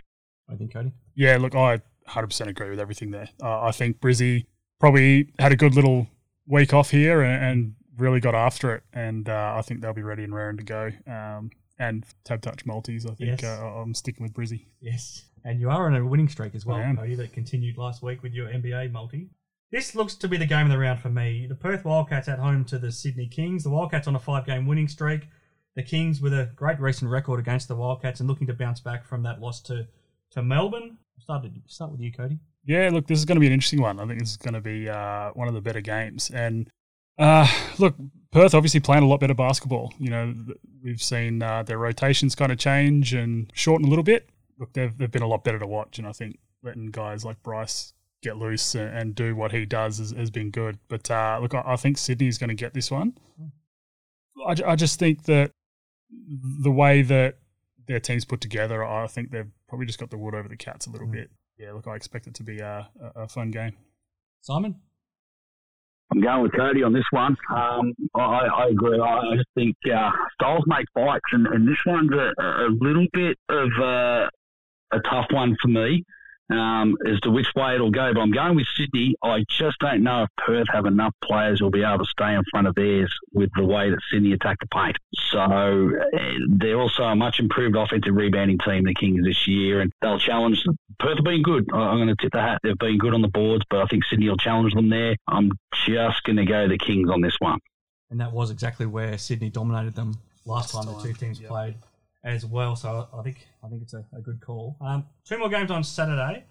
I 0.49 0.55
think 0.55 0.73
Cody. 0.73 0.91
yeah, 1.15 1.37
look, 1.37 1.55
I 1.55 1.81
100% 2.07 2.47
agree 2.47 2.69
with 2.69 2.79
everything 2.79 3.11
there. 3.11 3.29
Uh, 3.41 3.61
I 3.61 3.71
think 3.71 3.99
Brizzy 3.99 4.45
probably 4.79 5.29
had 5.39 5.51
a 5.51 5.55
good 5.55 5.73
little 5.75 6.07
week 6.47 6.73
off 6.73 6.91
here 6.91 7.21
and, 7.21 7.43
and 7.43 7.75
really 7.97 8.19
got 8.19 8.35
after 8.35 8.73
it, 8.75 8.83
and 8.93 9.27
uh, 9.29 9.53
I 9.57 9.61
think 9.61 9.81
they'll 9.81 9.93
be 9.93 10.03
ready 10.03 10.23
and 10.23 10.33
raring 10.33 10.57
to 10.57 10.63
go. 10.63 10.91
Um, 11.07 11.49
and 11.77 12.05
TABtouch 12.25 12.65
Maltese, 12.65 13.05
I 13.05 13.13
think 13.15 13.41
Yes. 13.41 13.43
uh, 13.43 13.65
I'm 13.65 13.93
sticking 13.93 14.23
with 14.23 14.33
Brizzy. 14.33 14.65
Yes. 14.79 15.25
And 15.43 15.59
you 15.59 15.69
are 15.69 15.85
on 15.87 15.95
a 15.95 16.05
winning 16.05 16.29
streak 16.29 16.55
as 16.55 16.65
well, 16.65 16.77
I 16.77 16.83
am. 16.83 16.97
Cody, 16.97 17.15
that 17.15 17.33
continued 17.33 17.77
last 17.77 18.01
week 18.01 18.23
with 18.23 18.33
your 18.33 18.47
NBA 18.47 18.91
multi. 18.91 19.29
This 19.71 19.95
looks 19.95 20.15
to 20.15 20.27
be 20.27 20.37
the 20.37 20.45
game 20.45 20.67
of 20.67 20.71
the 20.71 20.77
round 20.77 20.99
for 20.99 21.09
me. 21.09 21.47
The 21.47 21.55
Perth 21.55 21.85
Wildcats 21.85 22.27
at 22.27 22.39
home 22.39 22.65
to 22.65 22.77
the 22.77 22.91
Sydney 22.91 23.27
Kings. 23.27 23.63
The 23.63 23.69
Wildcats 23.69 24.07
on 24.07 24.15
a 24.15 24.19
five 24.19 24.45
game 24.45 24.65
winning 24.67 24.87
streak. 24.87 25.27
The 25.75 25.83
Kings 25.83 26.21
with 26.21 26.33
a 26.33 26.51
great 26.55 26.79
recent 26.79 27.11
record 27.11 27.39
against 27.39 27.67
the 27.67 27.75
Wildcats 27.75 28.19
and 28.19 28.29
looking 28.29 28.47
to 28.47 28.53
bounce 28.53 28.79
back 28.79 29.05
from 29.05 29.23
that 29.23 29.41
loss 29.41 29.61
to, 29.63 29.87
to 30.31 30.41
Melbourne. 30.41 30.97
Start, 31.19 31.45
start 31.67 31.91
with 31.91 31.99
you, 31.99 32.11
Cody. 32.11 32.39
Yeah, 32.63 32.89
look, 32.91 33.07
this 33.07 33.19
is 33.19 33.25
going 33.25 33.35
to 33.37 33.39
be 33.39 33.47
an 33.47 33.53
interesting 33.53 33.81
one. 33.81 33.99
I 33.99 34.05
think 34.05 34.19
this 34.19 34.31
is 34.31 34.37
going 34.37 34.53
to 34.53 34.61
be 34.61 34.87
uh, 34.87 35.31
one 35.31 35.47
of 35.47 35.53
the 35.53 35.61
better 35.61 35.81
games. 35.81 36.29
And 36.29 36.69
uh, 37.17 37.47
look, 37.79 37.95
Perth 38.31 38.53
obviously 38.53 38.79
playing 38.79 39.03
a 39.03 39.07
lot 39.07 39.19
better 39.19 39.33
basketball. 39.33 39.93
You 39.99 40.09
know, 40.09 40.35
we've 40.83 41.01
seen 41.01 41.41
uh, 41.41 41.63
their 41.63 41.77
rotations 41.77 42.35
kind 42.35 42.51
of 42.51 42.57
change 42.57 43.13
and 43.13 43.51
shorten 43.53 43.87
a 43.87 43.89
little 43.89 44.03
bit. 44.03 44.29
Look, 44.59 44.73
they've, 44.73 44.95
they've 44.97 45.11
been 45.11 45.23
a 45.23 45.27
lot 45.27 45.43
better 45.43 45.59
to 45.59 45.67
watch. 45.67 45.97
And 45.97 46.07
I 46.07 46.11
think 46.11 46.37
letting 46.63 46.91
guys 46.91 47.25
like 47.25 47.41
Bryce 47.43 47.93
get 48.25 48.37
loose 48.37 48.75
and, 48.75 48.89
and 48.97 49.15
do 49.15 49.35
what 49.35 49.51
he 49.51 49.65
does 49.65 49.99
has, 49.99 50.11
has 50.11 50.31
been 50.31 50.49
good. 50.49 50.79
But 50.89 51.09
uh, 51.09 51.39
look, 51.41 51.53
I, 51.53 51.63
I 51.65 51.75
think 51.75 51.97
Sydney 51.97 52.27
is 52.27 52.37
going 52.37 52.49
to 52.49 52.55
get 52.55 52.73
this 52.73 52.91
one. 52.91 53.17
I, 54.45 54.55
I 54.65 54.75
just 54.75 54.99
think 54.99 55.23
that 55.23 55.51
the 56.61 56.71
way 56.71 57.01
that 57.03 57.35
their 57.87 57.99
team's 57.99 58.25
put 58.25 58.41
together, 58.41 58.83
I 58.83 59.07
think 59.07 59.31
they've 59.31 59.49
probably 59.69 59.85
just 59.85 59.99
got 59.99 60.09
the 60.09 60.17
wood 60.17 60.33
over 60.33 60.49
the 60.49 60.57
cats 60.57 60.87
a 60.87 60.89
little 60.89 61.07
mm. 61.07 61.13
bit. 61.13 61.29
Yeah, 61.57 61.71
look, 61.71 61.87
I 61.87 61.95
expect 61.95 62.27
it 62.27 62.33
to 62.35 62.43
be 62.43 62.59
a, 62.59 62.89
a, 63.15 63.29
fun 63.29 63.49
game. 63.49 63.77
Simon? 64.41 64.75
I'm 66.11 66.21
going 66.21 66.43
with 66.43 66.51
Cody 66.51 66.83
on 66.83 66.91
this 66.91 67.05
one. 67.11 67.37
Um, 67.49 67.93
I, 68.13 68.19
I, 68.19 68.67
agree. 68.71 68.99
I 68.99 69.35
just 69.35 69.47
think 69.55 69.75
uh, 69.85 70.09
styles 70.33 70.63
make 70.67 70.85
fights, 70.93 71.23
and, 71.31 71.47
and 71.47 71.67
this 71.67 71.77
one's 71.85 72.11
a, 72.11 72.41
a 72.41 72.69
little 72.79 73.07
bit 73.13 73.37
of 73.49 73.69
a, 73.81 74.29
a 74.91 74.99
tough 75.09 75.27
one 75.31 75.55
for 75.61 75.69
me 75.69 76.03
um, 76.49 76.97
as 77.07 77.19
to 77.21 77.31
which 77.31 77.47
way 77.55 77.75
it'll 77.75 77.91
go. 77.91 78.13
But 78.13 78.21
I'm 78.21 78.31
going 78.31 78.55
with 78.55 78.67
Sydney. 78.75 79.15
I 79.23 79.43
just 79.49 79.79
don't 79.79 80.03
know 80.03 80.23
if 80.23 80.29
Perth 80.37 80.67
have 80.71 80.85
enough 80.85 81.13
players 81.23 81.59
who'll 81.59 81.71
be 81.71 81.83
able 81.83 82.05
to 82.05 82.09
stay 82.09 82.33
in 82.33 82.43
front 82.51 82.67
of 82.67 82.75
theirs 82.75 83.13
with 83.33 83.49
the 83.55 83.65
way 83.65 83.89
that 83.89 83.99
Sydney 84.11 84.33
attack 84.33 84.57
the 84.59 84.67
paint. 84.67 84.97
So 85.31 85.39
uh, 85.39 86.19
they're 86.49 86.79
also 86.79 87.03
a 87.03 87.15
much 87.15 87.39
improved 87.39 87.75
offensive 87.75 88.15
rebounding 88.15 88.57
team, 88.59 88.85
the 88.85 88.93
Kings, 88.93 89.25
this 89.25 89.47
year, 89.47 89.81
and 89.81 89.91
they'll 90.01 90.19
challenge. 90.19 90.63
Perth 90.99 91.17
have 91.17 91.25
been 91.25 91.41
good. 91.41 91.65
I'm 91.73 91.97
going 91.97 92.07
to 92.07 92.15
tip 92.15 92.31
the 92.31 92.41
hat. 92.41 92.59
They've 92.63 92.77
been 92.77 92.97
good 92.97 93.13
on 93.13 93.21
the 93.21 93.27
boards, 93.27 93.63
but 93.69 93.81
I 93.81 93.85
think 93.87 94.05
Sydney 94.05 94.29
will 94.29 94.37
challenge 94.37 94.73
them 94.73 94.89
there. 94.89 95.15
I'm 95.27 95.51
just 95.85 96.23
going 96.23 96.37
to 96.37 96.45
go 96.45 96.67
the 96.67 96.77
Kings 96.77 97.09
on 97.09 97.21
this 97.21 97.35
one. 97.39 97.59
And 98.11 98.19
that 98.19 98.31
was 98.31 98.51
exactly 98.51 98.85
where 98.85 99.17
Sydney 99.17 99.49
dominated 99.49 99.95
them 99.95 100.17
last 100.45 100.73
time 100.73 100.85
the 100.85 101.01
two 101.01 101.13
teams 101.13 101.39
yep. 101.39 101.49
played 101.49 101.75
as 102.25 102.45
well. 102.45 102.75
So 102.75 103.07
I 103.17 103.21
think 103.21 103.47
I 103.63 103.69
think 103.69 103.83
it's 103.83 103.93
a, 103.93 104.03
a 104.13 104.19
good 104.19 104.41
call. 104.41 104.75
Um, 104.81 105.05
two 105.23 105.37
more 105.37 105.49
games 105.49 105.71
on 105.71 105.83
Saturday. 105.83 106.43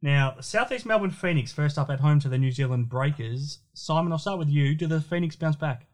Now, 0.00 0.36
Southeast 0.40 0.86
Melbourne 0.86 1.10
Phoenix 1.10 1.52
first 1.52 1.78
up 1.78 1.90
at 1.90 2.00
home 2.00 2.20
to 2.20 2.28
the 2.28 2.38
New 2.38 2.52
Zealand 2.52 2.88
Breakers. 2.88 3.58
Simon, 3.74 4.12
I'll 4.12 4.18
start 4.18 4.38
with 4.38 4.48
you. 4.48 4.74
Do 4.74 4.86
the 4.86 5.00
Phoenix 5.00 5.36
bounce 5.36 5.56
back? 5.56 5.86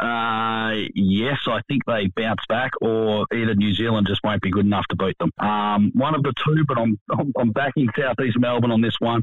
Uh, 0.00 0.88
yes, 0.94 1.36
I 1.46 1.60
think 1.68 1.84
they 1.86 2.06
bounce 2.16 2.40
back, 2.48 2.72
or 2.80 3.26
either 3.34 3.54
New 3.54 3.74
Zealand 3.74 4.06
just 4.08 4.24
won't 4.24 4.40
be 4.40 4.50
good 4.50 4.64
enough 4.64 4.86
to 4.88 4.96
beat 4.96 5.16
them. 5.18 5.30
Um, 5.38 5.92
one 5.94 6.14
of 6.14 6.22
the 6.22 6.32
two, 6.42 6.64
but 6.66 6.78
I'm, 6.78 6.98
I'm, 7.10 7.32
I'm 7.38 7.50
backing 7.52 7.86
Southeast 7.96 8.38
Melbourne 8.38 8.70
on 8.70 8.80
this 8.80 8.96
one. 8.98 9.22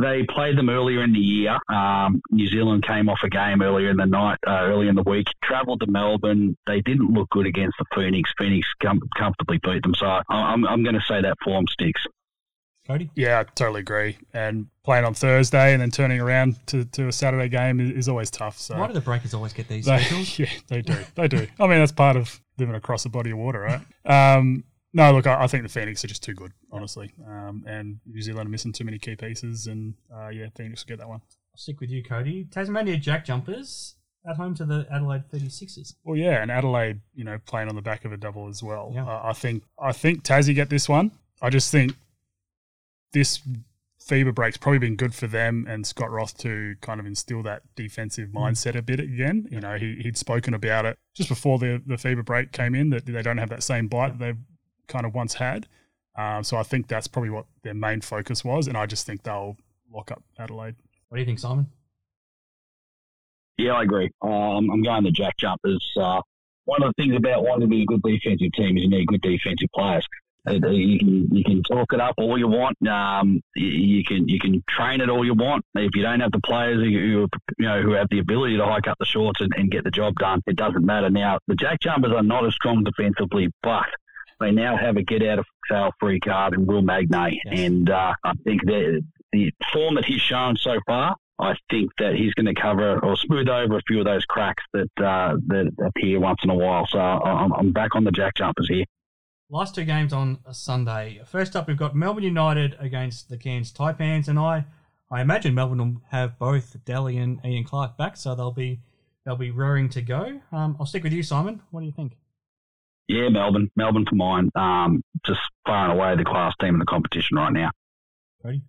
They 0.00 0.24
played 0.28 0.58
them 0.58 0.68
earlier 0.68 1.02
in 1.02 1.12
the 1.12 1.18
year. 1.18 1.58
Um, 1.68 2.20
New 2.30 2.46
Zealand 2.48 2.86
came 2.86 3.08
off 3.08 3.20
a 3.24 3.30
game 3.30 3.62
earlier 3.62 3.90
in 3.90 3.96
the 3.96 4.06
night, 4.06 4.38
uh, 4.46 4.60
early 4.62 4.88
in 4.88 4.94
the 4.94 5.02
week. 5.02 5.26
Travelled 5.42 5.80
to 5.80 5.86
Melbourne. 5.86 6.56
They 6.66 6.80
didn't 6.82 7.12
look 7.12 7.30
good 7.30 7.46
against 7.46 7.78
the 7.78 7.86
Phoenix. 7.94 8.30
Phoenix 8.38 8.68
com- 8.82 9.00
comfortably 9.16 9.58
beat 9.58 9.82
them. 9.82 9.94
So 9.94 10.20
I'm, 10.28 10.66
I'm 10.66 10.82
going 10.82 10.94
to 10.94 11.04
say 11.08 11.22
that 11.22 11.36
form 11.42 11.66
sticks. 11.66 12.06
Cody? 12.86 13.10
Yeah, 13.14 13.40
I 13.40 13.44
totally 13.44 13.80
agree. 13.80 14.18
And 14.34 14.66
playing 14.84 15.06
on 15.06 15.14
Thursday 15.14 15.72
and 15.72 15.80
then 15.80 15.90
turning 15.90 16.20
around 16.20 16.58
to, 16.66 16.84
to 16.84 17.08
a 17.08 17.12
Saturday 17.12 17.48
game 17.48 17.80
is, 17.80 17.90
is 17.90 18.08
always 18.08 18.30
tough. 18.30 18.58
So 18.58 18.76
why 18.76 18.86
do 18.86 18.92
the 18.92 19.00
Breakers 19.00 19.32
always 19.32 19.54
get 19.54 19.68
these? 19.68 19.86
They, 19.86 20.00
yeah, 20.36 20.50
they 20.68 20.82
do. 20.82 20.96
They 21.14 21.28
do. 21.28 21.46
I 21.58 21.66
mean, 21.66 21.78
that's 21.78 21.92
part 21.92 22.16
of 22.16 22.40
living 22.58 22.74
across 22.74 23.06
a 23.06 23.08
body 23.08 23.30
of 23.30 23.38
water, 23.38 23.60
right? 23.60 24.36
Um, 24.36 24.64
no, 24.94 25.12
look, 25.12 25.26
I, 25.26 25.42
I, 25.42 25.46
think 25.48 25.64
the 25.64 25.68
Phoenix 25.68 26.04
are 26.04 26.08
just 26.08 26.22
too 26.22 26.34
good, 26.34 26.52
honestly. 26.70 27.12
Um, 27.26 27.64
and 27.66 27.98
New 28.06 28.22
Zealand 28.22 28.46
are 28.46 28.50
missing 28.50 28.72
too 28.72 28.84
many 28.84 28.98
key 28.98 29.16
pieces, 29.16 29.66
and 29.66 29.94
uh, 30.14 30.28
yeah, 30.28 30.46
Phoenix 30.56 30.84
will 30.84 30.92
get 30.92 31.00
that 31.00 31.08
one. 31.08 31.20
I'll 31.20 31.58
stick 31.58 31.80
with 31.80 31.90
you, 31.90 32.02
Cody. 32.02 32.46
Tasmania 32.50 32.96
Jack 32.96 33.24
Jumpers 33.24 33.96
at 34.28 34.36
home 34.36 34.54
to 34.54 34.64
the 34.64 34.86
Adelaide 34.90 35.24
36ers. 35.32 35.94
Well, 36.04 36.16
yeah, 36.16 36.40
and 36.40 36.50
Adelaide, 36.50 37.00
you 37.12 37.24
know, 37.24 37.38
playing 37.44 37.68
on 37.68 37.74
the 37.74 37.82
back 37.82 38.04
of 38.04 38.12
a 38.12 38.16
double 38.16 38.48
as 38.48 38.62
well. 38.62 38.92
Yeah. 38.94 39.04
Uh, 39.04 39.20
I 39.24 39.32
think 39.32 39.64
I 39.78 39.92
think 39.92 40.22
Tassie 40.22 40.54
get 40.54 40.70
this 40.70 40.88
one. 40.88 41.10
I 41.42 41.50
just 41.50 41.70
think 41.72 41.94
this 43.12 43.40
FIBA 44.04 44.34
break's 44.34 44.56
probably 44.56 44.78
been 44.78 44.96
good 44.96 45.14
for 45.14 45.26
them 45.26 45.66
and 45.68 45.86
Scott 45.86 46.10
Roth 46.10 46.36
to 46.38 46.76
kind 46.80 47.00
of 47.00 47.06
instill 47.06 47.42
that 47.42 47.62
defensive 47.74 48.28
mm. 48.28 48.34
mindset 48.34 48.76
a 48.76 48.82
bit 48.82 49.00
again. 49.00 49.48
You 49.50 49.60
know, 49.60 49.76
he, 49.76 49.96
he'd 50.02 50.16
spoken 50.16 50.54
about 50.54 50.84
it 50.84 50.98
just 51.14 51.28
before 51.28 51.58
the, 51.58 51.82
the 51.86 51.94
FIBA 51.94 52.24
break 52.24 52.52
came 52.52 52.74
in 52.74 52.90
that 52.90 53.06
they 53.06 53.22
don't 53.22 53.38
have 53.38 53.48
that 53.50 53.62
same 53.62 53.88
bite 53.88 54.18
that 54.18 54.24
they've 54.24 54.36
kind 54.86 55.06
of 55.06 55.14
once 55.14 55.34
had. 55.34 55.66
Um, 56.16 56.44
so 56.44 56.56
I 56.56 56.62
think 56.62 56.86
that's 56.88 57.08
probably 57.08 57.30
what 57.30 57.46
their 57.62 57.74
main 57.74 58.00
focus 58.00 58.44
was, 58.44 58.68
and 58.68 58.76
I 58.76 58.86
just 58.86 59.06
think 59.06 59.22
they'll 59.24 59.56
lock 59.92 60.12
up 60.12 60.22
Adelaide. 60.38 60.76
What 61.08 61.16
do 61.16 61.20
you 61.20 61.26
think, 61.26 61.38
Simon? 61.38 61.66
Yeah, 63.58 63.72
I 63.72 63.82
agree. 63.82 64.10
Um, 64.22 64.70
I'm 64.70 64.82
going 64.82 65.04
the 65.04 65.10
Jack 65.10 65.36
Jumpers. 65.38 65.84
Uh, 65.96 66.20
one 66.64 66.82
of 66.82 66.92
the 66.96 67.02
things 67.02 67.16
about 67.16 67.42
wanting 67.42 67.62
to 67.62 67.66
be 67.68 67.82
a 67.82 67.86
good 67.86 68.02
defensive 68.02 68.52
team 68.52 68.76
is 68.76 68.84
you 68.84 68.90
need 68.90 69.06
good 69.06 69.22
defensive 69.22 69.68
players. 69.74 70.06
You 70.46 70.98
can 70.98 71.28
you 71.32 71.42
can 71.42 71.62
talk 71.62 71.94
it 71.94 72.00
up 72.00 72.16
all 72.18 72.36
you 72.36 72.48
want. 72.48 72.76
Um, 72.86 73.40
you 73.54 74.04
can 74.04 74.28
you 74.28 74.38
can 74.38 74.62
train 74.68 75.00
it 75.00 75.08
all 75.08 75.24
you 75.24 75.32
want. 75.32 75.64
If 75.74 75.94
you 75.94 76.02
don't 76.02 76.20
have 76.20 76.32
the 76.32 76.40
players 76.40 76.82
who, 76.82 76.88
you 76.88 77.28
know 77.58 77.80
who 77.80 77.92
have 77.92 78.08
the 78.10 78.18
ability 78.18 78.58
to 78.58 78.64
hike 78.66 78.86
up 78.86 78.98
the 78.98 79.06
shorts 79.06 79.40
and, 79.40 79.52
and 79.56 79.70
get 79.70 79.84
the 79.84 79.90
job 79.90 80.16
done, 80.16 80.42
it 80.46 80.56
doesn't 80.56 80.84
matter. 80.84 81.08
Now 81.08 81.38
the 81.46 81.54
Jack 81.54 81.80
Jumpers 81.80 82.12
are 82.12 82.22
not 82.22 82.44
as 82.44 82.54
strong 82.54 82.84
defensively, 82.84 83.50
but 83.62 83.86
they 84.40 84.50
now 84.50 84.76
have 84.76 84.96
a 84.96 85.02
get 85.02 85.22
out 85.22 85.38
of 85.38 85.46
jail 85.70 85.90
free 85.98 86.20
card 86.20 86.54
in 86.54 86.66
Will 86.66 86.82
Magnay, 86.82 87.38
yes. 87.44 87.58
and 87.60 87.90
uh, 87.90 88.14
I 88.24 88.32
think 88.44 88.64
that 88.66 89.02
the 89.32 89.52
form 89.72 89.96
that 89.96 90.04
he's 90.04 90.20
shown 90.20 90.56
so 90.56 90.78
far, 90.86 91.16
I 91.38 91.54
think 91.70 91.90
that 91.98 92.14
he's 92.14 92.32
going 92.34 92.46
to 92.46 92.54
cover 92.54 92.98
or 93.04 93.16
smooth 93.16 93.48
over 93.48 93.76
a 93.76 93.82
few 93.86 93.98
of 93.98 94.04
those 94.04 94.24
cracks 94.24 94.62
that 94.72 94.90
uh, 94.98 95.36
that 95.48 95.72
appear 95.84 96.20
once 96.20 96.40
in 96.44 96.50
a 96.50 96.54
while. 96.54 96.86
So 96.86 96.98
I'm, 96.98 97.52
I'm 97.52 97.72
back 97.72 97.96
on 97.96 98.04
the 98.04 98.12
Jack 98.12 98.34
Jumpers 98.36 98.68
here. 98.68 98.84
Last 99.50 99.74
two 99.74 99.84
games 99.84 100.12
on 100.12 100.38
a 100.46 100.54
Sunday. 100.54 101.20
First 101.26 101.54
up, 101.54 101.68
we've 101.68 101.76
got 101.76 101.94
Melbourne 101.94 102.24
United 102.24 102.76
against 102.78 103.28
the 103.28 103.36
Cairns 103.36 103.72
Taipans, 103.72 104.26
and 104.26 104.38
I, 104.38 104.64
I 105.10 105.20
imagine 105.20 105.54
Melbourne 105.54 105.78
will 105.78 106.02
have 106.10 106.38
both 106.38 106.76
Delly 106.84 107.22
and 107.22 107.40
Ian 107.44 107.64
Clark 107.64 107.96
back, 107.96 108.16
so 108.16 108.34
they'll 108.34 108.52
be 108.52 108.80
they'll 109.24 109.36
be 109.36 109.50
raring 109.50 109.88
to 109.90 110.02
go. 110.02 110.40
Um, 110.52 110.76
I'll 110.78 110.86
stick 110.86 111.02
with 111.02 111.12
you, 111.12 111.22
Simon. 111.22 111.62
What 111.70 111.80
do 111.80 111.86
you 111.86 111.92
think? 111.92 112.16
Yeah, 113.08 113.28
Melbourne. 113.28 113.70
Melbourne 113.76 114.06
for 114.08 114.14
mine. 114.14 114.50
Um, 114.54 115.02
just 115.26 115.40
far 115.66 115.90
and 115.90 115.98
away 115.98 116.16
the 116.16 116.24
class 116.24 116.54
team 116.60 116.74
in 116.74 116.78
the 116.78 116.86
competition 116.86 117.36
right 117.36 117.52
now. 117.52 117.70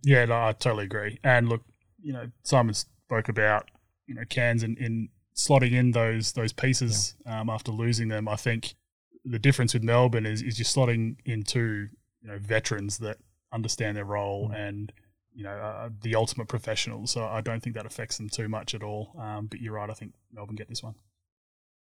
Yeah, 0.03 0.25
no, 0.25 0.35
I 0.35 0.51
totally 0.53 0.85
agree. 0.85 1.19
And 1.23 1.49
look, 1.49 1.61
you 2.01 2.13
know, 2.13 2.29
Simon 2.43 2.73
spoke 2.73 3.29
about 3.29 3.69
you 4.07 4.15
know 4.15 4.23
Cairns 4.29 4.63
in, 4.63 4.75
in 4.77 5.09
slotting 5.35 5.73
in 5.73 5.91
those 5.91 6.33
those 6.33 6.53
pieces 6.53 7.15
yeah. 7.25 7.41
um, 7.41 7.49
after 7.49 7.71
losing 7.71 8.07
them. 8.07 8.27
I 8.27 8.35
think 8.35 8.75
the 9.23 9.39
difference 9.39 9.73
with 9.73 9.83
Melbourne 9.83 10.25
is 10.25 10.41
is 10.41 10.59
you're 10.59 10.65
slotting 10.65 11.17
into 11.25 11.89
you 12.21 12.27
know 12.27 12.37
veterans 12.39 12.99
that 12.99 13.17
understand 13.51 13.97
their 13.97 14.05
role 14.05 14.49
mm. 14.49 14.55
and 14.55 14.91
you 15.33 15.43
know 15.43 15.51
uh, 15.51 15.89
the 16.01 16.15
ultimate 16.15 16.47
professionals. 16.47 17.11
So 17.11 17.25
I 17.25 17.41
don't 17.41 17.61
think 17.61 17.75
that 17.75 17.85
affects 17.85 18.17
them 18.17 18.29
too 18.29 18.47
much 18.47 18.73
at 18.73 18.83
all. 18.83 19.15
Um, 19.19 19.47
but 19.47 19.59
you're 19.59 19.73
right. 19.73 19.89
I 19.89 19.93
think 19.93 20.13
Melbourne 20.31 20.55
get 20.55 20.69
this 20.69 20.83
one. 20.83 20.95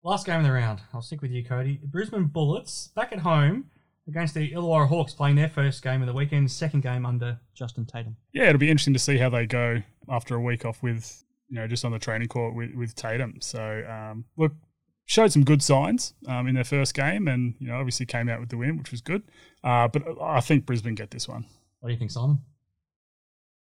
Last 0.03 0.25
game 0.25 0.39
of 0.39 0.45
the 0.45 0.51
round. 0.51 0.81
I'll 0.93 1.01
stick 1.01 1.21
with 1.21 1.31
you, 1.31 1.43
Cody. 1.43 1.77
The 1.81 1.87
Brisbane 1.87 2.25
Bullets 2.25 2.89
back 2.95 3.11
at 3.11 3.19
home 3.19 3.65
against 4.07 4.33
the 4.33 4.51
Illawarra 4.51 4.87
Hawks 4.87 5.13
playing 5.13 5.35
their 5.35 5.49
first 5.49 5.83
game 5.83 6.01
of 6.01 6.07
the 6.07 6.13
weekend, 6.13 6.49
second 6.51 6.81
game 6.81 7.05
under 7.05 7.39
Justin 7.53 7.85
Tatum. 7.85 8.15
Yeah, 8.33 8.47
it'll 8.47 8.59
be 8.59 8.69
interesting 8.69 8.93
to 8.93 8.99
see 8.99 9.17
how 9.17 9.29
they 9.29 9.45
go 9.45 9.81
after 10.09 10.35
a 10.35 10.41
week 10.41 10.65
off 10.65 10.81
with 10.81 11.23
you 11.49 11.55
know 11.55 11.67
just 11.67 11.83
on 11.83 11.91
the 11.91 11.99
training 11.99 12.29
court 12.29 12.55
with, 12.55 12.73
with 12.75 12.95
Tatum. 12.95 13.39
So 13.41 13.83
um, 13.89 14.25
look, 14.37 14.53
showed 15.05 15.33
some 15.33 15.43
good 15.43 15.61
signs 15.61 16.13
um, 16.27 16.47
in 16.47 16.55
their 16.55 16.63
first 16.63 16.93
game, 16.93 17.27
and 17.27 17.55
you 17.59 17.67
know 17.67 17.75
obviously 17.75 18.05
came 18.05 18.29
out 18.29 18.39
with 18.39 18.49
the 18.49 18.57
win, 18.57 18.77
which 18.77 18.91
was 18.91 19.01
good. 19.01 19.23
Uh, 19.65 19.89
but 19.89 20.03
I 20.21 20.39
think 20.39 20.65
Brisbane 20.65 20.95
get 20.95 21.11
this 21.11 21.27
one. 21.27 21.45
What 21.81 21.89
do 21.89 21.93
you 21.93 21.99
think, 21.99 22.11
Simon? 22.11 22.39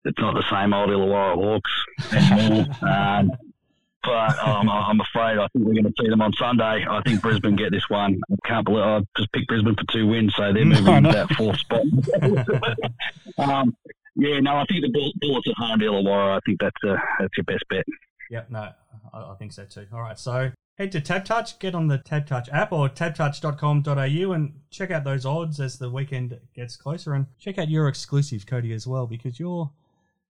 It's 0.05 0.19
not 0.19 0.33
the 0.33 0.43
same 0.49 0.73
old 0.73 0.89
Illawarra 0.89 1.35
Hawks 1.35 2.13
anymore. 2.13 2.65
um, 2.81 3.31
but 4.05 4.47
um, 4.47 4.69
I'm 4.69 4.99
afraid 4.99 5.37
I 5.37 5.47
think 5.47 5.65
we're 5.65 5.73
going 5.73 5.85
to 5.85 5.93
see 5.99 6.07
them 6.07 6.21
on 6.21 6.31
Sunday. 6.33 6.85
I 6.87 7.01
think 7.03 7.21
Brisbane 7.21 7.55
get 7.55 7.71
this 7.71 7.89
one. 7.89 8.21
I 8.31 8.47
can't 8.47 8.65
believe 8.65 8.83
I 8.83 9.01
just 9.17 9.31
picked 9.33 9.47
Brisbane 9.47 9.75
for 9.75 9.91
two 9.91 10.07
wins, 10.07 10.33
so 10.35 10.53
they're 10.53 10.65
moving 10.65 10.85
no, 10.85 10.99
no. 10.99 11.11
that 11.11 11.29
fourth 11.33 11.57
spot. 11.57 11.81
um, 13.49 13.75
yeah, 14.15 14.39
no, 14.39 14.57
I 14.57 14.65
think 14.65 14.81
the 14.81 15.13
Bullets 15.19 15.47
at 15.49 15.55
home 15.55 15.79
to 15.79 15.85
Illawarra. 15.85 16.37
I 16.37 16.39
think 16.45 16.59
that's 16.61 16.83
uh, 16.87 16.95
that's 17.19 17.35
your 17.35 17.43
best 17.43 17.65
bet. 17.69 17.85
Yep, 18.29 18.51
no, 18.51 18.69
I, 19.13 19.19
I 19.19 19.35
think 19.37 19.51
so 19.51 19.65
too. 19.65 19.87
All 19.91 20.01
right, 20.01 20.17
so 20.17 20.51
head 20.77 20.91
to 20.91 21.01
TABtouch, 21.01 21.59
get 21.59 21.75
on 21.75 21.87
the 21.87 21.97
TABtouch 21.97 22.47
app 22.51 22.71
or 22.71 22.89
tabtouch.com.au 22.89 24.31
and 24.31 24.53
check 24.69 24.91
out 24.91 25.03
those 25.03 25.25
odds 25.25 25.59
as 25.59 25.77
the 25.79 25.89
weekend 25.89 26.39
gets 26.53 26.75
closer. 26.75 27.13
And 27.13 27.27
check 27.39 27.57
out 27.57 27.69
your 27.69 27.87
exclusive, 27.87 28.45
Cody, 28.45 28.73
as 28.73 28.85
well, 28.85 29.07
because 29.07 29.39
you're 29.39 29.71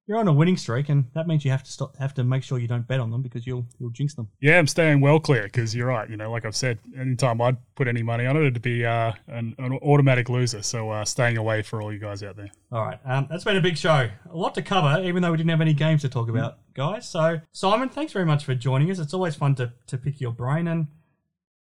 you're 0.08 0.20
on 0.20 0.28
a 0.28 0.34
winning 0.34 0.58
streak, 0.58 0.90
and 0.90 1.06
that 1.14 1.28
means 1.28 1.44
you 1.44 1.52
have 1.52 1.64
to 1.64 1.72
stop, 1.72 1.96
have 1.98 2.14
to 2.16 2.24
make 2.24 2.44
sure 2.44 2.60
you 2.60 2.68
don't 2.68 2.88
bet 2.88 3.00
on 3.00 3.10
them 3.10 3.22
because 3.22 3.48
you'll 3.48 3.66
you'll 3.80 3.90
jinx 3.90 4.14
them. 4.14 4.28
Yeah, 4.40 4.60
I'm 4.60 4.68
staying 4.68 5.02
well 5.02 5.20
clear 5.20 5.44
because 5.44 5.76
you're 5.76 5.88
right. 5.88 6.10
You 6.10 6.18
know, 6.18 6.30
like 6.30 6.46
I've 6.46 6.56
said, 6.56 6.80
anytime 6.98 7.42
I'd 7.42 7.58
put 7.76 7.88
any 7.88 8.04
money 8.04 8.26
on 8.26 8.38
it, 8.38 8.42
it'd 8.42 8.62
be 8.62 8.86
uh, 8.86 9.14
an, 9.28 9.56
an 9.58 9.74
automatic 9.82 10.30
loser. 10.30 10.62
So 10.62 10.92
uh, 10.92 11.06
staying 11.06 11.38
away 11.38 11.64
for 11.64 11.82
all 11.82 11.92
you 11.92 12.00
guys 12.00 12.22
out 12.22 12.36
there. 12.38 12.52
All 12.72 12.86
right, 12.86 13.00
um, 13.06 13.28
that's 13.30 13.44
been 13.44 13.58
a 13.58 13.62
big 13.62 13.78
show. 13.78 14.10
A 14.30 14.38
lot 14.38 14.54
to 14.56 14.62
cover, 14.62 15.02
even 15.04 15.22
though 15.24 15.32
we 15.32 15.38
didn't 15.38 15.50
have 15.50 15.62
any 15.62 15.74
games 15.74 16.02
to 16.02 16.10
talk 16.10 16.30
about, 16.30 16.60
guys. 16.76 17.10
So 17.10 17.42
Simon, 17.52 17.90
thanks 17.90 18.14
very 18.14 18.26
much 18.26 18.46
for 18.46 18.54
joining 18.54 18.92
us. 18.92 19.00
It's 19.00 19.14
always 19.14 19.36
fun 19.36 19.56
to 19.56 19.74
to 19.88 19.98
pick 19.98 20.22
your 20.22 20.32
brain, 20.32 20.68
and 20.68 20.88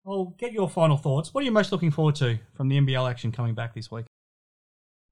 I'll 0.06 0.34
get 0.40 0.52
your 0.52 0.68
final 0.68 0.98
thoughts. 0.98 1.34
What 1.34 1.42
are 1.42 1.46
you 1.46 1.52
most 1.52 1.72
looking 1.72 1.92
forward 1.92 2.16
to 2.16 2.40
from 2.56 2.70
the 2.70 2.78
NBL 2.78 3.10
action 3.10 3.32
coming 3.32 3.54
back 3.54 3.76
this 3.76 3.92
week? 3.92 4.06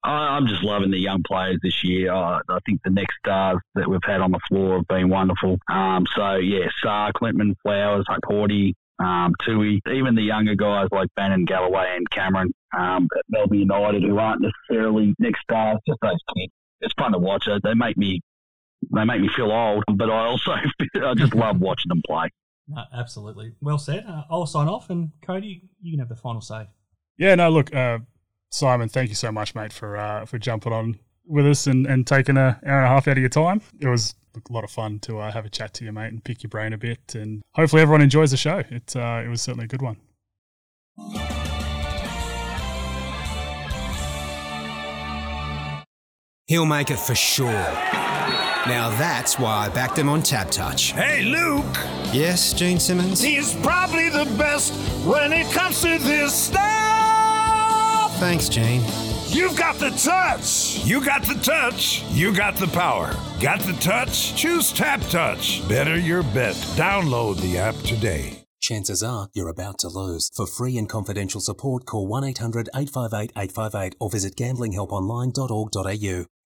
I- 0.04 0.38
I'm 0.38 0.48
just 0.48 0.64
loving 0.64 0.92
the 0.92 0.98
young 1.00 1.24
players 1.24 1.60
this 1.62 1.84
year. 1.84 2.14
I, 2.14 2.40
I 2.50 2.60
think 2.66 2.82
the 2.84 2.90
next 2.92 3.16
stars 3.26 3.58
that 3.76 3.90
we've 3.90 4.00
had 4.06 4.22
on 4.22 4.32
the 4.32 4.40
floor 4.48 4.78
have 4.78 4.88
been 4.88 5.10
wonderful. 5.10 5.58
Um, 5.70 6.06
so 6.16 6.36
yeah, 6.36 6.68
Sarr, 6.84 7.12
Klintman, 7.14 7.56
Flowers, 7.64 8.06
Horty, 8.26 8.74
um, 9.04 9.34
Tui, 9.46 9.82
even 9.92 10.16
the 10.16 10.22
younger 10.22 10.56
guys 10.56 10.88
like 10.92 11.08
Bannon, 11.16 11.46
Galloway, 11.46 11.94
and 11.96 12.10
Cameron 12.12 12.52
um, 12.78 13.08
at 13.18 13.26
Melbourne 13.30 13.60
United, 13.60 14.04
who 14.04 14.18
aren't 14.18 14.42
necessarily 14.42 15.14
next 15.20 15.42
stars, 15.42 15.80
just 15.88 16.00
those 16.02 16.20
kids. 16.36 16.52
It's 16.82 16.94
fun 16.98 17.12
to 17.14 17.18
watch. 17.18 17.48
They 17.64 17.74
make 17.74 17.98
me 17.98 18.22
they 18.96 19.04
make 19.04 19.20
me 19.20 19.30
feel 19.36 19.52
old, 19.52 19.84
but 19.96 20.10
I 20.10 20.26
also 20.28 20.52
I 21.04 21.14
just 21.16 21.36
love 21.36 21.60
watching 21.60 21.90
them 21.90 22.02
play. 22.06 22.30
Uh, 22.78 22.84
absolutely. 22.94 23.52
Well 23.62 23.80
said. 23.80 24.06
Uh, 24.08 24.26
I'll 24.30 24.46
sign 24.46 24.68
off, 24.68 24.92
and 24.92 25.10
Cody, 25.24 25.64
you 25.82 25.92
can 25.92 25.98
have 26.02 26.08
the 26.08 26.16
final 26.16 26.40
say. 26.40 26.68
Yeah, 27.18 27.34
no, 27.34 27.50
look, 27.50 27.74
uh, 27.74 27.98
Simon, 28.52 28.90
thank 28.90 29.10
you 29.10 29.16
so 29.16 29.32
much, 29.32 29.54
mate, 29.56 29.72
for 29.72 29.96
uh, 29.98 30.26
for 30.26 30.38
jumping 30.40 30.74
on 30.74 31.00
with 31.26 31.46
us 31.46 31.68
and, 31.68 31.86
and 31.86 32.08
taking 32.08 32.38
an 32.38 32.44
hour 32.66 32.78
and 32.78 32.86
a 32.86 32.90
half 32.90 33.08
out 33.08 33.12
of 33.14 33.20
your 33.20 33.30
time. 33.30 33.62
It 33.80 33.88
was 33.88 34.16
a 34.36 34.54
lot 34.54 34.64
of 34.64 34.72
fun 34.72 35.00
to 35.02 35.20
uh, 35.20 35.32
have 35.32 35.46
a 35.46 35.50
chat 35.50 35.74
to 35.76 35.86
you, 35.86 35.92
mate, 35.92 36.08
and 36.08 36.24
pick 36.24 36.42
your 36.44 36.50
brain 36.50 36.74
a 36.74 36.78
bit. 36.78 37.14
And 37.14 37.42
hopefully 37.54 37.82
everyone 37.82 38.02
enjoys 38.02 38.32
the 38.32 38.38
show. 38.38 38.64
It, 38.70 38.96
uh, 38.96 39.22
it 39.24 39.28
was 39.28 39.42
certainly 39.42 39.66
a 39.66 39.68
good 39.68 39.82
one. 39.82 39.98
He'll 46.48 46.66
make 46.66 46.90
it 46.90 46.98
for 46.98 47.14
sure. 47.14 47.48
Now 48.68 48.90
that's 48.98 49.38
why 49.38 49.68
I 49.68 49.70
backed 49.70 49.98
him 49.98 50.10
on 50.10 50.22
TABtouch. 50.22 50.92
Hey, 50.92 51.24
Luke, 51.24 51.64
Yes, 52.12 52.54
Gene 52.54 52.80
Simmons? 52.80 53.22
he's 53.22 53.54
probably 53.62 54.10
the 54.10 54.26
best 54.38 54.74
when 55.06 55.32
it 55.32 55.52
comes 55.54 55.82
to 55.82 56.00
this 56.00 56.34
stuff. 56.34 57.19
Thanks, 58.20 58.50
Jane. 58.50 58.82
You've 59.28 59.58
got 59.58 59.76
the 59.76 59.92
touch. 59.92 60.84
You 60.84 61.04
got 61.04 61.24
the 61.24 61.36
touch. 61.36 62.04
You 62.10 62.36
got 62.36 62.58
the 62.58 62.68
power. 62.68 63.16
Got 63.40 63.62
the 63.62 63.72
touch? 63.74 64.36
Choose 64.36 64.74
TABtouch. 64.74 65.68
Better 65.70 65.98
your 65.98 66.24
bet. 66.24 66.56
Download 66.76 67.40
the 67.40 67.58
app 67.58 67.76
today. 67.76 68.44
Chances 68.60 69.02
are 69.02 69.30
you're 69.34 69.48
about 69.48 69.78
to 69.80 69.88
lose. 69.88 70.30
For 70.36 70.46
free 70.46 70.78
and 70.78 70.90
confidential 70.90 71.40
support, 71.40 71.86
call 71.86 72.08
1 72.08 72.26
800 72.26 72.68
858 72.76 73.32
858 73.38 73.96
or 74.02 74.10
visit 74.10 74.36
gamblinghelponline.org.au. 74.36 76.30